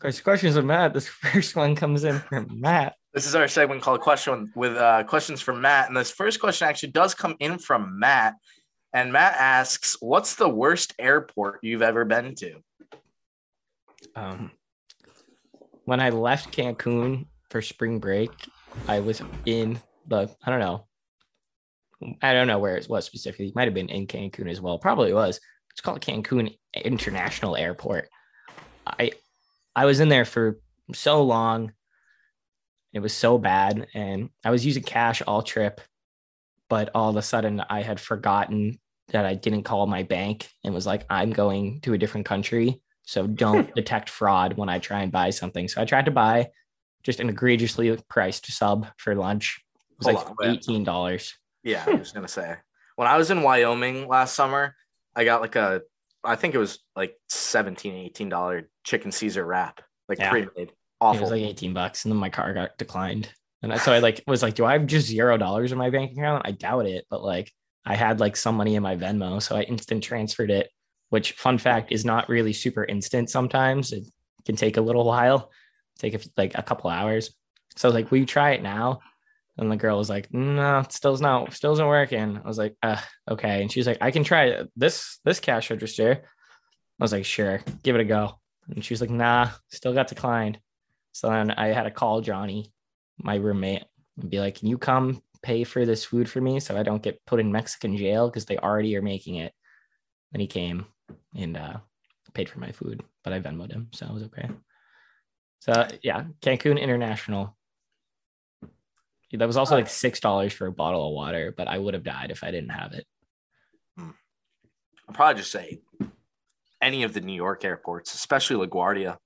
Question 0.01 0.25
questions 0.25 0.57
with 0.57 0.65
Matt. 0.65 0.95
This 0.95 1.09
first 1.09 1.57
one 1.57 1.75
comes 1.75 2.05
in 2.05 2.21
from 2.21 2.61
Matt. 2.61 2.95
This 3.15 3.27
is 3.27 3.35
our 3.35 3.49
segment 3.49 3.83
called 3.83 4.01
Question 4.01 4.53
with 4.55 4.77
uh, 4.77 5.03
questions 5.05 5.41
from 5.41 5.61
Matt, 5.61 5.89
and 5.89 5.97
this 5.97 6.11
first 6.11 6.39
question 6.41 6.69
actually 6.69 6.93
does 6.93 7.15
come 7.15 7.37
in 7.41 7.59
from 7.59 7.99
Matt. 7.99 8.35
And 8.93 9.13
Matt 9.13 9.35
asks, 9.39 9.97
"What's 10.01 10.37
the 10.37 10.49
worst 10.49 10.95
airport 10.99 11.61
you've 11.63 11.83
ever 11.83 12.05
been 12.05 12.35
to?" 12.37 12.63
Um, 14.15 14.53
when 15.85 16.01
I 16.01 16.11
left 16.11 16.57
Cancun 16.57 17.27
for 17.51 17.61
spring 17.61 17.99
break, 17.99 18.31
I 18.87 19.01
was 19.01 19.21
in 19.47 19.81
the 20.07 20.31
I 20.45 20.51
don't 20.51 20.61
know, 20.61 20.87
I 22.23 22.33
don't 22.33 22.47
know 22.47 22.59
where 22.59 22.77
it 22.77 22.89
was 22.89 23.05
specifically. 23.05 23.49
It 23.49 23.57
might 23.57 23.67
have 23.67 23.75
been 23.75 23.89
in 23.89 24.07
Cancun 24.07 24.51
as 24.51 24.61
well. 24.61 24.79
Probably 24.79 25.13
was. 25.13 25.41
It's 25.79 25.85
called 25.85 26.01
Cancun 26.01 26.59
International 26.75 27.55
Airport. 27.55 28.09
I 28.85 29.13
I 29.77 29.85
was 29.85 30.01
in 30.01 30.09
there 30.09 30.25
for 30.25 30.59
so 30.93 31.23
long. 31.23 31.73
It 32.93 32.99
was 32.99 33.15
so 33.15 33.39
bad, 33.39 33.87
and 33.95 34.31
I 34.45 34.51
was 34.51 34.67
using 34.67 34.83
cash 34.83 35.23
all 35.25 35.41
trip, 35.41 35.81
but 36.69 36.91
all 36.97 37.11
of 37.11 37.15
a 37.15 37.23
sudden 37.23 37.63
I 37.71 37.83
had 37.83 38.01
forgotten 38.01 38.81
that 39.11 39.25
I 39.25 39.35
didn't 39.35 39.63
call 39.63 39.87
my 39.87 40.03
bank 40.03 40.51
and 40.65 40.75
was 40.75 40.85
like, 40.85 41.07
I'm 41.09 41.31
going 41.31 41.81
to 41.83 41.93
a 41.93 41.99
different 41.99 42.27
country. 42.27 42.83
So 43.05 43.29
don't 43.29 43.73
detect 43.77 44.11
fraud 44.11 44.55
when 44.57 44.69
I 44.69 44.81
try 44.81 45.03
and 45.03 45.13
buy 45.13 45.31
something. 45.31 45.69
So 45.69 45.81
I 45.81 45.85
tried 45.85 46.07
to 46.07 46.11
buy 46.11 46.49
just 47.05 47.21
an 47.21 47.29
egregiously 47.29 47.97
priced 48.09 48.51
sub 48.51 48.89
for 48.97 49.15
lunch. 49.15 49.63
It 49.93 49.99
was 49.99 50.07
Hold 50.09 50.27
like 50.27 50.49
on, 50.49 50.57
eighteen 50.57 50.83
dollars. 50.83 51.39
Yeah, 51.63 51.85
I 51.87 51.95
was 51.95 52.11
gonna 52.11 52.27
say 52.27 52.57
when 52.97 53.07
I 53.07 53.17
was 53.17 53.31
in 53.31 53.43
Wyoming 53.43 54.09
last 54.09 54.35
summer, 54.35 54.75
I 55.19 55.25
got 55.25 55.41
like 55.41 55.57
a, 55.57 55.83
I 56.23 56.37
think 56.37 56.55
it 56.55 56.59
was 56.59 56.79
like 56.95 57.15
17 57.29 57.93
18 57.93 58.29
dollar 58.29 58.71
chicken 58.85 59.11
Caesar 59.11 59.45
wrap, 59.45 59.81
like 60.09 60.19
Yeah. 60.19 60.31
pre-made. 60.31 60.73
It 61.01 61.21
was 61.21 61.31
like 61.31 61.43
eighteen 61.43 61.75
bucks, 61.75 62.05
and 62.05 62.13
then 62.13 62.19
my 62.19 62.29
car 62.29 62.53
got 62.55 62.77
declined. 62.77 63.33
And 63.63 63.79
so 63.81 63.93
I 63.93 63.99
like 63.99 64.23
was 64.27 64.43
like, 64.43 64.55
do 64.55 64.65
I 64.65 64.73
have 64.73 64.87
just 64.87 65.07
zero 65.07 65.37
dollars 65.37 65.71
in 65.73 65.79
my 65.79 65.91
bank 65.91 66.13
account? 66.13 66.43
I 66.45 66.53
doubt 66.53 66.87
it, 66.87 67.05
but 67.11 67.23
like 67.23 67.53
I 67.85 67.95
had 67.95 68.19
like 68.21 68.37
some 68.37 68.57
money 68.57 68.75
in 68.75 68.83
my 68.83 68.97
Venmo, 68.97 69.41
so 69.41 69.57
I 69.57 69.63
instant 69.63 70.03
transferred 70.03 70.51
it. 70.51 70.71
Which 71.11 71.33
fun 71.33 71.57
fact 71.59 71.93
is 71.93 72.05
not 72.05 72.29
really 72.29 72.53
super 72.53 72.85
instant. 72.85 73.31
Sometimes 73.31 73.93
it 73.93 74.05
can 74.45 74.57
take 74.57 74.77
a 74.77 74.81
little 74.81 75.05
while, 75.05 75.51
take 75.99 76.15
a, 76.15 76.21
like 76.37 76.59
a 76.59 76.63
couple 76.63 76.91
hours. 76.91 77.35
So 77.77 77.91
like, 77.91 78.11
will 78.11 78.19
you 78.19 78.27
try 78.27 78.51
it 78.51 78.63
now? 78.63 79.01
And 79.59 79.71
the 79.71 79.77
girl 79.77 79.99
was 79.99 80.09
like, 80.09 80.33
no, 80.33 80.85
still's 80.89 81.21
not, 81.21 81.53
still 81.53 81.73
isn't 81.73 81.87
working. 81.87 82.41
I 82.43 82.47
was 82.47 82.59
like, 82.59 82.77
uh, 82.83 83.01
okay. 83.29 83.61
And 83.61 83.71
she's 83.71 83.87
like, 83.89 83.99
I 84.01 84.13
can 84.13 84.23
try 84.23 84.63
this 84.77 85.19
this 85.25 85.41
cash 85.41 85.71
register. 85.71 86.23
I 86.23 87.05
was 87.05 87.13
like, 87.13 87.25
sure, 87.25 87.61
give 87.83 87.97
it 87.97 88.01
a 88.01 88.05
go. 88.05 88.39
And 88.69 88.85
she 88.85 88.95
was 88.95 89.01
like, 89.01 89.11
nah, 89.11 89.51
still 89.71 89.93
got 89.93 90.09
declined. 90.09 90.59
So 91.13 91.29
then 91.29 91.51
I 91.51 91.69
had 91.69 91.85
to 91.85 91.91
call 91.91 92.21
Johnny, 92.21 92.73
my 93.19 93.35
roommate, 93.35 93.85
and 94.21 94.31
be 94.31 94.39
like, 94.39 94.61
can 94.61 94.69
you 94.69 94.79
come 94.79 95.23
pay 95.43 95.65
for 95.65 95.85
this 95.85 96.05
food 96.05 96.29
for 96.29 96.41
me 96.41 96.61
so 96.61 96.77
I 96.77 96.83
don't 96.83 97.03
get 97.03 97.25
put 97.27 97.41
in 97.41 97.53
Mexican 97.53 97.97
jail 97.97 98.29
because 98.29 98.45
they 98.45 98.59
already 98.59 98.97
are 98.97 99.03
making 99.03 99.37
it. 99.37 99.53
And 100.33 100.41
he 100.41 100.47
came 100.47 100.87
and 101.35 101.57
uh, 101.57 101.79
paid 102.35 102.49
for 102.49 102.61
my 102.61 102.73
food, 102.73 103.03
but 103.25 103.33
I 103.33 103.41
Venmoed 103.41 103.73
him, 103.73 103.89
so 103.93 104.07
it 104.07 104.13
was 104.13 104.23
okay. 104.25 104.49
So 105.61 105.89
yeah, 106.03 106.25
Cancun 106.41 106.81
International. 106.81 107.57
That 109.33 109.47
was 109.47 109.57
also 109.59 109.75
like 109.75 109.89
six 109.89 110.21
dollars 110.21 110.53
for 110.53 110.67
a 110.67 110.73
bottle 110.73 111.07
of 111.07 111.13
water, 111.13 111.53
but 111.57 111.69
I 111.69 111.79
would 111.79 111.95
have 111.95 112.03
died 112.05 112.31
if 112.31 112.43
I 112.43 112.51
didn't 112.51 112.71
have 112.71 112.93
it. 112.93 113.07
I'll 115.09 115.15
probably 115.15 115.41
just 115.41 115.51
say 115.51 115.81
any 116.83 117.03
of 117.03 117.15
the 117.15 117.21
New 117.21 117.35
York 117.35 117.65
airports, 117.65 118.15
especially 118.15 118.67
LaGuardia. 118.67 119.17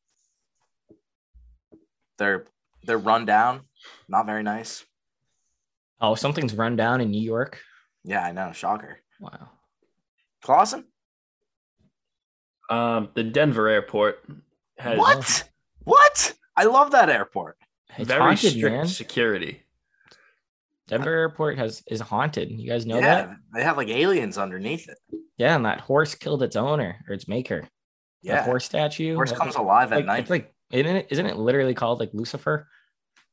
They're 2.19 2.47
they're 2.85 2.99
run 2.99 3.25
down, 3.27 3.63
not 4.09 4.27
very 4.27 4.43
nice. 4.43 4.85
Oh, 6.01 6.15
something's 6.15 6.55
run 6.55 6.77
down 6.77 7.01
in 7.01 7.11
New 7.11 7.23
York. 7.23 7.61
Yeah, 8.05 8.23
I 8.25 8.33
know, 8.33 8.53
shocker. 8.53 8.99
Wow. 9.21 9.51
Clausen? 10.43 10.85
Um, 12.71 13.11
the 13.15 13.23
Denver 13.23 13.69
airport 13.69 14.25
has 14.79 14.99
What? 14.99 15.49
What? 15.85 16.35
I 16.57 16.65
love 16.65 16.93
that 16.93 17.09
airport. 17.09 17.57
It's 17.99 18.09
very 18.09 18.21
haunted, 18.21 18.53
strict 18.53 18.77
man. 18.77 18.87
security. 18.87 19.63
Denver 20.89 21.11
Airport 21.15 21.59
has 21.59 21.83
is 21.89 22.01
haunted. 22.01 22.51
You 22.51 22.69
guys 22.69 22.87
know 22.87 22.97
yeah, 22.99 23.27
that? 23.27 23.37
they 23.55 23.63
have 23.63 23.77
like 23.77 23.89
aliens 23.89 24.37
underneath 24.39 24.89
it. 24.89 24.99
Yeah, 25.39 25.55
and 25.57 25.65
that 25.65 25.81
horse 25.81 26.15
killed 26.15 26.43
its 26.43 26.57
owner 26.57 27.05
or 27.09 27.15
its 27.15 27.29
maker. 27.29 27.63
The 28.23 28.29
Yeah, 28.29 28.43
horse 28.45 28.65
statue. 28.65 29.15
horse 29.15 29.33
comes 29.33 29.55
alive 29.57 29.93
at 29.93 29.97
like, 29.97 30.07
night. 30.07 30.21
It's 30.21 30.31
like 30.31 30.55
isn't 30.71 30.97
it 30.97 31.07
isn't 31.11 31.27
it 31.27 31.37
literally 31.37 31.75
called 31.75 32.01
like 32.01 32.11
Lucifer? 32.13 32.69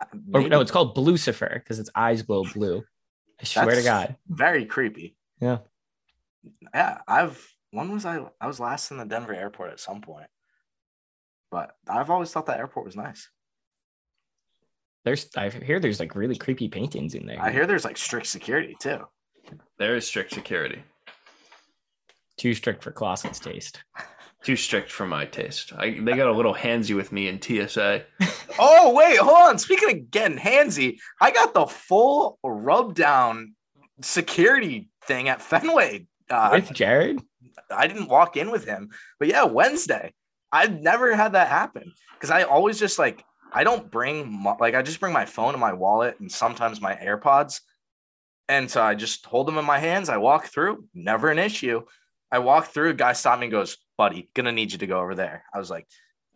Uh, 0.01 0.05
or 0.34 0.47
no, 0.47 0.61
it's 0.61 0.71
called 0.71 0.95
Blucifer 0.95 1.53
because 1.55 1.80
its 1.80 1.89
eyes 1.95 2.21
glow 2.21 2.43
blue. 2.53 2.84
I 3.41 3.45
swear 3.45 3.76
to 3.76 3.84
God. 3.84 4.15
very 4.27 4.65
creepy. 4.65 5.15
Yeah. 5.41 5.59
Yeah, 6.73 6.99
I've 7.07 7.45
when 7.71 7.91
was 7.91 8.05
I 8.05 8.26
I 8.39 8.47
was 8.47 8.59
last 8.59 8.91
in 8.91 8.97
the 8.97 9.05
Denver 9.05 9.34
airport 9.34 9.71
at 9.71 9.80
some 9.80 10.01
point. 10.01 10.27
but 11.51 11.76
I've 11.88 12.09
always 12.09 12.31
thought 12.31 12.45
that 12.45 12.59
airport 12.59 12.85
was 12.85 12.95
nice. 12.95 13.30
There's 15.05 15.30
I 15.35 15.49
hear 15.49 15.80
there's 15.80 15.99
like 15.99 16.15
really 16.15 16.35
creepy 16.35 16.67
paintings 16.67 17.15
in 17.15 17.26
there. 17.26 17.41
I 17.41 17.51
hear 17.51 17.65
there's 17.65 17.85
like 17.85 17.97
strict 17.97 18.27
security 18.27 18.76
too. 18.80 18.99
There 19.77 19.95
is 19.95 20.05
strict 20.05 20.34
security. 20.34 20.84
too 22.38 22.53
strict 22.53 22.84
for 22.84 22.91
Clausen's 22.91 23.39
taste. 23.39 23.84
Too 24.41 24.55
strict 24.55 24.89
for 24.89 25.05
my 25.05 25.26
taste. 25.26 25.73
I, 25.77 25.99
they 25.99 26.15
got 26.15 26.30
a 26.30 26.31
little 26.31 26.55
handsy 26.55 26.95
with 26.95 27.11
me 27.11 27.27
in 27.27 27.41
TSA. 27.41 28.05
Oh 28.57 28.93
wait, 28.93 29.17
hold 29.17 29.49
on. 29.49 29.57
Speaking 29.57 29.89
of 29.91 30.11
getting 30.11 30.38
handsy, 30.38 30.97
I 31.21 31.31
got 31.31 31.53
the 31.53 31.65
full 31.65 32.39
rub 32.41 32.93
down 32.95 33.53
security 34.01 34.89
thing 35.05 35.27
at 35.30 35.41
Fenway. 35.41 36.07
Uh, 36.30 36.49
With 36.53 36.73
Jared? 36.73 37.21
I 37.69 37.88
didn't 37.88 38.07
walk 38.09 38.38
in 38.38 38.49
with 38.51 38.65
him, 38.65 38.89
but 39.19 39.27
yeah, 39.27 39.43
Wednesday. 39.43 40.13
I've 40.51 40.81
never 40.81 41.15
had 41.15 41.34
that 41.34 41.47
happen 41.49 41.91
because 42.13 42.31
I 42.31 42.43
always 42.43 42.80
just 42.80 42.97
like 42.97 43.23
I 43.51 43.63
don't 43.63 43.89
bring 43.89 44.43
like 44.59 44.76
I 44.76 44.81
just 44.81 44.99
bring 44.99 45.13
my 45.13 45.26
phone 45.26 45.53
and 45.53 45.61
my 45.61 45.73
wallet 45.73 46.19
and 46.19 46.31
sometimes 46.31 46.81
my 46.81 46.95
AirPods, 46.95 47.61
and 48.47 48.69
so 48.69 48.81
I 48.81 48.95
just 48.95 49.26
hold 49.26 49.47
them 49.47 49.57
in 49.57 49.65
my 49.65 49.80
hands. 49.80 50.09
I 50.09 50.17
walk 50.17 50.47
through, 50.47 50.85
never 50.93 51.30
an 51.30 51.39
issue. 51.39 51.81
I 52.31 52.39
walk 52.39 52.67
through, 52.67 52.93
guy 52.93 53.13
stopped 53.13 53.39
me 53.39 53.47
and 53.47 53.51
goes, 53.51 53.77
"Buddy, 53.97 54.30
gonna 54.34 54.51
need 54.51 54.71
you 54.71 54.77
to 54.80 54.88
go 54.88 54.99
over 54.99 55.15
there." 55.15 55.43
I 55.53 55.59
was 55.59 55.69
like, 55.69 55.88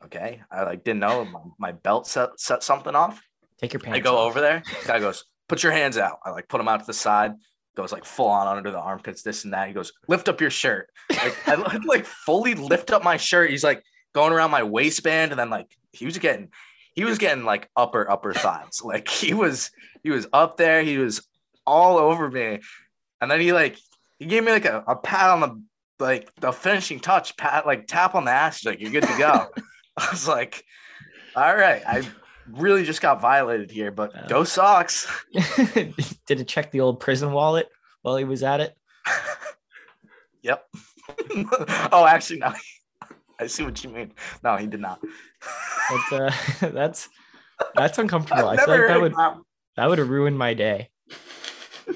"Okay." 0.05 0.41
I 0.51 0.63
like 0.63 0.83
didn't 0.83 1.01
know 1.01 1.25
my, 1.25 1.39
my 1.59 1.71
belt 1.71 2.07
set 2.07 2.39
set 2.39 2.63
something 2.63 2.95
off. 2.95 3.21
Take 3.59 3.73
your 3.73 3.79
pants. 3.79 3.97
I 3.97 3.99
go 3.99 4.17
off. 4.17 4.29
over 4.29 4.41
there. 4.41 4.63
Guy 4.85 4.99
goes, 4.99 5.25
"Put 5.47 5.63
your 5.63 5.71
hands 5.71 5.97
out." 5.97 6.19
I 6.25 6.31
like 6.31 6.47
put 6.47 6.57
them 6.57 6.67
out 6.67 6.79
to 6.79 6.85
the 6.85 6.93
side. 6.93 7.33
Goes 7.75 7.91
like 7.91 8.05
full 8.05 8.27
on 8.27 8.57
under 8.57 8.71
the 8.71 8.79
armpits, 8.79 9.23
this 9.23 9.43
and 9.45 9.53
that. 9.53 9.67
He 9.67 9.73
goes, 9.73 9.91
"Lift 10.07 10.29
up 10.29 10.41
your 10.41 10.49
shirt." 10.49 10.89
Like 11.09 11.47
I 11.47 11.55
like 11.85 12.05
fully 12.05 12.55
lift 12.55 12.91
up 12.91 13.03
my 13.03 13.17
shirt. 13.17 13.51
He's 13.51 13.63
like 13.63 13.83
going 14.13 14.33
around 14.33 14.51
my 14.51 14.63
waistband, 14.63 15.31
and 15.31 15.39
then 15.39 15.49
like 15.49 15.67
he 15.91 16.05
was 16.05 16.17
getting, 16.17 16.49
he 16.93 17.03
was 17.03 17.17
getting 17.17 17.43
like 17.43 17.69
upper 17.75 18.09
upper 18.09 18.33
thighs. 18.43 18.81
Like 18.83 19.07
he 19.07 19.33
was 19.33 19.71
he 20.03 20.09
was 20.09 20.27
up 20.33 20.57
there. 20.57 20.81
He 20.83 20.97
was 20.97 21.27
all 21.65 21.97
over 21.97 22.29
me, 22.29 22.59
and 23.21 23.29
then 23.29 23.39
he 23.39 23.53
like 23.53 23.77
he 24.19 24.25
gave 24.25 24.43
me 24.43 24.51
like 24.51 24.65
a, 24.65 24.83
a 24.87 24.95
pat 24.95 25.29
on 25.29 25.39
the 25.41 25.63
like 25.99 26.33
the 26.35 26.51
finishing 26.51 26.99
touch, 26.99 27.37
pat 27.37 27.65
like 27.65 27.87
tap 27.87 28.15
on 28.15 28.25
the 28.25 28.31
ass. 28.31 28.59
He's 28.59 28.67
like, 28.67 28.79
"You're 28.81 28.91
good 28.91 29.03
to 29.03 29.17
go." 29.17 29.47
I 29.97 30.07
was 30.11 30.27
like, 30.27 30.63
"All 31.35 31.55
right, 31.55 31.81
I." 31.85 32.03
Really 32.51 32.83
just 32.83 33.01
got 33.01 33.21
violated 33.21 33.71
here, 33.71 33.89
but 33.89 34.11
Yeah. 34.13 34.27
go 34.27 34.43
Sox. 34.43 35.07
Did 35.73 36.41
it 36.41 36.45
check 36.45 36.71
the 36.71 36.81
old 36.81 36.99
prison 36.99 37.31
wallet 37.31 37.69
while 38.01 38.17
he 38.17 38.25
was 38.25 38.43
at 38.43 38.59
it? 38.59 38.75
Yep. 40.41 40.67
oh, 41.93 42.05
actually, 42.05 42.39
no. 42.39 42.53
I 43.39 43.47
see 43.47 43.63
what 43.63 43.83
you 43.83 43.89
mean. 43.89 44.13
No, 44.43 44.55
he 44.57 44.67
did 44.67 44.79
not. 44.79 44.99
That's 45.89 46.11
uh, 46.11 46.31
that's 46.73 47.09
that's 47.75 47.97
uncomfortable. 47.97 48.47
I 48.49 48.53
I've 48.53 48.59
feel 48.61 48.69
like 48.69 48.87
that 48.87 49.01
would 49.01 49.13
that. 49.13 49.37
that 49.77 49.89
would 49.89 49.99
have 49.99 50.09
ruined 50.09 50.37
my 50.37 50.53
day. 50.53 50.89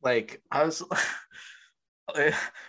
Like 0.00 0.40
I 0.50 0.64
was, 0.64 0.82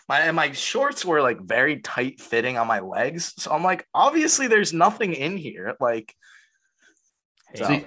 my 0.10 0.20
and 0.20 0.36
my 0.36 0.52
shorts 0.52 1.06
were 1.06 1.22
like 1.22 1.40
very 1.40 1.80
tight 1.80 2.20
fitting 2.20 2.58
on 2.58 2.66
my 2.66 2.80
legs, 2.80 3.34
so 3.38 3.52
I'm 3.52 3.64
like, 3.64 3.88
obviously, 3.94 4.48
there's 4.48 4.74
nothing 4.74 5.14
in 5.14 5.38
here. 5.38 5.76
Like, 5.80 6.14
Hey, 7.54 7.64
See, 7.64 7.86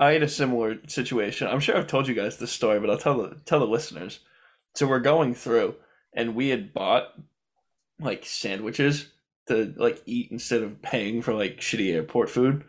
I 0.00 0.12
had 0.12 0.22
a 0.22 0.28
similar 0.28 0.78
situation. 0.86 1.48
I'm 1.48 1.60
sure 1.60 1.76
I've 1.76 1.86
told 1.86 2.06
you 2.06 2.14
guys 2.14 2.38
this 2.38 2.52
story, 2.52 2.80
but 2.80 2.90
I'll 2.90 2.98
tell 2.98 3.18
the 3.18 3.40
tell 3.44 3.60
the 3.60 3.66
listeners. 3.66 4.20
So 4.74 4.86
we're 4.86 5.00
going 5.00 5.34
through, 5.34 5.74
and 6.14 6.34
we 6.34 6.48
had 6.48 6.72
bought 6.72 7.14
like 8.00 8.24
sandwiches 8.24 9.10
to 9.48 9.74
like 9.76 10.02
eat 10.06 10.30
instead 10.30 10.62
of 10.62 10.82
paying 10.82 11.22
for 11.22 11.34
like 11.34 11.58
shitty 11.58 11.92
airport 11.92 12.30
food, 12.30 12.64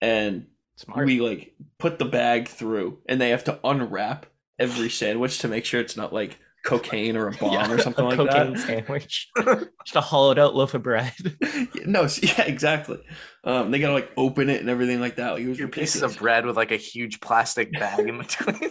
and 0.00 0.46
smart. 0.76 1.06
we 1.06 1.20
like 1.20 1.54
put 1.78 1.98
the 1.98 2.04
bag 2.04 2.48
through, 2.48 2.98
and 3.06 3.20
they 3.20 3.30
have 3.30 3.44
to 3.44 3.58
unwrap 3.64 4.26
every 4.58 4.88
sandwich 4.88 5.38
to 5.38 5.48
make 5.48 5.64
sure 5.64 5.80
it's 5.80 5.96
not 5.96 6.12
like 6.12 6.38
cocaine 6.66 7.16
or 7.16 7.28
a 7.28 7.32
bomb 7.38 7.52
Yeah, 7.52 7.72
or 7.72 7.78
something 7.78 8.04
a 8.04 8.08
like 8.08 8.16
cocaine 8.16 8.52
that. 8.52 8.58
sandwich. 8.60 9.30
Just 9.36 9.96
a 9.96 10.00
hollowed 10.02 10.38
out 10.38 10.54
loaf 10.54 10.74
of 10.74 10.82
bread. 10.82 11.14
no, 11.86 12.06
yeah, 12.22 12.42
exactly. 12.42 12.98
Um, 13.44 13.70
they 13.70 13.78
gotta 13.78 13.94
like 13.94 14.10
open 14.16 14.50
it 14.50 14.60
and 14.60 14.68
everything 14.68 15.00
like 15.00 15.16
that. 15.16 15.32
Like, 15.32 15.42
it 15.42 15.48
was 15.48 15.58
your 15.58 15.68
pieces 15.68 16.02
of 16.02 16.18
bread 16.18 16.44
with 16.44 16.56
like 16.56 16.72
a 16.72 16.76
huge 16.76 17.20
plastic 17.20 17.72
bag 17.72 18.06
in 18.06 18.18
between. 18.18 18.70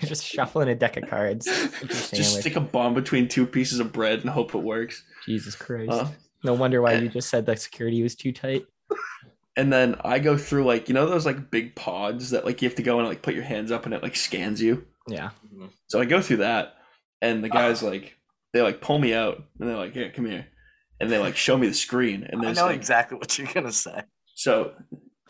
Just 0.00 0.24
shuffling 0.24 0.68
a 0.68 0.74
deck 0.74 0.96
of 0.96 1.08
cards. 1.08 1.46
Just 1.86 2.40
stick 2.40 2.56
a 2.56 2.60
bomb 2.60 2.92
between 2.92 3.28
two 3.28 3.46
pieces 3.46 3.80
of 3.80 3.92
bread 3.92 4.20
and 4.20 4.28
hope 4.28 4.54
it 4.54 4.58
works. 4.58 5.02
Jesus 5.24 5.54
Christ. 5.54 5.92
Uh, 5.92 6.08
no 6.44 6.54
wonder 6.54 6.82
why 6.82 6.94
eh. 6.94 7.00
you 7.00 7.08
just 7.08 7.30
said 7.30 7.46
that 7.46 7.60
security 7.60 8.02
was 8.02 8.14
too 8.14 8.32
tight. 8.32 8.66
and 9.56 9.72
then 9.72 9.96
I 10.04 10.18
go 10.18 10.36
through 10.36 10.64
like 10.64 10.88
you 10.88 10.94
know 10.94 11.06
those 11.06 11.24
like 11.26 11.50
big 11.50 11.76
pods 11.76 12.30
that 12.30 12.44
like 12.44 12.60
you 12.60 12.68
have 12.68 12.76
to 12.76 12.82
go 12.82 12.98
and 12.98 13.08
like 13.08 13.22
put 13.22 13.34
your 13.34 13.44
hands 13.44 13.70
up 13.70 13.84
and 13.86 13.94
it 13.94 14.02
like 14.02 14.16
scans 14.16 14.60
you. 14.60 14.84
Yeah. 15.06 15.30
So 15.86 16.00
I 16.00 16.04
go 16.04 16.20
through 16.20 16.38
that, 16.38 16.74
and 17.20 17.42
the 17.42 17.48
guys 17.48 17.82
like 17.82 18.16
they 18.52 18.62
like 18.62 18.80
pull 18.80 18.98
me 18.98 19.14
out 19.14 19.42
and 19.58 19.68
they're 19.68 19.76
like, 19.76 19.94
"Yeah, 19.94 20.08
come 20.08 20.26
here," 20.26 20.46
and 21.00 21.10
they 21.10 21.18
like 21.18 21.36
show 21.36 21.56
me 21.56 21.68
the 21.68 21.74
screen 21.74 22.24
and 22.24 22.40
I 22.40 22.44
there's 22.46 22.56
know 22.58 22.66
like 22.66 22.76
exactly 22.76 23.18
what 23.18 23.36
you're 23.38 23.52
gonna 23.52 23.72
say. 23.72 24.02
so 24.34 24.72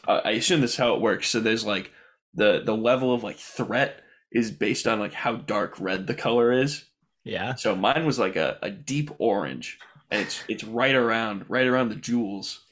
I 0.07 0.19
I 0.19 0.31
assume 0.33 0.61
this 0.61 0.73
is 0.73 0.77
how 0.77 0.95
it 0.95 1.01
works. 1.01 1.29
So 1.29 1.41
there's 1.41 1.65
like 1.65 1.91
the 2.35 2.63
the 2.65 2.77
level 2.77 3.13
of 3.13 3.23
like 3.23 3.37
threat 3.37 4.03
is 4.33 4.51
based 4.51 4.87
on 4.87 5.01
like 5.01 5.13
how 5.13 5.37
dark 5.37 5.81
red 5.81 6.07
the 6.07 6.15
color 6.15 6.53
is. 6.53 6.85
Yeah. 7.25 7.55
So 7.55 7.75
mine 7.75 8.07
was 8.07 8.19
like 8.19 8.37
a, 8.37 8.59
a 8.63 8.71
deep 8.71 9.11
orange, 9.19 9.79
and 10.11 10.23
it's 10.23 10.43
it's 10.49 10.65
right 10.65 10.95
around 10.95 11.45
right 11.49 11.67
around 11.67 11.89
the 11.89 11.97
jewels. 11.97 12.65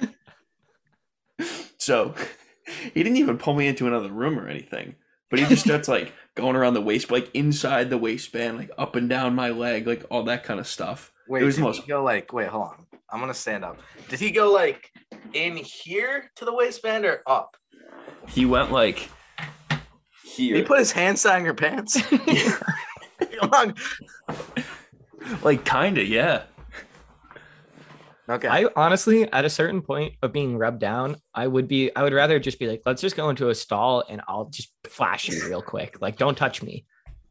so 1.78 2.14
he 2.94 3.02
didn't 3.02 3.18
even 3.18 3.38
pull 3.38 3.54
me 3.54 3.66
into 3.66 3.86
another 3.86 4.10
room 4.10 4.38
or 4.38 4.48
anything, 4.48 4.94
but 5.30 5.38
he 5.38 5.46
just 5.46 5.64
starts 5.64 5.88
like 5.88 6.12
going 6.34 6.56
around 6.56 6.74
the 6.74 6.80
waist, 6.80 7.10
like 7.10 7.30
inside 7.34 7.90
the 7.90 7.98
waistband, 7.98 8.58
like 8.58 8.70
up 8.78 8.96
and 8.96 9.08
down 9.08 9.34
my 9.34 9.50
leg, 9.50 9.86
like 9.86 10.04
all 10.10 10.22
that 10.24 10.44
kind 10.44 10.60
of 10.60 10.66
stuff. 10.66 11.12
Wait, 11.28 11.42
It 11.42 11.46
was 11.46 11.56
did 11.56 11.62
most- 11.62 11.82
he 11.82 11.88
go 11.88 12.02
like? 12.02 12.32
Wait, 12.32 12.48
hold 12.48 12.64
on. 12.68 12.86
I'm 13.12 13.18
gonna 13.20 13.34
stand 13.34 13.64
up. 13.64 13.78
Did 14.08 14.20
he 14.20 14.30
go 14.30 14.52
like 14.52 14.88
in 15.32 15.56
here 15.56 16.30
to 16.36 16.44
the 16.44 16.54
waistband 16.54 17.04
or 17.04 17.22
up? 17.26 17.56
He 18.28 18.46
went 18.46 18.70
like 18.70 19.08
here, 20.24 20.56
he 20.56 20.62
put 20.62 20.78
his 20.78 20.92
hands 20.92 21.22
down 21.24 21.44
your 21.44 21.54
pants? 21.54 22.00
Come 23.40 23.50
on. 23.52 23.74
like 25.42 25.64
kinda, 25.64 26.04
yeah. 26.04 26.44
Okay. 28.30 28.48
I 28.48 28.66
honestly, 28.76 29.30
at 29.32 29.44
a 29.44 29.50
certain 29.50 29.82
point 29.82 30.14
of 30.22 30.32
being 30.32 30.56
rubbed 30.56 30.78
down, 30.78 31.16
I 31.34 31.46
would 31.46 31.66
be, 31.66 31.94
I 31.96 32.02
would 32.02 32.12
rather 32.12 32.38
just 32.38 32.58
be 32.58 32.68
like, 32.68 32.82
let's 32.86 33.02
just 33.02 33.16
go 33.16 33.28
into 33.28 33.48
a 33.48 33.54
stall 33.54 34.04
and 34.08 34.20
I'll 34.28 34.46
just 34.46 34.72
flash 34.84 35.28
you 35.28 35.44
real 35.46 35.62
quick. 35.62 36.00
Like, 36.00 36.16
don't 36.16 36.38
touch 36.38 36.62
me. 36.62 36.86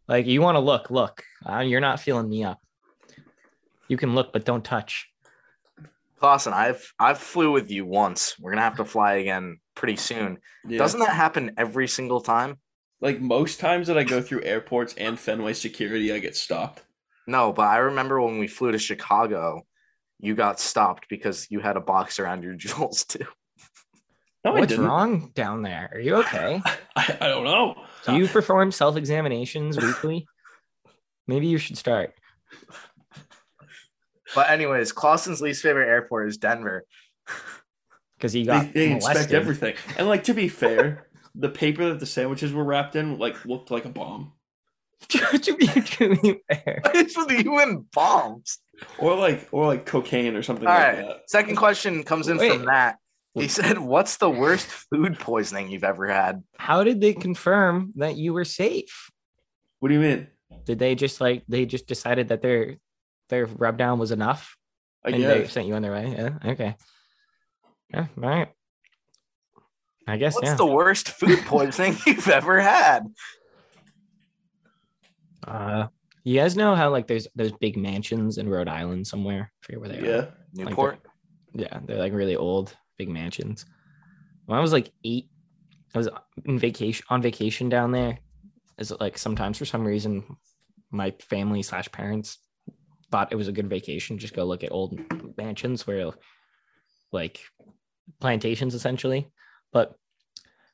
Like, 0.08 0.26
you 0.26 0.42
want 0.42 0.56
to 0.56 0.60
look, 0.60 0.92
look. 0.92 1.24
Uh, 1.50 1.60
you're 1.60 1.80
not 1.80 2.02
feeling 2.02 2.28
me 2.30 2.44
up. 2.44 2.60
You 3.88 3.96
can 3.96 4.14
look, 4.14 4.34
but 4.34 4.44
don't 4.46 4.64
touch. 4.64 5.08
Clausen, 6.20 6.52
I've 6.52 6.94
I've 7.00 7.18
flew 7.18 7.52
with 7.54 7.72
you 7.72 7.86
once. 7.86 8.36
We're 8.38 8.52
gonna 8.52 8.64
have 8.64 8.76
to 8.76 8.86
fly 8.86 9.14
again 9.16 9.60
pretty 9.74 9.96
soon. 9.96 10.40
yeah. 10.68 10.78
Doesn't 10.78 11.00
that 11.00 11.14
happen 11.14 11.54
every 11.58 11.88
single 11.88 12.20
time? 12.20 12.58
like 13.02 13.22
most 13.22 13.60
times 13.60 13.88
that 13.88 13.98
I 13.98 14.04
go 14.04 14.22
through 14.22 14.44
airports 14.44 14.94
and 14.98 15.18
Fenway 15.18 15.54
security, 15.54 16.12
I 16.12 16.20
get 16.20 16.36
stopped. 16.36 16.84
No, 17.28 17.54
but 17.54 17.64
I 17.68 17.78
remember 17.78 18.22
when 18.22 18.40
we 18.40 18.48
flew 18.48 18.72
to 18.72 18.80
Chicago, 18.80 19.66
you 20.20 20.36
got 20.36 20.60
stopped 20.60 21.08
because 21.10 21.48
you 21.50 21.60
had 21.60 21.78
a 21.78 21.82
box 21.82 22.20
around 22.20 22.44
your 22.44 22.54
jewels 22.56 23.06
too. 23.06 23.26
No, 24.46 24.56
I 24.56 24.60
What's 24.62 24.70
didn't. 24.70 24.86
wrong 24.86 25.32
down 25.36 25.64
there? 25.64 25.90
Are 25.94 26.00
you 26.00 26.16
okay? 26.18 26.62
I, 26.96 27.18
I 27.20 27.28
don't 27.28 27.44
know. 27.44 27.76
Do 28.06 28.16
you 28.18 28.28
perform 28.28 28.72
self 28.72 28.96
examinations 28.96 29.78
weekly? 29.78 30.26
Maybe 31.28 31.48
you 31.48 31.58
should 31.58 31.78
start. 31.78 32.14
But 34.36 34.50
anyways, 34.50 34.91
Clausen's 34.91 35.41
least 35.41 35.62
favorite 35.62 35.88
airport 35.88 36.30
is 36.30 36.38
Denver. 36.38 36.86
Because 38.18 38.34
he 38.34 38.44
got 38.44 38.74
they 38.74 38.91
inspect 38.91 39.32
everything. 39.32 39.76
And 39.98 40.10
like 40.10 40.26
to 40.26 40.34
be 40.34 40.50
fair, 40.50 41.08
the 41.36 41.48
paper 41.48 41.88
that 41.88 42.02
the 42.02 42.06
sandwiches 42.06 42.52
were 42.52 42.66
wrapped 42.66 42.98
in 42.98 43.18
like 43.18 43.46
looked 43.46 43.72
like 43.72 43.86
a 43.86 43.90
bomb, 43.90 44.34
to 45.10 45.56
be 45.56 45.68
truly 45.82 46.42
fair. 46.52 46.82
It's 46.94 47.18
with 47.18 47.32
you 47.32 47.60
and 47.60 47.90
bombs. 47.92 48.60
or 48.98 49.16
like 49.16 49.48
or 49.52 49.66
like 49.68 49.86
cocaine 49.86 50.36
or 50.36 50.44
something 50.44 50.68
All 50.68 50.74
like 50.74 50.98
right. 50.98 51.08
that. 51.08 51.30
Second 51.30 51.56
question 51.56 52.04
comes 52.04 52.28
in 52.28 52.38
Wait. 52.38 52.54
from 52.54 52.66
Matt. 52.66 52.98
He 53.36 53.48
said, 53.48 53.78
"What's 53.78 54.18
the 54.18 54.30
worst 54.30 54.66
food 54.68 55.18
poisoning 55.20 55.70
you've 55.70 55.84
ever 55.84 56.08
had?" 56.08 56.44
How 56.58 56.84
did 56.84 57.00
they 57.00 57.14
confirm 57.14 57.94
that 57.96 58.18
you 58.18 58.34
were 58.34 58.46
safe? 58.46 59.10
What 59.80 59.90
do 59.90 59.96
you 59.96 60.02
mean? 60.02 60.28
Did 60.66 60.80
they 60.80 60.96
just 60.96 61.22
like 61.22 61.44
they 61.48 61.66
just 61.66 61.88
decided 61.88 62.30
that 62.30 62.42
their 62.42 62.78
their 63.30 63.46
rub 63.46 63.78
down 63.78 64.00
was 64.00 64.12
enough 64.12 64.58
I 65.06 65.12
and 65.12 65.24
they 65.24 65.48
sent 65.48 65.68
you 65.68 65.76
on 65.76 65.82
their 65.82 65.92
way? 65.94 66.14
Yeah. 66.18 66.52
Okay. 66.52 66.76
Yeah. 67.94 68.08
All 68.22 68.30
right. 68.30 68.50
I 70.08 70.18
guess 70.18 70.36
What's 70.36 70.48
yeah. 70.48 70.56
the 70.56 70.66
worst 70.66 71.10
food 71.10 71.40
poisoning 71.46 71.98
you've 72.06 72.28
ever 72.28 72.60
had? 72.60 73.08
Uh, 75.50 75.88
You 76.24 76.40
guys 76.40 76.56
know 76.56 76.76
how 76.76 76.90
like 76.90 77.08
there's 77.08 77.28
those 77.36 77.52
big 77.54 77.78
mansions 77.78 78.38
in 78.38 78.50
Rhode 78.50 78.68
Island 78.68 79.08
somewhere? 79.08 79.52
I 79.52 79.66
forget 79.66 79.80
where 79.80 79.90
they 79.90 80.00
are. 80.00 80.06
Yeah, 80.06 80.26
Newport. 80.54 81.00
Yeah, 81.54 81.80
they're 81.86 81.98
like 81.98 82.14
really 82.14 82.36
old, 82.36 82.76
big 82.98 83.10
mansions. 83.10 83.66
When 84.46 84.58
I 84.58 84.62
was 84.62 84.72
like 84.72 84.92
eight, 85.04 85.30
I 85.96 85.98
was 85.98 86.10
in 86.46 86.60
vacation 86.60 87.06
on 87.10 87.22
vacation 87.22 87.70
down 87.70 87.92
there. 87.92 88.20
Is 88.78 88.94
like 89.00 89.18
sometimes 89.18 89.58
for 89.58 89.66
some 89.66 89.84
reason, 89.86 90.38
my 90.92 91.12
family 91.20 91.62
slash 91.64 91.92
parents 91.92 92.38
thought 93.12 93.32
it 93.32 93.36
was 93.36 93.48
a 93.48 93.52
good 93.52 93.70
vacation. 93.70 94.18
Just 94.18 94.36
go 94.36 94.46
look 94.46 94.64
at 94.64 94.72
old 94.72 95.00
mansions 95.38 95.86
where 95.86 96.12
like 97.12 97.42
plantations 98.20 98.76
essentially. 98.76 99.30
But 99.74 99.96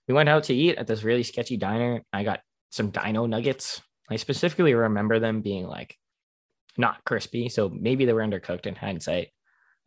we 0.08 0.14
went 0.14 0.30
out 0.30 0.44
to 0.46 0.54
eat 0.54 0.78
at 0.78 0.88
this 0.88 1.04
really 1.04 1.24
sketchy 1.24 1.58
diner. 1.58 2.04
I 2.14 2.24
got 2.24 2.42
some 2.70 2.92
dino 2.92 3.26
nuggets. 3.26 3.82
I 4.10 4.18
specifically 4.18 4.73
remember 4.73 5.19
them 5.19 5.41
being 5.41 5.65
like 5.68 5.98
not 6.77 7.03
crispy. 7.06 7.49
So 7.49 7.69
maybe 7.69 8.06
they 8.06 8.14
were 8.14 8.22
undercooked 8.22 8.65
in 8.65 8.76
hindsight. 8.76 9.30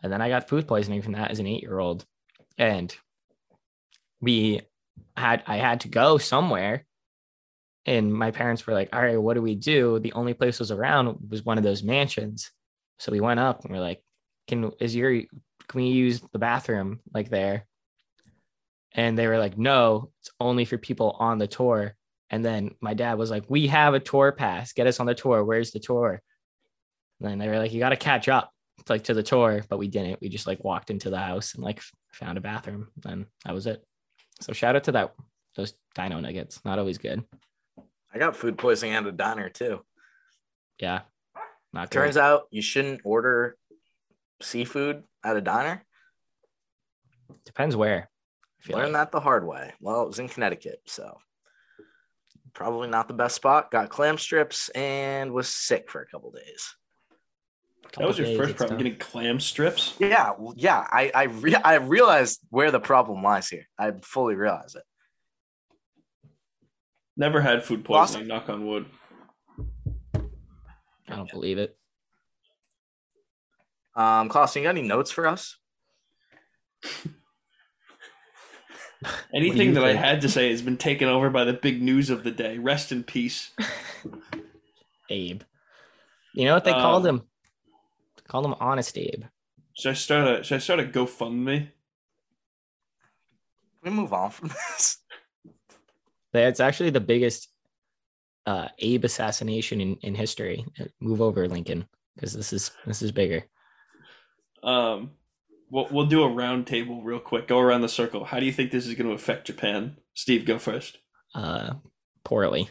And 0.02 0.12
then 0.12 0.22
I 0.22 0.28
got 0.28 0.48
food 0.48 0.66
poisoning 0.66 1.02
from 1.02 1.12
that 1.12 1.30
as 1.30 1.38
an 1.38 1.46
eight 1.46 1.62
year 1.62 1.78
old. 1.78 2.04
And 2.56 2.94
we 4.20 4.62
had, 5.16 5.42
I 5.46 5.56
had 5.56 5.80
to 5.80 5.88
go 5.88 6.18
somewhere. 6.18 6.84
And 7.86 8.12
my 8.12 8.30
parents 8.30 8.66
were 8.66 8.74
like, 8.74 8.90
all 8.92 9.02
right, 9.02 9.20
what 9.20 9.34
do 9.34 9.42
we 9.42 9.54
do? 9.54 9.98
The 9.98 10.12
only 10.12 10.34
place 10.34 10.58
was 10.58 10.70
around 10.70 11.18
was 11.30 11.44
one 11.44 11.58
of 11.58 11.64
those 11.64 11.82
mansions. 11.82 12.50
So 12.98 13.12
we 13.12 13.20
went 13.20 13.40
up 13.40 13.64
and 13.64 13.72
we're 13.72 13.80
like, 13.80 14.02
can, 14.46 14.72
is 14.80 14.94
your, 14.94 15.12
can 15.12 15.28
we 15.74 15.86
use 15.86 16.20
the 16.32 16.38
bathroom 16.38 17.00
like 17.14 17.30
there? 17.30 17.66
And 18.92 19.16
they 19.16 19.26
were 19.26 19.38
like, 19.38 19.56
no, 19.56 20.10
it's 20.20 20.30
only 20.40 20.64
for 20.64 20.78
people 20.78 21.16
on 21.18 21.38
the 21.38 21.46
tour. 21.46 21.94
And 22.30 22.44
then 22.44 22.74
my 22.80 22.94
dad 22.94 23.18
was 23.18 23.30
like, 23.30 23.44
we 23.48 23.66
have 23.68 23.94
a 23.94 24.00
tour 24.00 24.32
pass. 24.32 24.72
Get 24.72 24.86
us 24.86 25.00
on 25.00 25.06
the 25.06 25.14
tour. 25.14 25.44
Where's 25.44 25.70
the 25.70 25.80
tour? 25.80 26.20
And 27.20 27.30
then 27.30 27.38
they 27.38 27.48
were 27.48 27.59
like, 27.59 27.72
you 27.72 27.80
got 27.80 27.88
to 27.90 27.96
catch 27.96 28.28
up 28.28 28.52
like 28.88 29.05
to 29.05 29.14
the 29.14 29.22
tour, 29.22 29.64
but 29.68 29.78
we 29.78 29.88
didn't. 29.88 30.20
We 30.20 30.28
just 30.28 30.46
like 30.46 30.62
walked 30.62 30.90
into 30.90 31.10
the 31.10 31.18
house 31.18 31.55
and 31.55 31.64
like 31.64 31.82
found 32.12 32.38
a 32.38 32.40
bathroom 32.40 32.88
and 33.05 33.26
that 33.44 33.55
was 33.55 33.66
it. 33.66 33.84
So 34.40 34.52
shout 34.52 34.76
out 34.76 34.84
to 34.84 34.92
that 34.92 35.14
those 35.56 35.74
dino 35.94 36.20
nuggets. 36.20 36.64
Not 36.64 36.78
always 36.78 36.98
good. 36.98 37.24
I 38.14 38.18
got 38.18 38.36
food 38.36 38.56
poisoning 38.56 38.94
at 38.94 39.06
a 39.06 39.12
diner 39.12 39.48
too. 39.48 39.80
Yeah. 40.78 41.00
Not 41.72 41.90
Turns 41.90 42.16
out 42.16 42.44
you 42.50 42.62
shouldn't 42.62 43.00
order 43.05 43.56
seafood 44.40 45.02
at 45.24 45.36
a 45.36 45.40
diner. 45.40 45.84
Depends 47.44 47.76
where. 47.76 48.09
Learned 48.68 48.92
like. 48.92 48.92
that 48.92 49.12
the 49.12 49.20
hard 49.20 49.46
way. 49.46 49.72
Well, 49.80 50.02
it 50.02 50.09
was 50.09 50.18
in 50.18 50.28
Connecticut, 50.28 50.80
so 50.86 51.18
probably 52.59 52.89
not 52.89 53.06
the 53.06 53.14
best 53.14 53.36
spot. 53.36 53.70
Got 53.70 53.89
clam 53.89 54.18
strips 54.18 54.68
and 54.70 55.32
was 55.32 55.48
sick 55.48 55.89
for 55.89 56.02
a 56.02 56.06
couple 56.06 56.32
days. 56.32 56.74
That 57.97 58.09
was 58.09 58.18
your 58.18 58.36
first 58.36 58.56
problem 58.56 58.76
tough. 58.76 58.85
getting 58.85 58.98
clam 58.98 59.39
strips. 59.39 59.94
Yeah, 60.01 60.32
well, 60.36 60.55
yeah. 60.56 60.85
I 60.90 61.12
I, 61.14 61.22
re- 61.24 61.55
I 61.55 61.76
realized 61.76 62.40
where 62.51 62.72
the 62.72 62.80
problem 62.80 63.22
lies 63.22 63.48
here. 63.48 63.66
I 63.78 63.93
fully 64.02 64.35
realize 64.35 64.74
it. 64.74 64.82
Never 67.16 67.40
had 67.40 67.64
food 67.64 67.85
Boston- 67.85 68.22
poisoning. 68.22 68.28
Knock 68.28 68.48
on 68.48 68.66
wood. 68.66 68.86
I 71.09 71.16
don't 71.16 71.30
believe 71.30 71.59
it. 71.59 71.78
Um, 73.94 74.28
Klaus, 74.28 74.55
you 74.56 74.64
got 74.64 74.70
any 74.70 74.82
notes 74.82 75.12
for 75.12 75.28
us? 75.28 75.56
Anything 79.34 79.68
you 79.68 79.74
that 79.74 79.84
I 79.84 79.94
had 79.94 80.20
to 80.22 80.28
say 80.28 80.50
has 80.50 80.62
been 80.62 80.76
taken 80.76 81.08
over 81.08 81.30
by 81.30 81.44
the 81.44 81.52
big 81.52 81.80
news 81.82 82.10
of 82.10 82.24
the 82.24 82.30
day. 82.30 82.58
Rest 82.58 82.90
in 82.92 83.04
peace. 83.04 83.50
Abe. 85.10 85.42
You 86.34 86.44
know 86.44 86.54
what 86.54 86.64
they 86.64 86.72
Um, 86.72 86.80
called 86.80 87.06
him? 87.06 87.22
They 88.16 88.22
called 88.26 88.44
him 88.46 88.54
Honest 88.60 88.96
Abe. 88.98 89.24
Should 89.74 89.90
I 89.90 89.94
start 89.94 90.40
a 90.40 90.42
Should 90.44 90.56
I 90.56 90.58
start 90.58 90.80
a 90.80 90.84
GoFundMe? 90.84 91.58
Can 91.60 91.70
we 93.82 93.90
move 93.90 94.12
on 94.12 94.30
from 94.30 94.48
this? 94.76 94.98
That's 96.32 96.60
actually 96.60 96.90
the 96.90 97.00
biggest 97.00 97.48
uh, 98.46 98.68
Abe 98.80 99.04
assassination 99.04 99.80
in, 99.80 99.96
in 100.02 100.14
history. 100.14 100.64
Move 101.00 101.20
over, 101.22 101.48
Lincoln, 101.48 101.86
because 102.14 102.32
this 102.32 102.52
is 102.52 102.70
this 102.86 103.02
is 103.02 103.12
bigger. 103.12 103.44
Um, 104.62 105.12
we'll 105.70 105.88
we'll 105.90 106.06
do 106.06 106.22
a 106.22 106.28
round 106.28 106.66
table 106.66 107.02
real 107.02 107.20
quick. 107.20 107.48
Go 107.48 107.58
around 107.58 107.82
the 107.82 107.88
circle. 107.88 108.24
How 108.24 108.40
do 108.40 108.46
you 108.46 108.52
think 108.52 108.70
this 108.70 108.86
is 108.86 108.94
going 108.94 109.08
to 109.08 109.14
affect 109.14 109.46
Japan? 109.46 109.96
Steve, 110.14 110.44
go 110.44 110.58
first. 110.58 110.98
Uh, 111.34 111.74
poorly. 112.24 112.70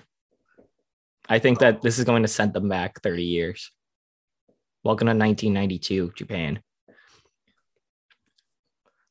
I 1.29 1.39
think 1.39 1.59
that 1.59 1.81
this 1.81 1.99
is 1.99 2.05
going 2.05 2.23
to 2.23 2.27
send 2.27 2.53
them 2.53 2.69
back 2.69 3.01
30 3.01 3.23
years. 3.23 3.71
Welcome 4.83 5.07
to 5.07 5.09
1992, 5.09 6.13
Japan. 6.15 6.61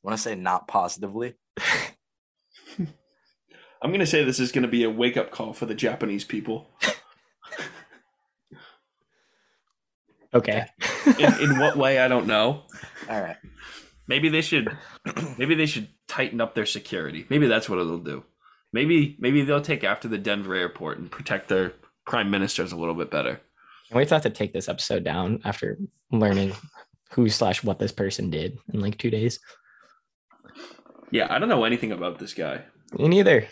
want 0.02 0.16
to 0.16 0.22
say 0.22 0.34
not 0.34 0.66
positively. 0.66 1.34
I'm 2.78 3.90
going 3.90 4.00
to 4.00 4.06
say 4.06 4.24
this 4.24 4.40
is 4.40 4.52
going 4.52 4.62
to 4.62 4.68
be 4.68 4.84
a 4.84 4.90
wake 4.90 5.18
up 5.18 5.30
call 5.30 5.52
for 5.52 5.66
the 5.66 5.74
Japanese 5.74 6.24
people. 6.24 6.70
Okay. 10.34 10.66
In, 11.18 11.40
in 11.40 11.58
what 11.58 11.76
way 11.76 11.98
I 11.98 12.08
don't 12.08 12.26
know. 12.26 12.62
All 13.08 13.20
right. 13.20 13.36
Maybe 14.08 14.28
they 14.28 14.42
should 14.42 14.76
maybe 15.38 15.54
they 15.54 15.66
should 15.66 15.88
tighten 16.08 16.40
up 16.40 16.54
their 16.54 16.66
security. 16.66 17.26
Maybe 17.28 17.46
that's 17.46 17.68
what 17.68 17.78
it'll 17.78 17.98
do. 17.98 18.24
Maybe 18.72 19.16
maybe 19.18 19.42
they'll 19.42 19.60
take 19.60 19.84
after 19.84 20.08
the 20.08 20.18
Denver 20.18 20.54
airport 20.54 20.98
and 20.98 21.10
protect 21.10 21.48
their 21.48 21.72
prime 22.06 22.30
ministers 22.30 22.72
a 22.72 22.76
little 22.76 22.94
bit 22.94 23.10
better. 23.10 23.40
We 23.92 24.04
have 24.04 24.22
to 24.22 24.30
take 24.30 24.52
this 24.52 24.68
episode 24.68 25.04
down 25.04 25.40
after 25.44 25.78
learning 26.10 26.52
who 27.12 27.28
slash 27.28 27.62
what 27.62 27.78
this 27.78 27.92
person 27.92 28.30
did 28.30 28.58
in 28.72 28.80
like 28.80 28.98
two 28.98 29.10
days. 29.10 29.38
Yeah, 31.12 31.28
I 31.30 31.38
don't 31.38 31.48
know 31.48 31.64
anything 31.64 31.92
about 31.92 32.18
this 32.18 32.34
guy. 32.34 32.62
Me 32.98 33.08
neither. 33.08 33.46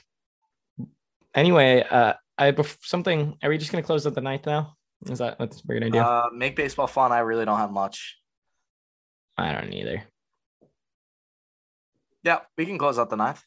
Anyway, 1.35 1.85
uh, 1.89 2.15
I 2.37 2.51
bef- 2.53 2.79
something. 2.83 3.37
Are 3.43 3.49
we 3.49 3.59
just 3.59 3.71
gonna 3.71 3.83
close 3.83 4.07
at 4.07 4.15
the 4.15 4.21
ninth 4.21 4.47
now? 4.47 4.75
Is 5.07 5.19
that 5.19 5.39
what 5.39 5.61
we're 5.67 5.81
gonna? 5.81 5.99
Uh, 5.99 6.29
make 6.33 6.57
baseball 6.57 6.87
fun. 6.87 7.13
I 7.13 7.21
really 7.21 7.45
don't 7.45 7.59
have 7.59 7.71
much. 7.71 8.19
I 9.37 9.53
don't 9.53 9.73
either. 9.73 10.05
Yeah, 12.23 12.41
we 12.57 12.65
can 12.65 12.79
close 12.79 12.99
out 12.99 13.11
the 13.11 13.17
ninth. 13.17 13.43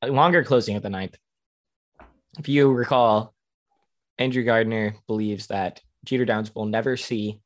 A 0.00 0.08
longer 0.08 0.42
closing 0.42 0.74
at 0.74 0.82
the 0.82 0.90
ninth. 0.90 1.16
If 2.38 2.48
you 2.48 2.72
recall, 2.72 3.34
Andrew 4.18 4.42
Gardner 4.42 4.96
believes 5.06 5.48
that 5.48 5.80
Jeter 6.04 6.24
Downs 6.24 6.54
will 6.54 6.66
never 6.66 6.96
see 6.96 7.40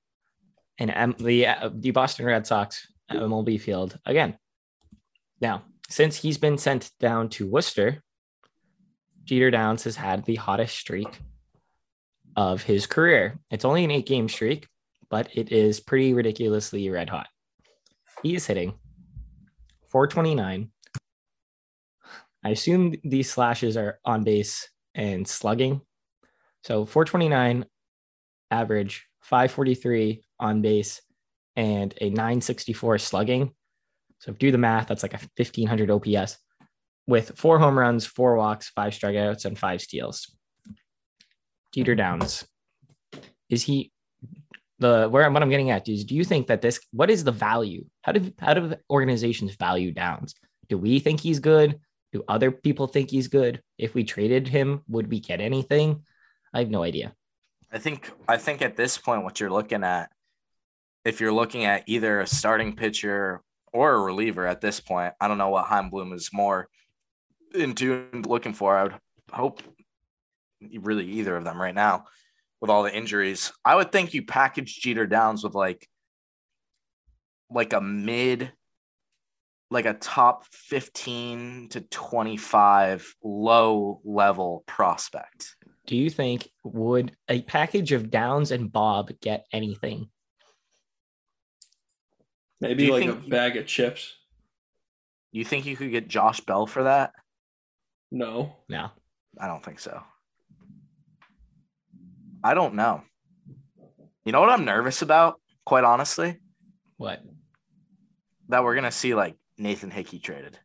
an 0.79 0.91
M- 0.91 1.17
the 1.19 1.49
uh, 1.49 1.71
the 1.75 1.91
Boston 1.91 2.27
Red 2.27 2.47
Sox 2.47 2.87
MLB 3.11 3.61
field 3.61 3.99
again. 4.07 4.39
Now, 5.41 5.65
since 5.89 6.17
he's 6.17 6.39
been 6.39 6.59
sent 6.59 6.91
down 7.01 7.29
to 7.31 7.49
Worcester, 7.49 8.03
Jeter 9.27 9.51
Downs 9.51 9.85
has 9.85 9.97
had 9.97 10.25
the 10.25 10.37
hottest 10.37 10.77
streak 10.77 11.19
of 12.37 12.63
his 12.63 12.87
career. 12.87 13.39
It's 13.51 13.65
only 13.65 13.83
an 13.85 13.91
eight 13.91 14.07
game 14.07 14.29
streak, 14.29 14.69
but 15.11 15.29
it 15.35 15.51
is 15.51 15.81
pretty 15.81 16.15
ridiculously 16.15 16.89
red 16.91 17.11
hot. 17.11 17.27
He 18.23 18.37
is 18.37 18.47
hitting 18.47 18.75
429. 19.89 20.71
I 22.45 22.49
assume 22.49 22.95
these 23.03 23.31
slashes 23.31 23.77
are 23.77 23.99
on 24.05 24.23
base 24.23 24.69
and 24.95 25.27
slugging. 25.27 25.81
So 26.63 26.87
429 26.87 27.67
average, 28.53 29.07
543 29.23 30.23
on 30.39 30.63
base, 30.63 31.03
and 31.57 31.93
a 32.01 32.11
964 32.11 32.99
slugging. 32.99 33.53
So 34.21 34.33
do 34.33 34.53
the 34.53 34.59
math, 34.59 34.87
that's 34.87 35.03
like 35.03 35.15
a 35.15 35.21
1500 35.37 35.91
OPS 35.91 36.39
with 37.07 37.33
four 37.37 37.59
home 37.59 37.79
runs, 37.79 38.07
four 38.07 38.37
walks, 38.37 38.71
five 38.71 38.93
strikeouts, 38.93 39.45
and 39.45 39.59
five 39.59 39.81
steals. 39.81 40.35
Jeter 41.73 41.95
Downs. 41.95 42.47
Is 43.49 43.63
he 43.63 43.93
the 44.79 45.09
where 45.09 45.31
what 45.31 45.43
I'm 45.43 45.51
getting 45.51 45.71
at 45.71 45.89
is 45.89 46.05
do 46.05 46.15
you 46.15 46.25
think 46.25 46.49
that 46.49 46.61
this 46.61 46.81
what 46.93 47.11
is 47.11 47.25
the 47.25 47.33
value? 47.33 47.85
How 48.03 48.13
do 48.13 48.33
how 48.39 48.55
do 48.55 48.75
organizations 48.91 49.55
value 49.55 49.93
Downs? 49.93 50.35
Do 50.69 50.79
we 50.79 50.99
think 50.99 51.21
he's 51.21 51.39
good? 51.39 51.79
Do 52.13 52.25
other 52.29 52.51
people 52.51 52.87
think 52.87 53.11
he's 53.11 53.29
good? 53.29 53.63
If 53.79 53.95
we 53.95 54.05
traded 54.05 54.49
him, 54.49 54.83
would 54.89 55.11
we 55.11 55.21
get 55.21 55.41
anything? 55.41 56.03
I 56.53 56.61
have 56.61 56.71
no 56.71 56.83
idea. 56.83 57.15
I 57.71 57.79
think 57.79 58.11
I 58.29 58.37
think 58.37 58.63
at 58.63 58.77
this 58.77 58.99
point, 58.99 59.25
what 59.25 59.41
you're 59.41 59.51
looking 59.51 59.85
at, 59.85 60.11
if 61.05 61.21
you're 61.21 61.33
looking 61.33 61.65
at 61.65 61.85
either 61.87 62.21
a 62.21 62.27
starting 62.27 62.75
pitcher 62.75 63.43
or 63.73 63.95
a 63.95 64.01
reliever 64.01 64.47
at 64.47 64.61
this 64.61 64.81
point, 64.81 65.15
I 65.21 65.29
don't 65.29 65.39
know 65.39 65.51
what 65.51 65.67
Chaim 65.67 65.91
Bloom 65.91 66.13
is 66.13 66.31
more 66.33 66.69
into 67.55 68.07
and 68.13 68.27
looking 68.27 68.55
for. 68.55 68.77
I 68.77 68.83
would 68.85 68.95
hope 69.33 69.63
really 70.81 71.07
either 71.07 71.37
of 71.37 71.45
them 71.45 71.61
right 71.61 71.75
now 71.75 72.05
with 72.61 72.71
all 72.71 72.83
the 72.83 72.95
injuries. 72.95 73.53
I 73.65 73.77
would 73.77 73.93
think 73.93 74.15
you 74.15 74.25
package 74.25 74.81
Jeter 74.81 75.07
Downs 75.07 75.45
with 75.45 75.55
like 75.55 75.89
like 77.51 77.73
a 77.73 77.81
mid 77.81 78.53
like 79.71 79.87
a 79.87 79.95
top 79.95 80.47
15 80.53 81.71
to 81.71 81.81
25 81.81 83.15
low 83.23 84.01
level 84.05 84.63
prospect 84.67 85.57
do 85.87 85.97
you 85.97 86.11
think 86.11 86.49
would 86.65 87.17
a 87.29 87.43
package 87.43 87.93
of 87.93 88.11
Downs 88.11 88.51
and 88.51 88.71
Bob 88.71 89.13
get 89.21 89.47
anything? 89.53 90.09
Maybe 92.61 92.91
like 92.91 93.07
a 93.07 93.15
bag 93.15 93.57
of 93.57 93.67
chips. 93.67 94.15
You 95.31 95.45
think 95.45 95.67
you 95.67 95.77
could 95.77 95.91
get 95.91 96.09
Josh 96.09 96.41
Bell 96.41 96.67
for 96.67 96.85
that? 96.85 97.13
No. 98.11 98.57
No. 98.69 98.91
I 99.39 99.47
don't 99.47 99.65
think 99.65 99.81
so. 99.81 100.03
I 102.43 102.55
don't 102.55 102.75
know. 102.75 103.03
You 104.25 104.33
know 104.33 104.41
what 104.41 104.51
I'm 104.51 104.65
nervous 104.65 105.03
about, 105.03 105.41
quite 105.65 105.85
honestly? 105.85 106.39
What? 106.97 107.23
That 108.49 108.65
we're 108.65 108.75
gonna 108.75 108.91
see 108.91 109.15
like 109.15 109.37
Nathan 109.59 109.91
Hickey 109.91 110.19
traded. 110.19 110.59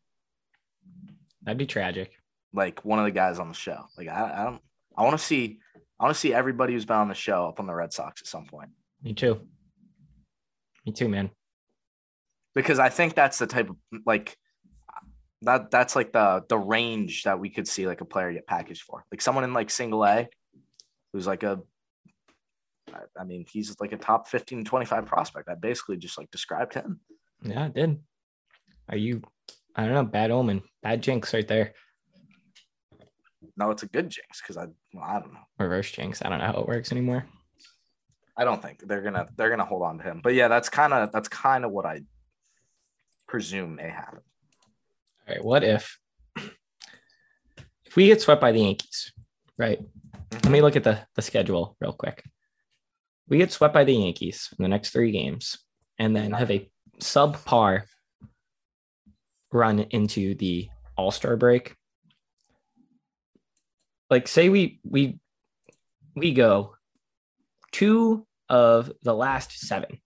That'd 1.44 1.58
be 1.58 1.66
tragic. 1.66 2.12
Like 2.54 2.86
one 2.86 3.00
of 3.00 3.06
the 3.06 3.12
guys 3.12 3.40
on 3.40 3.48
the 3.48 3.54
show. 3.54 3.86
Like 3.98 4.08
I, 4.08 4.42
I 4.42 4.44
don't 4.46 4.62
I 4.98 5.04
wanna 5.04 5.18
see 5.18 5.60
I 6.00 6.04
wanna 6.04 6.14
see 6.14 6.34
everybody 6.34 6.74
who's 6.74 6.86
been 6.86 6.98
on 6.98 7.08
the 7.08 7.16
show 7.16 7.48
up 7.48 7.60
on 7.60 7.68
the 7.68 7.74
Red 7.74 7.94
Sox 7.94 8.22
at 8.22 8.28
some 8.28 8.46
point. 8.46 8.70
Me 9.02 9.14
too. 9.14 9.42
Me 10.86 10.92
too, 10.92 11.10
man. 11.10 11.32
Because 12.54 12.80
I 12.80 12.90
think 12.90 13.16
that's 13.16 13.40
the 13.40 13.48
type 13.48 13.70
of 13.70 13.78
like 14.06 14.38
that 15.44 15.72
that's 15.72 15.96
like 15.96 16.12
the 16.14 16.44
the 16.48 16.58
range 16.58 17.24
that 17.24 17.40
we 17.40 17.50
could 17.50 17.68
see 17.68 17.88
like 17.88 18.02
a 18.02 18.06
player 18.06 18.32
get 18.32 18.48
packaged 18.48 18.84
for. 18.84 19.06
Like 19.12 19.22
someone 19.22 19.44
in 19.44 19.54
like 19.54 19.70
single 19.70 20.06
A 20.06 20.28
who's 21.14 21.28
like 21.28 21.44
a 21.44 21.62
I 23.18 23.24
mean, 23.24 23.46
he's 23.50 23.76
like 23.80 23.94
a 23.94 23.98
top 23.98 24.28
15 24.28 24.64
25 24.64 25.06
prospect. 25.06 25.50
I 25.50 25.56
basically 25.56 25.98
just 25.98 26.18
like 26.18 26.30
described 26.32 26.74
him. 26.74 27.00
Yeah, 27.44 27.68
it 27.68 27.74
did. 27.74 28.00
Are 28.90 28.98
you? 28.98 29.22
I 29.76 29.86
don't 29.86 29.94
know. 29.94 30.04
Bad 30.04 30.32
omen. 30.32 30.62
Bad 30.84 31.02
jinx 31.02 31.34
right 31.34 31.48
there. 31.48 31.74
No, 33.58 33.72
it's 33.72 33.84
a 33.84 33.88
good 33.88 34.10
jinx 34.10 34.42
because 34.42 34.58
I 34.58 34.66
well, 34.94 35.04
I 35.04 35.20
don't 35.20 35.34
know. 35.34 35.40
Reverse 35.60 35.92
jinx. 35.92 36.22
I 36.24 36.30
don't 36.30 36.40
know 36.40 36.46
how 36.46 36.60
it 36.60 36.68
works 36.68 36.92
anymore. 36.92 37.26
I 38.38 38.44
don't 38.44 38.62
think 38.62 38.80
they're 38.88 39.02
gonna 39.02 39.28
they're 39.38 39.50
gonna 39.50 39.66
hold 39.66 39.84
on 39.84 39.98
to 39.98 40.04
him. 40.04 40.22
But 40.24 40.34
yeah, 40.34 40.48
that's 40.48 40.70
kind 40.70 40.94
of 40.94 41.12
that's 41.12 41.28
kind 41.28 41.66
of 41.66 41.72
what 41.72 41.86
I 41.86 42.02
presume 43.28 43.76
may 43.76 43.90
happen. 43.90 44.22
Right. 45.32 45.44
What 45.46 45.64
if 45.64 45.98
if 47.86 47.96
we 47.96 48.08
get 48.08 48.20
swept 48.22 48.42
by 48.42 48.52
the 48.52 48.60
Yankees? 48.60 49.14
Right. 49.58 49.80
Let 50.34 50.50
me 50.50 50.62
look 50.62 50.76
at 50.76 50.84
the 50.84 51.00
the 51.16 51.22
schedule 51.22 51.78
real 51.80 51.94
quick. 51.94 52.22
We 53.30 53.38
get 53.38 53.54
swept 53.54 53.74
by 53.74 53.86
the 53.86 53.94
Yankees 53.94 54.50
in 54.60 54.64
the 54.64 54.68
next 54.68 54.90
three 54.90 55.12
games, 55.12 55.58
and 55.98 56.14
then 56.14 56.34
have 56.34 56.52
a 56.52 56.70
subpar 57.00 57.84
run 59.54 59.80
into 59.92 60.36
the 60.36 60.68
All 60.98 61.12
Star 61.12 61.38
break. 61.38 61.76
Like, 64.10 64.28
say 64.28 64.50
we 64.50 64.82
we 64.84 65.18
we 66.14 66.34
go 66.34 66.76
two 67.72 68.28
of 68.50 68.92
the 69.02 69.16
last 69.16 69.54
seven. 69.54 70.02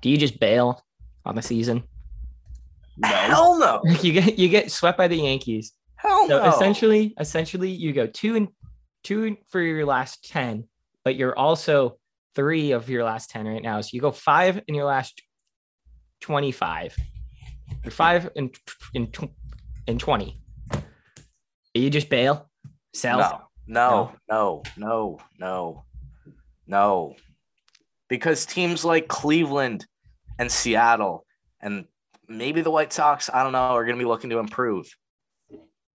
Do 0.00 0.10
you 0.10 0.16
just 0.16 0.40
bail 0.40 0.84
on 1.24 1.36
the 1.36 1.42
season? 1.42 1.84
No. 2.98 3.08
Hell 3.08 3.58
no. 3.58 3.80
you 4.02 4.12
get 4.12 4.38
you 4.38 4.48
get 4.48 4.70
swept 4.70 4.98
by 4.98 5.08
the 5.08 5.16
Yankees. 5.16 5.72
Hell 5.96 6.28
So 6.28 6.38
no. 6.38 6.48
essentially, 6.50 7.14
essentially, 7.18 7.70
you 7.70 7.92
go 7.92 8.06
two 8.06 8.36
and 8.36 8.48
two 9.02 9.36
for 9.48 9.60
your 9.60 9.86
last 9.86 10.28
ten, 10.28 10.64
but 11.04 11.16
you're 11.16 11.36
also 11.36 11.96
three 12.34 12.72
of 12.72 12.90
your 12.90 13.02
last 13.04 13.30
ten 13.30 13.46
right 13.46 13.62
now. 13.62 13.80
So 13.80 13.90
you 13.92 14.00
go 14.00 14.10
five 14.12 14.60
in 14.68 14.74
your 14.74 14.84
last 14.84 15.22
twenty-five. 16.20 16.94
You're 17.82 17.92
five 17.92 18.28
in 18.36 18.50
in 18.92 19.10
in 19.86 19.98
twenty. 19.98 20.38
You 21.74 21.88
just 21.88 22.10
bail, 22.10 22.50
sell. 22.92 23.18
No, 23.18 23.40
no, 23.66 24.12
no, 24.28 24.62
no, 24.76 25.18
no, 25.38 25.84
no. 26.66 27.16
Because 28.08 28.44
teams 28.44 28.84
like 28.84 29.08
Cleveland 29.08 29.86
and 30.38 30.52
Seattle 30.52 31.24
and 31.62 31.86
maybe 32.36 32.60
the 32.60 32.70
White 32.70 32.92
Sox, 32.92 33.30
I 33.32 33.42
don't 33.42 33.52
know, 33.52 33.58
are 33.58 33.84
going 33.84 33.96
to 33.96 34.02
be 34.02 34.08
looking 34.08 34.30
to 34.30 34.38
improve. 34.38 34.86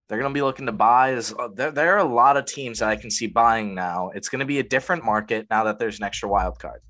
They're 0.08 0.20
going 0.20 0.32
to 0.32 0.38
be 0.38 0.42
looking 0.42 0.68
to 0.68 0.72
buy. 0.72 1.14
As, 1.14 1.34
uh, 1.38 1.50
there, 1.54 1.72
there 1.72 1.96
are 1.96 2.00
a 2.00 2.04
lot 2.04 2.38
of 2.38 2.46
teams 2.46 2.80
that 2.80 2.90
I 2.90 2.96
can 2.96 3.12
see 3.12 3.28
buying 3.28 3.76
now. 3.76 4.12
It's 4.16 4.30
going 4.30 4.40
to 4.40 4.46
be 4.46 4.60
a 4.60 4.64
different 4.64 5.04
market 5.04 5.48
now 5.50 5.66
that 5.66 5.80
there's 5.80 6.00
an 6.00 6.06
extra 6.06 6.30
wild 6.30 6.60
card. 6.60 6.82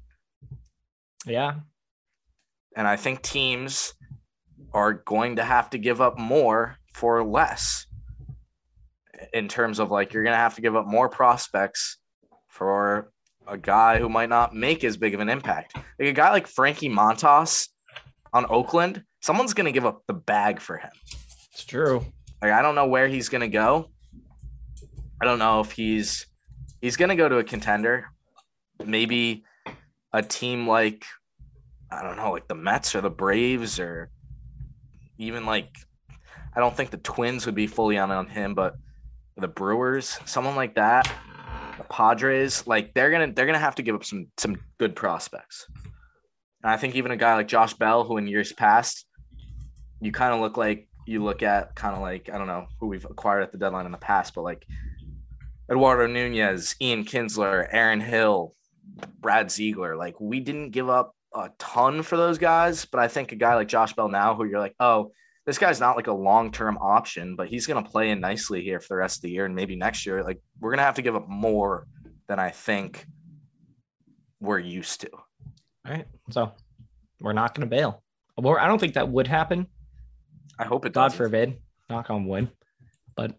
Yeah, 1.26 1.56
And 2.76 2.88
I 2.88 2.96
think 2.96 3.22
teams 3.22 3.94
are 4.74 4.94
going 4.94 5.38
to 5.38 5.44
have 5.44 5.70
to 5.72 5.78
give 5.78 6.00
up 6.00 6.18
more 6.18 6.78
for 6.94 7.24
less 7.24 7.86
in 9.34 9.48
terms 9.48 9.80
of 9.80 9.92
like 9.92 10.14
you're 10.14 10.24
going 10.24 10.34
to 10.34 10.38
have 10.38 10.56
to 10.56 10.62
give 10.62 10.76
up 10.76 10.86
more 10.86 11.10
prospects 11.10 11.98
for 12.48 13.12
a 13.48 13.58
guy 13.58 14.00
who 14.00 14.10
might 14.10 14.30
not 14.30 14.56
make 14.56 14.84
as 14.84 14.98
big 14.98 15.14
of 15.14 15.20
an 15.20 15.30
impact. 15.30 15.76
Like 15.76 16.10
a 16.10 16.14
guy 16.14 16.32
like 16.32 16.48
Frankie 16.48 16.90
Montas 16.90 17.68
on 18.34 18.46
Oakland, 18.50 19.04
someone's 19.28 19.54
going 19.54 19.66
to 19.66 19.74
give 19.74 19.86
up 19.86 20.04
the 20.08 20.14
bag 20.14 20.62
for 20.62 20.78
him. 20.78 20.92
it's 21.52 21.66
true. 21.66 22.06
Like 22.42 22.54
I 22.54 22.62
don't 22.62 22.76
know 22.76 22.88
where 22.88 23.10
he's 23.10 23.28
going 23.28 23.42
to 23.42 23.50
go. 23.50 23.90
I 25.22 25.26
don't 25.26 25.38
know 25.38 25.60
if 25.60 25.74
he's 25.74 26.28
he's 26.80 26.96
going 26.96 27.10
to 27.10 27.16
go 27.16 27.28
to 27.28 27.40
a 27.40 27.44
contender. 27.44 28.06
Maybe 28.86 29.44
a 30.14 30.22
team 30.22 30.66
like 30.66 31.06
I 31.92 32.04
don't 32.04 32.16
know, 32.16 32.32
like 32.32 32.48
the 32.48 32.56
Mets 32.56 32.96
or 32.96 33.02
the 33.02 33.10
Braves 33.10 33.82
or 33.82 34.10
even 35.18 35.46
like 35.46 35.76
I 36.56 36.62
don't 36.62 36.76
think 36.76 36.92
the 36.92 36.98
Twins 36.98 37.46
would 37.46 37.56
be 37.56 37.68
fully 37.68 37.98
on 37.98 38.12
on 38.12 38.28
him, 38.28 38.56
but 38.56 38.76
the 39.36 39.50
Brewers, 39.50 40.20
someone 40.26 40.56
like 40.56 40.76
that, 40.76 41.12
the 41.78 41.84
Padres, 41.84 42.66
like 42.66 42.94
they're 42.94 43.12
gonna 43.12 43.34
they're 43.34 43.46
gonna 43.46 43.60
have 43.60 43.76
to 43.76 43.82
give 43.82 43.96
up 43.96 44.06
some 44.06 44.28
some 44.38 44.56
good 44.78 44.96
prospects. 44.96 45.68
And 46.64 46.72
I 46.72 46.78
think 46.78 46.96
even 46.96 47.12
a 47.12 47.18
guy 47.18 47.36
like 47.36 47.50
Josh 47.50 47.74
Bell, 47.74 48.06
who 48.06 48.16
in 48.18 48.28
years 48.28 48.54
past, 48.54 49.07
you 50.02 50.12
kind 50.12 50.34
of 50.34 50.40
look 50.40 50.58
like 50.58 50.88
you 51.06 51.24
look 51.24 51.42
at 51.42 51.74
kind 51.76 51.96
of 51.96 52.02
like 52.02 52.30
I 52.32 52.38
don't 52.38 52.48
know 52.48 52.68
who 52.80 52.88
we've 52.88 53.06
acquired 53.06 53.44
at 53.44 53.52
the 53.52 53.58
deadline 53.58 53.86
in 53.86 53.92
the 53.92 53.98
past, 53.98 54.34
but 54.36 54.44
like 54.44 54.66
Eduardo 55.72 56.08
Nunez, 56.08 56.76
Ian 56.82 57.06
Kinsler, 57.06 57.68
Aaron 57.72 58.00
Hill, 58.00 58.54
Brad 59.20 59.52
Ziegler, 59.52 59.96
like 59.96 60.20
we 60.20 60.40
didn't 60.40 60.72
give 60.72 60.90
up 60.90 61.14
a 61.34 61.50
ton 61.60 62.02
for 62.02 62.18
those 62.18 62.38
guys, 62.38 62.86
but 62.86 63.00
I 63.00 63.08
think 63.08 63.32
a 63.32 63.36
guy 63.36 63.56
like 63.56 63.68
Josh 63.68 63.94
Bell 63.94 64.10
now, 64.10 64.36
who 64.36 64.46
you're 64.46 64.60
like, 64.60 64.76
oh, 64.80 65.12
this 65.46 65.58
guy's 65.58 65.80
not 65.80 65.96
like 65.96 66.08
a 66.08 66.14
long 66.14 66.52
term 66.52 66.78
option, 66.80 67.36
but 67.36 67.48
he's 67.48 67.68
going 67.68 67.84
to 67.84 67.90
play 67.90 68.10
in 68.10 68.20
nicely 68.20 68.62
here 68.62 68.80
for 68.80 68.88
the 68.90 68.98
rest 68.98 69.18
of 69.18 69.22
the 69.24 69.30
year 69.30 69.46
and 69.46 69.56
maybe 69.56 69.76
next 69.76 70.06
year. 70.06 70.24
Like 70.24 70.42
we're 70.60 70.72
going 70.72 70.80
to 70.80 70.84
have 70.84 70.96
to 70.96 71.02
give 71.02 71.16
up 71.16 71.28
more 71.28 71.88
than 72.28 72.40
I 72.40 72.50
think 72.50 73.06
we're 74.40 74.60
used 74.60 75.02
to. 75.02 75.10
All 75.12 75.94
right, 75.94 76.06
so 76.30 76.52
we're 77.22 77.34
not 77.34 77.56
going 77.56 77.68
to 77.68 77.76
bail. 77.76 78.04
Well, 78.38 78.58
I 78.58 78.68
don't 78.68 78.80
think 78.80 78.94
that 78.96 79.10
would 79.10 79.28
happen. 79.28 79.68
I 80.60 80.66
hope 80.66 80.86
it 80.86 80.94
God 80.94 81.10
does. 81.10 81.16
forbid, 81.16 81.58
knock 81.90 82.10
on 82.10 82.26
wood. 82.26 82.50
But 83.16 83.36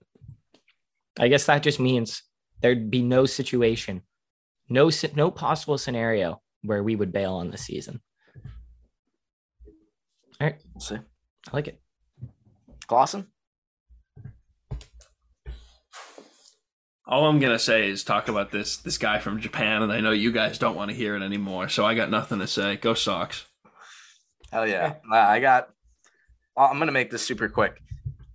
I 1.18 1.28
guess 1.28 1.46
that 1.46 1.62
just 1.62 1.80
means 1.80 2.22
there'd 2.60 2.90
be 2.90 3.02
no 3.02 3.26
situation, 3.26 4.02
no 4.68 4.90
no 5.14 5.30
possible 5.30 5.78
scenario 5.78 6.40
where 6.62 6.82
we 6.82 6.96
would 6.96 7.12
bail 7.12 7.34
on 7.34 7.50
the 7.50 7.58
season. 7.58 8.00
All 10.40 10.46
right, 10.46 10.56
We'll 10.74 10.80
see. 10.80 10.96
I 10.96 11.50
like 11.52 11.68
it. 11.68 11.80
Clausen? 12.86 13.26
All 17.06 17.26
I'm 17.26 17.38
gonna 17.40 17.58
say 17.58 17.88
is 17.88 18.04
talk 18.04 18.28
about 18.28 18.50
this 18.50 18.76
this 18.76 18.98
guy 18.98 19.18
from 19.18 19.40
Japan, 19.40 19.82
and 19.82 19.90
I 19.90 20.00
know 20.00 20.10
you 20.10 20.30
guys 20.30 20.58
don't 20.58 20.76
want 20.76 20.90
to 20.90 20.96
hear 20.96 21.16
it 21.16 21.22
anymore, 21.22 21.68
so 21.70 21.86
I 21.86 21.94
got 21.94 22.10
nothing 22.10 22.38
to 22.40 22.46
say. 22.46 22.76
Go 22.76 22.92
Sox. 22.92 23.46
Hell 24.52 24.66
yeah. 24.68 24.94
Uh, 25.10 25.16
I 25.16 25.40
got, 25.40 25.70
I'm 26.66 26.76
going 26.78 26.86
to 26.88 26.92
make 26.92 27.10
this 27.10 27.24
super 27.26 27.48
quick. 27.48 27.80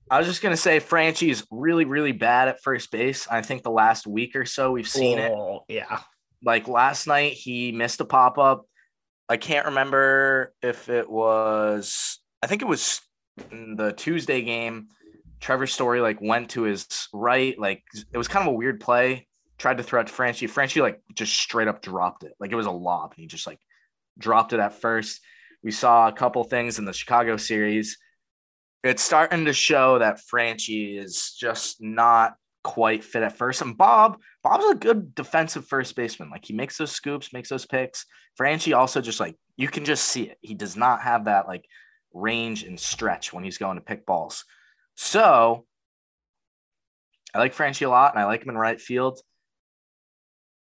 I 0.09 0.17
was 0.19 0.27
just 0.27 0.41
going 0.41 0.53
to 0.53 0.61
say 0.61 0.79
Franchy's 0.79 1.45
really, 1.49 1.85
really 1.85 2.11
bad 2.11 2.47
at 2.47 2.61
first 2.61 2.91
base. 2.91 3.27
I 3.29 3.41
think 3.41 3.63
the 3.63 3.71
last 3.71 4.05
week 4.05 4.35
or 4.35 4.45
so 4.45 4.71
we've 4.71 4.87
seen 4.87 5.17
it. 5.19 5.31
Oh, 5.31 5.63
Yeah. 5.67 5.99
like 6.43 6.67
last 6.67 7.07
night 7.07 7.33
he 7.33 7.71
missed 7.71 8.01
a 8.01 8.05
pop-up 8.05 8.65
i 9.29 9.37
can't 9.37 9.67
remember 9.67 10.53
if 10.61 10.89
it 10.89 11.09
was 11.09 12.19
i 12.41 12.47
think 12.47 12.61
it 12.61 12.67
was 12.67 12.99
in 13.51 13.77
the 13.77 13.93
tuesday 13.93 14.41
game 14.41 14.89
trevor 15.39 15.65
story 15.65 16.01
like 16.01 16.19
went 16.19 16.49
to 16.49 16.63
his 16.63 16.85
right 17.13 17.57
like 17.57 17.81
it 18.11 18.17
was 18.17 18.27
kind 18.27 18.45
of 18.45 18.53
a 18.53 18.57
weird 18.57 18.81
play 18.81 19.25
tried 19.57 19.77
to 19.77 19.83
throw 19.83 20.01
it 20.01 20.07
to 20.07 20.13
franchy 20.13 20.49
franchy 20.51 20.81
like 20.81 21.01
just 21.15 21.33
straight 21.33 21.69
up 21.69 21.81
dropped 21.81 22.23
it 22.25 22.33
like 22.41 22.51
it 22.51 22.55
was 22.55 22.65
a 22.65 22.71
lob 22.71 23.13
and 23.15 23.21
he 23.21 23.27
just 23.27 23.47
like 23.47 23.59
dropped 24.19 24.51
it 24.51 24.59
at 24.59 24.73
first 24.73 25.21
we 25.63 25.71
saw 25.71 26.09
a 26.09 26.11
couple 26.11 26.43
things 26.43 26.77
in 26.77 26.83
the 26.83 26.91
chicago 26.93 27.37
series 27.37 27.97
it's 28.83 29.03
starting 29.03 29.45
to 29.45 29.53
show 29.53 29.99
that 29.99 30.19
franchy 30.31 30.99
is 30.99 31.35
just 31.39 31.81
not 31.81 32.35
quite 32.63 33.03
fit 33.03 33.23
at 33.23 33.37
first 33.37 33.61
and 33.61 33.77
bob 33.77 34.17
Bob's 34.43 34.65
a 34.65 34.75
good 34.75 35.15
defensive 35.15 35.65
first 35.65 35.95
baseman. 35.95 36.29
Like 36.29 36.43
he 36.43 36.53
makes 36.53 36.77
those 36.77 36.91
scoops, 36.91 37.31
makes 37.31 37.49
those 37.49 37.65
picks. 37.65 38.05
Franchy 38.39 38.75
also 38.75 38.99
just 38.99 39.19
like 39.19 39.37
you 39.55 39.69
can 39.69 39.85
just 39.85 40.05
see 40.05 40.23
it. 40.23 40.37
He 40.41 40.53
does 40.53 40.75
not 40.75 41.01
have 41.01 41.25
that 41.25 41.47
like 41.47 41.65
range 42.13 42.63
and 42.63 42.77
stretch 42.77 43.31
when 43.31 43.45
he's 43.45 43.57
going 43.57 43.77
to 43.77 43.83
pick 43.83 44.05
balls. 44.05 44.43
So 44.95 45.65
I 47.33 47.39
like 47.39 47.55
Franchy 47.55 47.85
a 47.85 47.89
lot, 47.89 48.13
and 48.13 48.21
I 48.21 48.25
like 48.25 48.43
him 48.43 48.49
in 48.49 48.57
right 48.57 48.79
field. 48.79 49.19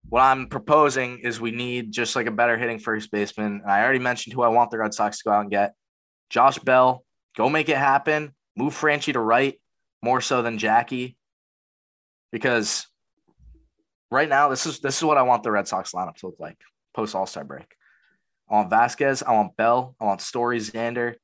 What 0.08 0.22
I'm 0.22 0.48
proposing 0.48 1.20
is 1.20 1.42
we 1.42 1.52
need 1.52 1.92
just 1.92 2.16
like 2.16 2.28
a 2.28 2.32
better 2.32 2.58
hitting 2.58 2.78
first 2.78 3.12
baseman. 3.12 3.62
And 3.64 3.72
I 3.72 3.84
already 3.84 4.00
mentioned 4.00 4.34
who 4.34 4.44
I 4.44 4.50
want 4.50 4.70
the 4.70 4.78
Red 4.78 4.94
Sox 4.94 5.18
to 5.18 5.24
go 5.26 5.32
out 5.32 5.42
and 5.42 5.52
get. 5.52 5.74
Josh 6.30 6.60
Bell, 6.60 7.04
go 7.36 7.50
make 7.50 7.70
it 7.70 7.78
happen. 7.78 8.34
Move 8.56 8.74
Franchy 8.74 9.14
to 9.14 9.20
right 9.20 9.60
more 10.02 10.22
so 10.22 10.42
than 10.42 10.58
Jackie. 10.58 11.18
Because 12.32 12.88
right 14.12 14.30
now, 14.30 14.50
this 14.50 14.66
is 14.66 14.80
this 14.80 14.98
is 14.98 15.04
what 15.04 15.18
I 15.18 15.24
want 15.24 15.44
the 15.44 15.52
Red 15.52 15.68
Sox 15.68 15.92
lineup 15.92 16.16
to 16.18 16.28
look 16.28 16.40
like 16.40 16.58
post 16.94 17.16
All 17.16 17.26
Star 17.26 17.44
break. 17.44 17.76
I 18.50 18.56
want 18.56 18.70
Vazquez, 18.70 19.24
I 19.26 19.34
want 19.34 19.56
Bell, 19.56 19.96
I 20.00 20.06
want 20.06 20.22
Story 20.22 20.60
Xander, 20.60 21.16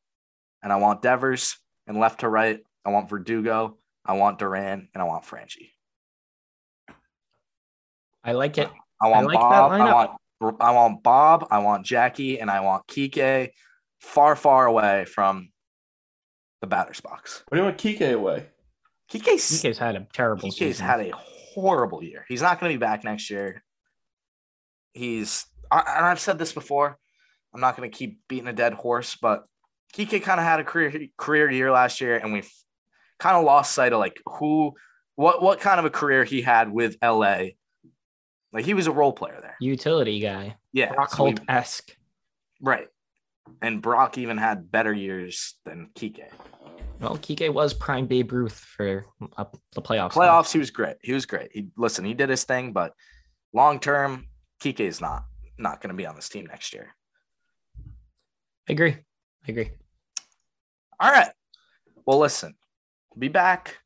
and 0.63 0.71
I 0.71 0.77
want 0.77 1.01
Devers. 1.01 1.57
And 1.87 1.99
left 1.99 2.19
to 2.19 2.29
right, 2.29 2.59
I 2.85 2.91
want 2.91 3.09
Verdugo, 3.09 3.79
I 4.05 4.13
want 4.13 4.37
Duran, 4.37 4.89
and 4.93 5.01
I 5.01 5.05
want 5.05 5.23
Franchy. 5.23 5.71
I 8.23 8.33
like 8.33 8.59
it. 8.59 8.69
I 9.01 9.07
want 9.07 9.27
like 9.27 9.39
that 9.39 9.39
Bob. 9.39 9.71
I 9.71 9.93
want 9.93 10.11
I 10.61 10.71
want 10.71 11.03
Bob. 11.03 11.47
I 11.49 11.59
want 11.59 11.85
Jackie, 11.85 12.39
and 12.39 12.49
I 12.51 12.59
want 12.59 12.87
Kike 12.87 13.49
far, 13.99 14.35
far 14.35 14.65
away 14.65 15.05
from 15.05 15.49
the 16.61 16.67
batter's 16.67 17.01
box. 17.01 17.43
What 17.47 17.57
do 17.57 17.61
you 17.61 17.65
want 17.65 17.77
Kike 17.77 18.13
away? 18.13 18.47
Kike's 19.11 19.63
DK's 19.63 19.77
had 19.77 19.95
a 19.95 20.07
terrible 20.13 20.49
Kike's 20.49 20.57
season. 20.57 20.85
had 20.85 20.99
a 21.01 21.11
horrible 21.15 22.03
year. 22.03 22.25
He's 22.27 22.41
not 22.41 22.59
going 22.59 22.71
to 22.71 22.77
be 22.77 22.79
back 22.79 23.03
next 23.03 23.29
year. 23.29 23.63
He's 24.93 25.45
I, 25.71 25.83
and 25.97 26.05
I've 26.05 26.19
said 26.19 26.37
this 26.39 26.53
before. 26.53 26.97
I'm 27.53 27.61
not 27.61 27.75
going 27.75 27.89
to 27.89 27.97
keep 27.97 28.19
beating 28.27 28.47
a 28.47 28.53
dead 28.53 28.73
horse, 28.73 29.17
but 29.19 29.45
Kike 29.95 30.21
kind 30.21 30.39
of 30.39 30.45
had 30.45 30.59
a 30.59 30.63
career 30.63 31.07
career 31.17 31.49
year 31.49 31.71
last 31.71 32.01
year, 32.01 32.17
and 32.17 32.31
we've 32.33 32.49
kind 33.19 33.35
of 33.35 33.43
lost 33.43 33.73
sight 33.73 33.93
of 33.93 33.99
like 33.99 34.17
who, 34.25 34.73
what, 35.15 35.41
what 35.41 35.59
kind 35.59 35.79
of 35.79 35.85
a 35.85 35.89
career 35.89 36.23
he 36.23 36.41
had 36.41 36.71
with 36.71 36.95
LA. 37.03 37.41
Like 38.53 38.65
he 38.65 38.73
was 38.73 38.87
a 38.87 38.91
role 38.91 39.13
player 39.13 39.39
there. 39.41 39.55
utility 39.59 40.19
guy. 40.19 40.55
Yeah, 40.73 40.91
Rock 40.93 41.11
so 41.11 41.17
Holt 41.17 41.39
esque. 41.47 41.95
right. 42.61 42.87
And 43.61 43.81
Brock 43.81 44.17
even 44.19 44.37
had 44.37 44.71
better 44.71 44.93
years 44.93 45.55
than 45.65 45.89
Kike. 45.95 46.29
Well, 46.99 47.17
Kike 47.17 47.53
was 47.53 47.73
prime 47.73 48.07
Babe 48.07 48.31
Ruth 48.31 48.59
for 48.75 49.05
uh, 49.37 49.45
the 49.73 49.81
playoffs. 49.81 50.11
Playoffs, 50.11 50.51
he 50.51 50.59
was 50.59 50.69
great. 50.69 50.97
He 51.01 51.13
was 51.13 51.25
great. 51.25 51.49
He 51.53 51.67
listen, 51.77 52.03
he 52.03 52.13
did 52.13 52.29
his 52.29 52.43
thing, 52.43 52.73
but 52.73 52.93
long 53.53 53.79
term, 53.79 54.27
Kike 54.61 54.81
is 54.81 54.99
not 54.99 55.23
not 55.57 55.81
going 55.81 55.89
to 55.89 55.95
be 55.95 56.05
on 56.05 56.15
this 56.15 56.29
team 56.29 56.45
next 56.45 56.73
year. 56.73 56.93
I 58.67 58.73
agree. 58.73 58.97
I 59.47 59.51
agree. 59.51 59.71
All 60.99 61.11
right. 61.11 61.31
Well, 62.05 62.19
listen, 62.19 62.55
we'll 63.09 63.21
be 63.21 63.29
back 63.29 63.77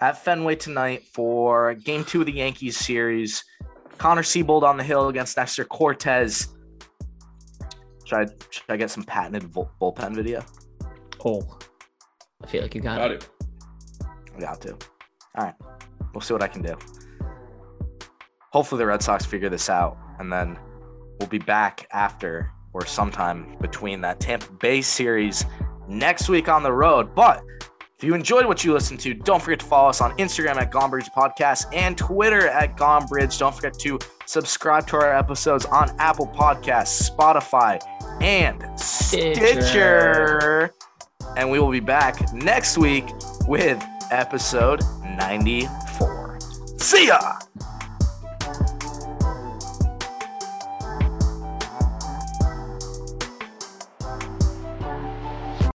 at 0.00 0.24
Fenway 0.24 0.56
tonight 0.56 1.04
for 1.12 1.74
game 1.74 2.04
two 2.04 2.20
of 2.20 2.26
the 2.26 2.32
Yankees 2.32 2.76
series. 2.76 3.44
Connor 3.98 4.22
Seabold 4.22 4.62
on 4.62 4.76
the 4.76 4.84
hill 4.84 5.08
against 5.08 5.36
Nestor 5.36 5.64
Cortes. 5.64 6.48
Should 8.04 8.18
I, 8.18 8.26
should 8.50 8.64
I 8.68 8.76
get 8.76 8.90
some 8.90 9.02
patented 9.04 9.52
bullpen 9.52 10.14
video? 10.14 10.44
Oh, 11.24 11.58
I 12.42 12.46
feel 12.46 12.62
like 12.62 12.74
you 12.74 12.80
got, 12.80 12.98
Got 12.98 13.10
it. 13.12 13.24
it. 13.24 14.06
I 14.36 14.40
got 14.40 14.60
to. 14.62 14.72
All 14.72 15.44
right. 15.44 15.54
We'll 16.14 16.20
see 16.20 16.32
what 16.34 16.42
I 16.42 16.48
can 16.48 16.62
do. 16.62 16.76
Hopefully, 18.52 18.78
the 18.78 18.86
Red 18.86 19.02
Sox 19.02 19.26
figure 19.26 19.48
this 19.48 19.68
out, 19.68 19.98
and 20.18 20.32
then 20.32 20.58
we'll 21.18 21.28
be 21.28 21.38
back 21.38 21.86
after 21.92 22.50
or 22.72 22.86
sometime 22.86 23.56
between 23.60 24.00
that 24.02 24.20
Tampa 24.20 24.50
Bay 24.52 24.80
series 24.80 25.44
next 25.88 26.28
week 26.28 26.48
on 26.48 26.62
the 26.62 26.72
road. 26.72 27.14
But 27.14 27.42
if 27.98 28.04
you 28.04 28.14
enjoyed 28.14 28.46
what 28.46 28.64
you 28.64 28.72
listened 28.72 29.00
to, 29.00 29.12
don't 29.14 29.42
forget 29.42 29.58
to 29.60 29.66
follow 29.66 29.88
us 29.88 30.00
on 30.00 30.16
Instagram 30.18 30.56
at 30.56 30.70
Gonebridge 30.70 31.08
Podcast 31.16 31.66
and 31.74 31.98
Twitter 31.98 32.46
at 32.48 32.76
Gonebridge. 32.76 33.38
Don't 33.38 33.54
forget 33.54 33.76
to 33.80 33.98
subscribe 34.26 34.86
to 34.88 34.96
our 34.96 35.12
episodes 35.12 35.64
on 35.66 35.90
Apple 35.98 36.28
Podcasts, 36.28 37.10
Spotify, 37.10 37.80
and 38.22 38.62
Stitcher. 38.78 39.60
Stitcher. 39.60 40.74
And 41.38 41.48
we 41.52 41.60
will 41.60 41.70
be 41.70 41.78
back 41.78 42.32
next 42.32 42.76
week 42.76 43.04
with 43.46 43.80
episode 44.10 44.82
94. 45.04 46.40
See 46.78 47.06
ya! 47.06 47.38